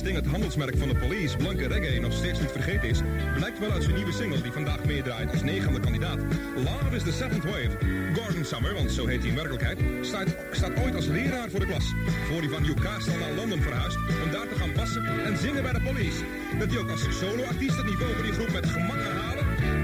Sting 0.00 0.16
het 0.16 0.26
handelsmerk 0.26 0.76
van 0.76 0.88
de 0.88 0.94
police, 0.94 1.36
blanke 1.36 1.66
reggae, 1.66 2.00
nog 2.00 2.12
steeds 2.12 2.40
niet 2.40 2.50
vergeten 2.50 2.88
is... 2.88 3.00
blijkt 3.36 3.58
wel 3.58 3.70
uit 3.70 3.82
zijn 3.82 3.94
nieuwe 3.94 4.12
single 4.12 4.42
die 4.42 4.52
vandaag 4.52 4.84
meedraait 4.84 5.30
als 5.30 5.42
negende 5.42 5.80
kandidaat. 5.80 6.18
Love 6.56 6.96
is 6.96 7.02
the 7.02 7.12
seventh 7.12 7.44
wave. 7.44 7.70
Gordon 8.14 8.44
Summer, 8.44 8.74
want 8.74 8.92
zo 8.92 9.06
heet 9.06 9.20
hij 9.20 9.28
in 9.28 9.34
werkelijkheid, 9.34 9.78
staat, 10.00 10.28
staat 10.50 10.78
ooit 10.82 10.94
als 10.94 11.06
leraar 11.06 11.50
voor 11.50 11.60
de 11.60 11.66
klas. 11.66 11.92
Voor 12.28 12.40
hij 12.40 12.48
van 12.48 12.62
Newcastle 12.62 13.18
naar 13.18 13.32
Londen 13.32 13.62
verhuist 13.62 13.96
om 13.96 14.30
daar 14.30 14.48
te 14.48 14.54
gaan 14.54 14.72
passen 14.72 15.04
en 15.24 15.38
zingen 15.38 15.62
bij 15.62 15.72
de 15.72 15.80
police. 15.80 16.24
Dat 16.58 16.70
hij 16.70 16.78
ook 16.78 16.90
als 16.90 17.18
soloartiest 17.18 17.76
het 17.76 17.86
niveau 17.86 18.12
van 18.14 18.22
die 18.22 18.32
groep 18.32 18.52
met 18.52 18.66
gemak 18.66 19.02
halen, 19.02 19.29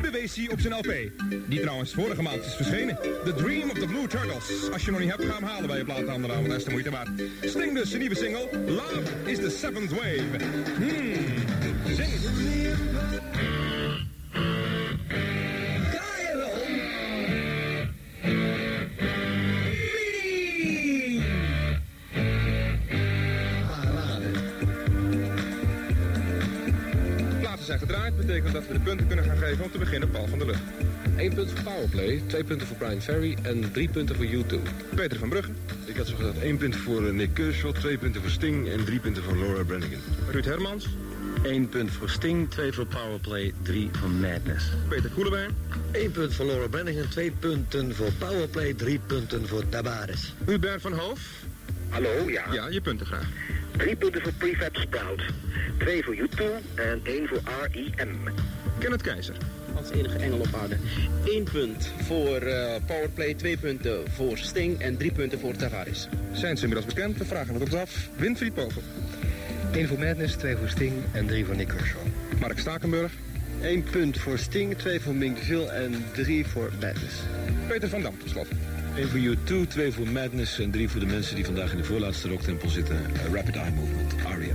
bewees 0.02 0.36
hij 0.36 0.48
op 0.50 0.60
zijn 0.60 0.74
LP. 0.74 0.92
Die 1.46 1.60
trouwens 1.60 1.92
vorige 1.92 2.22
maand 2.22 2.44
is 2.44 2.54
verschenen. 2.54 2.98
The 3.24 3.34
Dream 3.36 3.70
of 3.70 3.78
the 3.78 3.86
Blue 3.86 4.06
Turtles. 4.06 4.70
Als 4.72 4.84
je 4.84 4.90
nog 4.90 5.00
niet 5.00 5.10
hebt, 5.10 5.24
ga 5.24 5.34
hem 5.34 5.44
halen 5.44 5.66
bij 5.66 5.78
je 5.78 5.84
plaathandelaar, 5.84 6.36
want 6.36 6.48
dat 6.48 6.58
is 6.58 6.64
de 6.64 6.70
moeite 6.70 6.90
waard. 6.90 7.08
Sting 7.40 7.74
dus, 7.74 7.88
zijn 7.88 8.00
nieuwe 8.00 8.16
single. 8.16 8.48
Love 8.66 9.02
is 9.24 9.38
the 9.38 9.50
seventh 9.50 9.90
wave. 9.90 10.24
Hmm, 10.78 11.94
zing 11.94 12.16
betekent 28.26 28.52
dat 28.52 28.66
we 28.66 28.72
de 28.72 28.80
punten 28.80 29.06
kunnen 29.06 29.24
gaan 29.24 29.36
geven 29.36 29.64
om 29.64 29.70
te 29.70 29.78
beginnen 29.78 30.10
Paul 30.10 30.26
van 30.26 30.38
der 30.38 30.46
Lucht. 30.46 30.60
1 31.16 31.34
punt 31.34 31.50
voor 31.50 31.62
Powerplay, 31.62 32.22
2 32.26 32.44
punten 32.44 32.66
voor 32.66 32.76
Brian 32.76 33.00
Ferry 33.00 33.36
en 33.42 33.72
3 33.72 33.88
punten 33.88 34.16
voor 34.16 34.26
U2. 34.26 34.60
Peter 34.94 35.18
van 35.18 35.28
Brugge. 35.28 35.50
Ik 35.84 35.96
had 35.96 36.06
zo 36.06 36.16
gezegd 36.16 36.38
1 36.38 36.56
punt 36.56 36.76
voor 36.76 37.06
eh, 37.06 37.12
Nick 37.12 37.34
Kershaw, 37.34 37.74
2 37.74 37.98
punten 37.98 38.20
voor 38.20 38.30
Sting 38.30 38.68
en 38.68 38.84
3 38.84 39.00
punten 39.00 39.22
voor 39.22 39.36
Laura 39.36 39.64
Branigan. 39.64 40.00
Ruud 40.30 40.44
Hermans. 40.44 40.88
1 41.42 41.68
punt 41.68 41.90
voor 41.90 42.08
Sting, 42.08 42.50
2 42.50 42.72
voor 42.72 42.86
Powerplay, 42.86 43.52
3 43.62 43.90
voor 43.92 44.10
Madness. 44.10 44.64
Peter 44.88 45.10
Koelewijn. 45.10 45.50
1 45.92 46.10
punt 46.10 46.34
voor 46.34 46.46
Laura 46.46 46.68
Brannigan, 46.68 47.08
2 47.08 47.30
punten 47.30 47.94
voor 47.94 48.12
Powerplay, 48.18 48.74
3 48.74 49.00
punten 49.06 49.48
voor 49.48 49.68
Tavares. 49.68 50.34
Hubert 50.46 50.80
van 50.80 50.92
Hoof. 50.92 51.20
Hallo, 51.88 52.30
ja. 52.30 52.52
Ja, 52.52 52.68
je 52.68 52.80
punten 52.80 53.06
graag. 53.06 53.28
3 53.76 53.96
punten 53.96 54.22
voor 54.22 54.32
Prefab 54.32 54.76
Sprout, 54.76 55.22
2 55.78 56.02
voor 56.02 56.14
U2 56.14 56.44
en 56.74 57.00
1 57.02 57.28
voor 57.28 57.40
REM. 57.72 58.18
Kenneth 58.78 59.02
Keizer. 59.02 59.36
Als 59.76 59.90
enige 59.90 60.18
engel 60.18 60.38
op 60.38 60.54
aarde. 60.62 60.76
1 61.24 61.44
punt 61.44 61.92
voor 62.02 62.36
eh, 62.36 62.74
Powerplay, 62.86 63.34
2 63.34 63.56
punten 63.56 64.10
voor 64.10 64.38
Sting 64.38 64.80
en 64.80 64.96
3 64.96 65.12
punten 65.12 65.38
voor 65.38 65.56
Tavares. 65.56 66.08
Zijn 66.32 66.56
ze 66.56 66.62
inmiddels 66.62 66.94
bekend? 66.94 67.18
We 67.18 67.24
vragen 67.24 67.54
het 67.54 67.62
ons 67.62 67.74
af. 67.74 68.08
Winfried 68.16 68.54
Povel. 68.54 68.82
1 69.72 69.88
voor 69.88 69.98
Madness, 69.98 70.34
2 70.34 70.56
voor 70.56 70.68
Sting 70.68 70.92
en 71.12 71.26
3 71.26 71.44
voor 71.44 71.56
Nick 71.56 71.68
Kershaw. 71.68 72.00
Mark 72.40 72.58
Stakenburg. 72.58 73.12
1 73.62 73.82
punt 73.82 74.18
voor 74.18 74.38
Sting, 74.38 74.76
2 74.76 75.00
voor 75.00 75.14
Mink 75.14 75.36
DeVille 75.36 75.66
en 75.66 76.04
3 76.12 76.46
voor 76.46 76.70
Madness. 76.80 77.14
Peter 77.68 77.88
van 77.88 78.02
Dam, 78.02 78.18
tot 78.18 78.30
slot. 78.30 78.46
1 78.96 79.08
voor 79.08 79.18
U2, 79.18 79.68
2 79.68 79.92
voor 79.92 80.08
Madness 80.08 80.58
en 80.58 80.70
3 80.70 80.88
voor 80.88 81.00
de 81.00 81.06
mensen 81.06 81.34
die 81.34 81.44
vandaag 81.44 81.70
in 81.70 81.76
de 81.76 81.84
voorlaatste 81.84 82.28
rocktempel 82.28 82.68
zitten. 82.68 82.96
Eh, 82.96 83.32
Rapid 83.32 83.56
Eye 83.56 83.70
Movement, 83.70 84.14
Aria. 84.24 84.54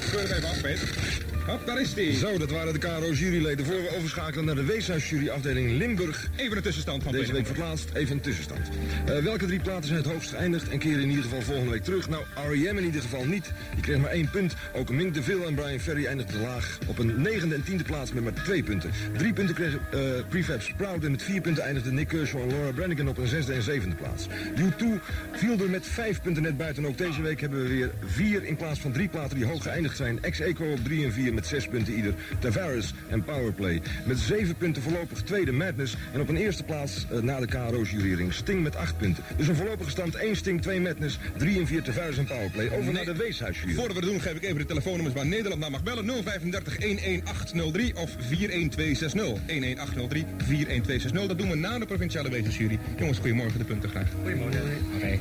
Het 0.00 0.64
even 0.64 0.88
af. 0.88 1.31
Hop, 1.46 1.66
daar 1.66 1.80
is 1.80 1.94
die. 1.94 2.16
Zo, 2.16 2.38
dat 2.38 2.50
waren 2.50 2.72
de 2.72 2.78
KRO-juryleden. 2.78 3.66
Voor 3.66 3.74
we 3.74 3.96
overschakelen 3.96 4.44
naar 4.44 4.54
de 4.54 4.64
Weeshuisjury 4.64 5.28
afdeling 5.28 5.70
Limburg. 5.70 6.28
Even 6.36 6.56
een 6.56 6.62
tussenstand 6.62 7.02
van 7.02 7.12
Deze 7.12 7.32
week 7.32 7.46
verplaatst, 7.46 7.90
even 7.94 8.14
een 8.14 8.20
tussenstand. 8.20 8.68
Eh, 9.06 9.18
welke 9.18 9.46
drie 9.46 9.60
platen 9.60 9.84
zijn 9.84 9.98
het 9.98 10.12
hoogst 10.12 10.30
geëindigd 10.30 10.68
en 10.68 10.78
keren 10.78 11.00
in 11.00 11.08
ieder 11.08 11.24
geval 11.24 11.40
volgende 11.40 11.70
week 11.70 11.84
terug? 11.84 12.08
Nou, 12.08 12.24
R.E.M. 12.34 12.76
in 12.76 12.84
ieder 12.84 13.00
geval 13.00 13.24
niet. 13.24 13.52
Die 13.74 13.82
kreeg 13.82 13.98
maar 13.98 14.10
één 14.10 14.30
punt. 14.30 14.54
Ook 14.72 14.90
Mink 14.90 15.14
DeVille 15.14 15.44
en 15.44 15.54
Brian 15.54 15.78
Ferry 15.78 16.06
eindigden 16.06 16.40
laag 16.40 16.78
op 16.86 16.98
een 16.98 17.22
negende 17.22 17.54
en 17.54 17.62
tiende 17.62 17.84
plaats 17.84 18.12
met 18.12 18.24
maar 18.24 18.32
twee 18.32 18.62
punten. 18.62 18.90
Drie 19.16 19.32
punten 19.32 19.54
kreeg 19.54 19.78
eh 19.90 20.00
Prefab 20.28 20.62
Sprout 20.62 21.04
en 21.04 21.10
met 21.10 21.22
vier 21.22 21.40
punten 21.40 21.64
eindigden 21.64 21.94
Nick 21.94 22.08
Kershaw 22.08 22.40
en 22.40 22.48
Laura 22.48 22.72
Branigan 22.72 23.08
op 23.08 23.18
een 23.18 23.26
zesde 23.26 23.52
en 23.52 23.62
zevende 23.62 23.96
plaats. 23.96 24.26
U2 24.56 24.84
viel 25.32 25.58
er 25.58 25.70
met 25.70 25.86
vijf 25.86 26.22
punten 26.22 26.42
net 26.42 26.56
buiten. 26.56 26.82
En 26.82 26.88
ook 26.88 26.98
deze 26.98 27.22
week 27.22 27.40
hebben 27.40 27.62
we 27.62 27.68
weer 27.68 27.90
vier 28.04 28.44
in 28.44 28.56
plaats 28.56 28.80
van 28.80 28.92
drie 28.92 29.08
platen 29.08 29.36
die 29.36 29.46
hoog 29.46 29.62
geëindigd 29.62 29.96
zijn. 29.96 30.22
Ex-Eco 30.22 30.64
op 30.64 30.84
drie 30.84 31.04
en 31.04 31.12
vier 31.12 31.31
met 31.34 31.46
zes 31.46 31.68
punten 31.68 31.94
ieder. 31.94 32.14
Tavares 32.38 32.94
en 33.08 33.24
Powerplay. 33.24 33.82
Met 34.04 34.18
zeven 34.18 34.54
punten 34.56 34.82
voorlopig 34.82 35.22
tweede 35.22 35.52
Madness. 35.52 35.96
En 36.12 36.20
op 36.20 36.28
een 36.28 36.36
eerste 36.36 36.62
plaats 36.62 37.06
eh, 37.10 37.18
na 37.18 37.40
de 37.40 37.46
KRO-jurering 37.46 38.32
Sting 38.32 38.62
met 38.62 38.76
acht 38.76 38.98
punten. 38.98 39.24
Dus 39.36 39.48
een 39.48 39.56
voorlopige 39.56 39.90
stand 39.90 40.14
1 40.14 40.36
Sting, 40.36 40.62
2 40.62 40.80
Madness, 40.80 41.18
3 41.36 41.58
en 41.58 41.66
4 41.66 41.82
Tavares 41.82 42.18
en 42.18 42.24
Powerplay. 42.24 42.66
Over 42.66 42.84
Nee. 42.84 42.92
naar 42.92 43.04
de 43.04 43.16
Weeshuisjury. 43.16 43.74
Voordat 43.74 43.94
we 43.96 44.00
dat 44.00 44.10
doen, 44.10 44.20
geef 44.20 44.34
ik 44.34 44.42
even 44.42 44.58
de 44.58 44.64
telefoonnummers 44.64 45.14
waar 45.14 45.26
Nederland 45.26 45.60
naar 45.60 45.70
mag 45.70 45.82
bellen. 45.82 46.04
035 46.22 46.78
11803 46.78 47.96
of 47.96 48.10
41260. 48.18 49.40
11803 49.46 50.24
41260. 50.36 51.26
Dat 51.26 51.38
doen 51.38 51.48
we 51.48 51.56
na 51.56 51.78
de 51.78 51.86
provinciale 51.86 52.30
wetensjury. 52.30 52.78
Jongens, 52.98 53.18
goedemorgen, 53.18 53.58
de 53.58 53.64
punten 53.64 53.88
graag. 53.90 54.08
Goedemorgen. 54.22 54.60
Oké. 54.96 55.18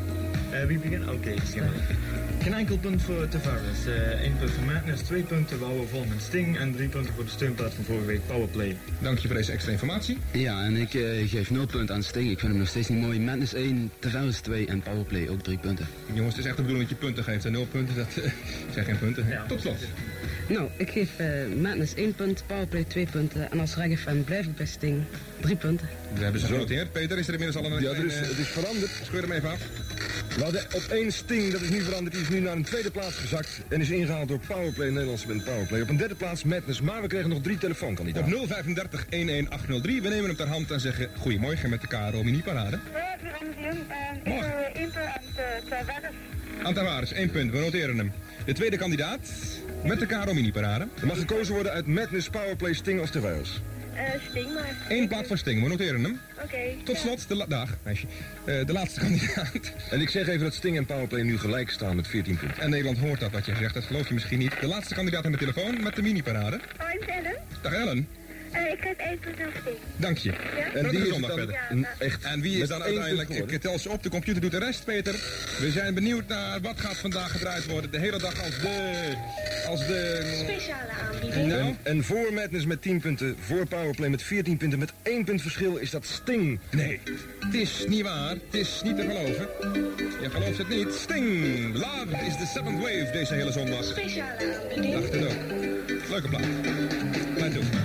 Eh, 0.51 0.65
wie 0.67 0.79
begint? 0.79 1.09
Oké, 1.09 1.33
Geen 2.41 2.53
enkel 2.53 2.77
punt 2.77 3.01
voor 3.01 3.27
Tavares. 3.27 3.85
Eh 3.85 4.21
1 4.21 4.37
punt 4.37 4.51
voor 4.51 4.63
Madness, 4.63 5.01
2 5.01 5.23
punten 5.23 5.59
houden 5.59 5.87
vol 5.87 6.05
met 6.05 6.21
Sting 6.21 6.57
en 6.57 6.71
3 6.71 6.87
punten 6.89 7.13
voor 7.13 7.23
de 7.23 7.29
steunplaat 7.29 7.73
van 7.73 7.83
vorige 7.83 8.05
week 8.05 8.25
Powerplay. 8.27 8.77
Dank 8.99 9.19
je 9.19 9.27
voor 9.27 9.37
deze 9.37 9.51
extra 9.51 9.71
informatie. 9.71 10.17
Ja, 10.31 10.63
en 10.63 10.75
ik 10.75 10.93
eh, 10.93 11.29
geef 11.29 11.51
0 11.51 11.65
punten 11.65 11.95
aan 11.95 12.03
Sting. 12.03 12.29
Ik 12.29 12.39
vind 12.39 12.51
hem 12.51 12.59
nog 12.59 12.69
steeds 12.69 12.87
niet 12.87 13.01
mooi. 13.01 13.19
Madness 13.19 13.53
1, 13.53 13.91
Tavares 13.99 14.39
2 14.39 14.67
en 14.67 14.81
Powerplay 14.81 15.27
ook 15.29 15.41
3 15.41 15.57
punten. 15.57 15.87
Jongens, 16.13 16.35
het 16.35 16.43
is 16.43 16.49
echt 16.49 16.57
de 16.57 16.61
bedoeling 16.61 16.89
dat 16.89 16.99
je 16.99 17.05
punten 17.05 17.23
geeft. 17.23 17.45
En 17.45 17.51
0 17.51 17.65
punten, 17.65 17.95
dat 17.95 18.17
eh, 18.17 18.31
zijn 18.73 18.85
geen 18.85 18.99
punten. 18.99 19.25
Tot 19.47 19.61
slot. 19.61 19.77
Nou, 20.51 20.69
ik 20.77 20.89
geef 20.89 21.19
eh, 21.19 21.27
Madness 21.61 21.93
1 21.93 22.15
punt, 22.15 22.43
Powerplay 22.47 22.83
2 22.83 23.07
punten. 23.11 23.51
En 23.51 23.59
als 23.59 23.75
reggae-fan 23.75 24.23
blijf 24.23 24.45
ik 24.45 24.55
bij 24.55 24.65
Sting 24.65 25.03
3 25.39 25.55
punten. 25.55 25.89
We 26.13 26.23
hebben 26.23 26.41
ze 26.41 26.47
genoteerd. 26.47 26.91
Peter, 26.91 27.17
is 27.17 27.27
er 27.27 27.33
inmiddels 27.33 27.65
al 27.65 27.71
een... 27.71 27.81
Ja, 27.81 27.89
er 27.89 28.05
is, 28.05 28.15
eh, 28.15 28.21
het 28.21 28.37
is 28.37 28.47
veranderd. 28.47 28.91
Scheur 29.03 29.21
hem 29.21 29.31
even 29.31 29.49
af. 29.49 29.59
We 30.35 30.43
hadden 30.43 30.65
op 30.73 30.83
één 30.89 31.11
Sting, 31.11 31.51
dat 31.51 31.61
is 31.61 31.69
nu 31.69 31.81
veranderd, 31.81 32.13
die 32.13 32.23
is 32.23 32.29
nu 32.29 32.39
naar 32.39 32.55
een 32.55 32.63
tweede 32.63 32.91
plaats 32.91 33.15
gezakt. 33.15 33.61
En 33.67 33.81
is 33.81 33.89
ingehaald 33.89 34.27
door 34.27 34.39
Powerplay, 34.47 34.89
Nederlandse 34.89 35.27
band 35.27 35.43
Powerplay. 35.43 35.81
Op 35.81 35.89
een 35.89 35.97
derde 35.97 36.15
plaats 36.15 36.43
Madness, 36.43 36.81
maar 36.81 37.01
we 37.01 37.07
kregen 37.07 37.29
nog 37.29 37.41
drie 37.41 37.57
Op 37.57 37.57
telefoonkandidaten. 37.57 38.29
035 38.47 39.05
11803. 39.09 40.01
We 40.01 40.09
nemen 40.09 40.25
hem 40.25 40.35
ter 40.35 40.47
hand 40.47 40.71
en 40.71 40.79
zeggen 40.79 41.09
goedemorgen 41.17 41.69
met 41.69 41.81
de 41.81 41.87
KRO 41.87 42.23
Mini-parade. 42.23 42.79
Aan 46.63 46.73
Tavares, 46.73 47.13
1 47.13 47.29
punt. 47.29 47.51
We 47.51 47.59
noteren 47.59 47.97
hem. 47.97 48.11
De 48.45 48.53
tweede 48.53 48.77
kandidaat 48.77 49.29
met 49.83 49.99
de 49.99 50.05
KRO 50.05 50.33
Mini-parade. 50.33 50.87
Er 51.01 51.07
mag 51.07 51.17
gekozen 51.19 51.53
worden 51.53 51.71
uit 51.71 51.87
Madness, 51.87 52.29
Powerplay, 52.29 52.73
Sting 52.73 53.01
of 53.01 53.09
Tavares. 53.09 53.61
Sting 54.29 54.53
maar. 54.53 54.75
Eén 54.89 55.07
plaat 55.07 55.27
voor 55.27 55.37
Sting, 55.37 55.63
we 55.63 55.69
noteren 55.69 56.03
hem. 56.03 56.19
Oké. 56.43 56.57
Tot 56.83 56.97
slot, 56.97 57.27
de, 57.27 57.35
la- 57.35 57.45
dag, 57.45 57.69
meisje. 57.83 58.05
Eh, 58.45 58.65
de 58.65 58.73
laatste 58.73 58.99
kandidaat. 58.99 59.73
En 59.89 60.01
ik 60.01 60.09
zeg 60.09 60.27
even 60.27 60.39
dat 60.43 60.53
Sting 60.53 60.77
en 60.77 60.85
Powerplay 60.85 61.21
nu 61.21 61.37
gelijk 61.37 61.69
staan 61.69 61.95
met 61.95 62.07
14 62.07 62.37
punten. 62.37 62.61
En 62.63 62.69
Nederland 62.69 62.97
hoort 62.97 63.19
dat 63.19 63.31
wat 63.31 63.45
je 63.45 63.55
zegt, 63.55 63.73
dat 63.73 63.83
geloof 63.83 64.07
je 64.07 64.13
misschien 64.13 64.39
niet. 64.39 64.53
De 64.61 64.67
laatste 64.67 64.93
kandidaat 64.93 65.25
aan 65.25 65.31
de 65.31 65.37
telefoon 65.37 65.83
met 65.83 65.95
de 65.95 66.01
mini-parade. 66.01 66.59
Ben 66.77 67.07
Ellen. 67.15 67.35
Dag 67.61 67.73
Ellen, 67.73 68.07
Eh, 68.51 68.71
ik 68.71 68.77
geef 68.81 68.97
één 68.97 69.19
punt 69.19 69.39
aan 69.39 69.51
Sting. 69.61 69.75
dank 69.95 70.17
je. 70.17 70.31
En 70.73 70.89
die 70.89 70.99
is 71.01 71.07
zondag 71.09 71.29
dan 71.29 71.37
verder. 71.39 71.59
een- 71.69 71.85
echt 71.99 72.23
En 72.23 72.41
wie 72.41 72.53
is 72.53 72.59
met 72.59 72.67
dan 72.69 72.83
uiteindelijk, 72.83 73.29
ik 73.29 73.61
tel 73.61 73.79
ze 73.79 73.89
op, 73.89 74.03
de 74.03 74.09
computer 74.09 74.41
doet 74.41 74.51
de 74.51 74.59
rest, 74.59 74.83
Peter. 74.85 75.13
We 75.59 75.71
zijn 75.71 75.93
benieuwd 75.93 76.27
naar 76.27 76.61
wat 76.61 76.79
gaat 76.79 76.97
vandaag 76.97 77.31
gedraaid 77.31 77.65
worden. 77.65 77.91
De 77.91 77.99
hele 77.99 78.17
dag 78.19 78.43
als 78.43 78.59
de... 78.59 79.13
Als 79.67 79.87
de... 79.87 80.39
Speciale 80.43 80.91
aanbieding. 81.11 81.47
Nou, 81.47 81.59
En, 81.61 81.77
en 81.83 82.03
voor 82.03 82.33
Madness 82.33 82.65
met 82.65 82.81
10 82.81 82.99
punten, 82.99 83.35
voor 83.39 83.65
Powerplay 83.67 84.09
met 84.09 84.23
14 84.23 84.57
punten, 84.57 84.79
met 84.79 84.93
1 85.03 85.23
punt 85.23 85.41
verschil 85.41 85.75
is 85.75 85.89
dat 85.89 86.05
Sting. 86.05 86.59
Nee, 86.71 86.99
het 87.39 87.53
is 87.53 87.83
niet 87.87 88.01
waar. 88.01 88.29
Het 88.29 88.41
is 88.61 88.81
niet 88.83 88.95
te 88.95 89.01
geloven. 89.01 89.47
Je 90.21 90.29
gelooft 90.29 90.57
het 90.57 90.69
niet. 90.69 90.93
Sting, 90.93 91.73
Love 91.73 92.25
is 92.27 92.33
the 92.37 92.45
seventh 92.53 92.79
wave 92.81 93.09
deze 93.13 93.33
hele 93.33 93.51
zondag. 93.51 93.83
Speciale 93.83 94.59
aanbieding. 94.61 94.93
Dacht 94.93 95.13
het 95.13 95.23
ook. 95.25 96.09
Leuke 96.09 96.27
plaat. 96.29 96.41
Blijf 97.35 97.53
doen. 97.53 97.80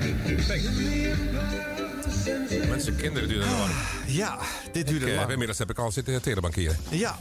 Thanks. 0.48 1.75
Mensen, 2.68 2.96
kinderen 2.96 3.28
duren 3.28 3.50
lang. 3.50 3.70
Ja, 4.06 4.38
dit 4.72 4.82
Ik, 4.82 4.86
duurde 4.88 5.10
eh, 5.10 5.16
lang. 5.16 5.30
inmiddels 5.30 5.58
heb 5.58 5.70
ik 5.70 5.78
al 5.78 5.92
zitten 5.92 6.22
telebankieren. 6.22 6.76
Ja, 6.88 7.18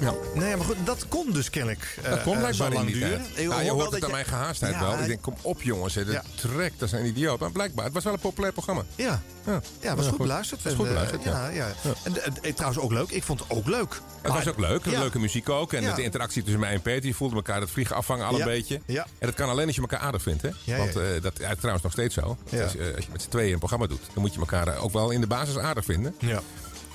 Ja. 0.00 0.14
Nee, 0.34 0.56
maar 0.56 0.64
goed, 0.66 0.76
dat 0.84 1.08
kon 1.08 1.32
dus 1.32 1.50
kennelijk 1.50 1.98
eh, 2.02 2.10
Dat 2.10 2.22
kon 2.22 2.32
eh, 2.32 2.38
blijkbaar 2.38 2.72
lang 2.72 2.92
duren. 2.92 3.20
Ik 3.34 3.48
Ja, 3.48 3.60
je 3.60 3.70
hoort 3.70 3.82
het 3.82 3.92
dat 3.92 4.02
aan 4.02 4.08
je- 4.08 4.14
mijn 4.14 4.24
gehaastheid 4.24 4.72
Ja, 4.74 4.80
wel. 4.80 4.98
Ik 4.98 5.06
denk, 5.06 5.22
kom 5.22 5.34
op 5.42 5.62
jongens, 5.62 5.94
hè, 5.94 6.04
dat 6.04 6.14
Ja. 6.14 6.22
trek, 6.34 6.72
dat 6.78 6.92
een 6.92 7.06
idioot. 7.06 7.40
Maar 7.40 7.50
blijkbaar, 7.52 7.84
het 7.84 7.94
was 7.94 8.04
wel 8.04 8.12
een 8.12 8.18
populair 8.18 8.52
programma. 8.52 8.82
Ja, 8.94 9.22
ja. 9.46 9.60
ja 9.80 9.96
was 9.96 10.06
goed 10.06 10.18
beluisterd. 10.18 10.62
was 10.62 10.72
goed 10.72 10.84
eh, 10.86 10.90
beluisterd, 10.90 11.22
ja. 11.24 11.48
ja. 11.48 11.68
En, 12.04 12.16
eh, 12.22 12.32
eh, 12.48 12.54
trouwens 12.54 12.82
ook 12.82 12.92
leuk. 12.92 13.10
Ik 13.10 13.22
vond 13.22 13.40
het 13.40 13.50
ook 13.50 13.66
leuk. 13.66 14.00
Het 14.22 14.32
was 14.32 14.46
ook 14.48 14.58
leuk, 14.58 14.84
leuke 14.86 15.18
muziek 15.18 15.48
ook. 15.48 15.72
En 15.72 15.94
de 15.94 16.02
interactie 16.02 16.42
tussen 16.42 16.60
mij 16.60 16.72
en 16.72 16.82
Peter, 16.82 17.06
je 17.08 17.14
voelde 17.14 17.34
elkaar 17.36 17.60
het 17.60 17.70
vliegen 17.70 17.96
afvangen 17.96 18.26
al 18.26 18.38
een 18.40 18.44
beetje. 18.46 18.80
Ja. 18.86 19.02
En 19.18 19.26
dat 19.26 19.34
kan 19.34 19.48
alleen 19.48 19.66
als 19.66 19.74
je 19.74 19.80
elkaar 19.80 20.00
aardig 20.00 20.22
vindt. 20.22 20.42
Hè? 20.42 20.50
Ja, 20.64 20.76
Want 20.76 20.96
eh, 20.96 21.04
dat 21.22 21.40
is 21.40 21.46
trouwens 21.56 21.82
nog 21.82 21.92
steeds 21.92 22.14
zo. 22.14 22.36
Ja. 22.50 22.62
Als, 22.62 22.72
je- 22.72 22.92
als 22.96 23.04
je 23.04 23.10
met 23.12 23.22
z'n 23.22 23.28
tweeën 23.28 23.52
een 23.52 23.58
programma 23.58 23.86
doet, 23.86 24.00
dan 24.14 24.22
moet 24.22 24.27
je 24.34 24.40
elkaar 24.40 24.68
eh, 24.68 24.84
ook 24.84 24.92
wel 24.92 25.10
in 25.10 25.20
de 25.20 25.26
basis 25.26 25.58
aardig 25.58 25.84
vinden. 25.84 26.14
Ja. 26.18 26.40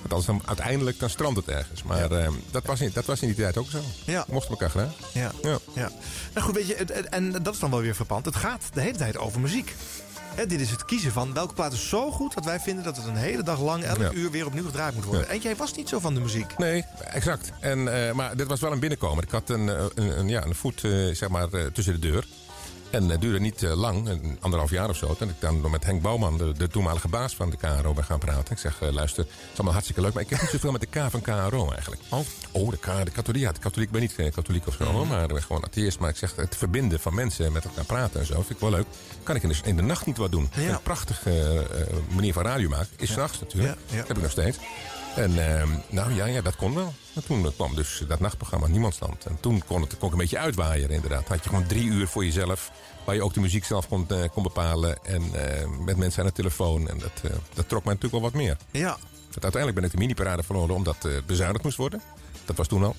Want 0.00 0.24
anders 0.24 0.26
dan, 0.26 0.42
uiteindelijk 0.44 0.98
dan 0.98 1.10
strandt 1.10 1.36
het 1.36 1.48
ergens. 1.48 1.82
Maar 1.82 2.10
eh, 2.10 2.28
dat, 2.50 2.64
was 2.64 2.80
in, 2.80 2.90
dat 2.94 3.04
was 3.04 3.20
in 3.20 3.26
die 3.28 3.36
tijd 3.36 3.56
ook 3.56 3.70
zo. 3.70 3.78
Ja. 4.04 4.24
We 4.26 4.32
mochten 4.32 4.50
elkaar 4.50 4.70
graag. 4.70 4.92
Ja. 5.12 5.30
Ja. 5.42 5.58
ja. 5.74 5.90
Nou 6.34 6.46
goed, 6.46 6.54
weet 6.54 6.66
je, 6.66 6.74
en 6.74 7.32
dat 7.42 7.54
is 7.54 7.60
dan 7.60 7.70
wel 7.70 7.80
weer 7.80 7.94
verpand. 7.94 8.24
Het 8.24 8.36
gaat 8.36 8.62
de 8.72 8.80
hele 8.80 8.96
tijd 8.98 9.16
over 9.16 9.40
muziek. 9.40 9.74
Hè, 10.34 10.46
dit 10.46 10.60
is 10.60 10.70
het 10.70 10.84
kiezen 10.84 11.12
van 11.12 11.34
welke 11.34 11.54
plaat 11.54 11.72
is 11.72 11.88
zo 11.88 12.10
goed 12.10 12.34
dat 12.34 12.44
wij 12.44 12.60
vinden 12.60 12.84
dat 12.84 12.96
het 12.96 13.06
een 13.06 13.16
hele 13.16 13.42
dag 13.42 13.60
lang, 13.60 13.84
elk 13.84 13.98
Ja. 13.98 14.12
uur 14.12 14.30
weer 14.30 14.46
opnieuw 14.46 14.64
gedraaid 14.64 14.94
moet 14.94 15.04
worden. 15.04 15.22
Ja. 15.26 15.32
En 15.32 15.38
jij 15.40 15.56
was 15.56 15.74
niet 15.74 15.88
zo 15.88 15.98
van 15.98 16.14
de 16.14 16.20
muziek. 16.20 16.58
Nee, 16.58 16.84
exact. 17.04 17.52
En, 17.60 18.06
eh, 18.08 18.12
maar 18.12 18.36
dit 18.36 18.46
was 18.46 18.60
wel 18.60 18.72
een 18.72 18.80
binnenkomen. 18.80 19.24
Ik 19.24 19.30
had 19.30 19.48
een, 19.48 19.68
eh, 19.68 19.84
een, 19.94 20.18
een, 20.18 20.28
ja, 20.28 20.44
een 20.44 20.54
voet 20.54 20.80
zeg 21.12 21.28
maar, 21.28 21.48
tussen 21.72 21.92
de 21.92 22.10
deur. 22.10 22.26
En 22.94 23.08
het 23.08 23.20
duurde 23.20 23.40
niet 23.40 23.62
eh, 23.62 23.76
lang, 23.76 24.08
een 24.08 24.38
anderhalf 24.40 24.70
jaar 24.70 24.88
of 24.88 24.96
zo. 24.96 25.14
Toen 25.14 25.28
ik 25.28 25.34
dan 25.38 25.70
met 25.70 25.84
Henk 25.84 26.02
Bouwman, 26.02 26.38
de, 26.38 26.52
de 26.52 26.68
toenmalige 26.68 27.08
baas 27.08 27.34
van 27.34 27.50
de 27.50 27.56
KRO, 27.56 27.92
ben 27.92 28.04
gaan 28.04 28.18
praten. 28.18 28.52
Ik 28.52 28.58
zeg, 28.58 28.80
eh, 28.80 28.92
luister, 28.92 29.24
het 29.24 29.32
is 29.32 29.54
allemaal 29.54 29.72
hartstikke 29.72 30.00
leuk, 30.00 30.12
maar 30.12 30.22
ik 30.22 30.30
heb 30.30 30.40
niet 30.40 30.50
zoveel 30.50 30.72
met 30.72 30.80
de 30.80 30.86
K 30.86 31.10
van 31.10 31.20
KRO 31.20 31.70
eigenlijk. 31.70 32.02
Oh, 32.08 32.20
oh 32.52 32.70
de 32.70 32.76
K, 32.76 33.04
de 33.04 33.10
katholiek. 33.10 33.42
Ja, 33.42 33.52
de 33.52 33.60
katholiek, 33.60 33.86
ik 33.86 33.92
ben 33.92 34.00
niet 34.00 34.14
eh, 34.16 34.32
katholiek 34.32 34.66
of 34.66 34.74
zo, 34.74 34.84
hoor, 34.84 35.06
maar 35.06 35.30
eh, 35.30 35.42
gewoon 35.42 35.64
atheïst. 35.64 35.98
Maar 35.98 36.10
ik 36.10 36.16
zeg, 36.16 36.36
het 36.36 36.56
verbinden 36.56 37.00
van 37.00 37.14
mensen 37.14 37.52
met 37.52 37.64
elkaar 37.64 37.84
praten 37.84 38.20
en 38.20 38.26
zo, 38.26 38.34
vind 38.34 38.50
ik 38.50 38.58
wel 38.58 38.70
leuk. 38.70 38.86
Kan 39.22 39.36
ik 39.36 39.42
in 39.42 39.48
de, 39.48 39.56
in 39.64 39.76
de 39.76 39.82
nacht 39.82 40.06
niet 40.06 40.16
wat 40.16 40.30
doen. 40.30 40.50
Een 40.56 40.82
prachtige 40.82 41.30
eh, 41.30 41.80
eh, 41.80 41.86
manier 42.14 42.32
van 42.32 42.42
radio 42.42 42.68
maken. 42.68 42.88
Is 42.96 43.08
's 43.08 43.12
s'nachts 43.12 43.40
natuurlijk. 43.40 43.78
Ja, 43.86 43.96
ja. 43.96 44.04
Heb 44.06 44.16
ik 44.16 44.22
nog 44.22 44.30
steeds. 44.30 44.58
En 45.16 45.58
ehm, 45.58 45.68
nou 45.88 46.14
ja, 46.14 46.24
ja, 46.26 46.40
dat 46.40 46.56
kon 46.56 46.74
wel. 46.74 46.94
En 47.14 47.24
toen 47.24 47.52
kwam 47.54 47.74
dus 47.74 48.02
dat 48.08 48.20
nachtprogramma 48.20 48.66
Niemandsland. 48.66 49.24
En 49.26 49.36
toen 49.40 49.62
kon 49.66 49.80
het 49.80 49.96
kon 49.98 50.06
ik 50.06 50.12
een 50.12 50.18
beetje 50.20 50.38
uitwaaien 50.38 50.90
inderdaad. 50.90 51.28
Had 51.28 51.42
je 51.44 51.48
gewoon 51.48 51.66
drie 51.66 51.84
uur 51.84 52.08
voor 52.08 52.24
jezelf. 52.24 52.70
Waar 53.04 53.14
je 53.14 53.22
ook 53.22 53.34
de 53.34 53.40
muziek 53.40 53.64
zelf 53.64 53.88
kon, 53.88 54.08
eh, 54.08 54.18
kon 54.32 54.42
bepalen. 54.42 55.04
En 55.04 55.22
eh, 55.34 55.68
met 55.84 55.96
mensen 55.96 56.20
aan 56.22 56.28
de 56.28 56.34
telefoon. 56.34 56.88
En 56.88 56.98
dat, 56.98 57.10
eh, 57.22 57.30
dat 57.54 57.68
trok 57.68 57.84
mij 57.84 57.94
natuurlijk 57.94 58.22
wel 58.22 58.30
wat 58.32 58.40
meer. 58.40 58.56
Ja. 58.70 58.96
Want 59.30 59.42
uiteindelijk 59.42 59.74
ben 59.74 59.84
ik 59.84 59.90
de 59.90 59.96
mini-parade 59.98 60.42
verloren 60.42 60.74
omdat 60.74 61.04
eh 61.04 61.12
bezuinigd 61.26 61.64
moest 61.64 61.76
worden. 61.76 62.02
Dat 62.44 62.56
was 62.56 62.66
toen 62.68 62.84
al. 62.84 62.96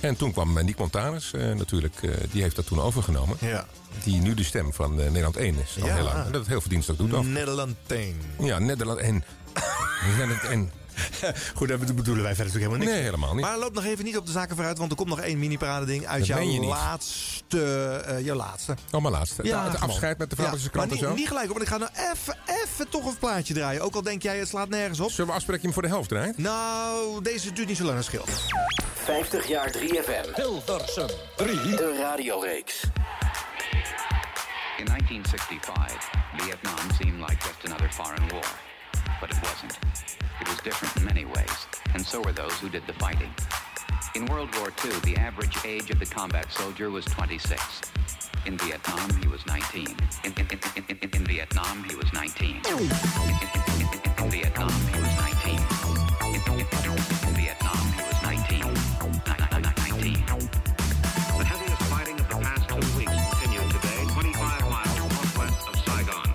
En 0.00 0.16
toen 0.16 0.32
kwam 0.32 0.64
Nick 0.64 0.78
Montanus 0.78 1.32
eh, 1.32 1.52
natuurlijk. 1.52 2.00
die 2.30 2.42
heeft 2.42 2.56
dat 2.56 2.66
toen 2.66 2.80
overgenomen. 2.80 3.36
Ja. 3.40 3.66
Die 4.04 4.20
nu 4.20 4.34
de 4.34 4.44
stem 4.44 4.72
van 4.72 4.94
Nederland 4.94 5.36
1 5.36 5.56
is. 5.58 5.76
Al 5.82 5.86
Ja. 5.86 5.94
heel 5.94 6.04
lang. 6.04 6.16
En 6.24 6.32
dat 6.32 6.40
het 6.40 6.46
heel 6.50 6.60
verdienst 6.60 6.90
ook 6.90 6.98
doet. 6.98 7.26
Nederland 7.26 7.76
1. 7.86 8.16
ja, 8.38 8.58
Nederland 8.58 8.98
1. 8.98 9.24
Nederland 10.16 10.42
1. 10.44 10.70
Goed, 11.56 11.68
daar 11.68 11.78
bedoelen 11.78 12.22
wij 12.22 12.34
verder 12.34 12.52
natuurlijk 12.52 12.54
helemaal 12.54 12.78
niks. 12.78 12.90
Nee, 12.92 13.02
helemaal 13.02 13.34
niet. 13.34 13.44
Maar 13.44 13.58
loop 13.58 13.74
nog 13.74 13.84
even 13.84 14.04
niet 14.04 14.16
op 14.16 14.26
de 14.26 14.32
zaken 14.32 14.56
vooruit, 14.56 14.78
want 14.78 14.90
er 14.90 14.96
komt 14.96 15.08
nog 15.08 15.20
één 15.20 15.38
mini-parade 15.38 15.86
ding 15.86 16.06
uit 16.06 16.18
Dat 16.18 16.26
jouw 16.26 16.64
laatste, 16.64 18.02
eh, 18.06 18.20
jouw 18.24 18.36
laatste. 18.36 18.76
Oh, 18.90 19.00
mijn 19.02 19.14
laatste. 19.14 19.44
Ja, 19.44 19.70
het 19.70 19.80
afscheid 19.80 20.18
met 20.18 20.30
de 20.30 20.36
Vaderse 20.36 20.64
Ja, 20.64 20.70
krant 20.70 20.90
maar 20.90 20.98
en 20.98 21.04
zo. 21.04 21.14
niet, 21.14 21.28
gelijk 21.28 21.46
op, 21.46 21.52
want 21.52 21.62
ik 21.62 21.68
ga 21.72 21.76
nou 21.78 21.90
even, 22.12 22.36
even 22.64 22.88
toch 22.88 23.06
een 23.06 23.18
plaatje 23.18 23.54
draaien. 23.54 23.82
Ook 23.82 23.94
al 23.94 24.02
denk 24.02 24.22
jij, 24.22 24.38
het 24.38 24.48
slaat 24.48 24.68
nergens 24.68 25.00
op. 25.00 25.10
Zullen 25.10 25.26
we 25.26 25.36
afspreken 25.36 25.60
je 25.62 25.66
hem 25.66 25.74
voor 25.74 25.82
de 25.82 25.88
helft 25.94 26.08
draait? 26.08 26.38
Nou, 26.38 27.22
deze 27.22 27.52
duurt 27.52 27.68
niet 27.68 27.76
zo 27.76 27.84
lang, 27.84 27.96
dat 27.96 28.04
scheelt. 28.04 28.30
50 28.94 29.48
jaar 29.48 29.70
3FM. 29.76 30.34
Hilversum 30.34 31.08
3. 31.36 31.56
De 31.56 31.96
radioreeks. 32.00 32.80
In 34.78 34.84
1965, 34.84 36.10
Vietnam 36.36 36.90
seemed 36.98 37.28
like 37.28 37.36
just 37.46 37.64
another 37.64 37.90
foreign 37.92 38.28
war. 38.28 38.44
But 39.20 39.30
it 39.30 39.38
wasn't. 39.40 39.78
It 40.42 40.48
was 40.48 40.58
different 40.58 40.96
in 40.96 41.04
many 41.04 41.24
ways, 41.24 41.66
and 41.94 42.04
so 42.04 42.20
were 42.20 42.32
those 42.32 42.52
who 42.58 42.68
did 42.68 42.84
the 42.88 42.92
fighting. 42.94 43.32
In 44.16 44.26
World 44.26 44.52
War 44.56 44.72
II, 44.84 44.90
the 45.04 45.14
average 45.16 45.56
age 45.64 45.88
of 45.90 46.00
the 46.00 46.04
combat 46.04 46.50
soldier 46.50 46.90
was 46.90 47.04
26. 47.04 47.80
In 48.46 48.58
Vietnam, 48.58 49.08
he 49.22 49.28
was 49.28 49.46
19. 49.46 49.86
In, 50.24 50.32
in, 50.32 50.46
in, 50.50 50.58
in, 50.74 50.98
in, 51.00 51.10
in 51.12 51.24
Vietnam, 51.26 51.84
he 51.84 51.94
was 51.94 52.12
19. 52.12 52.56
In, 52.56 52.74
in, 52.74 52.74
in, 52.74 52.88
in, 53.86 54.24
in 54.24 54.30
Vietnam, 54.32 54.72
he 54.90 54.98
was 54.98 55.14
19. 55.14 55.60
In, 56.26 56.34
in, 56.34 56.58
in, 56.58 56.90
in 56.90 57.34
Vietnam, 57.38 57.78
he 57.94 58.02
was 58.02 58.22
19. 58.26 58.66
Ni- 58.66 59.38
ni- 59.38 59.62
ni- 59.62 59.74
19. 59.94 60.26
The 61.38 61.44
heaviest 61.44 61.82
fighting 61.82 62.18
of 62.18 62.28
the 62.28 62.34
past 62.42 62.68
two 62.68 62.98
weeks 62.98 63.14
continued 63.38 63.70
today, 63.70 64.04
25 64.10 64.60
miles 64.68 64.98
northwest 64.98 65.68
of 65.68 65.76
Saigon. 65.86 66.26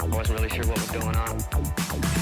I 0.00 0.16
wasn't 0.16 0.40
really 0.40 0.48
sure 0.48 0.64
what 0.64 0.78
was 0.80 0.90
going 0.92 1.14
on. 1.14 2.17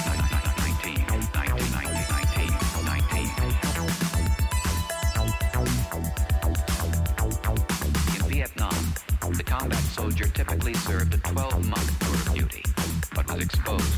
Exposed 13.41 13.96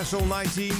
Hardcastle 0.00 0.26
19. 0.26 0.72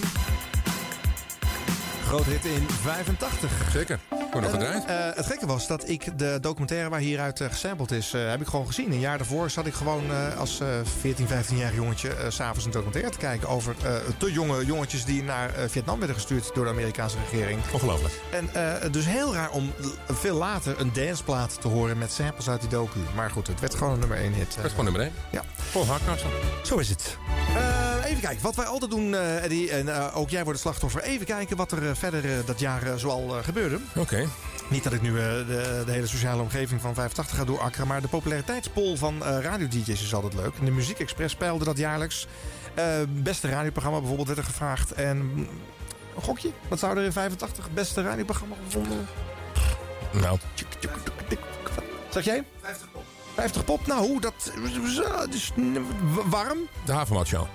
Groot 2.07 2.25
hit 2.25 2.45
in 2.45 2.67
85. 2.83 3.51
Zeker. 3.73 3.99
Wordt 4.09 4.33
nog 4.35 4.45
En, 4.45 4.51
gedraaid. 4.51 4.85
eh, 4.85 5.17
het 5.17 5.27
gekke 5.27 5.47
was 5.47 5.67
dat 5.67 5.89
ik 5.89 6.19
de 6.19 6.39
documentaire 6.41 6.89
waar 6.89 7.01
hieruit 7.01 7.41
eh, 7.41 7.49
gesampled 7.49 7.91
is, 7.91 8.13
eh, 8.13 8.29
heb 8.31 8.41
ik 8.41 8.47
gewoon 8.47 8.67
gezien. 8.67 8.93
Een 8.93 8.99
jaar 9.01 9.19
daarvoor 9.19 9.51
zat 9.51 9.67
ik 9.67 9.75
gewoon 9.75 10.03
als 10.39 10.61
eh 10.61 10.67
14, 11.01 11.27
15-jarig 11.27 11.75
jongetje 11.75 12.11
s 12.29 12.35
s'avonds 12.35 12.65
een 12.65 12.71
documentaire 12.71 13.11
te 13.13 13.19
kijken 13.19 13.49
over 13.49 13.75
te 14.19 14.33
jonge 14.33 14.67
jongetjes 14.67 15.05
die 15.05 15.23
naar 15.23 15.51
Vietnam 15.67 15.99
werden 15.99 16.17
gestuurd 16.17 16.51
door 16.55 16.65
de 16.65 16.71
Amerikaanse 16.71 17.17
regering. 17.31 17.61
Ongelooflijk. 17.73 18.15
En 18.31 18.51
dus 18.93 19.05
heel 19.05 19.35
raar 19.35 19.51
om 19.51 19.73
veel 20.09 20.37
later 20.37 20.81
een 20.81 20.93
danceplaat 20.93 21.61
te 21.61 21.69
horen 21.69 21.99
met 21.99 22.13
samples 22.13 22.49
uit 22.49 22.61
die 22.61 22.71
docu. 22.71 22.99
Maar 23.15 23.31
goed, 23.31 23.47
het 23.47 23.61
werd 23.61 23.75
gewoon 23.75 23.93
een 23.93 23.99
nummer 23.99 24.19
1 24.19 24.33
hit. 24.33 24.55
Dat 24.57 24.65
is 24.65 24.71
gewoon 24.71 24.85
nummer 24.85 25.03
1. 25.03 25.13
Ja. 25.31 25.43
Paul 25.73 25.87
Hardcastle. 25.87 26.31
Zo 26.65 26.79
is 26.79 26.89
het. 26.89 27.17
Even 28.11 28.23
kijken, 28.23 28.43
wat 28.43 28.55
wij 28.55 28.66
altijd 28.66 28.91
doen, 28.91 29.15
eh, 29.15 29.45
Eddie, 29.45 29.70
en 29.70 29.89
eh, 29.89 30.16
ook 30.16 30.31
jij 30.31 30.45
wordt 30.45 30.59
het 30.59 30.69
slachtoffer. 30.69 31.03
Even 31.03 31.27
kijken 31.27 31.57
wat 31.57 31.73
er 31.73 31.89
eh, 31.89 31.95
verder 31.95 32.45
dat 32.45 32.61
jaar 32.61 32.99
zoal 32.99 33.28
gebeurde. 33.28 33.78
Oké. 33.97 34.28
Niet 34.70 34.85
dat 34.85 34.93
ik 34.93 35.03
nu 35.03 35.19
eh, 35.19 35.24
de, 35.24 35.82
de 35.87 35.93
hele 35.93 36.07
sociale 36.07 36.43
omgeving 36.43 36.81
van 36.81 36.95
85 36.95 37.37
ga 37.37 37.45
doorakkeren, 37.45 37.87
maar 37.87 38.01
de 38.01 38.09
populariteitspol 38.09 38.97
van 38.97 39.24
eh 39.24 39.41
radio-dj's 39.41 39.89
is 40.03 40.15
altijd 40.15 40.35
leuk. 40.35 40.53
En 40.59 40.65
de 40.65 40.70
Muziek 40.70 40.99
Express 40.99 41.35
peilde 41.35 41.65
dat 41.65 41.78
jaarlijks. 41.78 42.27
Eh, 42.74 42.85
beste 43.09 43.49
radioprogramma 43.49 43.99
bijvoorbeeld 43.99 44.28
werd 44.28 44.41
er 44.41 44.47
gevraagd. 44.47 44.93
En 44.93 45.16
mm, 45.16 45.49
een 46.16 46.23
gokje, 46.23 46.51
wat 46.69 46.78
zou 46.78 46.97
er 46.97 47.05
in 47.05 47.12
85 47.12 47.70
beste 47.70 48.03
radioprogramma 48.03 48.55
gevonden? 48.65 49.09
Nou. 50.12 50.39
Zeg 52.09 52.24
jij? 52.24 52.45
50 52.61 52.91
pop. 52.93 53.05
50 53.35 53.65
pop, 53.65 53.87
nou, 53.87 54.20
dat 54.20 54.53
is 55.31 55.53
warm. 56.28 56.59
De 56.85 56.93
Havenmat 56.93 57.27
Show. 57.27 57.47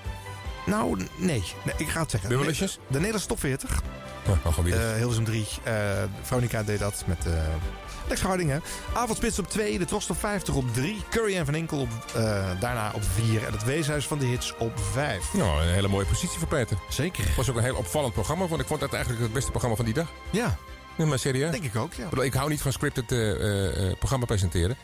Nou, 0.65 0.97
nee. 1.15 1.43
nee 1.63 1.73
ik 1.77 1.89
ga 1.89 2.01
het 2.01 2.11
zeggen. 2.11 2.29
Bummelisjes? 2.29 2.79
De 2.87 2.93
Nederlandse 2.97 3.27
top 3.27 3.39
40. 3.39 3.81
Ja, 4.27 4.37
dan 4.43 4.53
gewoon 4.53 4.71
weer. 4.71 4.89
Eh 4.89 4.95
Hilversum 4.95 5.23
3. 5.25 5.47
eh 5.63 5.73
Veronica 6.21 6.63
deed 6.63 6.79
dat 6.79 7.03
met... 7.05 7.25
eh 7.25 7.31
Lex 8.07 8.21
Harding, 8.21 8.49
hè. 8.49 8.57
Avondspits 8.93 9.39
op 9.39 9.49
2. 9.49 9.79
De 9.79 9.85
Tros 9.85 10.09
op 10.09 10.19
50 10.19 10.55
op 10.55 10.73
3. 10.73 11.01
Curry 11.09 11.35
en 11.35 11.45
Van 11.45 11.53
Enkel 11.53 11.79
op, 11.79 11.89
eh, 12.15 12.45
daarna 12.59 12.91
op 12.95 13.03
4. 13.03 13.45
En 13.45 13.51
het 13.51 13.63
Weeshuis 13.63 14.07
van 14.07 14.19
de 14.19 14.25
Hits 14.25 14.53
op 14.57 14.79
5. 14.91 15.33
Nou, 15.33 15.61
een 15.61 15.73
hele 15.73 15.87
mooie 15.87 16.05
positie 16.05 16.39
voor 16.39 16.47
Peter. 16.47 16.77
Zeker. 16.89 17.25
Het 17.25 17.35
was 17.35 17.49
ook 17.49 17.55
een 17.55 17.63
heel 17.63 17.75
opvallend 17.75 18.13
programma, 18.13 18.47
want 18.47 18.61
ik 18.61 18.67
vond 18.67 18.79
dat 18.79 18.93
eigenlijk 18.93 19.23
het 19.23 19.33
beste 19.33 19.49
programma 19.49 19.75
van 19.75 19.85
die 19.85 19.93
dag. 19.93 20.07
Ja. 20.29 20.57
Ja, 20.97 21.05
maar 21.05 21.19
serieus. 21.19 21.51
Denk 21.51 21.63
ik 21.63 21.75
ook, 21.75 21.93
ja. 21.93 22.21
Ik 22.23 22.33
hou 22.33 22.49
niet 22.49 22.61
van 22.61 22.71
scripted 22.71 23.11
eh, 23.11 23.97
programma 23.97 24.25
presenteren. 24.25 24.77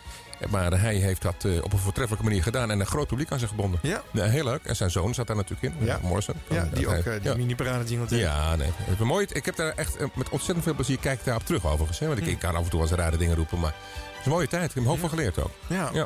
Maar 0.49 0.80
hij 0.81 0.95
heeft 0.95 1.22
dat 1.22 1.45
eh, 1.45 1.63
op 1.63 1.73
een 1.73 1.80
voortreffelijke 1.80 2.26
manier 2.26 2.43
gedaan 2.43 2.72
en 2.72 2.80
een 2.80 2.85
groot 2.85 3.07
publiek 3.07 3.31
aan 3.31 3.39
zich 3.39 3.49
gebonden. 3.49 3.80
Ja. 3.84 4.01
heel 4.13 4.43
leuk. 4.43 4.63
En 4.63 4.76
zijn 4.76 4.91
zoon 4.91 5.13
zat 5.13 5.27
daar 5.27 5.35
natuurlijk 5.35 5.73
in. 5.76 5.85
Ja. 5.85 5.99
Morrison. 6.01 6.35
Ja, 6.49 6.68
die 6.73 6.88
ook 6.88 7.03
hij- 7.03 7.15
eh, 7.18 7.22
die 7.23 7.35
mini-parade 7.35 7.84
jingle. 7.85 8.18
Ja, 8.18 8.55
nee. 8.55 8.69
Het 8.77 8.99
is 8.99 9.05
mooi. 9.05 9.26
Ik 9.31 9.45
heb 9.45 9.55
daar 9.55 9.73
echt 9.76 9.95
eh, 9.97 10.07
met 10.15 10.30
ontzettend 10.30 10.63
veel 10.65 10.76
plezier 10.76 10.97
kijk 10.99 11.23
daarop 11.23 11.45
terug 11.45 11.65
overigens. 11.65 11.99
Hè? 11.99 12.07
Want 12.07 12.19
ik, 12.19 12.26
ik 12.26 12.39
kan 12.39 12.55
af 12.55 12.63
en 12.63 12.69
toe 12.69 12.80
wel 12.80 12.89
eens 12.89 12.97
rare 12.99 13.18
dingen 13.18 13.35
roepen. 13.35 13.59
Maar 13.59 13.73
het 14.11 14.19
is 14.19 14.26
een 14.26 14.31
mooie 14.31 14.47
tijd. 14.47 14.69
Ik 14.69 14.73
heb 14.76 14.84
er 14.84 14.89
hoop 14.89 14.99
van 14.99 15.09
geleerd 15.09 15.39
ook. 15.43 15.51
Ja. 15.68 15.89
Ja. 15.93 16.05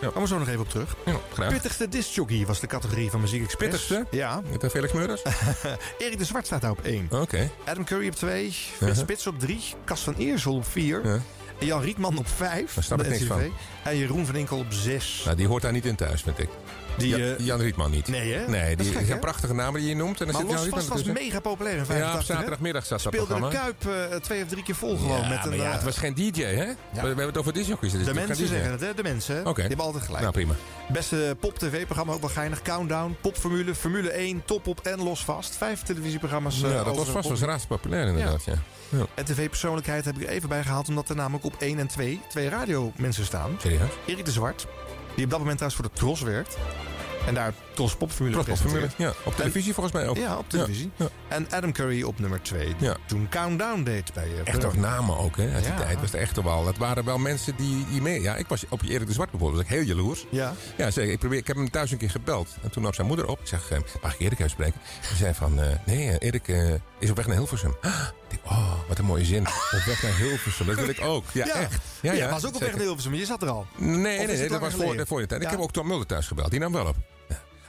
Ja. 0.00 0.06
Komen 0.08 0.22
we 0.22 0.28
zo 0.28 0.38
nog 0.38 0.48
even 0.48 0.60
op 0.60 0.68
terug. 0.68 0.96
Ja, 1.06 1.16
graag. 1.32 1.52
Pittigste 1.52 1.88
discjockey 1.88 2.46
was 2.46 2.60
de 2.60 2.66
categorie 2.66 3.10
van 3.10 3.20
Muziek 3.20 3.42
Express. 3.42 3.70
Pittigste? 3.86 4.16
Ja. 4.16 4.42
Met 4.50 4.60
de 4.60 4.70
Felix 4.70 4.92
Meurders? 4.92 5.22
Erik 5.98 6.18
de 6.18 6.24
Zwart 6.24 6.46
staat 6.46 6.60
daar 6.60 6.70
op 6.70 6.80
1. 6.84 7.06
Oké. 7.10 7.50
Adam 7.64 7.84
Curry 7.84 8.08
op 8.08 8.14
2. 8.14 8.50
Frits 8.52 8.80
Uh-huh. 8.80 8.96
Spits 8.96 9.26
op 9.26 9.38
3. 9.38 9.60
Cas 9.84 10.00
van 10.00 10.14
Eersel 10.14 10.54
op 10.54 10.66
4. 10.66 11.00
En 11.04 11.22
Jan 11.58 11.80
Rietman 11.80 12.18
op 12.18 12.28
5. 12.28 12.74
Daar 12.74 12.84
snap 12.84 13.02
ik 13.02 13.08
niks 13.08 13.24
van. 13.24 13.40
En 13.82 13.96
Jeroen 13.96 14.26
van 14.26 14.34
Enkel 14.34 14.58
op 14.58 14.66
6. 14.72 15.22
Nou, 15.24 15.36
die 15.36 15.46
hoort 15.46 15.62
daar 15.62 15.72
niet 15.72 15.84
in 15.86 15.94
thuis, 15.94 16.22
vind 16.22 16.38
ik. 16.38 16.48
Die, 16.96 17.08
Ja- 17.16 17.34
eh, 17.36 17.38
Jan 17.46 17.60
Rietman 17.60 17.90
niet. 17.90 18.08
Nee, 18.08 18.32
hè? 18.32 18.48
Nee, 18.48 18.76
die 18.76 19.04
zijn 19.06 19.18
prachtige 19.18 19.54
namen 19.54 19.80
die 19.80 19.88
je 19.88 19.96
noemt. 19.96 20.20
En 20.20 20.26
dan 20.26 20.34
Maar 20.34 20.42
zit 20.42 20.50
Jan 20.50 20.54
Los 20.54 20.64
Rietman 20.64 20.96
Vast 20.96 21.06
was 21.06 21.22
mega 21.24 21.40
populair 21.40 21.72
in 21.74 21.78
Ja, 21.80 21.86
85. 21.86 22.20
op 22.20 22.26
zaterdagmiddag 22.36 22.86
zat 22.86 23.02
dat 23.02 23.12
Speelde 23.12 23.34
de 23.34 23.40
programma. 23.40 23.72
Kuip 23.78 24.10
eh, 24.10 24.16
twee 24.16 24.42
of 24.42 24.48
drie 24.48 24.62
keer 24.62 24.74
vol 24.74 24.96
gewoon. 24.96 25.20
Ja, 25.20 25.28
met 25.28 25.44
een, 25.46 25.56
ja, 25.56 25.64
eh, 25.64 25.72
het 25.72 25.82
was 25.82 25.96
geen 25.96 26.14
DJ, 26.14 26.42
hè? 26.42 26.66
We, 26.66 26.74
we 26.92 27.00
hebben 27.06 27.26
het 27.26 27.38
over 27.38 27.52
disjockeys. 27.52 27.92
dus 27.92 28.04
de 28.04 28.14
mensen 28.14 28.46
zeggen 28.46 28.70
het, 28.70 28.80
hè? 28.80 28.94
De 28.94 29.02
mensen. 29.02 29.40
Oké. 29.46 29.52
Die 29.54 29.66
hebben 29.66 29.84
altijd 29.86 30.04
gelijk. 30.04 30.20
Nou, 30.22 30.32
prima. 30.34 30.54
Beste 30.88 31.36
pop-tv-programma, 31.40 32.12
ook 32.12 32.20
wel 32.20 32.30
geinig. 32.30 32.62
Countdown, 32.62 33.16
Popformule, 33.20 33.74
Formule 33.74 34.10
1, 34.10 34.42
Top 34.44 34.66
op 34.66 34.80
en 34.80 35.02
Los 35.02 35.24
Vast. 35.24 35.56
Vijf 35.56 35.82
televisieprogramma's. 35.82 36.62
eh, 36.62 36.70
Ja, 36.70 36.84
dat 36.84 36.96
was 36.96 37.06
de 37.06 37.12
vast 37.12 37.28
was 37.28 37.40
raadspopulair 37.40 38.06
inderdaad, 38.06 38.44
ja. 38.44 38.54
Ja. 38.88 39.06
En 39.14 39.24
tv-persoonlijkheid 39.24 40.04
heb 40.04 40.16
ik 40.16 40.22
er 40.22 40.28
even 40.28 40.48
bij 40.48 40.62
gehaald, 40.62 40.88
omdat 40.88 41.08
er 41.08 41.16
namelijk 41.16 41.44
op 41.44 41.54
1 41.58 41.78
en 41.78 41.86
2 41.86 42.20
twee 42.28 42.48
radiomensen 42.48 43.24
staan. 43.24 43.56
Serieus? 43.60 43.90
Erik 44.06 44.24
de 44.24 44.30
Zwart, 44.32 44.66
die 45.14 45.24
op 45.24 45.30
dat 45.30 45.38
moment 45.40 45.58
trouwens 45.58 45.74
voor 45.82 45.90
de 45.92 45.98
Tros 46.00 46.20
werkt. 46.20 46.56
En 47.26 47.34
daar 47.34 47.52
Tros 47.74 47.96
Popformule 47.96 48.34
Tros 48.44 48.46
Popformule, 48.60 48.88
ja. 48.96 49.12
Op 49.24 49.36
televisie 49.36 49.74
volgens 49.74 49.94
mij 49.94 50.08
ook. 50.08 50.16
Ja, 50.16 50.36
op 50.38 50.48
televisie. 50.50 50.90
Ja, 50.96 51.08
En 51.28 51.46
Adam 51.50 51.72
Curry 51.72 52.02
op 52.02 52.18
nummer 52.18 52.42
2, 52.42 52.64
die 52.78 52.86
Ja. 52.88 52.96
toen 53.06 53.28
Countdown 53.28 53.82
deed 53.82 54.12
bij 54.14 54.24
eh, 54.24 54.38
Echt 54.38 54.50
Veronica. 54.50 54.80
namen 54.80 55.16
ook, 55.18 55.36
hè? 55.36 55.52
Uit 55.54 55.64
die 55.64 55.74
tijd 55.74 56.00
was 56.00 56.12
er 56.12 56.18
echt 56.20 56.42
wel. 56.42 56.66
Het 56.66 56.78
waren 56.78 57.04
wel 57.04 57.18
mensen 57.18 57.56
die, 57.56 57.86
die 57.90 58.02
mee... 58.02 58.20
Ja, 58.22 58.36
ik 58.36 58.46
was 58.46 58.64
op 58.68 58.82
Erik 58.82 59.06
de 59.06 59.12
Zwart 59.12 59.30
bijvoorbeeld. 59.30 59.62
was 59.62 59.72
ik 59.72 59.78
heel 59.78 59.86
jaloers. 59.96 60.26
Ja. 60.30 60.52
Ja, 60.76 60.90
zeker. 60.90 61.12
Ik, 61.12 61.18
probeer, 61.18 61.38
ik 61.38 61.46
heb 61.46 61.56
hem 61.56 61.70
thuis 61.70 61.90
een 61.90 61.98
keer 61.98 62.10
gebeld. 62.10 62.56
En 62.62 62.70
toen 62.70 62.82
nam 62.82 62.94
zijn 62.94 63.06
moeder 63.06 63.26
op. 63.26 63.40
Ik 63.40 63.46
zeg, 63.46 63.70
eh, 63.70 63.78
mag 64.02 64.14
ik 64.14 64.20
Erik 64.20 64.38
even 64.38 64.50
spreken? 64.50 64.80
Hij 65.00 65.16
zei 65.16 65.34
van, 65.34 65.60
eh, 65.60 65.66
nee, 65.86 66.18
Erik 66.18 66.48
is 66.98 67.10
op 67.10 67.16
weg 67.16 67.26
naar 67.26 67.36
Hilversum. 67.36 67.74
Ah, 67.80 67.92
oh, 68.42 68.74
wat 68.88 68.98
een 68.98 69.04
mooie 69.04 69.24
zin. 69.24 69.46
Op 69.46 69.82
weg 69.86 70.02
naar 70.02 70.16
Hilversum. 70.16 70.66
Dat 70.66 70.76
wil 70.76 70.88
ik 70.88 71.00
ook. 71.00 71.24
Ja, 71.32 71.46
echt. 71.46 71.82
Ja, 72.00 72.12
ja, 72.12 72.30
was 72.30 72.46
ook 72.46 72.54
op 72.54 72.60
weg 72.60 72.70
naar 72.70 72.80
Hilversum, 72.80 73.10
maar 73.10 73.20
je 73.20 73.26
zat 73.26 73.42
er 73.42 73.48
al. 73.48 73.66
Nee, 73.76 74.26
nee, 74.26 74.48
dat 74.48 74.60
was 74.60 74.74
voor, 74.74 75.06
voor 75.06 75.20
de 75.20 75.26
tijd. 75.26 75.42
Ik 75.42 75.50
heb 75.50 75.60
ook 75.60 75.72
Tom 75.72 75.86
Mulder 75.86 76.06
thuis 76.06 76.26
gebeld. 76.26 76.50
Die 76.50 76.60
nam 76.60 76.72
wel 76.72 76.86
op. 76.86 76.96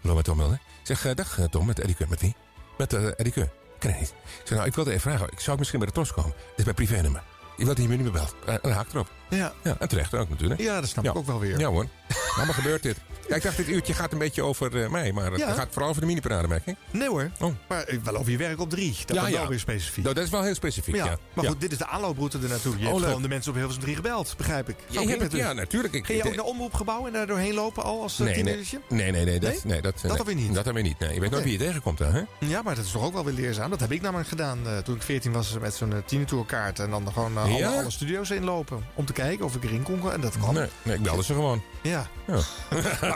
Hallo, 0.02 0.16
met 0.16 0.26
Tom 0.26 0.38
Mulder. 0.38 0.56
Ik 0.56 0.88
zeg, 0.98 1.06
eh, 1.06 1.16
dag 1.16 1.40
eh, 1.40 1.46
Tom, 1.46 1.66
met 1.66 1.80
Eddie 1.80 1.96
Keur. 1.96 2.10
Met 2.10 2.22
wie? 2.22 2.36
Met 2.78 2.94
eh 2.94 3.06
Eddie 3.06 3.32
Keur. 3.32 3.50
Ken 3.80 3.90
ik 3.90 4.00
niet. 4.00 4.10
Ik 4.10 4.48
zeg, 4.48 4.58
nou, 4.58 4.70
ik 4.70 4.76
wilde 4.76 4.90
even 4.90 5.02
vragen. 5.02 5.28
Ik 5.32 5.40
zou 5.40 5.58
misschien 5.58 5.80
bij 5.80 5.88
de 5.88 5.94
Tros 5.94 6.14
komen. 6.14 6.32
Dit 6.32 6.58
is 6.58 6.64
mijn 6.64 6.76
privénummer. 6.76 7.24
Ik 7.58 7.78
je 7.78 7.88
me 7.88 7.96
nu 7.96 8.04
meer 8.04 8.12
belt. 8.12 8.36
Een 8.46 8.72
haak 8.72 8.88
erop. 8.94 9.10
Ja. 9.30 9.54
Ja, 9.64 9.76
en 9.80 9.88
terecht 9.88 10.14
ook 10.14 10.30
natuurlijk. 10.30 10.60
Ja, 10.62 10.80
dat 10.80 10.90
snap 10.90 11.06
ik 11.06 11.16
ook 11.16 11.26
wel 11.26 11.40
weer. 11.40 11.60
Ja 11.60 11.68
hoor. 11.68 11.86
Allemaal 12.36 12.54
gebeurt 12.54 12.84
dit. 12.84 12.98
Ja, 13.28 13.36
ik 13.36 13.42
dacht, 13.44 13.58
dit 13.58 13.68
uurtje 13.68 13.94
gaat 13.94 14.12
een 14.12 14.18
beetje 14.18 14.44
over 14.44 14.84
eh, 14.84 14.90
mij. 14.90 15.12
Maar 15.12 15.32
het 15.32 15.40
Ja. 15.40 15.54
gaat 15.54 15.68
vooral 15.72 15.90
over 15.90 16.02
de 16.02 16.08
mini-parade, 16.08 16.48
merk 16.48 16.66
ik. 16.66 16.76
Nee 16.92 17.08
hoor, 17.10 17.30
Oh. 17.40 17.54
maar 17.68 17.84
eh, 17.84 17.98
wel 18.04 18.16
over 18.18 18.32
je 18.32 18.38
werk 18.38 18.60
op 18.60 18.70
3. 18.70 18.96
Dat 19.06 19.16
Ja, 19.16 19.28
ja. 19.28 19.38
wel 19.40 19.48
weer 19.48 19.60
specifiek. 19.60 20.04
Nou, 20.04 20.16
dat 20.16 20.24
is 20.24 20.30
wel 20.30 20.44
heel 20.44 20.56
specifiek, 20.56 20.96
Maar 20.96 21.06
ja. 21.06 21.12
ja, 21.12 21.18
maar 21.34 21.44
Ja. 21.46 21.52
goed, 21.52 21.62
dit 21.62 21.72
is 21.72 21.78
de 21.78 21.88
aanlooproute 21.88 22.38
er 22.44 22.50
naartoe. 22.50 22.72
Je 22.72 22.78
Oh, 22.78 22.84
hebt 22.86 22.96
leuk. 22.98 23.06
gewoon 23.08 23.22
de 23.22 23.28
mensen 23.28 23.50
op 23.52 23.58
Hilversum 23.58 23.84
3 23.84 23.96
gebeld, 23.96 24.34
begrijp 24.38 24.70
ik. 24.70 24.76
Ja, 24.88 25.02
Zo 25.02 25.08
hebt 25.08 25.22
het- 25.22 25.32
ja, 25.32 25.54
natuurlijk. 25.54 25.94
Ik- 25.94 26.06
Ging 26.06 26.22
je 26.24 26.30
ook 26.30 26.36
naar 26.36 26.46
omroepgebouw 26.46 27.08
en 27.08 27.14
daar 27.14 27.28
doorheen 27.28 27.54
lopen 27.54 27.84
al 27.84 28.02
als 28.02 28.18
Nee, 28.18 28.28
nee, 28.28 28.36
nee, 28.36 28.44
tienertje? 28.64 28.80
nee, 28.90 29.12
nee, 29.12 29.26
nee, 29.26 29.40
dat, 29.40 29.64
Nee? 29.64 29.82
dat, 29.82 29.94
Dat 30.02 30.26
nee, 30.26 30.36
niet? 30.36 30.54
Dat 30.54 30.66
dan 30.66 30.74
weer 30.74 30.84
niet. 30.84 31.00
Nee, 31.00 31.14
je 31.14 31.20
weet 31.20 31.32
nooit 31.32 31.44
wie 31.44 31.52
je 31.52 31.58
tegenkomt 31.58 31.98
dan, 31.98 32.14
hè? 32.14 32.22
Ja, 32.40 32.62
maar 32.62 32.76
dat 32.76 32.86
is 32.86 32.92
toch 32.92 33.04
ook 33.04 33.14
wel 33.14 33.26
weer 33.26 33.34
leerzaam. 33.34 33.70
Dat 33.70 33.80
heb 33.80 33.92
ik 33.92 34.02
namelijk 34.02 34.30
gedaan 34.30 34.60
eh, 34.66 34.78
toen 34.78 34.96
ik 34.96 35.02
14 35.02 35.32
was 35.32 35.58
met 35.62 35.74
zo'n 35.74 35.94
tienertourkaart. 36.06 36.80
En 36.80 36.90
dan 36.90 37.12
gewoon 37.14 37.38
eh, 37.38 37.58
Ja? 37.58 37.68
alle, 37.68 37.78
alle 37.80 37.92
studio's 37.92 38.30
inlopen. 38.30 38.86
Om 38.94 39.06
te 39.06 39.14
kijken 39.14 39.46
of 39.46 39.56
ik 39.56 39.64
erin 39.64 39.84
kon. 39.84 40.12
En 40.12 40.22
dat. 40.22 40.36
Nee, 40.54 40.68
nee, 40.84 40.96
ik 40.96 41.02
belde 41.02 41.24
ze 41.24 41.34
gewoon. 41.34 41.62
Ja. 41.82 42.08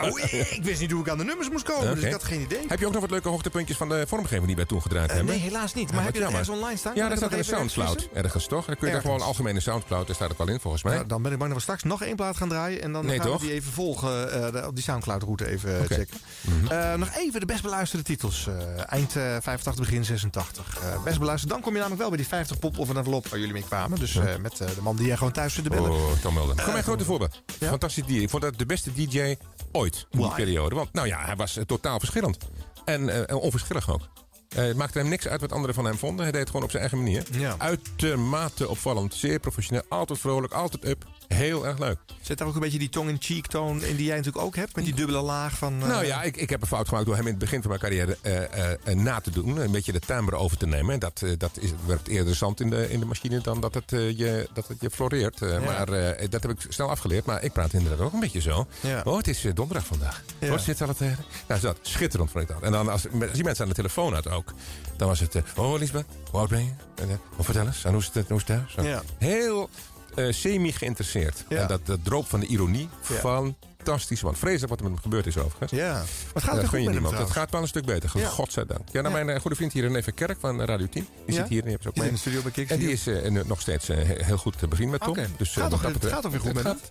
Hoe- 0.08 0.20
ik 0.56 0.60
wist 0.64 0.80
niet 0.80 0.90
hoe 0.90 1.00
ik 1.00 1.08
aan 1.08 1.18
de 1.18 1.24
nummers 1.24 1.50
moest 1.50 1.64
komen. 1.64 1.94
Dus 1.94 2.04
ik 2.04 2.12
had 2.12 2.24
geen 2.24 2.40
idee. 2.40 2.64
Heb 2.68 2.78
je 2.78 2.86
ook 2.86 2.92
nog 2.92 3.00
wat 3.00 3.10
leuke 3.10 3.28
hoogtepuntjes 3.28 3.76
van 3.76 3.88
de 3.88 4.04
vormgeving 4.08 4.46
die 4.46 4.56
wij 4.56 4.64
toen 4.64 4.82
gedraaid 4.82 5.08
Eh, 5.10 5.16
hebben? 5.16 5.34
nee, 5.34 5.42
helaas 5.44 5.74
niet. 5.74 5.86
Maar 5.86 5.94
wat 5.96 6.04
heb 6.04 6.14
je 6.14 6.20
dat 6.20 6.30
ergens 6.30 6.48
online 6.48 6.76
staan? 6.76 6.94
Ja, 6.94 7.08
daar 7.08 7.16
staat 7.16 7.32
een 7.32 7.38
even 7.38 7.56
Soundcloud 7.56 8.08
ergens 8.12 8.46
toch? 8.46 8.66
Dan 8.66 8.76
kun 8.76 8.86
je 8.86 8.92
daar 8.92 9.02
gewoon 9.02 9.16
een 9.16 9.26
algemene 9.26 9.60
Soundcloud, 9.60 10.06
daar 10.06 10.14
staat 10.16 10.28
het 10.28 10.38
wel 10.38 10.48
in 10.48 10.60
volgens 10.60 10.82
mij. 10.82 10.94
Ja, 10.94 11.04
dan 11.04 11.22
ben 11.22 11.32
ik 11.32 11.38
bang 11.38 11.48
dat 11.50 11.58
we 11.58 11.64
straks 11.64 11.82
nog 11.82 12.02
één 12.02 12.16
plaat 12.16 12.36
gaan 12.36 12.48
draaien. 12.48 12.82
En 12.82 12.92
dan 12.92 13.06
Nee, 13.06 13.16
gaan 13.18 13.26
toch? 13.26 13.40
we 13.40 13.46
die 13.46 13.54
even 13.54 13.72
volgen. 13.72 14.32
eh, 14.32 14.52
de- 14.52 14.66
op 14.66 14.74
die 14.74 14.84
Soundcloud-route 14.84 15.48
even 15.48 15.78
eh, 15.80 15.86
checken. 15.86 16.16
Eh, 16.68 16.94
nog 16.94 17.08
even 17.16 17.40
de 17.40 17.46
best 17.46 17.62
beluisterde 17.62 18.04
titels. 18.04 18.48
Eind 18.86 19.16
eh, 19.16 19.22
85, 19.22 19.74
begin 19.84 20.04
86. 20.04 20.78
Eh, 20.82 21.02
best 21.02 21.18
beluisterd. 21.18 21.52
Dan 21.52 21.60
kom 21.60 21.70
je 21.72 21.76
namelijk 21.78 22.00
wel 22.00 22.08
bij 22.10 22.18
die 22.18 22.26
50 22.28 22.58
pop 22.58 22.78
of 22.78 22.88
een 22.88 22.96
envelop 22.96 23.28
waar 23.28 23.38
jullie 23.38 23.54
mee 23.54 23.64
kwamen. 23.68 23.98
Dus 23.98 24.14
met 24.40 24.56
de 24.56 24.66
man 24.82 24.96
die 24.96 25.06
jij 25.06 25.16
gewoon 25.16 25.32
thuis 25.32 25.54
zit 25.54 25.64
te 25.64 25.70
bellen. 25.70 25.90
Oh, 25.90 26.12
Tom 26.22 26.34
Mulder. 26.34 26.56
Kom 26.62 26.72
mijn 26.72 26.84
grote 26.84 27.04
voorbeeld. 27.04 27.42
Fantastisch 27.60 28.04
DJ. 28.06 28.18
Ik 28.18 28.30
vond 28.30 28.42
dat 28.42 28.58
de 28.58 28.66
beste 28.66 28.92
DJ 28.92 29.36
ooit 29.72 29.91
in 29.96 30.18
die 30.18 30.26
Why? 30.26 30.34
periode. 30.34 30.74
Want 30.74 30.92
nou 30.92 31.06
ja, 31.06 31.24
hij 31.24 31.36
was 31.36 31.56
eh, 31.56 31.64
totaal 31.64 31.98
verschillend. 31.98 32.38
En 32.84 33.28
eh, 33.28 33.36
onverschillig 33.36 33.90
ook. 33.90 34.08
Eh, 34.48 34.64
het 34.64 34.76
maakte 34.76 34.98
hem 34.98 35.08
niks 35.08 35.28
uit 35.28 35.40
wat 35.40 35.52
anderen 35.52 35.74
van 35.74 35.84
hem 35.84 35.98
vonden. 35.98 36.22
Hij 36.22 36.32
deed 36.32 36.40
het 36.40 36.50
gewoon 36.50 36.64
op 36.64 36.70
zijn 36.70 36.82
eigen 36.82 37.02
manier. 37.02 37.24
Ja. 37.30 37.54
Uitermate 37.58 38.68
opvallend. 38.68 39.14
Zeer 39.14 39.38
professioneel. 39.38 39.82
Altijd 39.88 40.18
vrolijk. 40.18 40.52
Altijd 40.52 40.84
up. 40.84 41.04
Heel 41.32 41.66
erg 41.66 41.78
leuk. 41.78 41.98
Zit 42.20 42.38
daar 42.38 42.48
ook 42.48 42.54
een 42.54 42.60
beetje 42.60 42.78
die 42.78 42.88
tong-in-cheek 42.88 43.46
toon 43.46 43.82
in 43.84 43.96
die 43.96 44.06
jij 44.06 44.16
natuurlijk 44.16 44.44
ook 44.44 44.56
hebt? 44.56 44.76
Met 44.76 44.84
die 44.84 44.94
dubbele 44.94 45.20
laag 45.20 45.58
van... 45.58 45.82
eh, 45.82 45.88
Nou 45.88 46.04
ja, 46.06 46.22
ik, 46.22 46.36
ik 46.36 46.50
heb 46.50 46.60
een 46.60 46.66
fout 46.66 46.88
gemaakt 46.88 47.06
door 47.06 47.14
hem 47.16 47.24
in 47.24 47.30
het 47.30 47.38
begin 47.38 47.60
van 47.60 47.68
mijn 47.68 47.80
carrière 47.82 48.18
eh, 48.22 48.72
eh, 48.72 48.96
na 48.96 49.20
te 49.20 49.30
doen. 49.30 49.56
Een 49.56 49.70
beetje 49.70 49.92
de 49.92 50.00
timbre 50.00 50.36
over 50.36 50.56
te 50.56 50.66
nemen. 50.66 50.94
En 50.94 50.98
dat, 50.98 51.22
dat 51.38 51.50
is, 51.60 51.70
werpt 51.86 52.08
eerder 52.08 52.34
zand 52.34 52.60
in 52.60 52.70
de, 52.70 52.90
in 52.90 53.00
de 53.00 53.06
machine 53.06 53.40
dan 53.40 53.60
dat 53.60 53.74
het, 53.74 53.90
je, 53.90 54.48
dat 54.54 54.68
het 54.68 54.80
je 54.80 54.90
floreert. 54.90 55.38
Ja. 55.38 55.60
Maar 55.60 55.86
dat 56.30 56.42
heb 56.42 56.50
ik 56.50 56.58
snel 56.68 56.90
afgeleerd. 56.90 57.24
Maar 57.24 57.42
ik 57.42 57.52
praat 57.52 57.72
inderdaad 57.72 58.00
ook 58.00 58.12
een 58.12 58.20
beetje 58.20 58.40
zo. 58.40 58.66
Ja. 58.80 59.00
Oh, 59.04 59.16
het 59.16 59.28
is 59.28 59.46
donderdag 59.54 59.86
vandaag. 59.86 60.22
Ja. 60.38 60.48
Wat 60.48 60.60
zit 60.60 60.80
al 60.82 60.94
tegen? 60.94 61.24
Nou, 61.46 61.60
is 61.60 61.66
dat 61.66 61.78
schitterend 61.82 62.30
vond 62.30 62.42
ik 62.44 62.50
dat. 62.50 62.62
En 62.62 62.72
dan 62.72 62.88
als, 62.88 63.06
als 63.20 63.32
die 63.32 63.44
mensen 63.44 63.62
aan 63.62 63.68
de 63.70 63.74
telefoon 63.76 64.14
had 64.14 64.28
ook. 64.28 64.52
Dan 64.96 65.08
was 65.08 65.20
het, 65.20 65.36
oh 65.56 65.78
Lisbeth, 65.78 66.06
hoe 66.30 66.40
oud 66.40 66.48
ben 66.48 66.64
je? 66.64 66.70
En, 66.94 67.20
oh, 67.36 67.44
vertel 67.44 67.66
eens, 67.66 67.84
en 67.84 67.90
hoe 67.92 68.00
is 68.00 68.10
het, 68.12 68.28
hoe 68.28 68.36
is 68.38 68.44
het 68.46 68.64
thuis? 68.74 68.86
Ja. 68.88 69.02
Heel 69.18 69.68
eh, 70.14 70.26
semi 70.32 70.72
geïnteresseerd. 70.72 71.44
En 71.48 71.66
dat, 71.66 71.86
dat 71.86 72.04
droop 72.04 72.28
van 72.28 72.40
de 72.40 72.46
ironie. 72.46 72.88
Fantastisch. 73.00 74.20
Want 74.20 74.38
vreselijk 74.38 74.68
wat 74.68 74.78
er 74.78 74.84
met 74.84 74.92
hem 74.94 75.02
gebeurd 75.02 75.26
is 75.26 75.38
overigens. 75.38 75.70
Ja. 75.70 75.94
Het 75.94 76.04
gaat 76.34 76.42
Ja, 76.42 76.50
weer 76.52 76.60
dat 76.60 76.68
goed 76.70 76.84
met 76.84 76.94
hem 76.94 77.04
trouwens. 77.04 77.32
gaat 77.32 77.50
wel 77.50 77.60
een 77.62 77.68
stuk 77.68 77.84
beter. 77.84 78.10
Ja. 78.14 78.28
Godzijdank. 78.28 78.88
Ja, 78.92 79.00
nou, 79.00 79.14
Ja. 79.18 79.24
mijn 79.24 79.36
eh, 79.36 79.40
goede 79.42 79.56
vriend 79.56 79.72
hier, 79.72 79.82
René 79.82 80.02
Verkerk 80.02 80.40
van 80.40 80.60
eh, 80.60 80.66
Radio 80.66 80.86
10. 80.88 81.06
Die 81.26 81.34
Ja? 81.34 81.40
zit 81.40 81.48
hier. 81.48 81.62
Die 81.62 81.70
hebben 81.70 81.82
ze 81.82 81.88
ook 81.88 81.94
Die 81.94 82.02
mee. 82.02 82.08
in 82.12 82.14
de 82.14 82.20
studio 82.20 82.42
bij 82.42 82.66
En 82.68 82.78
die 82.78 82.92
is 82.92 83.06
eh, 83.06 83.44
nog 83.46 83.60
steeds 83.60 83.88
eh, 83.88 83.96
he- 83.96 84.24
heel 84.24 84.36
goed 84.36 84.54
eh, 84.62 84.68
bevriend 84.68 84.90
met 84.90 85.00
Tom. 85.00 85.14
Dus, 85.14 85.48
eh, 85.48 85.54
Gaat 85.54 85.62
wat 85.62 85.70
toch- 85.70 85.92
dat 85.92 86.02
het 86.02 86.12
gaat 86.12 86.22
toch 86.22 86.30
weer 86.30 86.40
goed 86.40 86.52
met 86.54 86.62
gaat- 86.62 86.90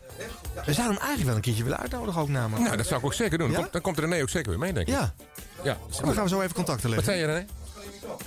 We 0.65 0.73
zouden 0.73 0.75
hem 0.75 0.87
eigenlijk 0.87 1.23
wel 1.25 1.35
een 1.35 1.41
keertje 1.41 1.63
willen 1.63 1.79
uitnodigen 1.79 2.21
ook 2.21 2.29
namelijk. 2.29 2.63
Nou, 2.65 2.77
dat 2.77 2.85
zou 2.87 2.99
ik 2.99 3.05
ook 3.05 3.13
zeker 3.13 3.37
doen. 3.37 3.51
Ja? 3.51 3.57
Komt- 3.57 3.71
dan 3.71 3.81
komt 3.81 3.99
René 3.99 4.21
ook 4.21 4.29
zeker 4.29 4.49
weer 4.49 4.59
mee, 4.59 4.73
denk 4.73 4.87
ik. 4.87 4.93
Ja. 4.93 5.13
Ja. 5.63 5.77
Dan 6.01 6.13
gaan 6.13 6.23
we 6.23 6.29
zo 6.29 6.41
even 6.41 6.55
contacten 6.55 6.89
Wat 6.89 6.95
leggen. 7.05 7.13
zei 7.13 7.19
je, 7.19 7.25
René? 7.37 7.45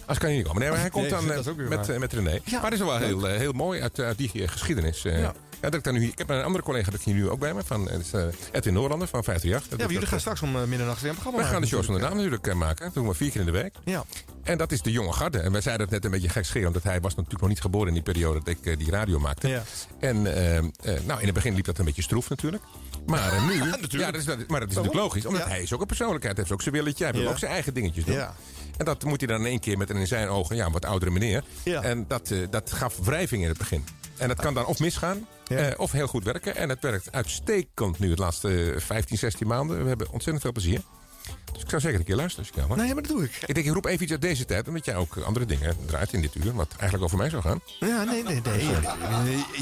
Als 0.07 0.19
kan 0.19 0.31
je 0.31 0.37
niet 0.37 0.47
komen. 0.47 0.61
Nee, 0.61 0.71
maar 0.71 0.81
hij 0.81 0.91
komt 0.91 1.11
dan 1.11 1.27
dat 1.27 1.47
eh, 1.47 1.55
met, 1.69 1.89
eh, 1.89 1.99
met 1.99 2.13
René. 2.13 2.31
Ja. 2.45 2.61
Maar 2.61 2.71
het 2.71 2.73
is 2.73 2.79
wel 2.87 2.99
heel, 2.99 3.29
eh, 3.29 3.37
heel 3.37 3.53
mooi 3.53 3.81
uit, 3.81 4.01
uit 4.01 4.19
die 4.19 4.49
geschiedenis. 4.49 5.03
Ja. 5.03 5.35
Ja, 5.61 5.71
dat 5.71 5.75
ik, 5.75 5.85
dan 5.85 5.95
nu, 5.95 6.07
ik 6.07 6.19
heb 6.19 6.29
een 6.29 6.43
andere 6.43 6.65
collega 6.65 6.91
dat 6.91 7.01
ik 7.01 7.07
hier 7.07 7.15
nu 7.15 7.29
ook 7.29 7.39
bij 7.39 7.55
me. 7.55 7.63
Van, 7.65 7.85
dat 7.85 8.35
Edwin 8.53 8.73
Noorlander 8.75 9.09
van 9.09 9.25
538. 9.25 9.71
Ja, 9.71 9.77
Dat 9.77 9.81
jullie 9.81 9.99
dat, 10.01 10.09
gaan 10.09 10.21
straks 10.21 10.43
om 10.43 10.57
eh, 10.57 10.63
middernacht 10.65 11.01
weer 11.01 11.09
een 11.11 11.17
programma 11.17 11.43
wij 11.43 11.51
gaan 11.53 11.61
de 11.61 11.67
shows 11.67 11.87
van 11.87 11.95
de 11.95 12.01
naam 12.01 12.17
natuurlijk 12.17 12.55
maken. 12.55 12.85
Dat 12.85 12.95
doen 12.95 13.09
we 13.09 13.15
vier 13.15 13.31
keer 13.31 13.41
in 13.41 13.47
de 13.47 13.53
week. 13.53 13.75
Ja. 13.85 14.05
En 14.43 14.59
dat 14.59 14.73
is 14.73 14.83
de 14.83 14.91
jonge 14.91 15.13
garde. 15.13 15.39
En 15.39 15.53
wij 15.53 15.61
zeiden 15.61 15.83
het 15.87 15.95
net 15.95 16.05
een 16.05 16.11
beetje 16.11 16.29
gekscherend. 16.29 16.67
omdat 16.67 16.83
hij 16.83 17.01
was 17.01 17.15
natuurlijk 17.15 17.41
nog 17.41 17.51
niet 17.51 17.61
geboren 17.61 17.89
in 17.89 17.95
die 17.95 18.03
periode 18.03 18.39
dat 18.45 18.49
ik 18.65 18.79
die 18.79 18.91
radio 18.91 19.19
maakte. 19.19 19.49
Ja. 19.49 19.63
En 20.01 20.23
nou, 20.23 21.21
in 21.21 21.25
het 21.25 21.35
begin 21.35 21.55
liep 21.55 21.65
dat 21.65 21.79
een 21.79 21.85
beetje 21.85 22.03
stroef 22.03 22.29
natuurlijk. 22.29 22.63
Maar 23.07 23.43
nu, 23.47 23.55
ja, 24.01 24.11
dat 24.11 24.21
is, 24.21 24.25
dat- 24.25 24.49
maar 24.49 24.61
dat 24.61 24.69
is 24.69 24.75
natuurlijk 24.75 25.03
logisch. 25.03 25.27
Omdat 25.27 25.45
hij 25.45 25.63
is 25.63 25.73
ook 25.73 25.81
een 25.81 25.87
persoonlijkheid. 25.87 26.37
Hij 26.37 26.45
heeft 26.45 26.55
ook 26.57 26.63
zijn 26.63 26.75
willetje. 26.75 27.05
Hij 27.05 27.13
wil 27.13 27.29
ook 27.29 27.39
zijn 27.39 27.53
eigen 27.53 27.75
dingetjes 27.75 28.05
doen. 28.05 28.15
Ja. 28.15 28.35
En 28.77 28.85
dat 28.85 29.05
moet 29.05 29.21
hij 29.21 29.29
dan 29.29 29.41
in 29.41 29.47
één 29.47 29.61
keer 29.61 29.79
met 29.79 29.91
een 29.91 29.97
in 29.97 30.07
zijn 30.07 30.29
ogen, 30.29 30.57
ja, 30.57 30.71
wat 30.71 30.85
oudere 30.85 31.11
meneer. 31.11 31.45
Ja. 31.65 31.83
En 31.83 32.05
dat, 32.09 32.31
eh, 32.31 32.39
dat 32.51 32.73
gaf 32.73 32.99
wrijving 33.03 33.43
in 33.43 33.49
het 33.49 33.59
begin. 33.59 33.85
En 34.19 34.29
dat 34.29 34.41
kan 34.41 34.55
dan 34.55 34.67
of 34.67 34.79
misgaan, 34.79 35.27
Ja. 35.45 35.57
eh, 35.57 35.79
of 35.81 35.93
heel 35.93 36.07
goed 36.07 36.25
werken. 36.25 36.57
En 36.57 36.69
het 36.69 36.81
werkt 36.83 37.13
uitstekend 37.13 37.99
nu, 37.99 38.15
de 38.15 38.21
laatste 38.21 38.73
eh, 38.73 38.81
15, 38.81 39.19
16 39.19 39.47
maanden. 39.47 39.83
We 39.83 39.89
hebben 39.89 40.07
ontzettend 40.11 40.41
veel 40.41 40.53
plezier. 40.53 40.81
Dus 41.53 41.63
ik 41.63 41.69
zou 41.69 41.81
zeker 41.83 41.99
een 41.99 42.05
keer 42.05 42.17
luisteren 42.17 42.47
als 42.49 42.55
je 42.61 42.67
kan. 42.69 42.77
Nee, 42.79 42.95
maar 42.95 43.03
dat 43.03 43.13
doe 43.13 43.25
ik. 43.25 43.39
Ik 43.47 43.55
denk, 43.55 43.67
ik 43.67 43.73
roep 43.73 43.87
even 43.87 44.03
iets 44.03 44.13
uit 44.13 44.21
deze 44.21 44.45
tijd, 44.45 44.69
omdat 44.69 44.85
jij 44.85 44.97
ook 44.97 45.17
andere 45.17 45.47
dingen 45.47 45.77
draait 45.87 46.13
in 46.13 46.21
dit 46.21 46.35
uur, 46.35 46.55
wat 46.55 46.69
eigenlijk 46.77 47.03
over 47.05 47.17
mij 47.19 47.31
zou 47.31 47.43
gaan. 47.43 47.61
Ja, 47.81 48.05
nee, 48.05 48.23
nee, 48.23 48.41
nee. 48.45 48.65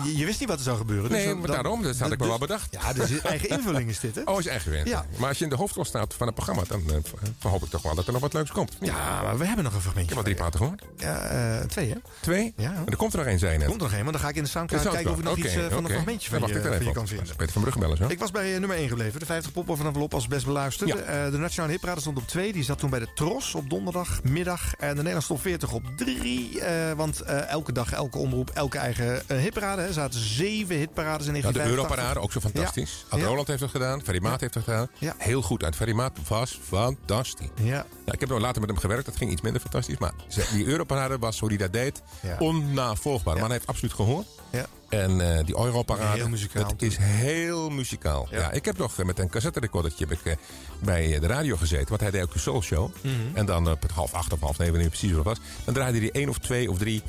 Je, 0.04 0.16
je 0.16 0.24
wist 0.24 0.40
niet 0.40 0.48
wat 0.48 0.59
er 0.59 0.64
zou 0.64 0.76
gebeuren. 0.76 1.10
dus 1.10 1.18
Nee, 1.24 1.34
maar 1.34 1.46
dan- 1.46 1.50
daarom, 1.54 1.82
dat 1.82 1.98
had 1.98 2.12
ik 2.12 2.18
me 2.18 2.26
wel 2.26 2.38
bedacht. 2.38 2.68
Ja, 2.70 2.92
dus 2.92 3.20
eigen 3.20 3.48
invulling 3.48 3.88
is 3.90 4.00
dit, 4.00 4.14
hè? 4.14 4.22
Oh, 4.32 4.38
is 4.38 4.46
eigen 4.46 4.70
weer. 4.70 4.86
Ja. 4.88 5.06
Maar 5.16 5.28
als 5.28 5.38
je 5.38 5.44
in 5.44 5.50
de 5.50 5.56
hoofdrol 5.56 5.84
staat 5.84 6.14
van 6.14 6.26
het 6.26 6.34
programma, 6.34 6.62
dan 6.68 6.82
eh, 6.90 6.96
verhoop 7.38 7.62
ik 7.62 7.70
toch 7.70 7.82
wel 7.82 7.94
dat 7.94 8.06
er 8.06 8.12
nog 8.12 8.20
wat 8.22 8.32
leuks 8.32 8.50
komt. 8.50 8.76
Ja, 8.80 9.22
maar 9.22 9.38
we 9.38 9.44
hebben 9.46 9.64
nog 9.64 9.72
een 9.72 9.78
Ik 9.78 9.84
fragmentje. 9.84 10.09
heb 10.09 10.18
al 10.18 10.24
drie 10.24 10.36
platen 10.36 10.59
gehoord. 10.60 10.82
Ja, 10.96 11.18
eh, 11.20 11.64
twee, 11.66 11.90
hè? 11.90 11.96
Twee? 12.20 12.52
Ja. 12.56 12.70
Maar 12.72 12.86
er 12.86 12.96
komt 12.96 13.12
er 13.12 13.18
nog 13.18 13.28
één, 13.28 13.38
zei 13.38 13.52
je 13.52 13.59
net. 13.59 13.66
Komt 13.68 13.80
er 13.80 13.86
nog 13.86 13.96
een, 13.96 14.02
want 14.04 14.12
dan 14.12 14.20
ga 14.22 14.28
ik 14.28 14.36
in 14.36 14.42
de 14.42 14.48
Soundcloud 14.48 14.82
De 14.84 14.90
kijken 14.90 15.10
of 15.10 15.18
ik 15.18 15.24
nog 15.24 15.36
iets 15.36 15.54
eh, 15.54 15.54
van 15.54 15.64
Oké, 15.66 15.76
een 15.76 15.90
fragmentje 15.90 16.30
van 16.30 16.40
je, 16.40 16.54
ik 16.54 16.82
van 16.82 16.92
kan 16.92 17.06
vinden. 17.09 17.36
Peter 17.36 17.52
van 17.52 17.62
Brugge 17.62 17.78
bellen 17.80 17.96
zo. 17.96 18.06
Ik 18.09 18.18
was 18.18 18.30
bij 18.30 18.59
nummer 18.59 18.76
1 18.76 18.88
gebleven. 18.88 19.20
De 19.20 19.26
50 19.26 19.52
poppen 19.52 19.76
van 19.76 19.86
envelop 19.86 20.14
als 20.14 20.28
best 20.28 20.44
beluisterd. 20.46 20.90
Ja. 20.90 20.96
Eh, 20.96 21.30
de 21.30 21.38
Nationale 21.38 21.72
Hitparade 21.73 22.01
stond 22.01 22.19
op 22.19 22.27
2. 22.28 22.53
Die 22.53 22.62
zat 22.65 22.78
toen 22.78 22.90
bij 22.90 22.99
de 22.99 23.09
Tros 23.15 23.55
op 23.55 23.70
donderdagmiddag. 23.70 24.74
En 24.74 24.89
de 24.89 24.94
Nederlandse 24.97 25.28
top 25.28 25.40
40 25.40 25.73
op 25.73 25.82
3. 25.97 26.61
want 26.97 27.20
eh, 27.20 27.49
elke 27.49 27.73
dag, 27.73 27.93
elke 27.93 28.19
omroep, 28.19 28.51
elke 28.51 28.78
eigen 28.78 29.28
eh, 29.28 29.39
hitparade. 29.39 29.82
Er 29.82 29.93
zaten 29.93 30.20
zeven 30.20 30.77
hitparades 30.77 31.27
in 31.27 31.35
Ja, 31.35 31.40
de 31.40 31.53
1985. 31.53 31.77
Europarade, 31.77 32.20
ook 32.20 32.32
zo 32.32 32.40
fantastisch. 32.40 33.05
Ad 33.09 33.20
Ja. 33.20 33.27
Roland 33.27 33.47
heeft 33.49 33.61
het 33.61 33.70
gedaan, 33.70 34.03
Ferry 34.03 34.23
Maat 34.23 34.40
heeft 34.40 34.55
het 34.55 34.65
gedaan. 34.65 34.89
Heel 35.19 35.43
goed 35.43 35.65
uit. 35.65 35.77
Ferry 35.77 35.93
Maat 35.93 36.19
was 36.28 36.59
fantastisch. 36.62 37.49
Ja. 37.62 37.86
Ik 38.05 38.20
heb 38.20 38.28
later 38.31 38.61
met 38.61 38.70
hem 38.70 38.78
gewerkt, 38.78 39.05
dat 39.07 39.16
ging 39.16 39.31
iets 39.31 39.40
minder 39.40 39.61
fantastisch. 39.61 39.99
Maar 39.99 40.12
die 40.53 40.65
Europarade 40.66 41.19
was, 41.19 41.40
hoe 41.40 41.49
hij 41.49 41.59
dat 41.59 41.73
deed, 41.73 42.03
onnavolgbaar. 42.39 43.35
De 43.35 43.40
man 43.40 43.51
heeft 43.51 43.66
absoluut 43.66 43.94
gehoord. 43.94 44.27
Ja. 44.51 44.66
En 44.93 45.20
eh, 45.20 45.44
die 45.44 45.56
Europarade, 45.56 46.19
Heel 46.19 46.28
muzikaal 46.28 46.69
dat 46.69 46.82
is 46.82 46.97
heel 47.01 47.70
muzikaal. 47.70 48.28
Ja. 48.31 48.51
ik 48.51 48.64
heb 48.64 48.78
nog 48.78 48.98
eh, 48.98 49.05
met 49.05 49.19
een 49.19 49.28
cassette-recordertje 49.28 50.06
heb 50.09 50.19
ik, 50.19 50.24
eh, 50.24 50.36
bij 50.78 51.20
de 51.20 51.27
radio 51.27 51.56
gezeten. 51.56 51.89
Want 51.89 52.01
hij 52.01 52.10
deed 52.10 52.23
ook 52.23 52.32
de 52.32 52.39
Soul 52.39 52.62
Show. 52.62 52.90
Mhm. 53.01 53.14
En 53.35 53.47
dan 53.47 53.70
op 53.70 53.82
het 53.82 53.90
half 53.90 54.12
acht 54.12 54.32
of 54.32 54.40
half 54.40 54.59
negen, 54.59 54.73
wanneer 54.73 54.90
het 54.90 54.98
precies 54.98 55.16
wat 55.16 55.24
was. 55.24 55.39
Dan 55.64 55.74
draaide 55.74 55.98
hij 55.98 56.10
één 56.10 56.28
of 56.28 56.39
twee 56.39 56.70
of 56.70 56.78
drie 56.78 57.02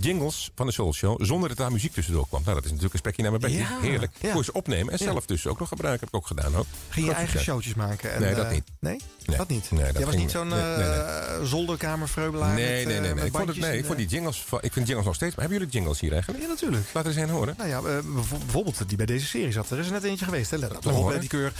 jingles 0.00 0.50
van 0.54 0.66
de 0.66 0.72
Soul 0.72 0.92
Show. 0.94 1.24
Zonder 1.24 1.48
dat 1.48 1.58
daar 1.58 1.72
muziek 1.72 1.92
tussendoor 1.92 2.26
kwam. 2.28 2.40
Nou, 2.42 2.54
dat 2.54 2.64
is 2.64 2.70
natuurlijk 2.70 2.94
een 2.94 3.00
spekje 3.00 3.22
naar 3.22 3.30
mijn 3.30 3.42
bekje. 3.42 3.58
Ja, 3.58 3.80
Heerlijk. 3.80 4.12
ja. 4.20 4.32
Voor 4.32 4.44
ze 4.44 4.52
opnemen 4.52 4.92
en 4.92 4.98
Ja. 4.98 5.04
zelf 5.04 5.26
dus 5.26 5.46
ook 5.46 5.58
nog 5.58 5.68
gebruiken. 5.68 6.00
Heb 6.00 6.08
ik 6.08 6.20
ook 6.20 6.26
gedaan. 6.26 6.56
Ook. 6.56 6.66
Ging 6.88 7.06
je 7.06 7.12
eigen 7.12 7.40
showtjes 7.40 7.74
maken? 7.74 8.12
En, 8.12 8.20
Nee, 8.20 8.34
dat 8.34 8.44
eh, 8.46 8.50
niet. 8.52 8.64
Nee? 8.80 9.00
Nee. 9.24 9.36
Dat 9.36 9.48
niet? 9.48 9.70
Nee, 9.70 9.84
dat 9.84 9.96
Jij 9.96 10.04
was 10.06 10.14
niet 10.16 10.30
zo'n 10.30 10.46
niet. 10.48 10.56
Nee, 10.56 10.76
nee, 10.76 10.76
nee. 10.88 10.88
eh, 10.98 11.42
zolderkamervreubelaar 11.44 12.54
Nee, 12.54 12.86
met, 12.86 13.00
nee, 13.00 13.08
eh, 13.08 13.14
nee. 13.14 13.24
Ik 13.26 13.32
vond, 13.32 13.48
het, 13.48 13.74
ik 13.74 13.84
vond 13.84 13.98
die 13.98 14.06
jingles... 14.08 14.42
van- 14.46 14.58
Ik 14.62 14.72
vind 14.72 14.86
jingles 14.86 15.06
nog 15.06 15.14
steeds... 15.14 15.34
Maar 15.34 15.44
hebben 15.44 15.58
jullie 15.62 15.74
jingles 15.78 16.00
hier 16.00 16.12
eigenlijk? 16.12 16.42
Ja, 16.42 16.48
natuurlijk. 16.48 16.86
Laat 16.94 17.06
eens 17.06 17.16
een 17.16 17.28
horen. 17.28 17.54
Nou 17.58 17.68
ja, 17.68 17.76
eh, 17.78 17.82
bijv- 17.84 18.30
bijvoorbeeld 18.38 18.88
die 18.88 18.96
bij 18.96 19.06
deze 19.06 19.26
serie 19.26 19.52
zat. 19.52 19.70
Er 19.70 19.78
is 19.78 19.86
er 19.86 19.92
net 19.92 20.04
eentje 20.04 20.24
geweest, 20.24 20.50
hè? 20.50 20.56
Let 20.56 20.86
op, 20.86 21.16
die 21.20 21.28
keur. 21.28 21.52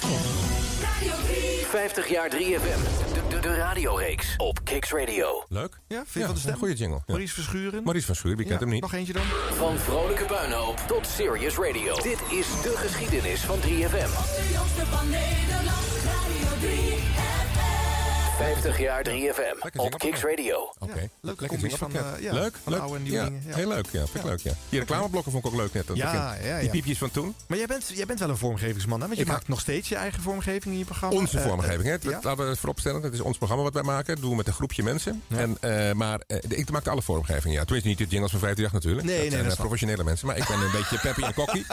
50 1.70 2.08
jaar 2.08 2.30
3FM. 2.30 3.17
De, 3.40 3.48
de, 3.48 3.54
de 3.54 3.60
radioreeks 3.60 4.34
op 4.36 4.64
Kicks 4.64 4.90
Radio. 4.92 5.44
Leuk. 5.48 5.78
Ja, 5.88 5.96
vind 5.96 6.12
je 6.14 6.24
van 6.24 6.34
de 6.34 6.40
stem? 6.40 6.52
Een 6.52 6.58
goede 6.58 6.74
jingle. 6.74 6.96
Ja. 6.96 7.02
Maurice 7.06 7.34
Verschuren. 7.34 7.82
Maurice 7.82 8.06
van 8.06 8.14
Schuur, 8.14 8.36
wie 8.36 8.46
kent 8.46 8.60
Ja, 8.60 8.64
hem 8.64 8.74
niet? 8.74 8.82
Nog 8.82 8.94
eentje 8.94 9.12
dan? 9.12 9.22
Van 9.52 9.78
vrolijke 9.78 10.24
puinhoop 10.24 10.78
tot 10.86 11.06
serious 11.06 11.56
radio. 11.56 11.94
Dit 11.94 12.20
is 12.30 12.46
de 12.62 12.72
geschiedenis 12.76 13.40
van 13.40 13.58
3FM. 13.58 14.10
50 18.38 18.78
jaar 18.78 19.04
3FM 19.08 19.76
op 19.76 19.98
Kicks 19.98 20.22
Radio. 20.22 20.72
Oké. 20.78 20.92
leuke 20.94 21.10
Lekker 21.20 21.46
combi's 21.48 21.74
van, 21.74 21.90
zingelpakket. 21.90 22.18
eh, 22.18 22.22
ja, 22.24 22.32
leuk, 22.32 22.56
van 22.62 22.72
leuk. 22.72 22.82
oude 22.82 22.96
en 22.96 23.02
nieuwe 23.02 23.18
ja, 23.18 23.24
dingen, 23.24 23.42
ja. 23.46 23.54
Heel 23.54 23.68
leuk, 23.68 23.86
ja. 23.92 24.06
Vind 24.06 24.14
ik 24.14 24.30
leuk, 24.30 24.40
ja. 24.40 24.52
Die 24.68 24.78
reclameblokken 24.78 25.32
vond 25.32 25.44
ik 25.44 25.50
ook 25.52 25.56
leuk 25.56 25.72
net. 25.72 25.84
Ja, 25.94 26.12
ja, 26.12 26.34
ja. 26.46 26.60
Die 26.60 26.70
piepjes 26.70 26.98
van 26.98 27.10
toen. 27.10 27.34
Maar 27.46 27.58
jij 27.58 27.66
bent, 27.66 27.90
jij 27.94 28.06
bent 28.06 28.18
wel 28.18 28.28
een 28.28 28.36
vormgevingsman, 28.36 29.00
hè? 29.00 29.06
Want 29.06 29.18
je 29.18 29.24
Ik 29.24 29.30
maakt 29.30 29.48
nog 29.48 29.60
steeds 29.60 29.88
je 29.88 29.94
eigen 29.94 30.22
vormgeving 30.22 30.72
in 30.74 30.78
je 30.78 30.84
programma. 30.84 31.16
Onze 31.16 31.38
Eh, 31.38 31.44
vormgeving, 31.46 31.82
hè? 31.82 31.92
eh, 31.94 32.00
Dat- 32.02 32.12
ja? 32.12 32.18
Laten 32.22 32.44
we 32.44 32.50
het 32.50 32.58
vooropstellen. 32.58 33.02
Het 33.02 33.12
is 33.12 33.20
ons 33.20 33.36
programma 33.36 33.64
wat 33.64 33.74
wij 33.74 33.82
maken. 33.82 34.12
Dat 34.14 34.20
doen 34.22 34.30
we 34.30 34.36
met 34.36 34.46
een 34.46 34.52
groepje 34.52 34.82
mensen. 34.82 35.22
En, 35.28 35.56
eh, 35.60 35.92
maar 35.92 36.20
ik 36.48 36.70
maak 36.70 36.86
alle 36.86 37.02
vormgeving, 37.02 37.54
ja. 37.54 37.60
Tenminste, 37.60 37.88
niet 37.88 37.98
de 37.98 38.06
jingles 38.06 38.30
van 38.30 38.40
50 38.40 38.72
natuurlijk. 38.72 39.06
Nee, 39.06 39.14
dat 39.14 39.24
nee, 39.24 39.32
zijn 39.36 39.48
dat 39.48 39.56
professionele 39.58 40.04
mensen. 40.04 40.26
Maar 40.26 40.36
ik 40.36 40.46
ben 40.48 40.60
een 40.60 40.70
beetje 40.80 40.98
peppy 40.98 41.22
en 41.22 41.34
kokkie. 41.34 41.66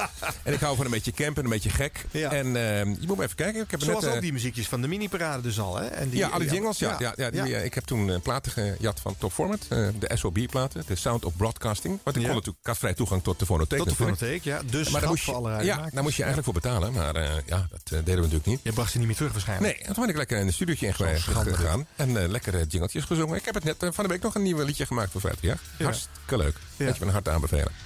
En 0.43 0.53
ik 0.53 0.59
hou 0.59 0.75
van 0.75 0.85
een 0.85 0.91
beetje 0.91 1.11
campen, 1.11 1.43
een 1.43 1.49
beetje 1.49 1.69
gek. 1.69 2.05
En 2.11 2.55
eh, 2.55 2.79
je 2.83 3.05
moet 3.07 3.15
maar 3.15 3.25
even 3.25 3.35
kijken. 3.35 3.61
Ik 3.61 3.71
heb 3.71 3.81
Zoals 3.81 4.03
net, 4.03 4.13
ook 4.15 4.21
die 4.21 4.33
muziekjes 4.33 4.67
van 4.67 4.81
de 4.81 4.87
mini-parade 4.87 5.41
dus 5.41 5.59
al, 5.59 5.75
hè? 5.75 5.85
En 5.85 6.09
die, 6.09 6.19
ja, 6.19 6.29
jingles. 6.55 6.79
Ja, 6.79 6.95
ja. 6.99 7.13
ja, 7.15 7.29
die, 7.29 7.55
eh, 7.55 7.65
ik 7.65 7.73
heb 7.73 7.83
toen 7.83 8.11
eh, 8.11 8.19
platen 8.21 8.51
gejat 8.51 8.99
van 8.99 9.15
Top 9.17 9.31
Format. 9.31 9.59
eh, 9.69 9.87
de 9.99 10.11
SOB-platen. 10.13 10.83
De 10.87 10.95
Sound 10.95 11.25
of 11.25 11.35
Broadcasting. 11.35 11.99
Want 12.03 12.15
ik 12.15 12.23
kon 12.23 12.31
natuurlijk, 12.31 12.59
ik 12.61 12.67
had 12.67 12.77
vrij 12.77 12.93
toegang 12.93 13.23
tot 13.23 13.39
de 13.39 13.45
fonotheek 13.45 13.79
Tot 13.79 13.89
de 13.89 13.95
fonotheek, 13.95 14.43
ja. 14.43 14.61
Dus 14.65 14.89
maar 14.89 15.01
daar 15.01 15.09
moest, 15.09 15.25
je, 15.25 15.31
voor 15.31 15.39
alle 15.45 15.63
ja, 15.63 15.89
daar 15.93 16.03
moest 16.03 16.17
je 16.17 16.23
eigenlijk 16.23 16.43
voor 16.43 16.61
betalen. 16.61 16.93
Maar 16.93 17.43
ja, 17.45 17.67
dat 17.69 17.87
deden 17.87 18.05
we 18.05 18.11
natuurlijk 18.15 18.45
niet. 18.45 18.59
Je 18.63 18.73
bracht 18.73 18.91
ze 18.91 18.97
niet 18.97 19.07
meer 19.07 19.15
terug 19.15 19.31
waarschijnlijk. 19.31 19.77
Nee, 19.77 19.87
en 19.87 19.93
toen 19.93 20.03
ben 20.03 20.13
ik 20.13 20.17
lekker 20.17 20.39
in 20.39 20.45
de 20.45 20.53
studiootje 20.53 20.87
in 20.87 20.93
geweest 20.93 21.21
schande 21.21 21.43
dit. 21.49 21.55
gegaan. 21.55 21.87
En 21.95 22.27
lekkere 22.31 22.65
jingeltjes 22.67 23.03
gezongen. 23.03 23.37
Ik 23.37 23.45
heb 23.45 23.53
het 23.53 23.63
net 23.63 23.75
van 23.79 24.03
de 24.03 24.09
week 24.09 24.21
nog 24.21 24.35
een 24.35 24.43
nieuw 24.43 24.63
liedje 24.63 24.85
gemaakt 24.85 25.11
voor 25.11 25.21
50 25.21 25.41
jaar. 25.41 25.59
Ja. 25.77 25.85
Hartstikke 25.85 26.37
leuk. 26.37 26.55
Ja. 26.77 26.85
Dat 26.85 26.97
je 26.97 27.03
van 27.03 27.13
harte 27.13 27.29
aanbevelen. 27.29 27.71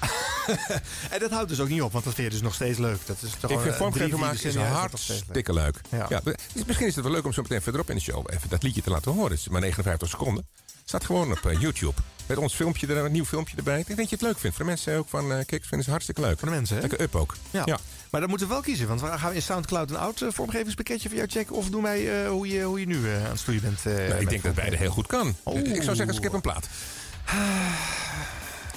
En 1.10 1.20
dat 1.20 1.32
houdt 1.32 1.50
dus 1.50 1.60
ook 1.60 1.70
niet 1.70 1.82
op, 1.82 1.92
want 1.92 2.04
dat 2.04 2.14
vind 2.14 2.28
je 2.28 2.34
dus 2.34 2.42
nog 2.42 2.54
steeds 2.54 2.78
leuk. 2.78 2.98
Dat 3.06 3.18
is 3.22 3.32
toch 3.40 3.52
Ik 3.52 3.60
vind 3.60 3.96
vier 3.96 4.20
maken 4.20 4.44
is 4.44 4.54
leuk. 4.54 4.66
hartstikke 4.66 5.54
leuk. 5.54 5.82
Ja. 5.90 6.06
Ja. 6.10 6.22
dus 6.54 6.66
misschien 6.66 6.88
is 6.88 6.96
het 6.96 7.04
wel 7.04 7.14
leuk 7.14 7.26
om 7.26 7.34
zo 7.34 7.42
meteen 7.42 7.62
verderop 7.62 7.90
in 7.90 7.96
de 7.96 8.02
show 8.02 8.26
even 8.30 8.50
dat 8.50 8.64
liedje 8.64 8.82
te 8.82 8.90
laten 8.90 9.12
horen. 9.12 9.32
Het 9.32 9.40
is 9.40 9.48
maar 9.48 9.62
59 9.62 10.10
seconden. 10.10 10.48
Staat 10.84 11.06
gewoon 11.06 11.32
op 11.32 11.46
eh, 11.46 11.62
YouTube. 11.62 12.02
Met 12.26 12.38
ons 12.38 12.56
filmpje 12.56 12.88
er, 12.88 13.06
een 13.06 13.12
nieuw 13.12 13.26
filmpje 13.26 13.58
erbij. 13.58 13.80
Ik 13.80 13.86
denk 13.88 14.00
dat 14.00 14.10
je 14.10 14.16
het 14.16 14.26
leuk 14.26 14.40
vindt. 14.40 14.56
Voor 14.56 14.66
de 14.66 14.72
mensen 14.72 14.98
ook 14.98 15.10
van 15.10 15.32
eh 15.32 15.46
Kicks 15.46 15.68
vinden 15.68 15.84
ze 15.84 15.90
hartstikke 15.90 16.22
leuk. 16.22 16.40
Voor 16.40 16.48
de 16.48 16.54
mensen, 16.54 16.76
hè? 16.76 16.82
Lekker 16.82 17.02
up 17.02 17.16
ook. 17.16 17.36
Ja. 17.52 17.80
Maar 18.10 18.20
dan 18.22 18.30
moeten 18.30 18.48
we 18.48 18.54
wel 18.54 18.62
kiezen. 18.64 18.88
Want 18.88 19.02
we 19.02 19.08
gaan 19.08 19.30
we 19.30 19.36
in 19.36 19.42
Soundcloud 19.42 19.90
een 19.90 19.98
oud 19.98 20.22
eh, 20.22 20.28
vormgevingspakketje 20.32 21.10
voor 21.10 21.18
jou 21.18 21.30
checken? 21.30 21.56
Of 21.56 21.70
doen 21.70 21.84
wij 21.84 22.28
hoe, 22.28 22.48
je, 22.48 22.64
hoe 22.64 22.80
je 22.80 22.86
nu 22.86 23.10
aan 23.10 23.22
het 23.22 23.40
stoeien 23.40 23.62
bent? 23.62 23.84
Nou, 23.84 24.20
ik 24.22 24.30
denk 24.30 24.44
dat 24.44 24.54
beide 24.56 24.78
heel 24.78 24.92
goed 24.92 25.08
kan. 25.08 25.36
Oh. 25.44 25.58
Ik 25.58 25.84
zou 25.84 25.96
zeggen, 25.96 26.16
skip 26.16 26.34
een 26.34 26.42
plaat. 26.42 26.68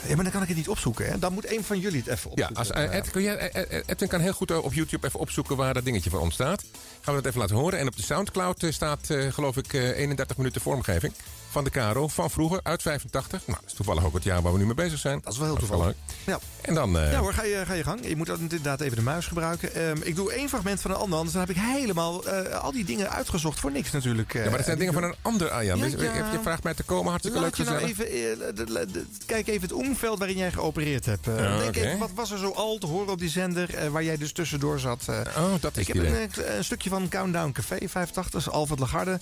Ja, 0.09 0.15
maar 0.15 0.25
dan 0.25 0.33
kan 0.33 0.43
ik 0.43 0.49
het 0.49 0.57
niet 0.57 0.69
opzoeken. 0.69 1.07
Hè? 1.07 1.19
Dan 1.19 1.33
moet 1.33 1.51
een 1.57 1.65
van 1.65 1.79
jullie 1.79 1.99
het 1.99 2.07
even 2.09 2.31
Ja, 2.35 2.49
opzoeken. 2.49 2.57
als, 2.57 2.71
eh, 2.91 2.97
Ed, 2.99 3.11
kun 3.11 3.23
jij, 3.23 3.37
eh, 3.51 3.77
eh, 3.79 3.83
Edwin 3.87 4.09
kan 4.09 4.21
heel 4.21 4.33
goed 4.33 4.51
op 4.63 4.73
YouTube 4.75 5.07
even 5.07 5.21
opzoeken 5.21 5.57
waar 5.57 5.75
dat 5.75 5.85
dingetje 5.85 6.11
van 6.11 6.21
ontstaat. 6.21 6.63
Gaan 7.01 7.15
we 7.15 7.21
dat 7.21 7.27
even 7.31 7.41
laten 7.41 7.57
horen. 7.57 7.79
En 7.79 7.87
op 7.87 7.97
de 7.97 8.03
Soundcloud 8.03 8.65
staat, 8.69 9.09
geloof 9.29 9.57
ik, 9.57 9.73
eh, 9.73 9.99
31 9.99 10.37
minuten 10.37 10.61
vormgeving 10.61 11.13
van 11.53 11.65
de 11.65 11.71
Caro 11.71 12.09
van 12.09 12.31
vroeger, 12.31 12.61
uit 12.63 12.83
85. 12.83 13.41
Nou, 13.47 13.59
dat 13.61 13.71
is 13.71 13.77
toevallig 13.77 14.05
ook 14.05 14.15
het 14.15 14.25
jaar 14.25 14.43
waar 14.43 14.53
we 14.53 14.59
nu 14.59 14.65
mee 14.65 14.75
bezig 14.75 14.99
zijn. 14.99 15.21
Dat 15.25 15.33
is 15.33 15.39
wel 15.39 15.49
heel 15.49 15.57
toevallig. 15.57 15.95
Ja. 16.27 16.39
En 16.61 16.75
dan... 16.75 16.99
eh, 16.99 17.13
Ja 17.13 17.19
hoor, 17.19 17.33
ga 17.33 17.43
je, 17.45 17.63
ga 17.67 17.73
je 17.75 17.83
gang. 17.83 18.09
Je 18.09 18.17
moet 18.17 18.29
inderdaad 18.29 18.81
even 18.81 18.97
de 18.97 19.03
muis 19.03 19.27
gebruiken. 19.27 19.75
Ehm, 19.75 19.97
ik 20.03 20.17
doe 20.17 20.33
één 20.33 20.49
fragment 20.49 20.81
van 20.81 20.91
een 20.91 20.97
ander, 20.97 21.17
anders 21.19 21.37
dan 21.37 21.47
heb 21.47 21.57
ik 21.57 21.63
helemaal 21.63 22.25
eh, 22.27 22.59
al 22.59 22.73
die 22.73 22.85
dingen 22.85 23.11
uitgezocht 23.11 23.61
voor 23.61 23.73
niks 23.73 23.91
natuurlijk. 23.91 24.35
eh. 24.35 24.43
ja, 24.43 24.49
maar 24.49 24.57
dat 24.57 24.67
zijn 24.67 24.79
dingen 24.79 24.93
van 24.93 25.03
een 25.03 25.15
ander 25.23 25.51
Arjan. 25.51 25.79
Ja, 25.79 25.85
eh, 25.85 25.93
ja. 26.03 26.33
Je 26.33 26.39
vraagt 26.43 26.63
mij 26.63 26.75
te 26.75 26.83
komen, 26.83 27.11
hartstikke 27.11 27.41
Laat 27.41 27.59
leuk 27.59 27.67
nou 27.69 27.79
even, 27.83 28.07
eh, 28.07 29.03
kijk 29.27 29.47
even 29.49 29.63
het 29.63 29.73
omveld 29.73 30.19
waarin 30.19 30.37
jij 30.37 30.53
geopereerd 30.53 31.07
hebt. 31.07 31.29
Eh, 31.29 31.59
denk 31.59 31.77
even, 31.77 31.99
wat 31.99 32.11
was 32.15 32.31
er 32.31 32.39
zo 32.39 32.51
al 32.51 32.79
te 32.79 32.87
horen 32.87 33.13
op 33.13 33.19
die 33.19 33.29
zender 33.31 33.75
eh, 33.75 33.89
waar 33.89 34.05
jij 34.05 34.17
dus 34.17 34.33
tussendoor 34.33 34.79
zat? 34.79 35.03
eh. 35.07 35.21
Oh, 35.37 35.53
dat 35.61 35.77
is 35.77 35.89
ik 35.89 35.95
heb 35.95 36.05
eh, 36.37 36.57
een 36.57 36.65
stukje 36.65 36.91
van 36.91 37.09
Countdown 37.09 37.53
Café 37.53 37.77
85, 37.89 38.51
Alfred 38.51 38.79
Lagarde. 38.79 39.19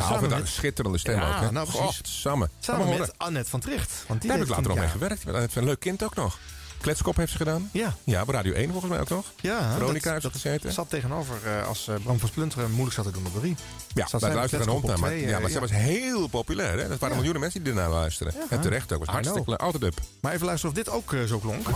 Ja, 0.00 0.06
samen 0.08 0.30
met- 0.30 0.40
een 0.40 0.46
schitterende 0.46 0.98
stem 0.98 1.14
Ja, 1.20 1.28
ook. 1.34 1.40
Hè? 1.40 1.50
nou, 1.52 1.68
precies. 1.70 2.00
Samen 2.20 2.48
met 2.58 2.66
horen. 2.76 3.10
Annette 3.16 3.50
van 3.50 3.60
Tricht. 3.60 4.04
Want 4.08 4.20
die 4.20 4.30
Daar 4.30 4.38
heb 4.38 4.48
ik 4.48 4.54
later 4.54 4.68
nog 4.70 4.78
mee 4.78 4.88
gewerkt. 4.88 5.24
Met 5.24 5.54
een 5.56 5.64
leuk 5.64 5.80
kind 5.80 6.02
ook 6.04 6.14
nog. 6.14 6.38
Kletskop 6.80 7.16
heeft 7.16 7.30
ze 7.30 7.36
gedaan. 7.36 7.68
Ja. 7.72 7.94
Ja, 8.04 8.24
bij 8.24 8.34
Radio 8.34 8.52
1 8.52 8.70
volgens 8.70 8.90
mij 8.92 9.00
ook 9.00 9.08
nog. 9.08 9.24
Ja, 9.40 9.72
Veronica 9.72 10.12
dat- 10.12 10.22
heeft 10.22 10.34
ze 10.36 10.40
gezeten. 10.48 10.72
zat 10.72 10.90
tegenover 10.90 11.36
eh, 11.44 11.66
als 11.68 11.88
eh, 11.88 11.94
Bram 12.02 12.18
van 12.18 12.28
Splinteren 12.28 12.70
moeilijk 12.70 12.94
zat 12.94 13.04
te 13.04 13.10
doen 13.10 13.26
op 13.26 13.32
de 13.32 13.38
3. 13.40 13.56
Ja, 13.94 14.06
Zat 14.06 14.20
bij 14.20 14.28
zij 14.30 14.38
luisteren 14.38 14.58
met 14.66 14.74
en 14.74 14.80
hond 14.80 14.86
naar. 14.86 14.98
Maar, 14.98 15.10
ja, 15.12 15.16
twee, 15.22 15.32
maar 15.32 15.42
eh, 15.42 15.50
zij 15.50 15.60
was 15.60 15.70
heel 15.70 16.26
populair. 16.28 16.78
Hè? 16.78 16.88
Dat 16.88 16.98
waren 16.98 17.14
miljoenen 17.14 17.40
mensen 17.40 17.62
die 17.62 17.72
ernaar 17.72 17.90
luisteren. 17.90 18.34
En 18.50 18.60
terecht 18.60 18.92
ook. 18.92 18.98
was 18.98 19.08
hartstikke. 19.14 19.56
Altijd 19.56 19.82
up. 19.82 19.98
Maar 20.20 20.32
even 20.32 20.46
luisteren 20.46 20.76
of 20.76 20.82
dit 20.84 20.92
ook 20.94 21.12
eh, 21.12 21.22
zo 21.24 21.38
klonk. 21.38 21.66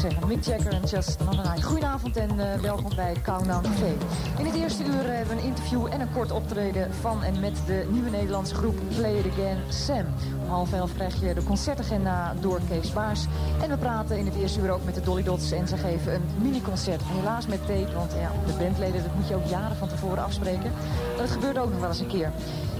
Zeggen, 0.00 0.28
Mick 0.28 0.44
Jagger 0.44 0.72
en 0.72 0.82
Just 0.84 1.20
Another 1.20 1.44
Night. 1.44 1.64
Goedenavond 1.64 2.16
en 2.16 2.52
eh, 2.52 2.60
welkom 2.60 2.94
bij 2.96 3.14
Countdown 3.22 3.62
Café. 3.62 3.92
In 4.38 4.46
het 4.46 4.54
eerste 4.54 4.84
uur 4.84 5.02
hebben 5.02 5.36
we 5.36 5.42
een 5.42 5.48
interview 5.48 5.86
en 5.90 6.00
een 6.00 6.12
kort 6.12 6.30
optreden 6.30 6.94
van 6.94 7.22
en 7.22 7.40
met 7.40 7.62
de 7.66 7.88
nieuwe 7.90 8.10
Nederlandse 8.10 8.54
groep 8.54 8.78
Play 8.96 9.18
It 9.18 9.32
Again 9.32 9.58
Sam. 9.68 10.04
Om 10.42 10.48
half 10.48 10.72
elf 10.72 10.94
krijg 10.94 11.20
je 11.20 11.34
de 11.34 11.42
concertagenda 11.42 12.34
door 12.40 12.60
Kees 12.68 12.92
Baars. 12.92 13.26
En 13.62 13.68
we 13.68 13.76
praten 13.76 14.18
in 14.18 14.26
het 14.26 14.34
eerste 14.34 14.60
uur 14.60 14.70
ook 14.70 14.84
met 14.84 14.94
de 14.94 15.00
Dolly 15.00 15.22
Dots 15.22 15.50
en 15.50 15.68
ze 15.68 15.76
geven 15.76 16.14
een 16.14 16.22
mini-concert. 16.38 17.02
Helaas 17.04 17.46
met 17.46 17.66
tape, 17.66 17.92
want 17.94 18.12
ja, 18.12 18.30
de 18.46 18.52
bandleden, 18.52 19.02
dat 19.02 19.14
moet 19.14 19.28
je 19.28 19.34
ook 19.34 19.46
jaren 19.46 19.76
van 19.76 19.88
tevoren 19.88 20.24
afspreken. 20.24 20.72
Maar 21.12 21.22
het 21.22 21.30
gebeurt 21.30 21.58
ook 21.58 21.70
nog 21.70 21.80
wel 21.80 21.88
eens 21.88 22.00
een 22.00 22.06
keer. 22.06 22.32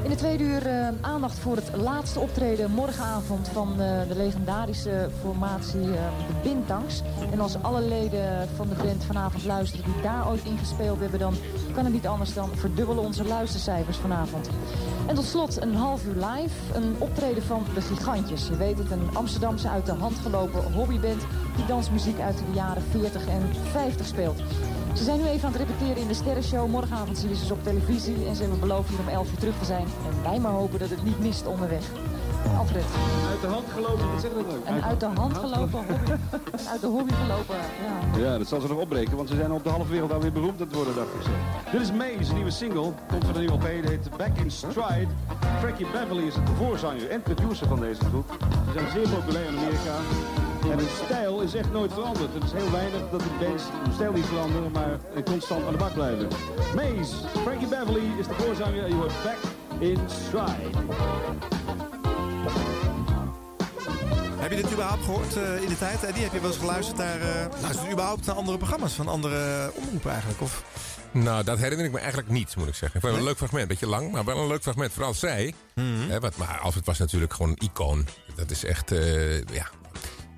In 0.03 0.11
het 0.11 0.19
tweede 0.19 0.45
uur 0.45 0.67
eh, 0.67 0.89
aandacht 1.01 1.39
voor 1.39 1.57
het 1.57 1.77
laatste 1.77 2.21
optreden 2.21 2.71
morgenavond 2.71 3.49
van 3.49 3.81
eh, 3.81 4.09
de 4.09 4.17
legendarische 4.17 5.09
formatie 5.21 5.81
eh, 5.81 5.89
de 6.27 6.35
Bintangs. 6.43 7.03
En 7.33 7.41
als 7.41 7.63
alle 7.63 7.81
leden 7.81 8.49
van 8.57 8.69
de 8.69 8.75
band 8.75 9.05
vanavond 9.05 9.45
luisteren 9.45 9.85
die 9.85 10.03
daar 10.03 10.29
ooit 10.29 10.45
in 10.45 10.59
gespeeld 10.59 11.01
hebben, 11.01 11.19
dan 11.19 11.35
kan 11.75 11.85
het 11.85 11.93
niet 11.93 12.07
anders 12.07 12.35
dan 12.35 12.51
verdubbelen 12.55 13.05
onze 13.05 13.25
luistercijfers 13.25 13.97
vanavond. 13.97 14.49
En 15.07 15.15
tot 15.15 15.25
slot 15.25 15.63
een 15.63 15.75
half 15.75 16.05
uur 16.07 16.15
live, 16.15 16.75
een 16.75 16.95
optreden 16.99 17.43
van 17.43 17.65
de 17.75 17.81
Gigantjes. 17.81 18.47
Je 18.47 18.57
weet 18.57 18.79
het, 18.79 18.91
een 18.91 19.09
Amsterdamse 19.13 19.69
uit 19.69 19.87
de 19.87 19.95
hand 19.95 20.19
gelopen 20.19 20.73
hobbyband 20.73 21.27
die 21.57 21.67
dansmuziek 21.67 22.21
uit 22.21 22.37
de 22.37 22.55
jaren 22.55 22.83
40 22.91 23.27
en 23.27 23.43
50 23.73 24.07
speelt. 24.07 24.43
Ze 24.95 25.05
zijn 25.05 25.19
nu 25.19 25.27
even 25.27 25.47
aan 25.47 25.53
het 25.53 25.63
repeteren 25.63 25.97
in 25.97 26.09
de 26.09 26.15
Sterrenshow. 26.15 26.69
Morgenavond 26.69 27.19
zien 27.19 27.29
we 27.29 27.35
ze 27.35 27.41
dus 27.41 27.51
op 27.51 27.63
televisie. 27.63 28.27
En 28.27 28.35
ze 28.35 28.41
hebben 28.43 28.61
beloofd 28.61 28.89
hier 28.89 28.99
om 28.99 29.09
11 29.09 29.31
uur 29.31 29.39
terug 29.39 29.59
te 29.59 29.65
zijn. 29.65 29.87
En 30.07 30.31
wij 30.31 30.39
maar 30.39 30.53
hopen 30.53 30.79
dat 30.79 30.91
het 30.91 31.05
niet 31.05 31.19
mist 31.19 31.47
onderweg. 31.47 31.83
Alfred. 32.59 32.85
Uit 33.31 33.41
de 33.41 33.47
hand 33.47 33.65
gelopen, 33.75 34.13
wat 34.13 34.21
zeg 34.21 34.33
dat 34.33 34.45
ook? 34.57 34.65
En 34.65 34.83
uit 34.83 35.01
de 35.01 35.07
hand 35.07 35.37
gelopen 35.37 35.71
hobby. 35.71 35.93
uit 36.73 36.81
de 36.81 36.87
hobby 36.87 37.13
gelopen, 37.13 37.57
ja. 38.17 38.21
Ja, 38.21 38.39
dat 38.39 38.49
zal 38.49 38.61
ze 38.61 38.69
nog 38.69 38.79
opbreken, 38.79 39.17
want 39.17 39.29
ze 39.29 39.37
zijn 39.37 39.53
op 39.53 39.65
de 39.65 39.71
halve 39.71 39.91
wereld 39.91 40.13
alweer 40.13 40.33
beroemd 40.33 40.61
aan 40.61 40.67
het 40.67 40.75
worden, 40.77 40.95
dacht 40.95 41.15
ik 41.15 41.23
zo. 41.23 41.31
Dit 41.71 41.81
is 41.81 41.93
Maze, 41.93 42.31
een 42.31 42.35
nieuwe 42.35 42.51
single. 42.51 42.93
Komt 43.09 43.25
van 43.25 43.35
een 43.35 43.41
nieuwe 43.41 43.55
LP, 43.55 43.63
die 43.63 43.91
heet 43.91 44.17
Back 44.17 44.37
in 44.37 44.51
Stride. 44.51 45.13
Frankie 45.59 45.87
Beverly 45.93 46.27
is 46.27 46.35
de 46.35 46.41
voorzanger 46.57 47.11
en 47.11 47.23
producer 47.23 47.67
van 47.69 47.81
deze 47.81 48.05
groep. 48.05 48.37
Ze 48.67 48.79
zijn 48.79 48.91
zeer 48.91 49.09
populair 49.09 49.47
in 49.47 49.59
Amerika. 49.59 49.95
En 50.71 50.79
hun 50.79 50.89
stijl 51.05 51.41
is 51.41 51.55
echt 51.55 51.73
nooit 51.73 51.93
veranderd. 51.93 52.35
Het 52.35 52.45
is 52.45 52.53
heel 52.53 52.71
weinig 52.71 53.01
dat 53.11 53.21
de 53.21 53.31
bands 53.41 53.63
hun 53.85 53.93
stijl 53.93 54.13
niet 54.13 54.25
veranderen, 54.25 54.71
maar 54.71 54.99
constant 55.25 55.67
aan 55.67 55.73
de 55.73 55.79
bak 55.79 55.95
blijven. 55.95 56.29
Maze, 56.75 57.15
Frankie 57.43 57.69
Beverly 57.69 58.19
is 58.19 58.27
de 58.27 58.35
voorzanger 58.35 58.83
en 58.85 58.89
je 58.89 58.95
hoort 58.95 59.13
Back 59.25 59.39
in 59.79 59.99
Stride. 60.27 60.79
Heb 64.41 64.51
je 64.51 64.57
dit 64.57 64.73
überhaupt 64.73 65.05
gehoord 65.05 65.37
eh, 65.37 65.63
in 65.63 65.69
de 65.69 65.79
tijd? 65.79 66.05
Eddie, 66.05 66.23
heb 66.23 66.33
je 66.33 66.41
wel 66.41 66.51
eens 66.51 66.59
geluisterd 66.59 66.97
naar... 66.97 67.21
eh 67.21 67.61
luister 67.61 67.87
je 67.87 67.93
überhaupt 67.93 68.27
naar 68.27 68.37
andere 68.37 68.57
programma's 68.59 68.93
van 68.93 69.09
andere 69.09 69.71
omroepen 69.75 70.11
eigenlijk? 70.11 70.41
Of... 70.41 70.65
Nou, 71.13 71.45
dat 71.45 71.59
herinner 71.59 71.87
ik 71.87 71.93
me 71.93 71.99
eigenlijk 71.99 72.29
niet, 72.29 72.57
moet 72.57 72.69
ik 72.69 72.75
zeggen. 72.75 72.97
Ik 72.97 73.01
vond 73.01 73.13
het 73.13 73.23
een 73.23 73.29
leuk 73.29 73.37
fragment. 73.37 73.69
Beetje 73.69 73.87
lang, 73.87 74.13
maar 74.13 74.25
wel 74.25 74.39
een 74.39 74.47
leuk 74.47 74.63
fragment. 74.63 74.93
Vooral 74.93 75.15
zij. 75.15 75.55
Hè, 76.09 76.21
wat, 76.21 76.37
maar 76.37 76.59
Alfred 76.59 76.87
was 76.87 76.99
natuurlijk 76.99 77.33
gewoon 77.33 77.51
een 77.51 77.69
icoon. 77.69 78.07
Dat 78.35 78.51
is 78.51 78.65
echt, 78.65 78.93
eh, 78.93 79.43
ja, 79.43 79.71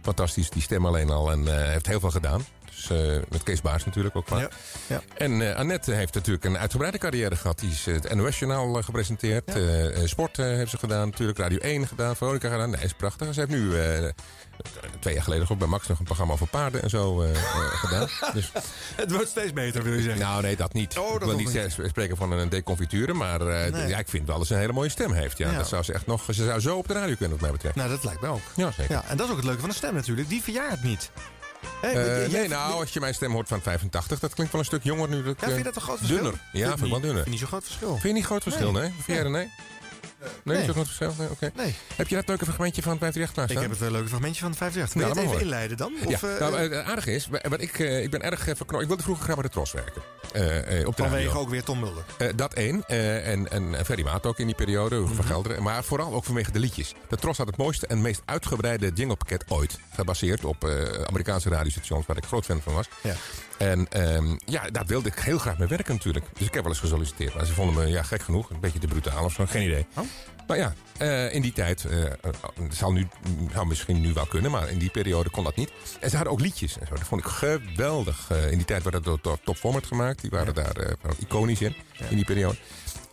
fantastisch. 0.02 0.50
Die 0.50 0.62
stem 0.62 0.86
alleen 0.86 1.10
al. 1.10 1.30
En 1.30 1.48
eh, 1.48 1.68
heeft 1.68 1.86
heel 1.86 2.00
veel 2.00 2.10
gedaan. 2.10 2.44
Dus, 2.88 3.20
met 3.28 3.42
Kees 3.42 3.60
Baars 3.60 3.84
natuurlijk 3.84 4.16
ook. 4.16 4.28
vaak. 4.28 4.52
Ja. 4.86 5.00
En 5.16 5.50
eh, 5.50 5.56
Annette 5.56 5.92
heeft 5.92 6.14
natuurlijk 6.14 6.44
een 6.44 6.58
uitgebreide 6.58 6.98
carrière 6.98 7.36
gehad. 7.36 7.58
Die 7.58 7.70
is 7.70 7.86
eh, 7.86 7.94
het 7.94 8.14
NOS-journaal 8.14 8.82
gepresenteerd. 8.82 9.50
Sport 10.04 10.36
heeft 10.36 10.70
ze 10.70 10.78
gedaan 10.78 11.08
natuurlijk. 11.08 11.38
Radio 11.38 11.58
1 11.58 11.86
gedaan. 11.86 12.16
Veronica 12.16 12.50
gedaan. 12.50 12.70
Nee, 12.70 12.84
is 12.84 12.92
prachtig. 12.94 13.34
Ze 13.34 13.40
heeft 13.40 13.52
nu... 13.52 13.72
Twee 15.00 15.14
jaar 15.14 15.22
geleden 15.22 15.50
ook 15.50 15.58
bij 15.58 15.68
Max 15.68 15.86
nog 15.86 15.98
een 15.98 16.04
programma 16.04 16.32
over 16.32 16.46
paarden 16.46 16.82
en 16.82 16.90
zo 16.90 17.16
gedaan. 17.72 18.08
Dus, 18.34 18.52
Het 18.96 19.10
wordt 19.12 19.28
steeds 19.28 19.52
beter, 19.52 19.82
wil 19.82 19.92
je 19.92 20.02
zeggen. 20.02 20.20
nou, 20.22 20.42
nee, 20.42 20.56
dat 20.56 20.72
niet. 20.72 20.98
Oh, 20.98 21.04
dat 21.04 21.12
ik 21.14 21.18
wil 21.18 21.28
nog 21.28 21.36
niet 21.36 21.46
niet. 21.46 21.56
zeggen- 21.56 21.88
spreken 21.88 22.16
van 22.16 22.32
een 22.32 22.48
deconfiture, 22.48 23.12
maar 23.12 23.44
Nee. 23.70 23.88
ja, 23.88 23.98
ik 23.98 24.08
vind 24.08 24.26
wel 24.26 24.38
dat 24.38 24.46
ze 24.46 24.54
een 24.54 24.60
hele 24.60 24.72
mooie 24.72 24.88
stem 24.88 25.12
heeft. 25.12 25.38
Ja. 25.38 25.50
Ja. 25.50 25.56
Dat 25.56 25.68
zou 25.68 25.82
ze 25.82 25.92
echt 25.92 26.06
nog. 26.06 26.24
Ze 26.24 26.32
zou 26.44 26.60
zo 26.60 26.76
op 26.76 26.88
de 26.88 26.94
radio 26.94 27.14
kunnen, 27.14 27.30
wat 27.30 27.40
mij 27.40 27.50
betreft. 27.50 27.74
Nou, 27.74 27.88
dat 27.88 28.04
lijkt 28.04 28.20
mij 28.20 28.30
ook. 28.30 28.40
Ja, 28.56 28.70
zeker. 28.70 28.92
Ja, 28.94 29.04
en 29.08 29.16
dat 29.16 29.26
is 29.26 29.30
ook 29.32 29.36
het 29.38 29.46
leuke 29.46 29.60
van 29.60 29.68
de 29.68 29.74
stem 29.74 29.94
natuurlijk. 29.94 30.28
Die 30.28 30.42
verjaart 30.42 30.82
niet. 30.82 31.10
Hè, 31.80 32.22
Eh, 32.22 32.30
nee, 32.32 32.48
nou, 32.48 32.72
als 32.80 32.92
je 32.92 33.00
mijn 33.00 33.14
stem 33.14 33.32
hoort 33.32 33.48
van 33.48 33.62
85, 33.62 34.18
dat 34.18 34.34
klinkt 34.34 34.52
wel 34.52 34.60
een 34.60 34.66
stuk 34.66 34.82
jonger 34.84 35.08
nu. 35.08 35.22
Dat, 35.22 35.34
Ja, 35.40 35.46
vind 35.46 35.50
je 35.52 35.58
eh, 35.58 35.64
dat 35.64 35.76
een 35.76 35.82
groot 35.82 35.98
verschil? 35.98 36.16
Dunner. 36.22 36.40
Ja, 36.52 36.68
vind 36.68 36.82
ik 36.82 36.90
wel 36.90 37.00
dunner. 37.00 37.12
Vind 37.14 37.24
je 37.24 37.30
niet 37.30 37.38
zo'n 37.38 37.48
groot 37.48 37.64
verschil? 37.64 37.90
Vind 37.90 38.02
je 38.02 38.12
niet 38.12 38.24
groot 38.24 38.42
verschil, 38.42 38.72
nee? 38.72 38.82
Vind 38.90 39.06
jij 39.06 39.18
er, 39.18 39.30
nee? 39.30 39.50
Nee, 40.44 40.56
Nee. 40.56 40.64
zo'n 40.64 40.74
groot 40.74 40.86
verschil? 40.86 41.14
Nee, 41.18 41.28
oké. 41.30 41.50
Nee. 41.56 41.74
Heb 41.96 42.08
je 42.08 42.14
dat 42.14 42.28
leuke 42.28 42.44
fragmentje 42.44 42.82
van 42.82 42.98
538 42.98 43.32
klaarstaan? 43.32 43.62
Ik 43.62 43.68
heb 43.70 43.80
het 43.80 43.90
leuke 43.90 44.08
fragmentje 44.08 44.40
van 44.40 44.50
de 44.50 44.56
58. 44.56 44.92
Wil 44.94 45.02
Ja, 45.08 45.14
je 45.14 45.20
het 45.20 45.28
even 45.28 45.40
inleiden 45.42 45.76
dan? 45.76 45.92
Of, 46.04 46.22
eh, 46.22 46.38
nou, 46.40 46.54
eh, 46.56 46.60
het 46.76 46.84
aardige 46.86 47.14
is, 47.14 47.28
wat 47.48 47.60
ik, 47.60 47.78
eh, 47.78 48.02
ik 48.02 48.10
ben 48.10 48.22
erg 48.22 48.42
verknocht. 48.44 48.82
Ik 48.82 48.88
wilde 48.88 49.02
vroeger 49.02 49.24
graag 49.24 49.34
bij 49.36 49.44
de 49.44 49.50
Tros 49.50 49.72
werken. 49.72 50.02
Op 50.86 50.96
de 50.96 51.02
vanwege 51.02 51.38
ook 51.38 51.48
weer 51.48 51.62
Tom 51.62 51.80
Mulder. 51.80 52.04
Dat 52.36 52.52
één. 52.54 52.86
En, 52.86 53.50
en 53.50 53.84
Ferry 53.84 54.02
Maat 54.02 54.26
ook 54.26 54.38
in 54.38 54.46
die 54.46 54.54
periode. 54.54 54.96
Mhm. 54.96 55.14
Van 55.14 55.24
Gelderen. 55.24 55.62
Maar 55.62 55.84
vooral 55.84 56.12
ook 56.12 56.24
vanwege 56.24 56.50
de 56.52 56.58
liedjes. 56.58 56.94
De 57.08 57.16
Tros 57.16 57.36
had 57.38 57.46
het 57.46 57.56
mooiste 57.56 57.86
en 57.86 58.00
meest 58.00 58.22
uitgebreide 58.24 58.90
jinglepakket 58.94 59.44
ooit. 59.48 59.78
Gebaseerd 59.94 60.44
op 60.44 60.64
Amerikaanse 61.06 61.48
radiostations 61.48 62.06
waar 62.06 62.16
ik 62.16 62.24
groot 62.24 62.44
fan 62.44 62.60
van 62.62 62.74
was. 62.74 62.88
Ja. 63.02 63.14
En 63.62 63.86
ehm, 63.88 64.36
ja, 64.44 64.70
daar 64.70 64.86
wilde 64.86 65.08
ik 65.08 65.18
heel 65.18 65.38
graag 65.38 65.58
mee 65.58 65.68
werken 65.68 65.94
natuurlijk. 65.94 66.26
Dus 66.32 66.46
ik 66.46 66.54
heb 66.54 66.62
wel 66.62 66.72
eens 66.72 66.80
gesolliciteerd. 66.80 67.34
Maar 67.34 67.46
ze 67.46 67.52
vonden 67.52 67.74
me 67.74 67.90
ja, 67.90 68.02
gek 68.02 68.22
genoeg. 68.22 68.50
Een 68.50 68.60
beetje 68.60 68.78
te 68.78 68.86
brutaal 68.86 69.24
of 69.24 69.32
zo. 69.32 69.46
Geen 69.46 69.62
idee. 69.62 69.86
Oh. 69.96 70.04
Maar 70.46 70.56
ja, 70.56 70.74
eh, 70.98 71.34
in 71.34 71.42
die 71.42 71.52
tijd, 71.52 71.82
het 71.82 72.74
zal, 72.74 72.92
nu, 72.92 73.08
zou 73.52 73.66
misschien 73.66 74.00
nu 74.00 74.12
wel 74.12 74.26
kunnen, 74.26 74.50
maar 74.50 74.70
in 74.70 74.78
die 74.78 74.90
periode 74.90 75.30
kon 75.30 75.44
dat 75.44 75.56
niet. 75.56 75.72
En 76.00 76.10
ze 76.10 76.16
hadden 76.16 76.32
ook 76.32 76.40
liedjes 76.40 76.78
en 76.78 76.86
zo. 76.86 76.94
Dat 76.94 77.06
vond 77.06 77.20
ik 77.20 77.26
geweldig. 77.26 78.30
In 78.50 78.56
die 78.56 78.66
tijd 78.66 78.82
werd 78.82 79.04
dat 79.04 79.22
door 79.22 79.38
Top 79.44 79.56
Format 79.56 79.86
gemaakt. 79.86 80.20
Die 80.20 80.30
waren 80.30 80.54
daar 80.54 80.96
iconisch 81.18 81.60
in, 81.60 81.74
in 82.08 82.16
die 82.16 82.24
periode. 82.24 82.56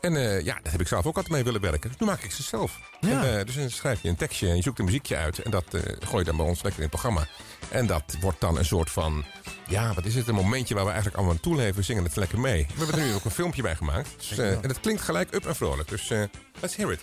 En 0.02 0.14
ja, 0.44 0.60
daar 0.64 0.72
heb 0.72 0.82
ik 0.82 0.88
zelf 0.88 1.06
ook 1.06 1.16
altijd 1.16 1.34
mee 1.34 1.44
willen 1.44 1.62
werken. 1.62 1.90
Dus 1.90 2.00
nu 2.00 2.06
maak 2.06 2.24
ik 2.24 2.32
ze 2.32 2.44
zelf. 2.44 2.80
Ja. 3.00 3.24
En, 3.24 3.46
dus 3.46 3.56
dan 3.56 3.70
schrijf 3.70 4.02
je 4.02 4.10
een 4.10 4.16
tekstje 4.16 4.50
en 4.50 4.56
je 4.56 4.62
zoekt 4.62 4.80
een 4.80 4.86
muziekje 4.86 5.16
uit. 5.16 5.40
En 5.40 5.52
dat 5.52 5.74
eh, 5.74 5.82
gooi 6.00 6.18
je 6.18 6.24
dan 6.24 6.38
bij 6.38 6.46
ons 6.46 6.62
lekker 6.62 6.82
in 6.82 6.88
het 6.92 7.00
programma. 7.00 7.28
En 7.70 7.88
dat 7.88 8.18
wordt 8.22 8.40
dan 8.40 8.58
een 8.58 8.66
soort 8.66 8.90
van... 8.90 9.26
Ja, 9.70 9.94
wat 9.94 10.06
is 10.06 10.16
het? 10.16 10.28
Een 10.28 10.36
momentje 10.36 10.74
waar 10.74 10.84
we 10.84 10.90
eigenlijk 10.90 11.18
allemaal 11.18 11.36
aan 11.36 11.42
toeleven. 11.42 11.76
We 11.76 11.82
zingen 11.82 12.04
het 12.04 12.16
lekker 12.16 12.40
mee. 12.40 12.66
We 12.68 12.84
hebben 12.84 13.00
er 13.00 13.08
nu 13.08 13.14
ook 13.14 13.26
een 13.26 13.32
filmpje 13.32 13.62
bij 13.62 13.76
gemaakt. 13.76 14.10
Dus, 14.18 14.38
eh, 14.38 14.52
en 14.52 14.68
het 14.68 14.80
klinkt 14.80 15.02
gelijk 15.02 15.34
up 15.34 15.46
en 15.46 15.56
vrolijk. 15.56 15.90
Dus 15.90 16.10
eh, 16.10 16.24
let's 16.60 16.76
hear 16.76 16.92
it. 16.92 17.02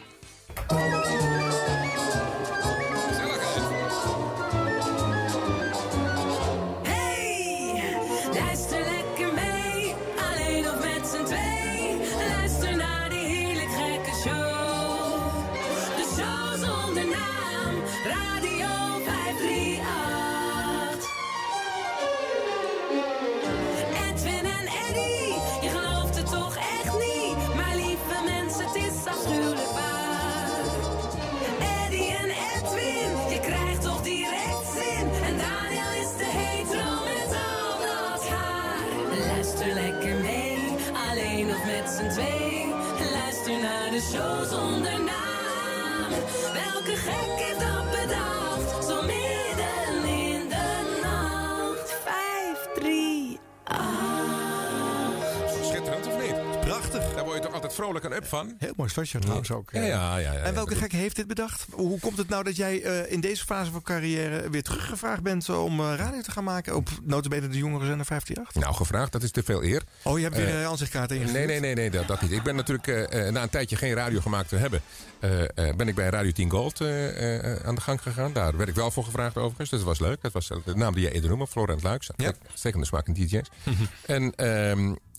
Vrolijk 58.00 58.14
en 58.14 58.22
up 58.22 58.28
van. 58.28 58.54
Heel 58.58 58.72
mooi 58.76 58.90
startje 58.90 59.18
trouwens 59.18 59.50
ook. 59.50 59.70
Ja, 59.72 59.80
eh. 59.80 59.88
ja, 59.88 60.16
ja, 60.18 60.32
ja, 60.32 60.38
en 60.38 60.54
welke 60.54 60.74
ja, 60.74 60.80
gek 60.80 60.92
heeft 60.92 61.16
dit 61.16 61.26
bedacht? 61.26 61.66
Hoe 61.70 62.00
komt 62.00 62.18
het 62.18 62.28
nou 62.28 62.44
dat 62.44 62.56
jij 62.56 62.82
eh, 62.82 63.12
in 63.12 63.20
deze 63.20 63.44
fase 63.44 63.70
van 63.70 63.82
carrière 63.82 64.50
weer 64.50 64.62
teruggevraagd 64.62 65.22
bent 65.22 65.48
om 65.48 65.80
eh, 65.80 65.94
radio 65.96 66.20
te 66.20 66.30
gaan 66.30 66.44
maken 66.44 66.76
op 66.76 66.88
notabene 67.02 67.48
de 67.48 67.58
jongere 67.58 67.86
zender 67.86 68.06
538? 68.06 68.62
Nou, 68.62 68.74
gevraagd, 68.74 69.12
dat 69.12 69.22
is 69.22 69.30
te 69.30 69.42
veel 69.42 69.62
eer. 69.64 69.82
Oh, 70.02 70.16
je 70.18 70.24
hebt 70.24 70.36
weer 70.36 70.54
een 70.54 70.66
aanzichtkaart 70.66 71.10
ingestuurd? 71.10 71.46
Nee, 71.46 71.60
nee, 71.60 71.60
nee, 71.60 71.74
nee 71.74 71.90
dat, 71.90 72.06
dat 72.06 72.22
niet. 72.22 72.32
Ik 72.32 72.42
ben 72.42 72.56
natuurlijk 72.56 72.86
eh, 72.88 73.26
eh, 73.26 73.32
na 73.32 73.42
een 73.42 73.48
tijdje 73.50 73.76
geen 73.76 73.94
radio 73.94 74.20
gemaakt 74.20 74.48
te 74.48 74.56
hebben... 74.56 74.80
eh, 75.20 75.42
eh, 75.42 75.76
ben 75.76 75.88
ik 75.88 75.94
bij 75.94 76.08
Radio 76.08 76.30
10 76.32 76.50
Gold 76.50 76.80
eh, 76.80 77.54
eh, 77.54 77.66
aan 77.66 77.74
de 77.74 77.80
gang 77.80 78.02
gegaan. 78.02 78.32
Daar 78.32 78.56
werd 78.56 78.68
ik 78.68 78.74
wel 78.74 78.90
voor 78.90 79.04
gevraagd 79.04 79.36
overigens. 79.36 79.70
Dus 79.70 79.78
dat 79.78 79.88
was 79.88 79.98
leuk. 79.98 80.22
Dat 80.22 80.32
was 80.32 80.48
de 80.48 80.74
naam 80.74 80.92
die 80.94 81.02
jij 81.02 81.12
eerder 81.12 81.30
noemde, 81.30 81.46
Florent 81.46 81.82
Luiks. 81.82 82.10
Ja. 82.16 82.32
Stekende 82.54 82.86
smaak 82.86 83.06
in 83.06 83.14
DJ's. 83.14 83.48
en, 84.06 84.32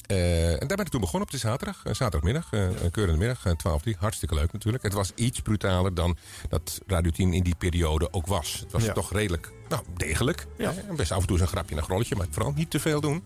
eh, 0.07 0.51
en 0.61 0.67
daar 0.67 0.77
ben 0.77 0.85
ik 0.85 0.91
toen 0.91 1.01
begonnen 1.01 1.27
op 1.27 1.31
de 1.33 1.37
zaterdag. 1.39 1.77
eh, 1.83 1.93
zaterdagmiddag, 1.93 2.47
een 2.51 2.91
keurende 2.91 3.19
middag, 3.19 3.45
eh, 3.45 3.51
12 3.53 3.85
uur. 3.85 3.95
Hartstikke 3.99 4.35
leuk 4.35 4.51
natuurlijk. 4.51 4.83
Het 4.83 4.93
was 4.93 5.11
iets 5.15 5.39
brutaler 5.41 5.93
dan 5.93 6.17
dat 6.49 6.79
Radio 6.87 7.11
10 7.11 7.33
in 7.33 7.43
die 7.43 7.55
periode 7.55 8.13
ook 8.13 8.27
was. 8.27 8.59
Het 8.59 8.71
was 8.71 8.83
Ja. 8.83 8.93
toch 8.93 9.11
redelijk 9.13 9.51
nou, 9.69 9.83
degelijk. 9.95 10.47
Ja. 10.57 10.73
Best 10.95 11.11
af 11.11 11.19
en 11.21 11.27
toe 11.27 11.35
eens 11.37 11.45
een 11.45 11.51
grapje 11.51 11.71
en 11.71 11.77
een 11.77 11.83
grolletje, 11.83 12.15
maar 12.15 12.27
vooral 12.29 12.51
niet 12.55 12.69
te 12.69 12.79
veel 12.79 13.01
doen. 13.01 13.23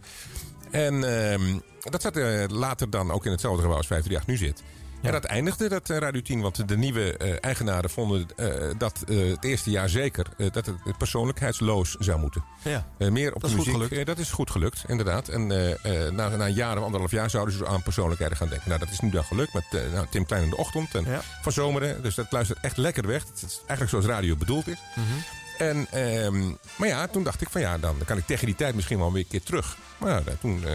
En 0.72 1.03
ehm, 1.32 1.60
dat 1.80 2.02
zat 2.02 2.16
later 2.52 2.90
dan 2.90 3.12
ook 3.12 3.26
in 3.26 3.32
hetzelfde 3.32 3.62
gebouw 3.62 3.78
als 3.78 3.88
538 3.88 4.28
nu 4.28 4.38
zit. 4.48 4.64
En 5.02 5.11
dat 5.11 5.23
eindigde, 5.23 5.69
dat 5.69 5.90
eh, 5.90 5.98
Radio 5.98 6.22
10, 6.22 6.41
want 6.41 6.68
de 6.68 6.78
nieuwe 6.78 7.18
eh, 7.18 7.36
eigenaren 7.41 7.90
vonden 7.90 8.28
eh, 8.36 8.48
dat 8.78 9.03
het 9.06 9.44
eerste 9.44 9.69
jaar 9.69 9.90
zeker 9.90 10.26
dat 10.52 10.65
het 10.65 10.98
persoonlijkheidsloos 10.98 11.95
zou 11.99 12.19
moeten. 12.19 12.44
Ja. 12.61 12.86
Meer 12.98 13.34
op 13.34 13.41
Dat 13.41 13.49
de 13.49 13.57
is 13.57 13.64
goed 13.64 13.73
muziek. 13.73 13.90
gelukt. 13.90 14.07
Dat 14.07 14.18
is 14.19 14.32
goed 14.32 14.52
gelukt, 14.52 14.84
inderdaad. 14.88 15.28
En 15.28 15.48
na, 16.15 16.28
na 16.30 16.45
een 16.45 16.53
jaar 16.53 16.78
of 16.78 16.84
anderhalf 16.84 17.11
jaar 17.11 17.30
zouden 17.30 17.53
ze 17.56 17.68
aan 17.68 17.84
persoonlijkheden 17.84 18.38
gaan 18.38 18.49
denken. 18.49 18.68
Nou, 18.68 18.80
dat 18.80 18.90
is 18.90 18.99
nu 18.99 19.10
dan 19.10 19.23
gelukt 19.23 19.53
met 19.53 19.65
nou, 19.94 20.07
Tim 20.10 20.26
Klein 20.26 20.44
in 20.44 20.49
de 20.49 20.57
ochtend 20.57 20.95
en 20.95 21.06
van 21.41 21.52
zomeren. 21.52 22.03
Dus 22.03 22.15
dat 22.15 22.32
luistert 22.32 22.60
echt 22.61 22.78
lekker 22.78 23.07
weg. 23.07 23.23
Het 23.28 23.44
is 23.48 23.57
eigenlijk 23.57 23.90
zoals 23.90 24.06
radio 24.06 24.36
bedoeld 24.36 24.68
is. 24.68 24.78
En, 25.57 25.88
ehm, 25.91 26.48
maar 26.76 26.88
ja, 26.88 27.07
toen 27.07 27.23
dacht 27.23 27.41
ik 27.41 27.49
van 27.49 27.61
ja, 27.61 27.78
dan 27.78 27.95
kan 28.06 28.18
ik 28.18 28.26
tegen 28.26 28.45
die 28.45 28.56
tijd 28.56 28.76
misschien 28.76 28.98
wel 28.98 29.11
weer 29.11 29.22
een 29.22 29.28
keer 29.28 29.44
terug. 29.44 29.78
Maar 29.98 30.10
ja, 30.11 30.22
toen 30.41 30.65
eh, 30.65 30.73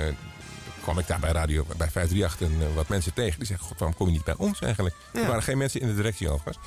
kwam 0.86 0.98
ik 0.98 1.06
daar 1.06 1.20
bij 1.20 1.32
radio, 1.32 1.64
bij 1.76 1.90
538 1.90 2.48
en 2.48 2.68
eh, 2.68 2.74
wat 2.74 2.88
mensen 2.88 3.12
tegen. 3.12 3.38
Die 3.38 3.46
zeggen, 3.46 3.66
god, 3.66 3.78
waarom 3.78 3.96
kom 3.96 4.06
je 4.06 4.12
niet 4.12 4.24
bij 4.24 4.34
ons 4.36 4.60
eigenlijk? 4.60 4.94
Ja. 5.12 5.20
Er 5.20 5.26
waren 5.26 5.42
geen 5.42 5.58
mensen 5.58 5.80
in 5.80 5.86
de 5.86 5.94
directie 5.94 6.28
overigens. 6.30 6.66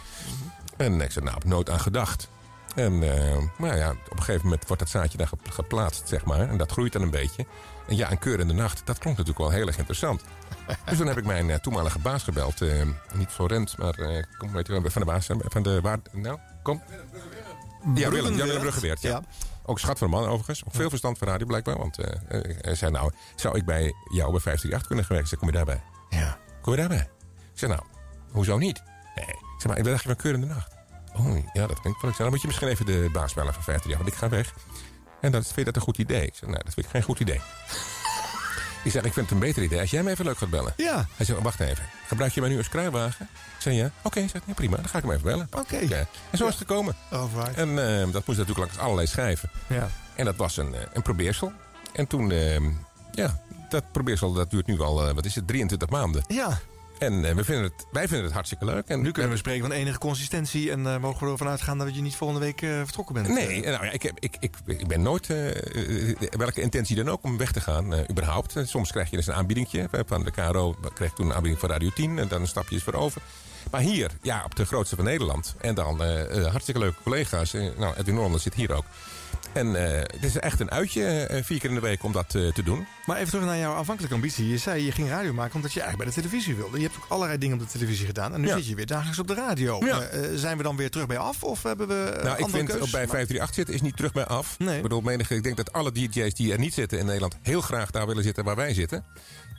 En 0.77 1.01
ik 1.01 1.11
zei, 1.11 1.25
nou, 1.25 1.37
ik 1.37 1.43
nooit 1.45 1.69
aan 1.69 1.79
gedacht. 1.79 2.29
En 2.75 3.03
eh, 3.03 3.37
maar 3.57 3.77
ja, 3.77 3.89
op 3.91 4.11
een 4.11 4.23
gegeven 4.23 4.43
moment 4.43 4.67
wordt 4.67 4.81
dat 4.81 4.91
zaadje 4.91 5.17
daar 5.17 5.27
ge- 5.27 5.37
geplaatst, 5.51 6.07
zeg 6.07 6.25
maar. 6.25 6.49
En 6.49 6.57
dat 6.57 6.71
groeit 6.71 6.93
dan 6.93 7.01
een 7.01 7.09
beetje. 7.09 7.45
En 7.87 7.95
ja, 7.95 8.11
een 8.11 8.19
keur 8.19 8.39
in 8.39 8.47
de 8.47 8.53
nacht, 8.53 8.81
dat 8.85 8.97
klonk 8.97 9.17
natuurlijk 9.17 9.45
wel 9.49 9.57
heel 9.57 9.67
erg 9.67 9.77
interessant. 9.77 10.21
dus 10.85 10.97
toen 10.97 11.07
heb 11.07 11.17
ik 11.17 11.25
mijn 11.25 11.49
eh, 11.49 11.57
toenmalige 11.57 11.99
baas 11.99 12.23
gebeld. 12.23 12.61
eh, 12.61 12.83
niet 13.13 13.29
Florent, 13.29 13.77
maar 13.77 13.93
eh, 13.93 14.23
kom, 14.37 14.51
weet 14.51 14.67
je, 14.67 14.73
wel, 14.81 14.91
van 14.91 15.01
de 15.01 15.07
baas, 15.07 15.25
van 15.39 15.63
de 15.63 15.81
waar, 15.81 15.99
nou, 16.11 16.37
kom. 16.63 16.81
Ja, 17.95 18.09
Willem, 18.09 18.35
Jan 18.35 18.47
Willem 18.47 18.61
Bruggeweert, 18.61 19.01
ja. 19.01 19.21
Ook 19.69 19.79
schat 19.79 19.97
van 19.97 20.07
een 20.07 20.19
man 20.19 20.29
overigens. 20.29 20.65
Ook 20.65 20.73
veel 20.73 20.89
verstand 20.89 21.17
van 21.17 21.27
radio 21.27 21.45
blijkbaar. 21.45 21.77
Want 21.77 21.99
eh, 21.99 22.13
eh, 22.27 22.57
hij 22.61 22.75
zei 22.75 22.91
nou, 22.91 23.11
zou 23.35 23.57
ik 23.57 23.65
bij 23.65 23.93
jou 24.11 24.31
bij 24.31 24.39
538 24.39 24.87
kunnen? 24.87 25.21
Ik 25.21 25.27
zei, 25.27 25.39
kom 25.39 25.49
je 25.49 25.55
daarbij? 25.55 25.81
Ja. 26.09 26.37
Kom 26.61 26.73
je 26.73 26.79
daarbij? 26.79 27.09
Ik 27.53 27.59
zei, 27.59 27.71
nou, 27.71 27.83
hoezo 28.31 28.57
niet? 28.57 28.83
Nee. 29.15 29.25
Ik 29.25 29.57
zeg 29.57 29.67
maar, 29.67 29.77
ik 29.77 29.83
dacht 29.83 30.01
je 30.01 30.07
van 30.07 30.17
keur 30.17 30.33
in 30.33 30.41
de 30.41 30.47
nacht. 30.47 30.73
Oh, 31.15 31.37
ja, 31.53 31.67
dat 31.67 31.79
klinkt 31.79 32.01
wel. 32.01 32.09
Ik 32.09 32.15
zei, 32.15 32.17
dan 32.17 32.29
moet 32.29 32.41
je 32.41 32.47
misschien 32.47 32.67
even 32.67 32.85
de 32.85 33.09
baas 33.13 33.33
bellen 33.33 33.53
van 33.53 33.63
538, 33.63 33.97
want 33.97 34.07
ik 34.07 34.15
ga 34.15 34.29
weg. 34.29 34.53
En 35.21 35.31
dat, 35.31 35.43
vind 35.43 35.55
je 35.55 35.63
dat 35.63 35.75
een 35.75 35.81
goed 35.81 35.97
idee? 35.97 36.25
Ik 36.25 36.35
zei, 36.35 36.51
nou, 36.51 36.63
dat 36.63 36.73
vind 36.73 36.85
ik 36.85 36.91
geen 36.91 37.03
goed 37.03 37.19
idee. 37.19 37.41
Ik 38.89 38.95
zeg, 38.95 39.03
ik 39.03 39.13
vind 39.13 39.29
het 39.29 39.35
een 39.35 39.47
beter 39.47 39.63
idee 39.63 39.79
als 39.79 39.91
jij 39.91 40.03
me 40.03 40.09
even 40.09 40.25
leuk 40.25 40.37
gaat 40.37 40.49
bellen. 40.49 40.73
Ja. 40.77 41.07
Hij 41.15 41.25
zegt, 41.25 41.41
wacht 41.41 41.59
even. 41.59 41.83
Gebruik 42.07 42.31
je 42.31 42.41
mij 42.41 42.49
nu 42.49 42.57
als 42.57 42.69
kruiwagen? 42.69 43.29
Ik 43.31 43.61
zei, 43.61 43.75
ja. 43.75 43.91
Oké, 44.01 44.19
okay, 44.19 44.53
prima. 44.55 44.75
Dan 44.75 44.87
ga 44.87 44.97
ik 44.97 45.03
hem 45.03 45.13
even 45.13 45.23
bellen. 45.23 45.47
Oké. 45.51 45.77
En 46.31 46.37
zo 46.37 46.47
is 46.47 46.49
het 46.49 46.57
gekomen. 46.57 46.95
Alright. 47.09 47.53
En 47.55 47.69
eh, 47.69 48.11
dat 48.11 48.25
moest 48.25 48.39
natuurlijk 48.39 48.57
langs 48.57 48.77
allerlei 48.77 49.07
schijven. 49.07 49.49
Ja. 49.67 49.89
En 50.15 50.25
dat 50.25 50.35
was 50.35 50.57
een, 50.57 50.75
eh, 50.75 50.81
een 50.93 51.01
probeersel. 51.01 51.51
En 51.93 52.07
toen, 52.07 52.31
eh, 52.31 52.59
ja, 53.11 53.39
dat 53.69 53.91
probeersel 53.91 54.33
dat 54.33 54.51
duurt 54.51 54.67
nu 54.67 54.79
al, 54.79 55.07
eh, 55.07 55.13
wat 55.13 55.25
is 55.25 55.35
het, 55.35 55.47
23 55.47 55.89
maanden. 55.89 56.23
Ja. 56.27 56.59
En 56.99 57.25
eh, 57.25 57.35
we 57.35 57.43
vinden 57.43 57.63
het, 57.63 57.85
wij 57.91 58.07
vinden 58.07 58.25
het 58.25 58.33
hartstikke 58.33 58.65
leuk. 58.65 58.87
En 58.87 59.01
Nu 59.01 59.11
kunnen 59.11 59.31
we 59.31 59.37
spreken 59.37 59.61
van 59.61 59.71
enige 59.71 59.97
consistentie 59.97 60.71
en 60.71 60.87
eh, 60.87 60.97
mogen 60.97 61.25
we 61.25 61.31
ervan 61.31 61.47
uitgaan 61.47 61.77
dat 61.77 61.95
je 61.95 62.01
niet 62.01 62.15
volgende 62.15 62.45
week 62.45 62.61
eh, 62.61 62.69
vertrokken 62.69 63.15
bent. 63.15 63.27
Nee, 63.27 63.61
nou 63.61 63.85
ja, 63.85 63.91
ik, 63.91 64.01
heb, 64.01 64.19
ik, 64.19 64.37
ik, 64.39 64.55
ik 64.65 64.87
ben 64.87 65.01
nooit, 65.01 65.27
welke 66.37 66.61
intentie 66.61 66.95
dan 66.95 67.09
ook, 67.09 67.23
om 67.23 67.37
weg 67.37 67.51
te 67.51 67.61
gaan, 67.61 68.09
überhaupt. 68.09 68.55
Soms 68.63 68.91
krijg 68.91 69.09
je 69.09 69.15
dus 69.15 69.27
een 69.27 69.33
aanbiedingje. 69.33 69.87
Van 70.05 70.23
de 70.23 70.31
KRO 70.31 70.75
kreeg 70.93 71.13
toen 71.13 71.25
een 71.25 71.33
aanbieding 71.33 71.59
van 71.59 71.69
Radio 71.69 71.89
10 71.89 72.19
en 72.19 72.27
dan 72.27 72.41
een 72.41 72.47
stapje 72.47 72.75
is 72.75 72.83
voor 72.83 72.93
over. 72.93 73.21
Maar 73.71 73.81
hier, 73.81 74.11
ja, 74.21 74.41
op 74.45 74.55
de 74.55 74.65
grootste 74.65 74.95
van 74.95 75.05
Nederland. 75.05 75.55
En 75.61 75.75
dan 75.75 76.01
hartstikke 76.45 76.79
leuke 76.79 77.01
collega's. 77.03 77.53
Nou, 77.53 77.95
Edwin 77.97 78.13
Norlander 78.13 78.41
zit 78.41 78.53
hier 78.53 78.73
ook. 78.73 78.85
En 79.53 79.75
eh, 79.75 79.99
het 79.99 80.23
is 80.23 80.37
echt 80.39 80.59
een 80.59 80.71
uitje, 80.71 81.03
eh, 81.05 81.43
vier 81.43 81.59
keer 81.59 81.69
in 81.69 81.75
de 81.75 81.81
week, 81.81 82.03
om 82.03 82.11
dat 82.11 82.35
eh, 82.35 82.47
te 82.47 82.63
doen. 82.63 82.87
Maar 83.05 83.17
even 83.17 83.29
terug 83.29 83.45
naar 83.45 83.57
jouw 83.57 83.75
aanvankelijke 83.75 84.15
ambitie. 84.15 84.47
Je 84.47 84.57
zei 84.57 84.85
je 84.85 84.91
ging 84.91 85.09
radio 85.09 85.33
maken 85.33 85.55
omdat 85.55 85.73
je 85.73 85.81
eigenlijk 85.81 86.11
bij 86.11 86.21
de 86.21 86.27
televisie 86.27 86.55
wilde. 86.55 86.77
Je 86.77 86.83
hebt 86.83 86.95
ook 86.97 87.05
allerlei 87.07 87.37
dingen 87.37 87.59
op 87.59 87.63
de 87.65 87.71
televisie 87.71 88.05
gedaan. 88.05 88.33
En 88.33 88.41
nu 88.41 88.47
Ja. 88.47 88.55
zit 88.55 88.67
je 88.67 88.75
weer 88.75 88.85
dagelijks 88.85 89.19
op 89.19 89.27
de 89.27 89.33
radio. 89.33 89.85
Ja. 89.85 90.01
Eh, 90.01 90.23
eh, 90.23 90.29
zijn 90.35 90.57
we 90.57 90.63
dan 90.63 90.75
weer 90.75 90.89
terug 90.89 91.07
bij 91.07 91.17
af? 91.17 91.43
Of 91.43 91.63
hebben 91.63 91.87
we 91.87 91.93
eh, 92.09 92.23
Nou, 92.23 92.37
ik 92.37 92.49
vind 92.49 92.51
keuzes 92.51 92.85
op 92.85 92.91
bij 92.91 93.07
gemaakt? 93.07 93.09
538 93.09 93.55
zitten 93.55 93.73
is 93.75 93.81
niet 93.81 93.95
terug 93.95 94.11
bij 94.11 94.25
af. 94.25 94.59
Nee. 94.59 94.75
Ik 94.75 94.81
bedoel, 94.81 95.01
menige, 95.01 95.35
ik 95.35 95.43
denk 95.43 95.57
dat 95.57 95.73
alle 95.73 95.91
DJ's 95.91 96.33
die 96.33 96.51
er 96.51 96.59
niet 96.59 96.73
zitten 96.73 96.99
in 96.99 97.05
Nederland 97.05 97.37
heel 97.41 97.61
graag 97.61 97.91
daar 97.91 98.07
willen 98.07 98.23
zitten 98.23 98.43
waar 98.43 98.55
wij 98.55 98.73
zitten. 98.73 99.05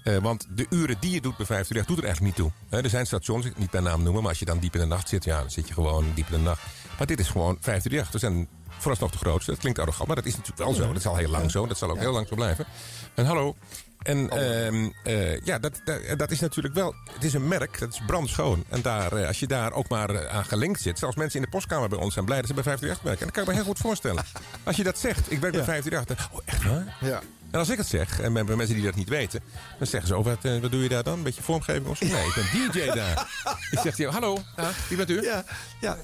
Eh, 0.05 0.17
want 0.17 0.47
de 0.55 0.67
uren 0.71 0.97
die 1.01 1.11
je 1.11 1.21
doet 1.21 1.37
bij 1.37 1.47
538 1.47 1.87
doet 1.87 1.99
er 1.99 2.05
eigenlijk 2.05 2.37
niet 2.37 2.51
toe. 2.71 2.81
Er 2.83 2.91
zijn 2.91 3.07
stations, 3.07 3.47
ik 3.47 3.59
niet 3.59 3.71
bij 3.71 3.81
naam 3.81 4.03
noemen, 4.03 4.21
maar 4.21 4.31
als 4.31 4.39
je 4.39 4.45
dan 4.45 4.59
diep 4.59 4.75
in 4.75 4.81
de 4.81 4.87
nacht 4.87 5.09
zit, 5.09 5.25
ja, 5.25 5.41
dan 5.41 5.51
zit 5.51 5.69
je 5.69 5.75
gewoon 5.75 6.05
diep 6.15 6.27
in 6.27 6.33
de 6.33 6.39
nacht. 6.45 6.63
Maar 7.01 7.09
dit 7.09 7.21
is 7.21 7.29
gewoon 7.29 7.57
538. 7.61 8.13
We 8.13 8.19
zijn 8.19 8.49
vooralsnog 8.69 9.11
de 9.11 9.19
grootste. 9.19 9.51
Dat 9.51 9.61
klinkt 9.61 9.79
arrogant, 9.79 10.07
maar 10.07 10.17
dat 10.17 10.25
is 10.25 10.37
natuurlijk 10.37 10.59
wel 10.59 10.73
zo. 10.73 10.87
Dat 10.87 10.97
is 10.97 11.07
al 11.07 11.17
heel 11.17 11.31
lang 11.31 11.51
zo. 11.51 11.67
Dat 11.67 11.79
zal 11.79 11.91
ook 11.91 11.99
heel 11.99 12.13
lang 12.13 12.29
zo 12.29 12.35
blijven. 12.35 12.65
En 13.15 13.25
hallo. 13.27 13.57
En 14.03 14.31
ehm, 14.31 14.91
eh, 15.05 15.41
ja, 15.41 15.59
dat, 15.59 15.81
dat, 15.85 16.19
dat 16.19 16.31
is 16.31 16.41
natuurlijk 16.41 16.75
wel. 16.75 16.95
Het 17.13 17.25
is 17.25 17.35
een 17.35 17.49
merk, 17.49 17.79
dat 17.79 17.93
is 17.93 18.01
brandschoon. 18.07 18.65
En 18.69 18.83
daar, 18.83 19.13
eh, 19.13 19.27
als 19.27 19.41
je 19.41 19.47
daar 19.47 19.73
ook 19.73 19.89
maar 19.89 20.11
eh, 20.11 20.37
aan 20.37 20.45
gelinkt 20.45 20.81
zit. 20.81 20.99
Zelfs 20.99 21.17
mensen 21.17 21.39
in 21.39 21.45
de 21.45 21.51
postkamer 21.51 21.89
bij 21.89 21.99
ons 21.99 22.13
zijn 22.13 22.25
blij 22.25 22.39
dat 22.39 22.47
ze 22.47 22.55
bij 22.55 22.63
538 22.63 23.03
werken. 23.03 23.21
En 23.21 23.27
dat 23.27 23.35
kan 23.35 23.43
ik 23.43 23.49
me 23.49 23.55
heel 23.55 23.73
goed 23.73 23.83
voorstellen. 23.83 24.25
Als 24.69 24.77
je 24.77 24.83
dat 24.83 24.99
zegt, 24.99 25.33
ik 25.33 25.41
werk 25.41 25.53
bij 25.53 25.65
538. 25.65 26.31
Oh, 26.33 26.41
echt 26.45 26.63
waar? 26.63 26.97
Ja. 27.01 27.21
En 27.51 27.59
als 27.59 27.69
ik 27.69 27.79
het 27.79 27.87
zeg, 27.87 28.21
en 28.21 28.33
bij 28.33 28.45
mensen 28.45 28.75
die 28.75 28.85
dat 28.85 28.95
niet 28.95 29.09
weten, 29.09 29.41
dan 29.79 29.87
zeggen 29.87 30.09
ze: 30.09 30.17
oh, 30.17 30.25
wat, 30.25 30.61
wat 30.61 30.71
doe 30.71 30.83
je 30.83 30.89
daar 30.89 31.03
dan? 31.03 31.13
Een 31.13 31.23
beetje 31.23 31.43
vormgeving 31.43 31.87
of 31.87 31.97
zo? 31.97 32.05
Nee, 32.05 32.27
ik 32.27 32.35
ben 32.35 32.71
DJ 32.73 32.91
daar. 32.91 33.29
Ik 33.85 33.95
zeg 33.95 34.09
hallo, 34.09 34.39
wie 34.89 34.97
bent 34.97 35.11
u? 35.11 35.23
Ja, 35.23 35.45
ja. 35.81 35.97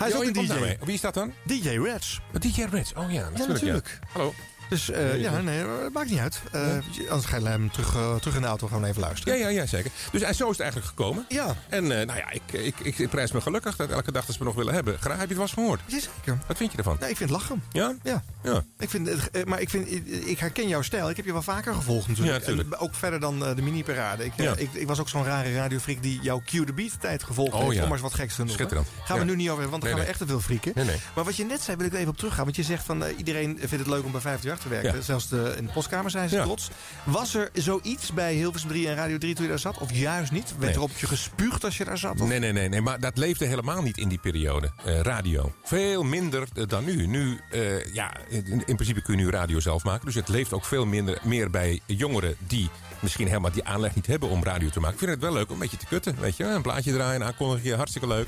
Hij 0.00 0.08
is 0.08 0.14
Ja, 0.14 0.20
ook 0.20 0.26
een 0.26 0.32
DJ. 0.32 0.46
daarmee. 0.46 0.76
Wie 0.84 0.94
is 0.94 1.00
dat 1.00 1.14
dan? 1.14 1.32
DJ 1.42 1.68
Reds. 1.68 2.20
DJ 2.38 2.62
Reds, 2.70 2.92
oh 2.94 3.12
ja, 3.12 3.20
natuurlijk. 3.22 3.48
natuurlijk. 3.48 3.98
Hallo. 4.12 4.34
Dus 4.70 4.90
eh, 4.90 5.20
ja, 5.20 5.40
nee, 5.40 5.62
dat 5.82 5.92
maakt 5.92 6.10
niet 6.10 6.18
uit. 6.18 6.40
Eh, 6.52 6.60
Anders 7.08 7.24
ga 7.26 7.36
je 7.36 7.46
hem 7.46 7.70
terug, 7.70 7.94
eh, 7.94 8.14
terug 8.14 8.34
in 8.34 8.40
de 8.40 8.46
auto 8.46 8.66
gewoon 8.66 8.84
even 8.84 9.00
luisteren. 9.00 9.38
Ja, 9.38 9.44
ja, 9.48 9.50
ja, 9.60 9.66
zeker. 9.66 9.90
Dus 10.12 10.22
en 10.22 10.34
zo 10.34 10.44
is 10.44 10.50
het 10.50 10.60
eigenlijk 10.60 10.90
gekomen. 10.90 11.24
Ja. 11.28 11.54
En 11.68 12.00
eh, 12.00 12.06
nou 12.06 12.18
ja, 12.18 12.30
ik, 12.30 12.42
ik, 12.52 12.74
ik, 12.82 12.98
ik 12.98 13.08
prijs 13.08 13.32
me 13.32 13.40
gelukkig 13.40 13.76
dat 13.76 13.90
elke 13.90 14.12
dag 14.12 14.24
dat 14.24 14.34
ze 14.34 14.40
me 14.40 14.46
nog 14.48 14.56
willen 14.56 14.74
hebben. 14.74 14.98
Graag, 14.98 15.18
heb 15.18 15.28
je 15.28 15.34
het 15.34 15.36
wel 15.36 15.42
eens 15.42 15.52
gehoord? 15.52 15.80
Jazeker. 15.86 16.38
Wat 16.46 16.56
vind 16.56 16.72
je 16.72 16.78
ervan? 16.78 16.96
Nee, 17.00 17.10
ik 17.10 17.16
vind 17.16 17.30
het 17.30 17.38
lachen. 17.38 17.62
Ja? 17.72 17.94
Ja. 18.02 18.22
Ja. 18.42 18.62
Ik 18.78 18.90
vind, 18.90 19.08
eh, 19.08 19.44
maar 19.44 19.60
ik, 19.60 19.70
vind, 19.70 19.88
ik 20.28 20.38
herken 20.38 20.68
jouw 20.68 20.82
stijl. 20.82 21.10
Ik 21.10 21.16
heb 21.16 21.24
je 21.24 21.32
wel 21.32 21.42
vaker 21.42 21.74
gevolgd 21.74 22.08
natuurlijk. 22.08 22.38
Ja, 22.38 22.44
tuurlijk. 22.46 22.72
En 22.72 22.78
ook 22.78 22.94
verder 22.94 23.20
dan 23.20 23.44
eh, 23.46 23.56
de 23.56 23.62
mini-parade. 23.62 24.24
Ik, 24.24 24.32
eh, 24.36 24.44
Ja. 24.44 24.54
ik, 24.56 24.72
ik 24.72 24.86
was 24.86 25.00
ook 25.00 25.08
zo'n 25.08 25.24
rare 25.24 25.54
radiofreak 25.54 26.02
die 26.02 26.20
jouw 26.22 26.42
Cue 26.46 26.64
the 26.64 26.72
Beat 26.72 27.00
tijd 27.00 27.22
gevolgd 27.22 27.52
Oh, 27.54 27.60
heeft. 27.60 27.74
ja. 27.74 27.82
Om 27.82 27.88
maar 27.88 27.92
eens 27.98 28.02
wat 28.08 28.14
geks 28.14 28.32
te 28.34 28.38
noemen. 28.38 28.54
Schitterend. 28.56 28.88
Gaan 29.04 29.18
we 29.18 29.24
Ja. 29.24 29.30
nu 29.30 29.36
niet 29.36 29.48
over 29.50 29.60
hebben, 29.62 29.70
want 29.70 29.82
dan 29.82 29.90
Nee, 29.90 29.90
gaan 29.90 29.98
nee. 29.98 30.04
we 30.06 30.10
echt 30.10 30.18
te 30.18 30.26
veel 30.26 30.40
frieken. 30.40 30.72
Nee, 30.74 30.84
nee. 30.84 31.00
Maar 31.14 31.24
wat 31.24 31.36
je 31.36 31.44
net 31.44 31.60
zei, 31.62 31.76
wil 31.76 31.86
ik 31.86 31.92
er 31.92 31.98
even 31.98 32.10
op 32.10 32.16
teruggaan. 32.16 32.44
Want 32.44 32.56
je 32.56 32.62
zegt 32.62 32.84
van 32.84 33.04
eh, 33.04 33.18
iedereen 33.18 33.56
vindt 33.58 33.70
het 33.78 33.86
leuk 33.86 34.04
om 34.04 34.12
bij 34.12 34.20
538 34.20 34.59
Ja. 34.82 35.00
Zelfs 35.00 35.28
de, 35.28 35.54
in 35.58 35.66
de 35.66 35.72
postkamer 35.72 36.10
zijn 36.10 36.28
ze 36.28 36.34
Ja. 36.36 36.42
trots. 36.42 36.68
Was 37.04 37.34
er 37.34 37.50
zoiets 37.52 38.12
bij 38.12 38.34
Hilversum 38.34 38.68
3 38.68 38.88
en 38.88 38.94
Radio 38.94 39.18
3 39.18 39.34
toen 39.34 39.44
je 39.44 39.50
daar 39.50 39.58
zat? 39.58 39.78
Of 39.78 39.92
juist 39.92 40.32
niet? 40.32 40.48
Werd 40.50 40.60
Nee. 40.60 40.74
er 40.74 40.80
op 40.80 40.90
je 40.96 41.06
gespuugd 41.06 41.64
als 41.64 41.76
je 41.76 41.84
daar 41.84 41.98
zat? 41.98 42.20
Of? 42.20 42.28
Nee, 42.28 42.38
nee, 42.38 42.52
nee, 42.52 42.68
nee, 42.68 42.80
maar 42.80 43.00
dat 43.00 43.16
leefde 43.18 43.44
helemaal 43.46 43.82
niet 43.82 43.98
in 43.98 44.08
die 44.08 44.18
periode. 44.18 44.70
eh, 44.84 45.00
radio. 45.00 45.52
Veel 45.64 46.02
minder 46.02 46.48
eh, 46.54 46.66
dan 46.66 46.84
nu. 46.84 47.06
Nu, 47.06 47.40
eh, 47.50 47.84
ja, 47.94 48.12
in, 48.28 48.62
in 48.66 48.74
principe 48.74 49.02
kun 49.02 49.16
je 49.18 49.24
nu 49.24 49.30
radio 49.30 49.60
zelf 49.60 49.84
maken. 49.84 50.06
Dus 50.06 50.14
het 50.14 50.28
leeft 50.28 50.52
ook 50.52 50.64
veel 50.64 50.86
minder, 50.86 51.18
meer 51.22 51.50
bij 51.50 51.80
jongeren 51.86 52.36
die 52.38 52.68
misschien 53.00 53.26
helemaal 53.26 53.52
die 53.52 53.64
aanleg 53.64 53.94
niet 53.94 54.06
hebben 54.06 54.28
om 54.28 54.44
radio 54.44 54.68
te 54.68 54.78
maken. 54.80 54.92
Ik 54.94 54.98
vind 55.00 55.10
het 55.10 55.20
wel 55.20 55.32
leuk 55.32 55.46
om 55.46 55.52
een 55.52 55.58
beetje 55.58 55.76
te 55.76 55.86
kutten. 55.86 56.16
Weet 56.20 56.36
je, 56.36 56.44
een 56.44 56.62
plaatje 56.62 56.92
draaien, 56.92 57.24
aankondigen, 57.24 57.76
hartstikke 57.76 58.08
leuk. 58.08 58.26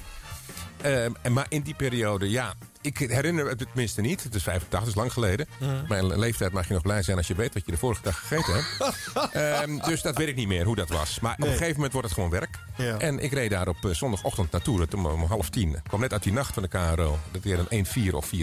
En 0.81 1.17
maar 1.33 1.47
in 1.49 1.63
die 1.63 1.75
periode, 1.75 2.31
ja, 2.31 2.55
ik 2.83 2.99
herinner 2.99 3.49
het 3.49 3.59
tenminste 3.59 4.01
niet. 4.01 4.23
Het 4.23 4.35
is 4.35 4.43
85, 4.43 4.81
dat 4.81 4.89
is 4.89 4.95
lang 4.95 5.13
geleden. 5.13 5.47
Mhm. 5.59 5.71
Mijn 5.89 6.19
leeftijd 6.19 6.53
mag 6.53 6.67
je 6.69 6.73
nog 6.75 6.83
blij 6.83 7.03
zijn 7.03 7.17
als 7.17 7.27
je 7.27 7.35
weet 7.35 7.55
wat 7.55 7.65
je 7.67 7.73
de 7.73 7.79
vorige 7.79 8.03
dag 8.03 8.19
gegeten 8.19 8.55
hebt. 8.55 8.71
Ehm, 9.33 9.77
dus 9.79 10.03
dat 10.03 10.17
weet 10.17 10.29
ik 10.29 10.37
niet 10.37 10.49
meer 10.49 10.65
hoe 10.65 10.77
dat 10.77 10.89
was. 10.89 11.21
Maar 11.21 11.33
op 11.33 11.41
een 11.45 11.47
gegeven 11.53 11.75
moment 11.75 11.93
wordt 11.93 12.07
het 12.07 12.17
gewoon 12.17 12.31
werk. 12.31 12.59
Ja. 12.77 12.99
En 12.99 13.19
ik 13.19 13.33
reed 13.33 13.51
daar 13.51 13.69
op 13.69 13.85
eh, 13.85 13.91
zondagochtend 13.95 14.51
naartoe. 14.53 14.89
Toen 14.89 15.07
om 15.07 15.25
half 15.25 15.49
tien. 15.51 15.75
Ik 15.75 15.83
kwam 15.83 16.01
net 16.01 16.13
uit 16.13 16.23
die 16.23 16.33
nacht 16.33 16.55
van 16.55 16.63
de 16.63 16.69
KRO. 16.69 17.19
Dat 17.31 17.43
weer 17.43 17.67
een 17.69 17.87
1-4 18.11 18.15
of 18.15 18.31
4-7. 18.35 18.39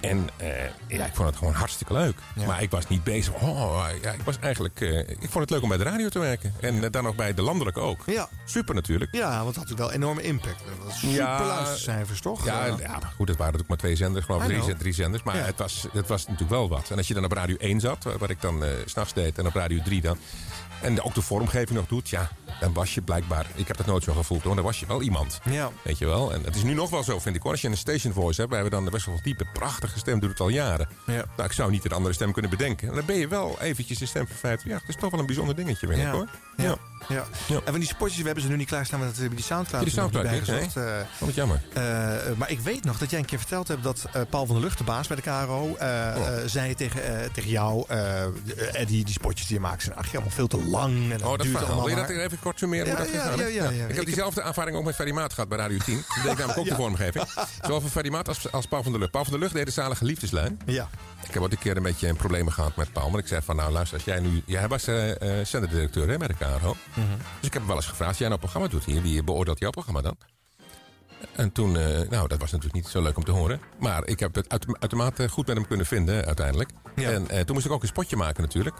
En 0.00 0.28
eh, 0.36 0.48
ja, 0.86 1.06
ik 1.06 1.14
vond 1.14 1.28
het 1.28 1.36
gewoon 1.36 1.52
hartstikke 1.54 1.92
leuk. 1.92 2.16
Ja. 2.34 2.46
Maar 2.46 2.62
ik 2.62 2.70
was 2.70 2.88
niet 2.88 3.04
bezig. 3.04 3.34
Oh, 3.34 3.86
ja, 4.02 4.10
ik 4.12 4.20
was 4.24 4.38
eigenlijk. 4.38 4.80
eh, 4.80 4.98
ik 4.98 5.16
vond 5.20 5.34
het 5.34 5.50
leuk 5.50 5.62
om 5.62 5.68
bij 5.68 5.78
de 5.78 5.84
radio 5.84 6.08
te 6.08 6.18
werken. 6.18 6.54
En 6.60 6.90
dan 6.90 7.02
nog 7.04 7.14
bij 7.14 7.34
de 7.34 7.42
landelijke 7.42 7.80
ook. 7.80 8.02
Ja. 8.06 8.28
Super 8.44 8.74
natuurlijk. 8.74 9.14
Ja, 9.14 9.28
want 9.42 9.44
dat 9.44 9.44
had 9.44 9.54
natuurlijk 9.54 9.80
wel 9.80 9.92
enorme 9.92 10.22
impact. 10.22 10.58
Dat 10.76 10.86
was 10.86 10.98
super 10.98 11.14
Ja. 11.16 11.44
luistercijfers, 11.46 12.20
toch? 12.20 12.44
Ja, 12.44 12.64
ja, 12.66 12.98
goed, 13.16 13.28
het 13.28 13.38
waren 13.38 13.52
natuurlijk 13.52 13.68
maar 13.68 13.76
twee 13.78 13.96
zenders, 13.96 14.24
geloof 14.24 14.42
ik. 14.42 14.48
Drie, 14.48 14.60
know. 14.62 14.78
drie 14.78 14.92
zenders. 14.92 15.22
Maar 15.22 15.36
Ja. 15.36 15.42
het, 15.44 15.58
was, 15.58 15.86
het 15.92 16.08
was 16.08 16.22
natuurlijk 16.22 16.50
wel 16.50 16.68
wat. 16.68 16.90
En 16.90 16.96
als 16.96 17.08
je 17.08 17.14
dan 17.14 17.24
op 17.24 17.32
Radio 17.32 17.56
1 17.56 17.80
zat, 17.80 18.04
wat 18.18 18.30
ik 18.30 18.40
dan 18.40 18.64
s 18.86 18.90
s'nachts 18.90 19.12
deed, 19.12 19.38
en 19.38 19.46
op 19.46 19.54
Radio 19.54 19.82
3 19.84 20.00
dan. 20.00 20.18
En 20.82 21.02
ook 21.02 21.14
de 21.14 21.22
vormgeving 21.22 21.78
nog 21.78 21.86
doet, 21.86 22.08
ja, 22.08 22.30
dan 22.60 22.72
was 22.72 22.94
je 22.94 23.02
blijkbaar. 23.02 23.46
Ik 23.54 23.66
heb 23.68 23.76
dat 23.76 23.86
nooit 23.86 24.02
zo 24.04 24.12
gevoeld 24.12 24.42
hoor, 24.42 24.54
dan 24.54 24.64
was 24.64 24.80
je 24.80 24.86
wel 24.86 25.02
iemand. 25.02 25.40
Ja. 25.44 25.70
Weet 25.82 25.98
je 25.98 26.06
wel? 26.06 26.32
En 26.32 26.42
het 26.44 26.56
is 26.56 26.62
nu 26.62 26.74
nog 26.74 26.90
wel 26.90 27.02
zo, 27.02 27.18
vind 27.18 27.36
ik 27.36 27.42
hoor. 27.42 27.50
Als 27.50 27.60
je 27.60 27.68
een 27.68 27.76
station 27.76 28.12
voice 28.12 28.40
hebt, 28.40 28.52
wij 28.52 28.62
hebben 28.62 28.82
dan 28.82 28.90
best 28.92 29.06
wel 29.06 29.18
diepe, 29.22 29.44
prachtige 29.52 29.98
stem, 29.98 30.20
doet 30.20 30.30
het 30.30 30.40
al 30.40 30.48
jaren. 30.48 30.88
Ja. 31.06 31.12
Nou, 31.14 31.48
ik 31.48 31.52
zou 31.52 31.70
niet 31.70 31.84
een 31.84 31.90
andere 31.92 32.14
stem 32.14 32.32
kunnen 32.32 32.50
bedenken. 32.50 32.88
En 32.88 32.94
dan 32.94 33.04
ben 33.06 33.16
je 33.16 33.28
wel 33.28 33.56
eventjes 33.60 33.98
de 33.98 34.06
stem 34.06 34.26
van 34.26 34.36
vijf. 34.36 34.64
Ja, 34.64 34.74
het 34.74 34.88
is 34.88 34.96
toch 34.96 35.10
wel 35.10 35.20
een 35.20 35.26
bijzonder 35.26 35.56
dingetje, 35.56 35.86
vind 35.86 35.98
ik 35.98 36.04
Ja. 36.06 36.12
hoor. 36.12 36.28
Ja. 36.56 36.64
Ja. 36.64 36.76
Ja. 37.08 37.24
En 37.48 37.60
van 37.64 37.78
die 37.78 37.88
spotjes, 37.88 38.18
we 38.18 38.24
hebben 38.24 38.42
ze 38.42 38.48
nu 38.50 38.56
niet 38.56 38.68
klaarstaan, 38.68 38.98
maar 38.98 39.08
dat 39.08 39.16
hebben 39.16 39.36
die 39.36 39.44
Soundcloud 39.44 39.84
Die 39.84 39.94
nog 39.94 40.04
niet 40.04 40.12
Soundcloud 40.12 40.38
niet, 40.38 40.46
bijgezocht. 40.46 40.76
Eh, 40.86 41.00
Oh, 41.20 41.26
wat 41.26 41.34
jammer. 41.34 41.62
eh, 41.72 41.82
maar 42.36 42.50
ik 42.50 42.60
weet 42.60 42.84
nog 42.84 42.98
dat 42.98 43.10
jij 43.10 43.18
een 43.18 43.24
keer 43.24 43.38
verteld 43.38 43.68
hebt 43.68 43.82
dat 43.82 44.04
eh, 44.12 44.22
Paul 44.30 44.46
van 44.46 44.54
der 44.54 44.64
Lucht, 44.64 44.78
de 44.78 44.84
baas 44.84 45.06
bij 45.06 45.16
de 45.16 45.22
KRO, 45.22 45.74
eh, 45.78 45.86
Oh. 46.16 46.26
eh, 46.28 46.42
zei 46.46 46.74
tegen, 46.74 47.04
eh, 47.22 47.28
tegen 47.32 47.50
jou, 47.50 47.84
eh 47.88 48.22
Eddie, 48.72 49.04
die 49.04 49.14
spotjes 49.14 49.46
die 49.46 49.56
je 49.56 49.62
maakt 49.62 49.82
zijn 49.82 49.94
eigenlijk 49.94 50.24
allemaal 50.26 50.48
veel 50.48 50.60
te 50.60 50.68
lang. 50.70 51.12
En 51.12 51.24
Oh, 51.24 51.30
dat 51.30 51.42
duurt 51.42 51.56
allemaal 51.56 51.84
Wil 51.86 51.96
je 51.96 52.00
dat 52.06 52.10
even 52.10 52.38
kort 52.40 52.58
summeren? 52.58 52.86
Ja, 52.86 53.02
ja, 53.12 53.30
ja, 53.36 53.46
ja, 53.46 53.70
ja. 53.70 53.70
Ik 53.70 53.78
heb 53.88 53.98
Ik 54.00 54.04
diezelfde 54.06 54.42
ervaring 54.42 54.76
ook 54.76 54.84
met 54.84 54.94
Ferry 54.94 55.12
Maat 55.12 55.32
gehad 55.32 55.48
bij 55.48 55.58
Radio 55.58 55.78
10. 55.78 55.94
Dat 55.96 56.22
deed 56.22 56.32
ik 56.32 56.38
namelijk 56.38 56.58
ook 56.58 56.64
Ja. 56.64 56.70
de 56.70 56.76
vormgeving. 56.82 57.24
Zowel 57.62 57.80
voor 57.80 57.90
Ferry 57.90 58.10
Maat 58.10 58.28
als, 58.28 58.52
als 58.52 58.66
Paul 58.66 58.82
van 58.82 58.90
der 58.92 59.00
Lucht. 59.00 59.12
Paul 59.12 59.24
van 59.24 59.32
der 59.32 59.42
Lucht 59.42 59.54
deed 59.54 59.66
de 59.66 59.72
zalige 59.72 60.04
liefdeslijn. 60.04 60.60
Ja. 60.66 60.88
Ik 61.28 61.34
heb 61.34 61.42
ooit 61.42 61.52
een 61.52 61.58
keer 61.58 61.76
een 61.76 61.82
beetje 61.82 62.14
problemen 62.14 62.52
gehad 62.52 62.76
met 62.76 62.92
Paul. 62.92 63.10
Maar 63.10 63.20
ik 63.20 63.26
zei 63.26 63.42
van, 63.42 63.56
nou 63.56 63.72
luister, 63.72 63.96
als 63.96 64.06
jij 64.06 64.20
nu... 64.20 64.42
Jij 64.46 64.68
was 64.68 64.86
eh 64.86 65.44
zenderdirecteur 65.44 66.08
hè, 66.08 66.16
bij 66.16 66.28
de 66.28 66.34
KRO. 66.34 66.76
Dus 66.94 67.46
ik 67.46 67.52
heb 67.52 67.52
hem 67.52 67.66
wel 67.66 67.76
eens 67.76 67.86
gevraagd, 67.86 68.10
als 68.10 68.18
jij 68.18 68.28
nou 68.28 68.40
een 68.42 68.48
programma 68.48 68.68
doet 68.68 68.84
hier, 68.84 69.02
wie 69.02 69.22
beoordeelt 69.22 69.58
jouw 69.58 69.70
programma 69.70 70.00
dan? 70.00 70.16
En 71.32 71.52
toen, 71.52 71.76
eh, 71.76 72.08
nou, 72.10 72.28
dat 72.28 72.38
was 72.38 72.50
natuurlijk 72.52 72.74
niet 72.74 72.86
zo 72.88 73.02
leuk 73.02 73.16
om 73.16 73.24
te 73.24 73.30
horen. 73.30 73.60
Maar 73.78 74.06
ik 74.06 74.20
heb 74.20 74.34
het 74.34 74.48
uit- 74.48 74.66
uitermate 74.80 75.28
goed 75.28 75.46
met 75.46 75.56
hem 75.56 75.66
kunnen 75.66 75.86
vinden, 75.86 76.24
uiteindelijk. 76.24 76.70
En 76.94 77.26
toen 77.46 77.54
moest 77.54 77.66
ik 77.66 77.72
ook 77.72 77.82
een 77.82 77.88
spotje 77.88 78.16
maken, 78.16 78.42
natuurlijk. 78.42 78.76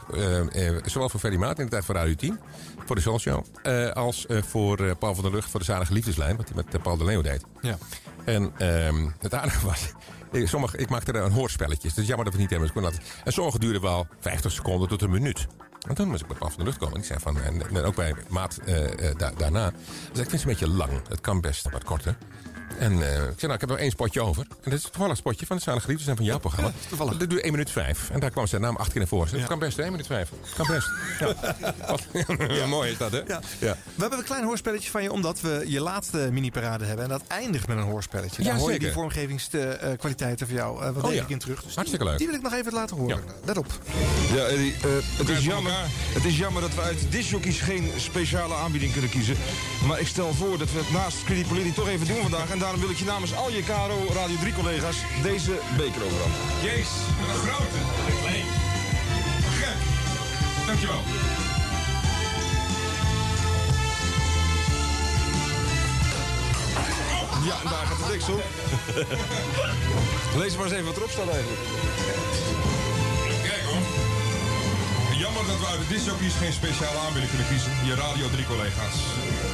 Zowel 0.85 1.09
voor 1.09 1.21
Ferry 1.21 1.37
Maat 1.37 1.59
in 1.59 1.65
de 1.65 1.71
tijd 1.71 1.85
voor 1.85 1.95
Radio 1.95 2.15
10, 2.15 2.41
voor 2.87 2.97
de 2.97 3.03
Soul 3.03 3.19
Show. 3.19 3.45
eh, 3.63 3.91
als 3.91 4.27
voor 4.29 4.97
Paul 4.97 5.15
van 5.15 5.25
der 5.25 5.33
Lucht 5.33 5.51
voor 5.51 5.61
de 5.61 5.67
Zalige 5.67 5.93
Liefdeslijn, 5.93 6.37
wat 6.37 6.49
hij 6.49 6.57
met 6.65 6.83
Paul 6.83 6.97
de 6.97 7.05
Leeuw 7.05 7.23
deed. 7.23 7.45
Ja. 7.61 7.79
En 8.25 8.53
ehm, 8.59 9.09
het 9.19 9.35
aardige 9.35 9.67
was, 9.67 9.93
eh, 10.33 10.47
sommige, 10.47 10.77
ik 10.77 10.89
maakte 10.89 11.13
er 11.13 11.25
een 11.25 11.33
hoorspelletjes. 11.33 11.95
Dus 11.95 12.07
jammer 12.07 12.25
dat 12.25 12.35
we 12.35 12.41
het 12.43 12.51
niet 12.51 12.61
hebben. 12.61 12.83
Dus 12.83 12.93
ik 12.93 12.99
kon 12.99 13.07
dat- 13.15 13.25
En 13.25 13.33
sommige 13.33 13.59
duurden 13.59 13.83
wel 13.83 14.07
50 14.21 14.53
seconden 14.53 14.89
tot 14.89 15.03
een 15.03 15.11
minuut. 15.11 15.47
En 15.89 15.95
toen 15.95 16.11
was 16.11 16.21
ik 16.21 16.27
Paul 16.27 16.39
van 16.39 16.53
der 16.57 16.65
Lucht 16.65 16.79
komen. 16.79 16.95
En 16.95 17.01
ik 17.01 17.07
zei 17.07 17.19
van, 17.21 17.41
en, 17.41 17.69
en 17.77 17.85
ook 17.85 17.95
bij 17.95 18.15
Maat 18.29 18.57
eh, 18.65 19.09
eh, 19.11 19.17
da- 19.19 19.33
daarna. 19.37 19.71
Dus 20.13 20.23
ik 20.23 20.31
vind 20.31 20.31
het 20.31 20.41
een 20.41 20.47
beetje 20.47 20.69
lang. 20.69 20.91
Het 21.09 21.21
kan 21.21 21.41
best 21.41 21.71
wat 21.71 21.85
korter. 21.85 22.17
En 22.79 22.93
eh, 22.93 23.15
ik 23.15 23.19
zei, 23.19 23.35
nou, 23.41 23.53
ik 23.55 23.61
heb 23.61 23.69
nog 23.69 23.79
één 23.79 23.91
spotje 23.91 24.21
over. 24.21 24.43
En 24.51 24.71
dat 24.71 24.73
is 24.73 24.85
een 24.85 24.91
toevallig 24.91 25.17
spotje 25.17 25.47
van 25.47 25.57
de 25.57 25.63
Zalige 25.63 25.89
Liefdes 25.89 26.07
en 26.07 26.17
van 26.17 26.25
jouw 26.25 26.39
programma. 26.39 26.73
toevallig. 26.89 27.17
Dat 27.17 27.31
duurt 27.31 27.43
1 27.43 27.53
minuut 27.53 27.71
5. 27.71 28.11
En 28.11 28.21
daar 28.21 28.31
kwam 28.31 28.47
zijn 28.47 28.61
naam 28.63 28.77
acht 28.77 28.89
keer 28.89 28.99
naar 28.99 29.09
voren. 29.09 29.39
Het 29.39 29.47
kan 29.49 29.59
best, 29.59 29.77
hè, 29.77 29.83
1 29.83 29.91
minuut 29.91 30.07
5. 30.07 30.31
Het 30.31 30.55
kan 30.55 30.67
best. 30.67 30.89
Ja. 32.59 32.67
Mooi 32.67 32.91
is 32.91 32.99
dat, 32.99 33.13
hè? 33.13 33.19
Ja. 33.19 33.41
Ja. 33.59 33.77
We 33.95 34.01
hebben 34.01 34.19
een 34.19 34.25
klein 34.25 34.45
hoorspelletje 34.45 34.91
van 34.91 35.03
je, 35.03 35.13
omdat 35.13 35.41
we 35.41 35.65
je 35.67 35.81
laatste 35.81 36.29
mini-parade 36.33 36.85
hebben. 36.85 37.05
En 37.05 37.11
dat 37.11 37.23
eindigt 37.29 37.67
met 37.67 37.77
een 37.77 37.83
hoorspelletje. 37.83 38.43
Daar 38.43 38.55
Ja, 38.55 38.59
hoor 38.61 38.73
je 38.73 38.79
die 38.79 38.93
vormgevingskwaliteiten 38.93 40.47
van 40.47 40.57
jou 40.57 40.83
eh, 40.85 40.91
wat 40.91 41.05
Oh, 41.05 41.13
ja. 41.15 41.25
in 41.27 41.39
terug. 41.39 41.63
Dus 41.63 41.75
Hartstikke 41.75 42.05
die, 42.05 42.13
leuk. 42.13 42.19
Die 42.19 42.27
wil 42.27 42.37
ik 42.37 42.43
nog 42.43 42.53
even 42.53 42.73
laten 42.73 42.97
horen. 42.97 43.23
Let 43.45 43.57
op. 43.57 43.67
Ja, 44.35 44.45
Eddie, 44.45 44.73
eh, 44.73 44.91
het, 45.17 45.29
is 45.29 45.45
jammer, 45.45 45.73
het 46.15 46.25
is 46.25 46.39
jammer 46.39 46.63
dat 46.63 46.75
we 46.75 46.81
uit 46.81 47.07
discjockeys 47.11 47.61
geen 47.61 47.91
speciale 47.97 48.55
aanbieding 48.55 48.93
kunnen 48.93 49.11
kiezen. 49.11 49.37
Maar 49.87 50.01
ik 50.01 50.07
stel 50.07 50.35
voor 50.35 50.59
dat 50.59 50.73
we 50.73 50.79
het 50.79 50.91
naast 50.91 51.25
Credit 51.25 51.75
toch 51.75 51.89
even 51.89 52.07
doen 52.07 52.23
vandaag. 52.23 52.51
En 52.59 52.65
daarom 52.65 52.81
wil 52.81 52.91
ik 52.91 52.99
je 52.99 53.05
namens 53.05 53.35
al 53.35 53.51
je 53.51 53.63
KRO 53.63 54.13
Radio 54.13 54.37
3 54.37 54.53
collega's 54.53 54.97
deze 55.23 55.61
beker 55.77 56.05
overhandigen. 56.05 56.47
Jezus, 56.63 56.89
wat 57.21 57.29
een 57.29 57.35
grote. 57.35 57.79
Nee. 58.31 58.45
Gek. 59.59 59.77
Dankjewel. 60.67 61.01
Ja, 67.45 67.57
en 67.65 67.71
daar 67.71 67.87
gaat 67.87 67.99
de 67.99 68.13
deksel. 68.13 68.41
Lees 70.41 70.57
maar 70.57 70.65
eens 70.65 70.75
even 70.75 70.87
wat 70.87 70.97
erop 70.97 71.11
staat 71.11 71.29
eigenlijk. 71.29 71.61
Jammer 75.19 75.47
dat 75.47 75.59
we 75.61 75.67
uit 75.67 75.79
de 75.79 75.95
discjockeys 75.95 76.35
geen 76.35 76.53
speciale 76.53 76.99
aanbieding 76.99 77.31
kunnen 77.31 77.49
kiezen. 77.49 77.73
Je 77.85 77.95
Radio 77.95 78.27
3 78.31 78.47
collega's. 78.47 78.97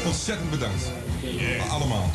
Ontzettend 0.05 0.51
bedankt. 0.51 0.85
Allemaal. 1.69 2.11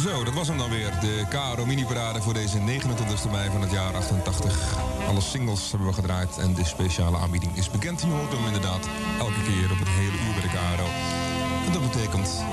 Zo, 0.00 0.24
dat 0.24 0.34
was 0.34 0.48
hem 0.48 0.58
dan 0.58 0.70
weer. 0.70 1.00
De 1.00 1.24
KRO 1.28 1.66
mini-parade 1.66 2.22
voor 2.22 2.34
deze 2.34 2.58
29e 2.58 3.30
mei 3.30 3.50
van 3.50 3.60
het 3.60 3.70
jaar 3.70 3.94
88. 3.94 4.76
Alle 5.08 5.20
singles 5.20 5.70
hebben 5.70 5.88
we 5.88 5.94
gedraaid 5.94 6.38
en 6.38 6.54
de 6.54 6.64
speciale 6.64 7.16
aanbieding 7.16 7.56
is 7.56 7.70
bekend. 7.70 8.00
Je 8.00 8.06
hoort 8.06 8.32
hem 8.32 8.46
inderdaad 8.46 8.88
elke 9.18 9.42
keer 9.42 9.70
op 9.72 9.78
het 9.78 9.88
hele 9.88 10.16
uur 10.26 10.32
bij 10.32 10.42
de 10.42 10.48
KRO. 10.48 10.86
En 11.66 11.72
dat 11.72 11.92
betekent 11.92 12.44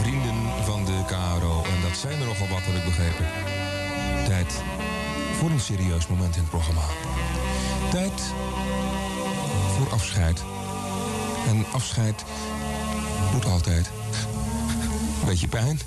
vrienden 0.00 0.64
van 0.64 0.84
de 0.84 1.04
KRO. 1.06 1.62
En 1.62 1.82
dat 1.82 1.96
zijn 1.96 2.20
er 2.20 2.26
nogal 2.26 2.48
wat, 2.48 2.62
heb 2.62 2.74
ik 2.74 2.84
begrepen. 2.84 3.26
Tijd 4.24 4.62
voor 5.38 5.50
een 5.50 5.60
serieus 5.60 6.06
moment 6.06 6.34
in 6.34 6.40
het 6.40 6.50
programma. 6.50 6.82
Tijd 7.90 8.22
voor 9.76 9.92
afscheid. 9.92 10.42
En 11.48 11.64
afscheid 11.72 12.24
doet 13.32 13.46
altijd 13.46 13.90
een 15.20 15.28
beetje 15.28 15.48
pijn. 15.48 15.80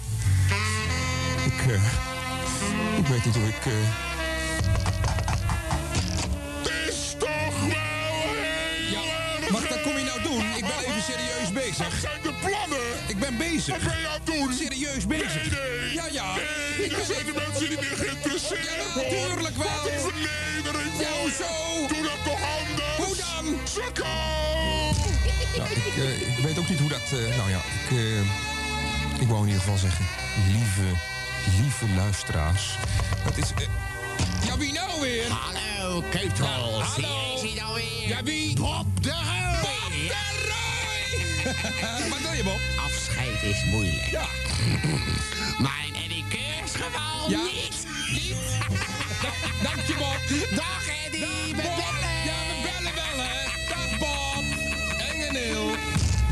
Ik, 1.57 1.71
eh, 1.71 2.97
ik 2.97 3.07
weet 3.07 3.25
niet 3.25 3.35
hoe 3.35 3.47
ik. 3.47 3.65
eh, 3.65 3.73
is 6.87 7.15
toch 7.17 7.59
wel 7.59 8.15
Ja, 8.91 9.01
maar 9.51 9.61
dat 9.69 9.81
kom 9.81 9.97
je 9.97 10.03
nou 10.03 10.21
doen? 10.23 10.45
Ik 10.55 10.65
ben 10.65 10.79
even 10.87 11.01
serieus 11.03 11.51
bezig. 11.53 11.77
Wat 11.77 11.99
zijn 12.01 12.21
de 12.21 12.33
plannen? 12.45 12.87
Ik 13.07 13.19
ben 13.19 13.37
bezig. 13.37 13.73
Wat 13.75 13.83
ben 13.91 13.99
je 13.99 14.07
aan 14.07 14.13
het 14.13 14.25
doen? 14.25 14.53
Serieus 14.53 15.07
bezig. 15.07 15.51
Nee, 15.51 15.79
nee. 15.79 15.93
Ja, 15.93 16.05
ja. 16.11 16.35
Nee, 16.35 16.85
Ik 16.85 16.89
dan 16.89 16.97
ben 16.99 17.05
zijn 17.15 17.25
de 17.25 17.33
mensen 17.45 17.69
niet 17.69 17.79
meer 17.79 17.97
geïnteresseerd. 18.03 18.63
Ja, 18.65 19.01
natuurlijk 19.01 19.57
wel. 19.57 19.67
Wat 19.83 19.91
een 19.91 19.99
vernedering. 20.07 20.91
Ja, 20.99 21.11
hoezo? 21.21 21.51
Doe 21.93 22.01
dat 22.11 22.19
toch 22.29 22.41
anders? 22.57 22.95
Hoe 23.01 23.15
dan? 23.23 23.45
Sukkel! 23.75 24.05
Nou, 25.57 25.69
ik, 25.71 25.95
eh, 25.97 26.37
ik 26.37 26.43
weet 26.45 26.57
ook 26.57 26.69
niet 26.69 26.79
hoe 26.79 26.89
dat. 26.89 27.05
eh, 27.11 27.37
nou 27.37 27.49
ja, 27.49 27.57
ik. 27.57 27.87
eh, 27.97 28.19
ik 29.23 29.27
wou 29.27 29.39
in 29.41 29.47
ieder 29.47 29.61
geval 29.63 29.77
zeggen. 29.77 30.05
Lieve, 30.51 30.87
lieve 31.61 31.85
luisteraars. 31.95 32.77
Het 33.23 33.37
is. 33.37 33.51
eh, 33.51 33.67
ja, 34.45 34.57
wie 34.57 34.73
nou 34.73 35.01
weer? 35.01 35.25
Hallo, 35.29 36.03
Keutel. 36.09 36.45
Ja, 36.45 36.85
hallo. 36.85 37.33
Is 37.35 37.41
hij 37.41 37.53
nou 37.61 37.73
weer. 37.75 38.07
Ja, 38.07 38.23
wie? 38.23 38.55
Bob 38.55 38.85
de. 39.03 39.13
Bob 39.61 39.91
de! 40.07 40.23
Wat 42.09 42.19
doe 42.21 42.35
je, 42.35 42.43
Bob? 42.43 42.59
Afscheid 42.85 43.43
is 43.43 43.63
moeilijk. 43.65 44.05
Ja. 44.11 44.25
Maar 45.59 45.83
in 45.87 46.03
Eddie 46.03 46.23
Keurs 46.29 46.71
geval 46.71 47.29
Ja. 47.29 47.41
niet. 47.43 47.85
Niet? 48.11 48.35
Dank 49.63 49.79
je, 49.87 49.93
Bob. 49.97 50.19
Dag 50.55 50.87
Eddie, 51.05 51.25
we 51.25 51.55
bellen. 51.55 52.15
Ja, 52.25 52.37
we 52.47 52.61
bellen 52.63 52.95
wel, 52.95 53.25
hè. 53.25 53.43
Dag, 53.69 53.97
Bob. 53.99 54.43
Heel. 55.35 55.75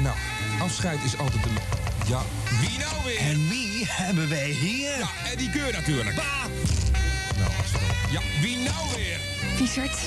Nou, 0.02 0.15
afscheid 0.61 0.99
is 1.03 1.18
altijd 1.18 1.45
een... 1.45 1.57
Ja, 2.07 2.22
wie 2.60 2.77
nou 2.80 3.03
weer? 3.06 3.18
En 3.19 3.49
wie 3.49 3.73
hebben 3.88 4.30
wij 4.30 4.49
hier? 4.49 4.97
Ja, 4.97 5.10
Eddie 5.31 5.49
Keur 5.49 5.72
natuurlijk. 5.72 6.15
Nou, 7.38 7.51
hartstikke. 7.51 7.85
Ja, 8.11 8.22
wie 8.41 8.57
nou 8.57 8.95
weer? 8.95 9.19
Viesert. 9.55 9.97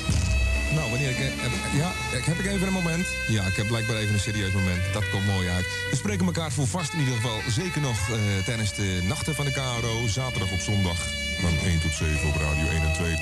Nou, 0.74 0.90
wanneer 0.90 1.10
ik... 1.10 1.16
eh, 1.18 1.24
Heb, 1.42 1.50
ja, 1.74 1.92
ik- 2.18 2.24
heb 2.24 2.38
ik 2.38 2.46
even 2.46 2.66
een 2.66 2.72
moment? 2.72 3.06
Ja, 3.28 3.42
ik 3.46 3.56
heb 3.56 3.66
blijkbaar 3.66 3.96
even 3.96 4.14
een 4.14 4.20
serieus 4.20 4.52
moment. 4.52 4.82
Dat 4.92 5.10
komt 5.10 5.26
mooi 5.26 5.48
uit. 5.48 5.64
We 5.90 5.96
spreken 5.96 6.26
elkaar 6.26 6.52
voor 6.52 6.66
vast 6.66 6.92
in 6.92 6.98
ieder 6.98 7.14
geval. 7.14 7.40
Zeker 7.48 7.80
nog 7.80 8.10
eh, 8.10 8.16
tijdens 8.44 8.74
de 8.74 9.00
nachten 9.02 9.34
van 9.34 9.44
de 9.44 9.52
KRO. 9.52 10.06
Zaterdag 10.08 10.50
op 10.52 10.60
zondag. 10.60 10.96
Van 11.40 11.50
1 11.64 11.80
tot 11.80 11.92
7 11.92 12.28
op 12.28 12.36
Radio 12.36 12.68
1 12.68 12.82
en 12.82 12.92
2. 12.92 13.16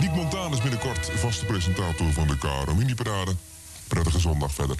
Diek 0.00 0.10
Montaan 0.12 0.52
is 0.52 0.60
binnenkort 0.60 1.10
vaste 1.14 1.44
presentator 1.44 2.12
van 2.12 2.26
de 2.26 2.38
KRO 2.38 2.74
Mini-parade. 2.74 3.34
Prettige 3.88 4.18
zondag 4.20 4.52
verder. 4.54 4.76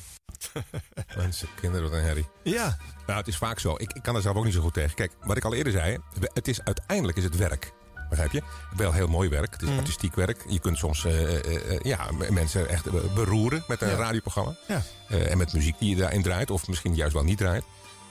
Mensen, 1.17 1.49
kinderen, 1.61 1.91
wat 1.91 1.99
een 1.99 2.05
herrie. 2.05 2.29
Ja. 2.43 2.77
Nou, 3.07 3.19
het 3.19 3.29
is 3.29 3.37
vaak 3.37 3.59
zo. 3.59 3.75
Ik, 3.79 3.93
ik 3.93 4.03
kan 4.03 4.17
er 4.17 4.23
zelf 4.23 4.37
ook 4.37 4.45
niet 4.45 4.55
zo 4.55 4.61
goed 4.61 4.75
tegen. 4.75 4.95
Kijk, 4.95 5.13
wat 5.23 5.37
ik 5.37 5.45
al 5.45 5.55
eerder 5.55 5.73
zei, 5.73 5.99
het 6.33 6.49
is 6.49 6.63
uiteindelijk 6.65 7.19
is 7.19 7.25
het 7.25 7.37
werk. 7.37 7.73
Begrijp 8.09 8.33
je? 8.33 8.43
Wel 8.77 8.93
heel 8.93 9.07
mooi 9.09 9.29
werk. 9.29 9.53
Het 9.53 9.63
is 9.63 9.69
Mm. 9.69 9.79
artistiek 9.79 10.15
werk. 10.15 10.45
Je 10.49 10.59
kunt 10.59 10.79
soms 10.79 11.05
eh, 11.05 11.35
eh, 11.37 11.55
eh, 11.75 11.81
ja, 11.83 12.09
mensen 12.31 12.69
echt 12.69 13.15
beroeren 13.15 13.65
met 13.69 13.83
een 13.83 13.89
Ja. 13.89 13.95
radioprogramma. 13.97 14.57
Ja. 14.69 14.83
En 15.09 15.39
met 15.39 15.53
muziek 15.53 15.79
die 15.79 15.91
je 15.91 15.97
daarin 15.97 16.23
draait, 16.23 16.51
of 16.51 16.69
misschien 16.69 16.95
juist 16.95 17.13
wel 17.15 17.25
niet 17.25 17.39
draait. 17.39 17.65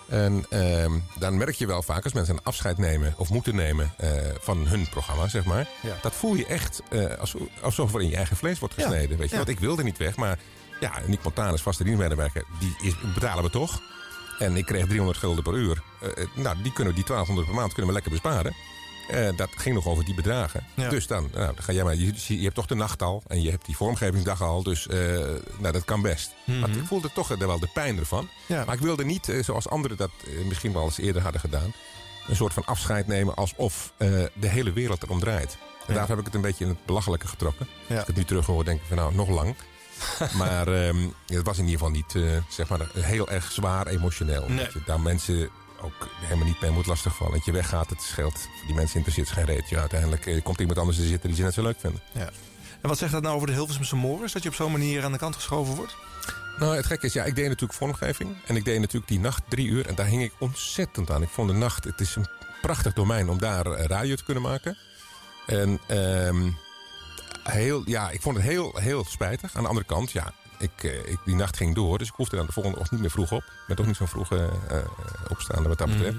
En 0.10 0.46
ehm, 0.50 0.92
dan 1.20 1.38
merk 1.38 1.56
je 1.56 1.66
wel 1.68 1.82
vaak 1.84 2.04
als 2.04 2.14
mensen 2.14 2.34
een 2.36 2.44
afscheid 2.44 2.78
nemen 2.78 3.14
of 3.18 3.30
moeten 3.30 3.56
nemen 3.56 3.92
van 4.40 4.68
hun 4.68 4.90
programma, 4.90 5.28
zeg 5.28 5.46
maar. 5.46 5.68
Ja. 5.82 5.96
Dat 6.02 6.14
voel 6.14 6.36
je 6.36 6.46
echt 6.46 6.82
als, 7.20 7.36
alsof 7.62 7.94
er 7.94 8.02
in 8.02 8.10
je 8.10 8.16
eigen 8.16 8.38
vlees 8.38 8.60
wordt 8.60 8.76
Ja. 8.76 8.82
gesneden. 8.84 9.18
Weet 9.18 9.30
je? 9.30 9.32
Ja. 9.38 9.44
Want 9.46 9.50
ik 9.50 9.60
wilde 9.60 9.84
niet 9.84 9.98
weg, 9.98 10.16
maar 10.16 10.40
ja, 10.80 10.92
Nick 11.06 11.24
Montanus, 11.24 11.62
vaste 11.62 11.84
dienstmedewerker, 11.84 12.44
die 12.60 12.76
is, 12.82 12.94
betalen 13.14 13.44
we 13.44 13.50
toch. 13.50 13.82
En 14.40 14.56
ik 14.58 14.66
kreeg 14.66 14.86
300 14.86 15.18
gulden 15.20 15.44
per 15.44 15.54
uur. 15.54 15.82
Eh, 16.02 16.10
eh, 16.24 16.28
nou, 16.36 16.62
die, 16.64 16.74
kunnen, 16.74 16.94
we- 16.94 17.00
die 17.00 17.08
1200 17.08 17.48
per 17.48 17.56
maand 17.56 17.74
kunnen 17.74 17.88
we 17.88 17.94
lekker 17.94 18.12
besparen. 18.12 18.56
Eh, 19.10 19.38
dat 19.38 19.50
ging 19.56 19.76
nog 19.76 19.86
over 19.86 20.06
die 20.06 20.14
bedragen. 20.16 20.64
Ja. 20.74 20.90
Dus 20.90 21.08
dan, 21.08 21.30
nou, 21.34 21.46
dan 21.56 21.64
ga 21.64 21.74
jij 21.74 21.84
maar. 21.84 21.96
Je, 21.96 22.14
je 22.28 22.44
hebt 22.44 22.56
toch 22.56 22.66
de 22.66 22.76
nacht 22.76 23.02
al 23.02 23.24
en 23.28 23.42
je 23.42 23.50
hebt 23.50 23.66
die 23.66 23.76
vormgevingsdag 23.76 24.42
al. 24.42 24.64
Dus 24.64 24.86
nou, 25.58 25.72
dat 25.72 25.86
kan 25.86 26.02
best. 26.02 26.32
Mhm. 26.46 26.60
Maar 26.60 26.70
ik 26.70 26.86
voelde 26.86 27.12
toch 27.14 27.28
wel 27.28 27.60
de 27.60 27.70
pijn 27.74 27.98
ervan. 27.98 28.30
Ja. 28.46 28.66
Maar 28.66 28.76
ik 28.76 28.82
wilde 28.82 29.06
niet, 29.06 29.34
zoals 29.42 29.70
anderen 29.70 29.98
dat 29.98 30.12
misschien 30.48 30.74
wel 30.74 30.84
eens 30.84 30.98
eerder 30.98 31.22
hadden 31.22 31.42
gedaan, 31.42 31.74
een 32.28 32.36
soort 32.36 32.54
van 32.54 32.66
afscheid 32.66 33.08
nemen 33.08 33.36
alsof 33.36 33.94
de 34.34 34.48
hele 34.48 34.74
wereld 34.74 35.04
erom 35.04 35.20
draait. 35.20 35.58
En 35.88 35.94
daarvoor 35.94 36.10
heb 36.16 36.20
ik 36.20 36.26
het 36.26 36.36
een 36.36 36.42
beetje 36.50 36.64
in 36.64 36.70
het 36.70 36.86
belachelijke 36.86 37.28
getrokken. 37.28 37.68
Als 37.90 38.00
ik 38.00 38.08
het 38.08 38.16
nu 38.16 38.24
terug 38.26 38.46
hoor, 38.46 38.66
denk 38.66 38.80
ik 38.82 38.88
van 38.88 38.98
nou, 38.98 39.16
nog 39.16 39.30
lang. 39.30 39.56
maar 40.42 40.68
ehm, 40.68 40.98
het 41.26 41.46
was 41.46 41.58
in 41.58 41.66
ieder 41.66 41.80
geval 41.80 41.94
niet 41.94 42.16
eh, 42.16 42.44
zeg 42.50 42.70
maar, 42.70 42.88
heel 42.94 43.30
erg 43.30 43.52
zwaar 43.52 43.88
emotioneel. 43.88 44.46
Nee. 44.48 44.58
Dat 44.58 44.74
je 44.74 44.82
daar 44.86 45.00
mensen 45.00 45.50
ook 45.82 46.10
helemaal 46.20 46.46
niet 46.46 46.62
mee 46.62 46.72
moet 46.72 46.86
lastigvallen. 46.86 47.34
Dat 47.34 47.46
je 47.46 47.52
weggaat, 47.52 47.90
het 47.90 48.02
scheelt. 48.02 48.34
Voor 48.34 48.66
die 48.66 48.76
mensen 48.76 48.96
interesseert 48.96 49.30
geen 49.30 49.46
reet. 49.46 49.70
Ja, 49.70 49.80
uiteindelijk 49.80 50.26
eh, 50.26 50.44
komt 50.44 50.60
iemand 50.60 50.78
anders 50.78 50.98
te 50.98 51.06
zitten 51.06 51.30
die 51.30 51.38
ze 51.38 51.44
net 51.44 51.54
zo 51.54 51.62
leuk 51.62 51.80
vinden. 51.80 52.02
Ja. 52.12 52.30
En 52.82 52.90
wat 52.90 52.98
zegt 52.98 53.12
dat 53.12 53.22
nou 53.22 53.36
over 53.36 53.48
de 53.48 53.54
Hilversumse 53.54 53.96
Morris? 53.96 54.32
Dat 54.32 54.44
je 54.44 54.50
op 54.50 54.56
zo'n 54.56 54.72
manier 54.72 55.04
aan 55.04 55.12
de 55.12 55.18
kant 55.18 55.36
geschoven 55.36 55.76
wordt? 55.76 55.96
Nou, 56.58 56.76
het 56.76 56.86
gekke 56.86 57.06
is, 57.06 57.14
ja, 57.14 57.24
ik 57.24 57.36
deed 57.36 57.48
natuurlijk 57.48 57.80
vormgeving. 57.80 58.36
En 58.46 58.56
ik 58.56 58.66
deed 58.66 58.80
natuurlijk 58.80 59.08
die 59.08 59.20
nacht 59.20 59.44
drie 59.48 59.68
uur. 59.68 59.88
En 59.88 59.96
daar 59.96 60.06
hing 60.06 60.24
ik 60.24 60.34
ontzettend 60.40 61.12
aan. 61.12 61.22
Ik 61.22 61.30
vond 61.30 61.50
de 61.50 61.56
nacht, 61.56 61.84
het 61.84 62.00
is 62.00 62.16
een 62.16 62.28
prachtig 62.62 62.94
domein 62.94 63.30
om 63.30 63.40
daar 63.40 63.66
eh, 63.66 63.86
radio 63.86 64.16
te 64.16 64.24
kunnen 64.24 64.44
maken. 64.44 64.78
En 65.46 65.80
ehm, 65.88 66.50
heel, 67.52 67.82
ja, 67.86 68.10
ik 68.10 68.22
vond 68.22 68.36
het 68.36 68.46
heel, 68.46 68.76
heel 68.76 69.06
spijtig. 69.06 69.56
Aan 69.56 69.62
de 69.64 69.70
andere 69.70 69.86
kant, 69.86 70.12
ja, 70.12 70.34
ik, 70.60 70.84
eh, 70.84 70.98
ik, 71.12 71.18
die 71.26 71.36
nacht 71.36 71.58
ging 71.58 71.76
door. 71.76 71.98
Dus 71.98 72.08
ik 72.08 72.14
hoefde 72.16 72.36
dan 72.36 72.46
de 72.46 72.52
volgende 72.52 72.78
ochtend 72.80 73.02
niet 73.02 73.02
meer 73.02 73.26
vroeg 73.26 73.32
op. 73.32 73.44
Ik 73.44 73.64
ben 73.68 73.76
toch 73.76 73.86
niet 73.86 73.96
zo'n 73.96 74.08
vroeg 74.08 74.32
eh, 74.32 74.44
opstaande 75.30 75.70
wat 75.70 75.78
dat 75.78 75.88
betreft. 75.88 76.18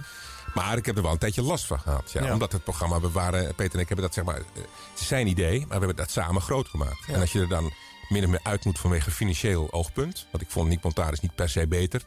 Maar 0.54 0.76
ik 0.76 0.86
heb 0.86 0.96
er 0.96 1.02
wel 1.02 1.12
een 1.12 1.18
tijdje 1.18 1.42
last 1.42 1.64
van 1.66 1.80
gehad. 1.80 2.12
Ja, 2.12 2.24
Ja. 2.24 2.32
Omdat 2.32 2.52
het 2.52 2.64
programma, 2.64 3.00
we 3.00 3.10
waren, 3.10 3.54
Peter 3.54 3.74
en 3.74 3.80
ik 3.80 3.88
hebben 3.88 4.04
dat 4.06 4.14
zeg 4.14 4.24
maar, 4.24 4.36
eh, 4.36 4.42
het 4.90 5.00
is 5.00 5.06
zijn 5.06 5.26
idee, 5.26 5.58
maar 5.58 5.68
we 5.68 5.86
hebben 5.86 5.96
dat 5.96 6.10
samen 6.10 6.42
groot 6.42 6.68
gemaakt. 6.68 7.06
Ja. 7.06 7.14
En 7.14 7.20
als 7.20 7.32
je 7.32 7.40
er 7.40 7.48
dan 7.48 7.72
min 8.08 8.24
of 8.24 8.30
meer 8.30 8.40
uit 8.42 8.64
moet 8.64 8.78
vanwege 8.78 9.10
financieel 9.10 9.72
oogpunt. 9.72 10.26
Want 10.30 10.42
ik 10.44 10.50
vond 10.50 10.68
Nick 10.68 10.82
Montaris 10.82 11.20
niet 11.20 11.34
per 11.34 11.48
se 11.48 11.66
beter. 11.66 12.02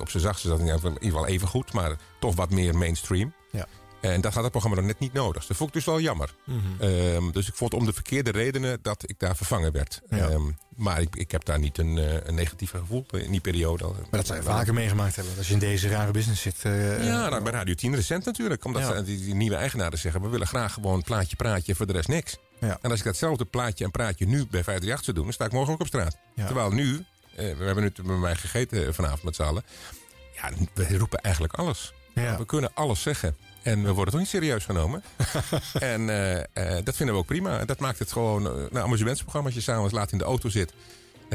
Op 0.00 0.08
zijn 0.10 0.22
zachtste 0.22 0.48
zat 0.48 0.58
hij 0.58 0.68
in 0.68 0.74
ieder 0.74 1.00
geval 1.00 1.26
even 1.26 1.48
goed, 1.48 1.72
maar 1.72 1.96
toch 2.20 2.34
wat 2.34 2.50
meer 2.50 2.76
mainstream. 2.76 3.32
Ja. 3.50 3.66
En 4.00 4.20
dat 4.20 4.32
had 4.34 4.42
het 4.42 4.50
programma 4.50 4.76
nog 4.78 4.86
net 4.86 4.98
niet 4.98 5.12
nodig. 5.12 5.46
Dat 5.46 5.56
vond 5.56 5.68
ik 5.68 5.74
dus 5.74 5.84
wel 5.84 6.00
jammer. 6.00 6.34
Mhm. 6.44 6.58
Ehm, 6.82 7.30
dus 7.30 7.48
ik 7.48 7.54
vond 7.54 7.74
om 7.74 7.84
de 7.84 7.92
verkeerde 7.92 8.30
redenen 8.30 8.78
dat 8.82 9.02
ik 9.10 9.18
daar 9.18 9.36
vervangen 9.36 9.72
werd. 9.72 10.00
Ja. 10.10 10.28
Ehm, 10.28 10.42
maar 10.76 11.00
ik, 11.00 11.16
ik 11.16 11.30
heb 11.30 11.44
daar 11.44 11.58
niet 11.58 11.78
een, 11.78 11.98
eh, 11.98 12.14
een 12.26 12.34
negatief 12.34 12.70
gevoel 12.70 13.06
in 13.10 13.30
die 13.30 13.40
periode. 13.40 13.84
Maar 13.84 13.94
dat 14.10 14.26
zou 14.26 14.38
je 14.38 14.44
vaker 14.44 14.74
meegemaakt 14.74 15.16
hebben. 15.16 15.34
Als 15.36 15.46
je 15.46 15.52
in 15.52 15.58
deze 15.58 15.88
rare 15.88 16.10
business 16.12 16.42
zit. 16.42 16.56
eh, 16.62 17.04
Ja, 17.06 17.28
nou, 17.28 17.42
bij 17.42 17.52
Radio 17.52 17.74
10 17.74 17.94
recent 17.94 18.24
natuurlijk. 18.24 18.64
Omdat 18.64 18.82
Ja. 18.82 19.02
die, 19.02 19.18
die 19.24 19.34
nieuwe 19.34 19.56
eigenaren 19.56 19.98
zeggen... 19.98 20.22
we 20.22 20.28
willen 20.28 20.46
graag 20.46 20.72
gewoon 20.72 21.02
plaatje, 21.02 21.36
praatje, 21.36 21.74
voor 21.74 21.86
de 21.86 21.92
rest 21.92 22.08
niks. 22.08 22.36
Ja. 22.60 22.78
En 22.82 22.90
als 22.90 22.98
ik 22.98 23.04
datzelfde 23.04 23.44
plaatje 23.44 23.84
en 23.84 23.90
praatje 23.90 24.26
nu 24.26 24.36
bij 24.46 24.64
538 24.64 25.04
zou 25.04 25.16
doen... 25.16 25.24
dan 25.24 25.32
sta 25.34 25.44
ik 25.44 25.52
morgen 25.52 25.72
ook 25.72 25.80
op 25.80 25.86
straat. 25.86 26.16
Terwijl 26.36 26.70
nu, 26.70 27.04
eh, 27.36 27.56
we 27.56 27.64
hebben 27.64 27.84
nu 27.84 27.92
bij 28.04 28.16
mij 28.16 28.34
gegeten 28.36 28.94
vanavond 28.94 29.22
met 29.22 29.34
z'n 29.36 29.42
allen... 29.42 29.62
ja, 30.34 30.50
we 30.74 30.98
roepen 30.98 31.18
eigenlijk 31.18 31.54
alles. 31.54 31.92
We 32.14 32.46
kunnen 32.46 32.70
alles 32.74 33.02
zeggen. 33.02 33.36
En 33.62 33.82
we 33.82 33.92
worden 33.92 34.12
toch 34.12 34.20
niet 34.20 34.30
serieus 34.30 34.64
genomen. 34.64 35.02
en 35.72 36.08
eh, 36.08 36.38
eh, 36.38 36.84
dat 36.84 36.96
vinden 36.96 37.14
we 37.14 37.20
ook 37.20 37.26
prima. 37.26 37.64
Dat 37.64 37.78
maakt 37.78 37.98
het 37.98 38.12
gewoon 38.12 38.46
eh, 38.46 38.62
een 38.70 38.78
amusementsprogramma... 38.78 39.46
als 39.46 39.56
je 39.56 39.62
s'avonds 39.62 39.92
laat 39.92 40.12
in 40.12 40.18
de 40.18 40.24
auto 40.24 40.48
zit... 40.48 40.72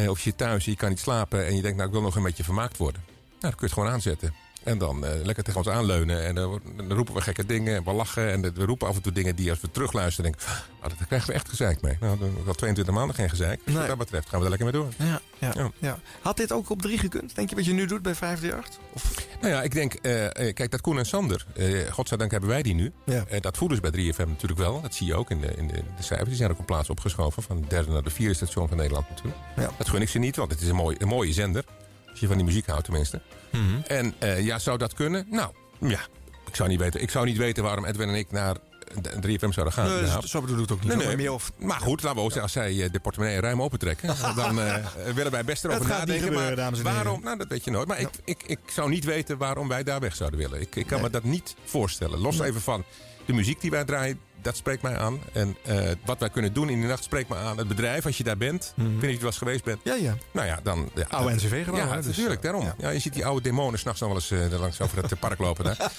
of 0.07 0.21
je 0.21 0.35
thuis 0.35 0.65
en 0.65 0.71
je 0.71 0.77
kan 0.77 0.89
niet 0.89 0.99
slapen... 0.99 1.45
en 1.45 1.55
je 1.55 1.61
denkt, 1.61 1.77
nou, 1.77 1.87
ik 1.87 1.93
wil 1.93 2.03
nog 2.03 2.15
een 2.15 2.23
beetje 2.23 2.43
vermaakt 2.43 2.77
worden. 2.77 3.01
Nou, 3.05 3.39
dan 3.39 3.49
kun 3.49 3.59
je 3.59 3.65
het 3.65 3.73
gewoon 3.73 3.89
aanzetten. 3.89 4.33
En 4.63 4.77
dan 4.77 5.05
eh, 5.05 5.11
lekker 5.23 5.43
tegen 5.43 5.59
ons 5.59 5.69
aanleunen. 5.69 6.23
En 6.25 6.35
dan, 6.35 6.61
roepen 6.87 7.13
we 7.13 7.21
gekke 7.21 7.45
dingen. 7.45 7.75
En 7.75 7.83
we 7.83 7.91
lachen. 7.91 8.31
En 8.31 8.41
we 8.41 8.65
roepen 8.65 8.87
af 8.87 8.95
en 8.95 9.01
toe 9.01 9.11
dingen 9.11 9.35
die 9.35 9.49
als 9.49 9.61
we 9.61 9.71
terugluisteren... 9.71 10.31
denken, 10.31 10.49
ah, 10.79 10.89
daar 10.97 11.07
krijgen 11.07 11.27
we 11.27 11.33
echt 11.33 11.49
gezeik 11.49 11.81
mee. 11.81 11.97
Nou, 11.99 12.17
dan 12.17 12.25
hebben 12.27 12.43
we 12.43 12.49
al 12.49 12.55
22 12.55 12.93
maanden 12.93 13.15
geen 13.15 13.29
gezeik. 13.29 13.59
Dus 13.65 13.73
Nee. 13.73 13.77
wat 13.77 13.87
dat 13.87 13.97
betreft 13.97 14.29
gaan 14.29 14.39
we 14.39 14.43
er 14.45 14.49
lekker 14.51 14.71
mee 14.71 14.81
door. 14.81 14.93
Ja, 15.07 15.21
ja, 15.39 15.51
Ja. 15.55 15.71
ja. 15.79 15.99
Had 16.21 16.37
dit 16.37 16.51
ook 16.51 16.69
op 16.69 16.81
drie 16.81 16.97
gekund? 16.97 17.35
Denk 17.35 17.49
je 17.49 17.55
wat 17.55 17.65
je 17.65 17.73
nu 17.73 17.85
doet 17.85 18.01
bij 18.01 18.15
538? 18.15 18.79
Of? 18.93 19.25
Nou 19.41 19.53
ja, 19.53 19.61
ik 19.61 19.73
denk, 19.73 19.93
eh, 19.93 20.25
eh, 20.25 20.53
kijk, 20.53 20.71
dat 20.71 20.81
Koen 20.81 20.97
en 20.97 21.05
Sander, 21.05 21.45
eh 21.55 21.91
godzijdank 21.91 22.31
hebben 22.31 22.49
wij 22.49 22.61
die 22.61 22.73
nu. 22.75 22.91
Ja. 23.05 23.25
Dat 23.39 23.57
voelen 23.57 23.77
ze 23.77 23.91
bij 23.91 23.91
3FM 23.91 24.27
natuurlijk 24.27 24.59
wel. 24.61 24.81
Dat 24.81 24.93
zie 24.95 25.07
je 25.07 25.15
ook 25.15 25.29
in 25.29 25.41
de, 25.41 25.53
in 25.55 25.67
de, 25.67 25.73
de 25.97 26.03
cijfers. 26.03 26.29
Die 26.29 26.37
zijn 26.37 26.51
ook 26.51 26.59
een 26.59 26.65
plaats 26.65 26.89
opgeschoven 26.89 27.43
van 27.43 27.57
het 27.57 27.69
derde 27.69 27.91
naar 27.91 28.03
de 28.03 28.09
vierde 28.09 28.33
station 28.33 28.67
van 28.67 28.77
Nederland 28.77 29.09
natuurlijk. 29.09 29.37
Ja. 29.55 29.69
Dat 29.77 29.89
gun 29.89 30.01
ik 30.01 30.09
ze 30.09 30.19
niet, 30.19 30.35
want 30.35 30.51
het 30.51 30.61
is 30.61 30.67
een, 30.67 30.75
mooi, 30.75 30.95
een 30.99 31.07
mooie 31.07 31.33
zender. 31.33 31.63
Als 32.09 32.19
je 32.19 32.27
van 32.27 32.35
die 32.35 32.45
muziek 32.45 32.65
houdt 32.67 32.83
tenminste. 32.83 33.21
Mhm. 33.53 33.81
En 33.87 34.13
eh, 34.19 34.45
ja, 34.45 34.59
zou 34.59 34.77
dat 34.77 34.93
kunnen? 34.93 35.25
Nou, 35.29 35.51
ja. 35.79 35.99
Ik 36.47 36.55
zou 36.55 36.69
niet 36.69 36.79
weten, 36.79 37.01
ik 37.01 37.09
zou 37.09 37.25
niet 37.25 37.37
weten 37.37 37.63
waarom 37.63 37.85
Edwin 37.85 38.09
en 38.09 38.15
ik 38.15 38.31
naar 38.31 38.55
de 39.01 39.09
3FM 39.39 39.49
zouden 39.53 39.73
gaan. 39.73 39.87
Nee, 39.87 40.01
Nou, 40.01 40.21
zo- 40.21 40.27
zo 40.27 40.41
bedoel 40.41 40.55
ik 40.55 40.61
het 40.61 40.71
ook 40.71 40.79
niet. 40.79 40.87
Nee, 40.87 40.97
nee. 40.97 41.07
maar 41.07 41.15
meer 41.15 41.31
of, 41.31 41.51
Maar 41.57 41.79
goed, 41.79 42.01
laten 42.03 42.17
we 42.17 42.23
ook 42.25 42.31
zeggen, 42.31 42.41
als 42.43 42.51
zij 42.51 42.83
eh, 42.83 42.91
de 42.91 42.99
portemonnee 42.99 43.39
ruim 43.39 43.61
opentrekken... 43.61 44.15
dan 44.35 44.59
eh, 44.61 44.75
willen 45.13 45.31
wij 45.31 45.43
best 45.43 45.63
erover 45.65 45.87
nadenken. 45.87 46.13
gebeuren, 46.23 46.43
maar 46.47 46.55
dames 46.55 46.79
en 46.79 46.85
heren. 46.85 47.03
waarom? 47.03 47.23
Nou, 47.23 47.37
dat 47.37 47.47
weet 47.47 47.63
je 47.63 47.71
nooit. 47.71 47.87
Maar 47.87 47.99
ik, 47.99 48.09
ik, 48.23 48.43
ik 48.45 48.59
zou 48.65 48.89
niet 48.89 49.03
weten 49.05 49.37
waarom 49.37 49.67
wij 49.67 49.83
daar 49.83 49.99
weg 49.99 50.15
zouden 50.15 50.39
willen. 50.39 50.61
Ik, 50.61 50.75
ik 50.75 50.87
kan 50.87 51.01
me 51.01 51.09
dat 51.09 51.23
niet 51.23 51.55
voorstellen. 51.65 52.19
Los 52.19 52.39
even 52.39 52.61
van 52.61 52.83
de 53.25 53.33
muziek 53.33 53.61
die 53.61 53.71
wij 53.71 53.83
draaien, 53.85 54.19
dat 54.43 54.55
spreekt 54.57 54.81
mij 54.81 54.97
aan. 54.97 55.19
En 55.33 55.55
eh, 55.61 55.81
wat 56.05 56.19
wij 56.19 56.29
kunnen 56.29 56.53
doen 56.53 56.69
in 56.69 56.81
de 56.81 56.87
nacht 56.87 57.03
spreekt 57.03 57.29
mij 57.29 57.37
aan. 57.39 57.57
Het 57.57 57.67
bedrijf, 57.67 58.05
als 58.05 58.17
je 58.17 58.23
daar 58.23 58.37
bent, 58.37 58.73
ik 58.77 58.83
weet 58.83 58.91
niet 58.91 59.03
of 59.03 59.09
je 59.11 59.17
wel 59.17 59.27
eens 59.27 59.37
geweest 59.37 59.63
bent. 59.63 59.79
Ja, 59.83 59.93
ja. 59.95 60.15
Nou 60.31 60.47
ja, 60.47 60.59
dan... 60.63 60.89
Ja, 60.95 61.05
Oude 61.09 61.33
dat- 61.33 61.43
NCV-gebouw, 61.43 61.79
Ja, 61.85 61.95
dus, 61.95 62.05
natuurlijk, 62.05 62.43
eh, 62.43 62.51
daarom. 62.51 62.73
ja. 62.77 62.89
Je 62.89 62.99
ziet 62.99 63.13
die 63.13 63.25
oude 63.25 63.41
demonen 63.41 63.79
s'nachts 63.79 63.99
nog 63.99 64.09
wel 64.09 64.17
eens 64.17 64.31
eh, 64.31 64.51
er 64.53 64.59
langs 64.59 64.81
over 64.81 64.97
het 65.03 65.19
park 65.19 65.39
lopen 65.39 65.63
daar. 65.63 65.77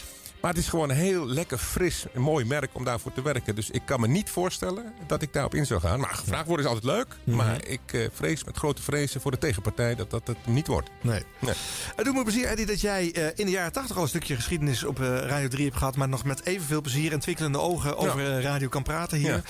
Maar 0.45 0.53
het 0.53 0.63
is 0.63 0.69
gewoon 0.69 0.91
een 0.91 0.97
heel 0.97 1.27
lekker 1.27 1.59
fris, 1.59 2.05
een 2.13 2.23
mooi 2.23 2.45
merk 2.45 2.71
om 2.73 2.85
daarvoor 2.85 3.13
te 3.13 3.23
werken. 3.23 3.55
Dus 3.55 3.71
ik 3.71 3.83
kan 3.85 4.01
me 4.01 4.07
niet 4.09 4.31
voorstellen 4.31 4.93
dat 5.07 5.23
ik 5.23 5.33
daarop 5.33 5.55
in 5.55 5.67
zou 5.67 5.81
gaan. 5.81 6.01
Maar 6.01 6.15
gevraagd 6.15 6.47
worden 6.47 6.67
is 6.67 6.73
altijd 6.73 6.93
leuk. 6.97 7.07
Mhm. 7.25 7.37
Maar 7.37 7.67
ik 7.67 7.81
eh, 7.93 8.01
vrees 8.13 8.45
met 8.45 8.57
grote 8.57 8.83
vrezen 8.83 9.21
voor 9.21 9.31
de 9.31 9.39
tegenpartij 9.39 9.95
dat 9.95 10.11
dat 10.11 10.27
het 10.27 10.37
niet 10.47 10.67
wordt. 10.67 10.91
Nee. 11.01 11.23
Nee. 11.39 11.55
Het 11.97 12.05
doet 12.05 12.15
me 12.15 12.23
plezier, 12.23 12.47
Eddie, 12.47 12.67
dat 12.67 12.81
jij 12.81 13.13
eh, 13.13 13.27
in 13.35 13.45
de 13.47 13.51
jaren 13.51 13.73
80 13.73 13.97
al 13.97 14.03
een 14.03 14.09
stukje 14.09 14.35
geschiedenis 14.35 14.85
op 14.85 15.01
eh, 15.01 15.07
Radio 15.07 15.49
3 15.49 15.65
hebt 15.65 15.77
gehad. 15.77 15.97
Maar 15.97 16.09
nog 16.09 16.25
met 16.25 16.47
evenveel 16.47 16.81
plezier 16.81 17.13
en 17.13 17.21
twikkelende 17.21 17.59
ogen 17.61 17.97
over 17.97 18.37
eh, 18.37 18.43
radio 18.43 18.69
kan 18.69 18.83
praten 18.83 19.19
hier. 19.19 19.29
Ja. 19.33 19.43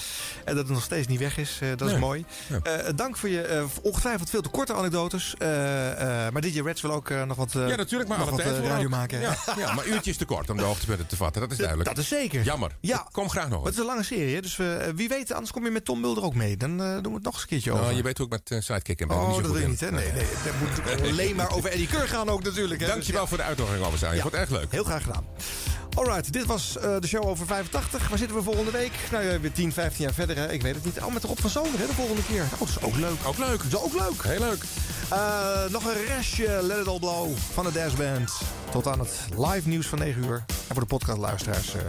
En 0.44 0.54
dat 0.54 0.64
het 0.64 0.68
nog 0.74 0.82
steeds 0.82 1.06
niet 1.06 1.18
weg 1.20 1.36
is. 1.38 1.58
eh, 1.62 1.68
dat 1.76 1.90
is 1.90 1.98
mooi. 1.98 2.24
Eh, 2.62 2.72
dank 2.94 3.16
voor 3.16 3.28
je 3.28 3.40
eh, 3.42 3.64
ongetwijfeld 3.82 4.30
veel 4.30 4.42
te 4.42 4.48
korte 4.48 4.74
anekdotes. 4.74 5.34
Eh, 5.38 6.26
eh, 6.26 6.32
maar 6.32 6.42
DJ 6.42 6.60
Reds 6.60 6.80
wil 6.80 6.92
ook 6.92 7.10
eh, 7.10 7.22
nog 7.22 7.36
wat, 7.36 7.54
eh, 7.54 7.68
ja, 7.68 7.76
natuurlijk, 7.76 8.08
maar 8.10 8.18
nog 8.18 8.30
wat 8.30 8.40
eh, 8.40 8.58
radio 8.66 8.84
ook. 8.84 8.90
maken. 8.90 9.20
Ja, 9.20 9.72
maar 9.74 9.86
uurtjes 9.86 10.16
te 10.16 10.24
kort 10.24 10.50
om 10.50 10.56
de 10.56 10.62
hoogtepunten 10.86 11.06
te 11.06 11.16
vatten. 11.16 11.40
Dat 11.42 11.50
is 11.50 11.56
duidelijk. 11.56 11.88
Dat 11.88 11.98
is 11.98 12.08
zeker. 12.08 12.42
Jammer. 12.42 12.76
Ja. 12.80 13.00
Ik 13.00 13.12
kom 13.12 13.28
graag 13.30 13.48
nog 13.48 13.58
eens. 13.58 13.64
het 13.64 13.74
is 13.74 13.80
een 13.80 13.86
lange 13.86 14.02
serie, 14.02 14.42
dus 14.42 14.58
eh, 14.58 14.66
wie 14.94 15.08
weet, 15.08 15.32
anders 15.32 15.52
kom 15.52 15.64
je 15.64 15.70
met 15.70 15.84
Tom 15.84 16.00
Mulder 16.00 16.24
ook 16.24 16.34
mee. 16.34 16.56
Dan 16.56 16.82
eh, 16.82 16.92
doen 16.92 17.02
we 17.02 17.14
het 17.14 17.22
nog 17.24 17.32
eens 17.32 17.42
een 17.42 17.48
keertje 17.48 17.70
over. 17.72 17.84
Nou, 17.84 17.96
je 17.96 18.02
weet 18.02 18.20
ook 18.20 18.30
met 18.30 18.50
uh, 18.50 18.60
Sidekick 18.60 19.00
en 19.00 19.08
ben 19.08 19.16
ik 19.16 19.22
Oh, 19.22 19.28
niet 19.28 19.36
zo 19.36 19.42
dat 19.42 19.50
goed 19.50 19.58
je 19.60 19.64
in. 19.64 19.70
niet, 19.70 19.80
hè? 19.80 19.90
Nee, 19.90 20.12
nee. 20.12 20.24
Dat 20.44 20.54
moet 20.60 21.02
alleen 21.10 21.36
maar 21.36 21.50
over 21.52 21.70
Eddie 21.70 21.86
Keur 21.86 22.08
gaan 22.08 22.28
ook 22.28 22.42
natuurlijk. 22.42 22.80
Hè? 22.80 22.86
Dankjewel 22.86 23.20
Dus, 23.20 23.28
voor 23.28 23.38
de 23.38 23.44
uitnodiging, 23.44 23.84
Albert. 23.84 24.02
Ik 24.02 24.08
vond 24.20 24.24
het 24.24 24.34
erg 24.40 24.50
leuk. 24.50 24.70
Heel 24.72 24.84
graag 24.84 25.02
gedaan. 25.02 25.24
Alright, 25.94 26.32
dit 26.32 26.46
was 26.46 26.78
eh, 26.78 26.96
de 27.00 27.06
show 27.06 27.26
over 27.26 27.46
85. 27.46 28.08
Waar 28.08 28.18
zitten 28.18 28.36
we 28.36 28.42
volgende 28.42 28.70
week? 28.70 28.92
Nou 29.10 29.24
ja, 29.24 29.40
weer 29.40 29.52
10, 29.52 29.72
15 29.72 30.04
jaar 30.04 30.14
verder. 30.14 30.36
Hè? 30.36 30.52
Ik 30.52 30.62
weet 30.62 30.74
het 30.74 30.84
niet. 30.84 31.00
Oh, 31.00 31.12
met 31.12 31.24
Rob 31.24 31.38
van 31.38 31.50
Zomer 31.50 31.78
hè, 31.78 31.86
de 31.86 31.92
volgende 31.92 32.24
keer. 32.24 32.42
Oh, 32.42 32.58
dat 32.58 32.68
is 32.68 32.80
ook 32.80 32.96
leuk. 32.96 33.16
Ook 33.26 33.38
leuk. 33.38 33.70
Dat 33.70 33.80
is 33.80 33.86
ook 33.86 34.00
leuk. 34.00 34.22
Heel 34.22 34.40
leuk. 34.40 34.62
Eh, 35.10 35.70
nog 35.70 35.84
een 35.84 36.04
restje 36.06 36.58
Let 36.62 36.78
It 36.78 36.86
All 36.88 36.98
Blow 36.98 37.36
van 37.52 37.64
de 37.64 37.72
Dash 37.72 37.94
Band. 37.94 38.32
Tot 38.70 38.86
aan 38.86 38.98
het 38.98 39.20
live 39.36 39.68
nieuws 39.68 39.86
van 39.86 39.98
9 39.98 40.24
uur. 40.24 40.44
En 40.48 40.74
voor 40.74 40.80
de 40.80 40.86
podcastluisteraars, 40.86 41.74
eh 41.74 41.80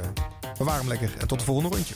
bewaar 0.57 0.77
hem 0.77 0.87
lekker. 0.87 1.09
En 1.17 1.27
tot 1.27 1.39
de 1.39 1.45
volgende 1.45 1.75
rondje. 1.75 1.93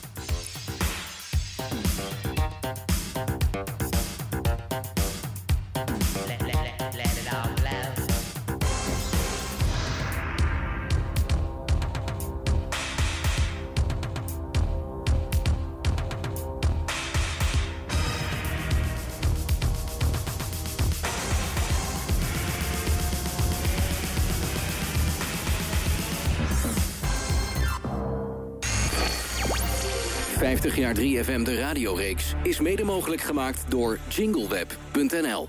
50 30.69 30.75
jaar 30.75 31.25
3FM 31.25 31.41
de 31.41 31.59
radioreeks 31.59 32.33
is 32.43 32.59
mede 32.59 32.83
mogelijk 32.83 33.21
gemaakt 33.21 33.65
door 33.67 33.99
jingleweb.nl. 34.07 35.47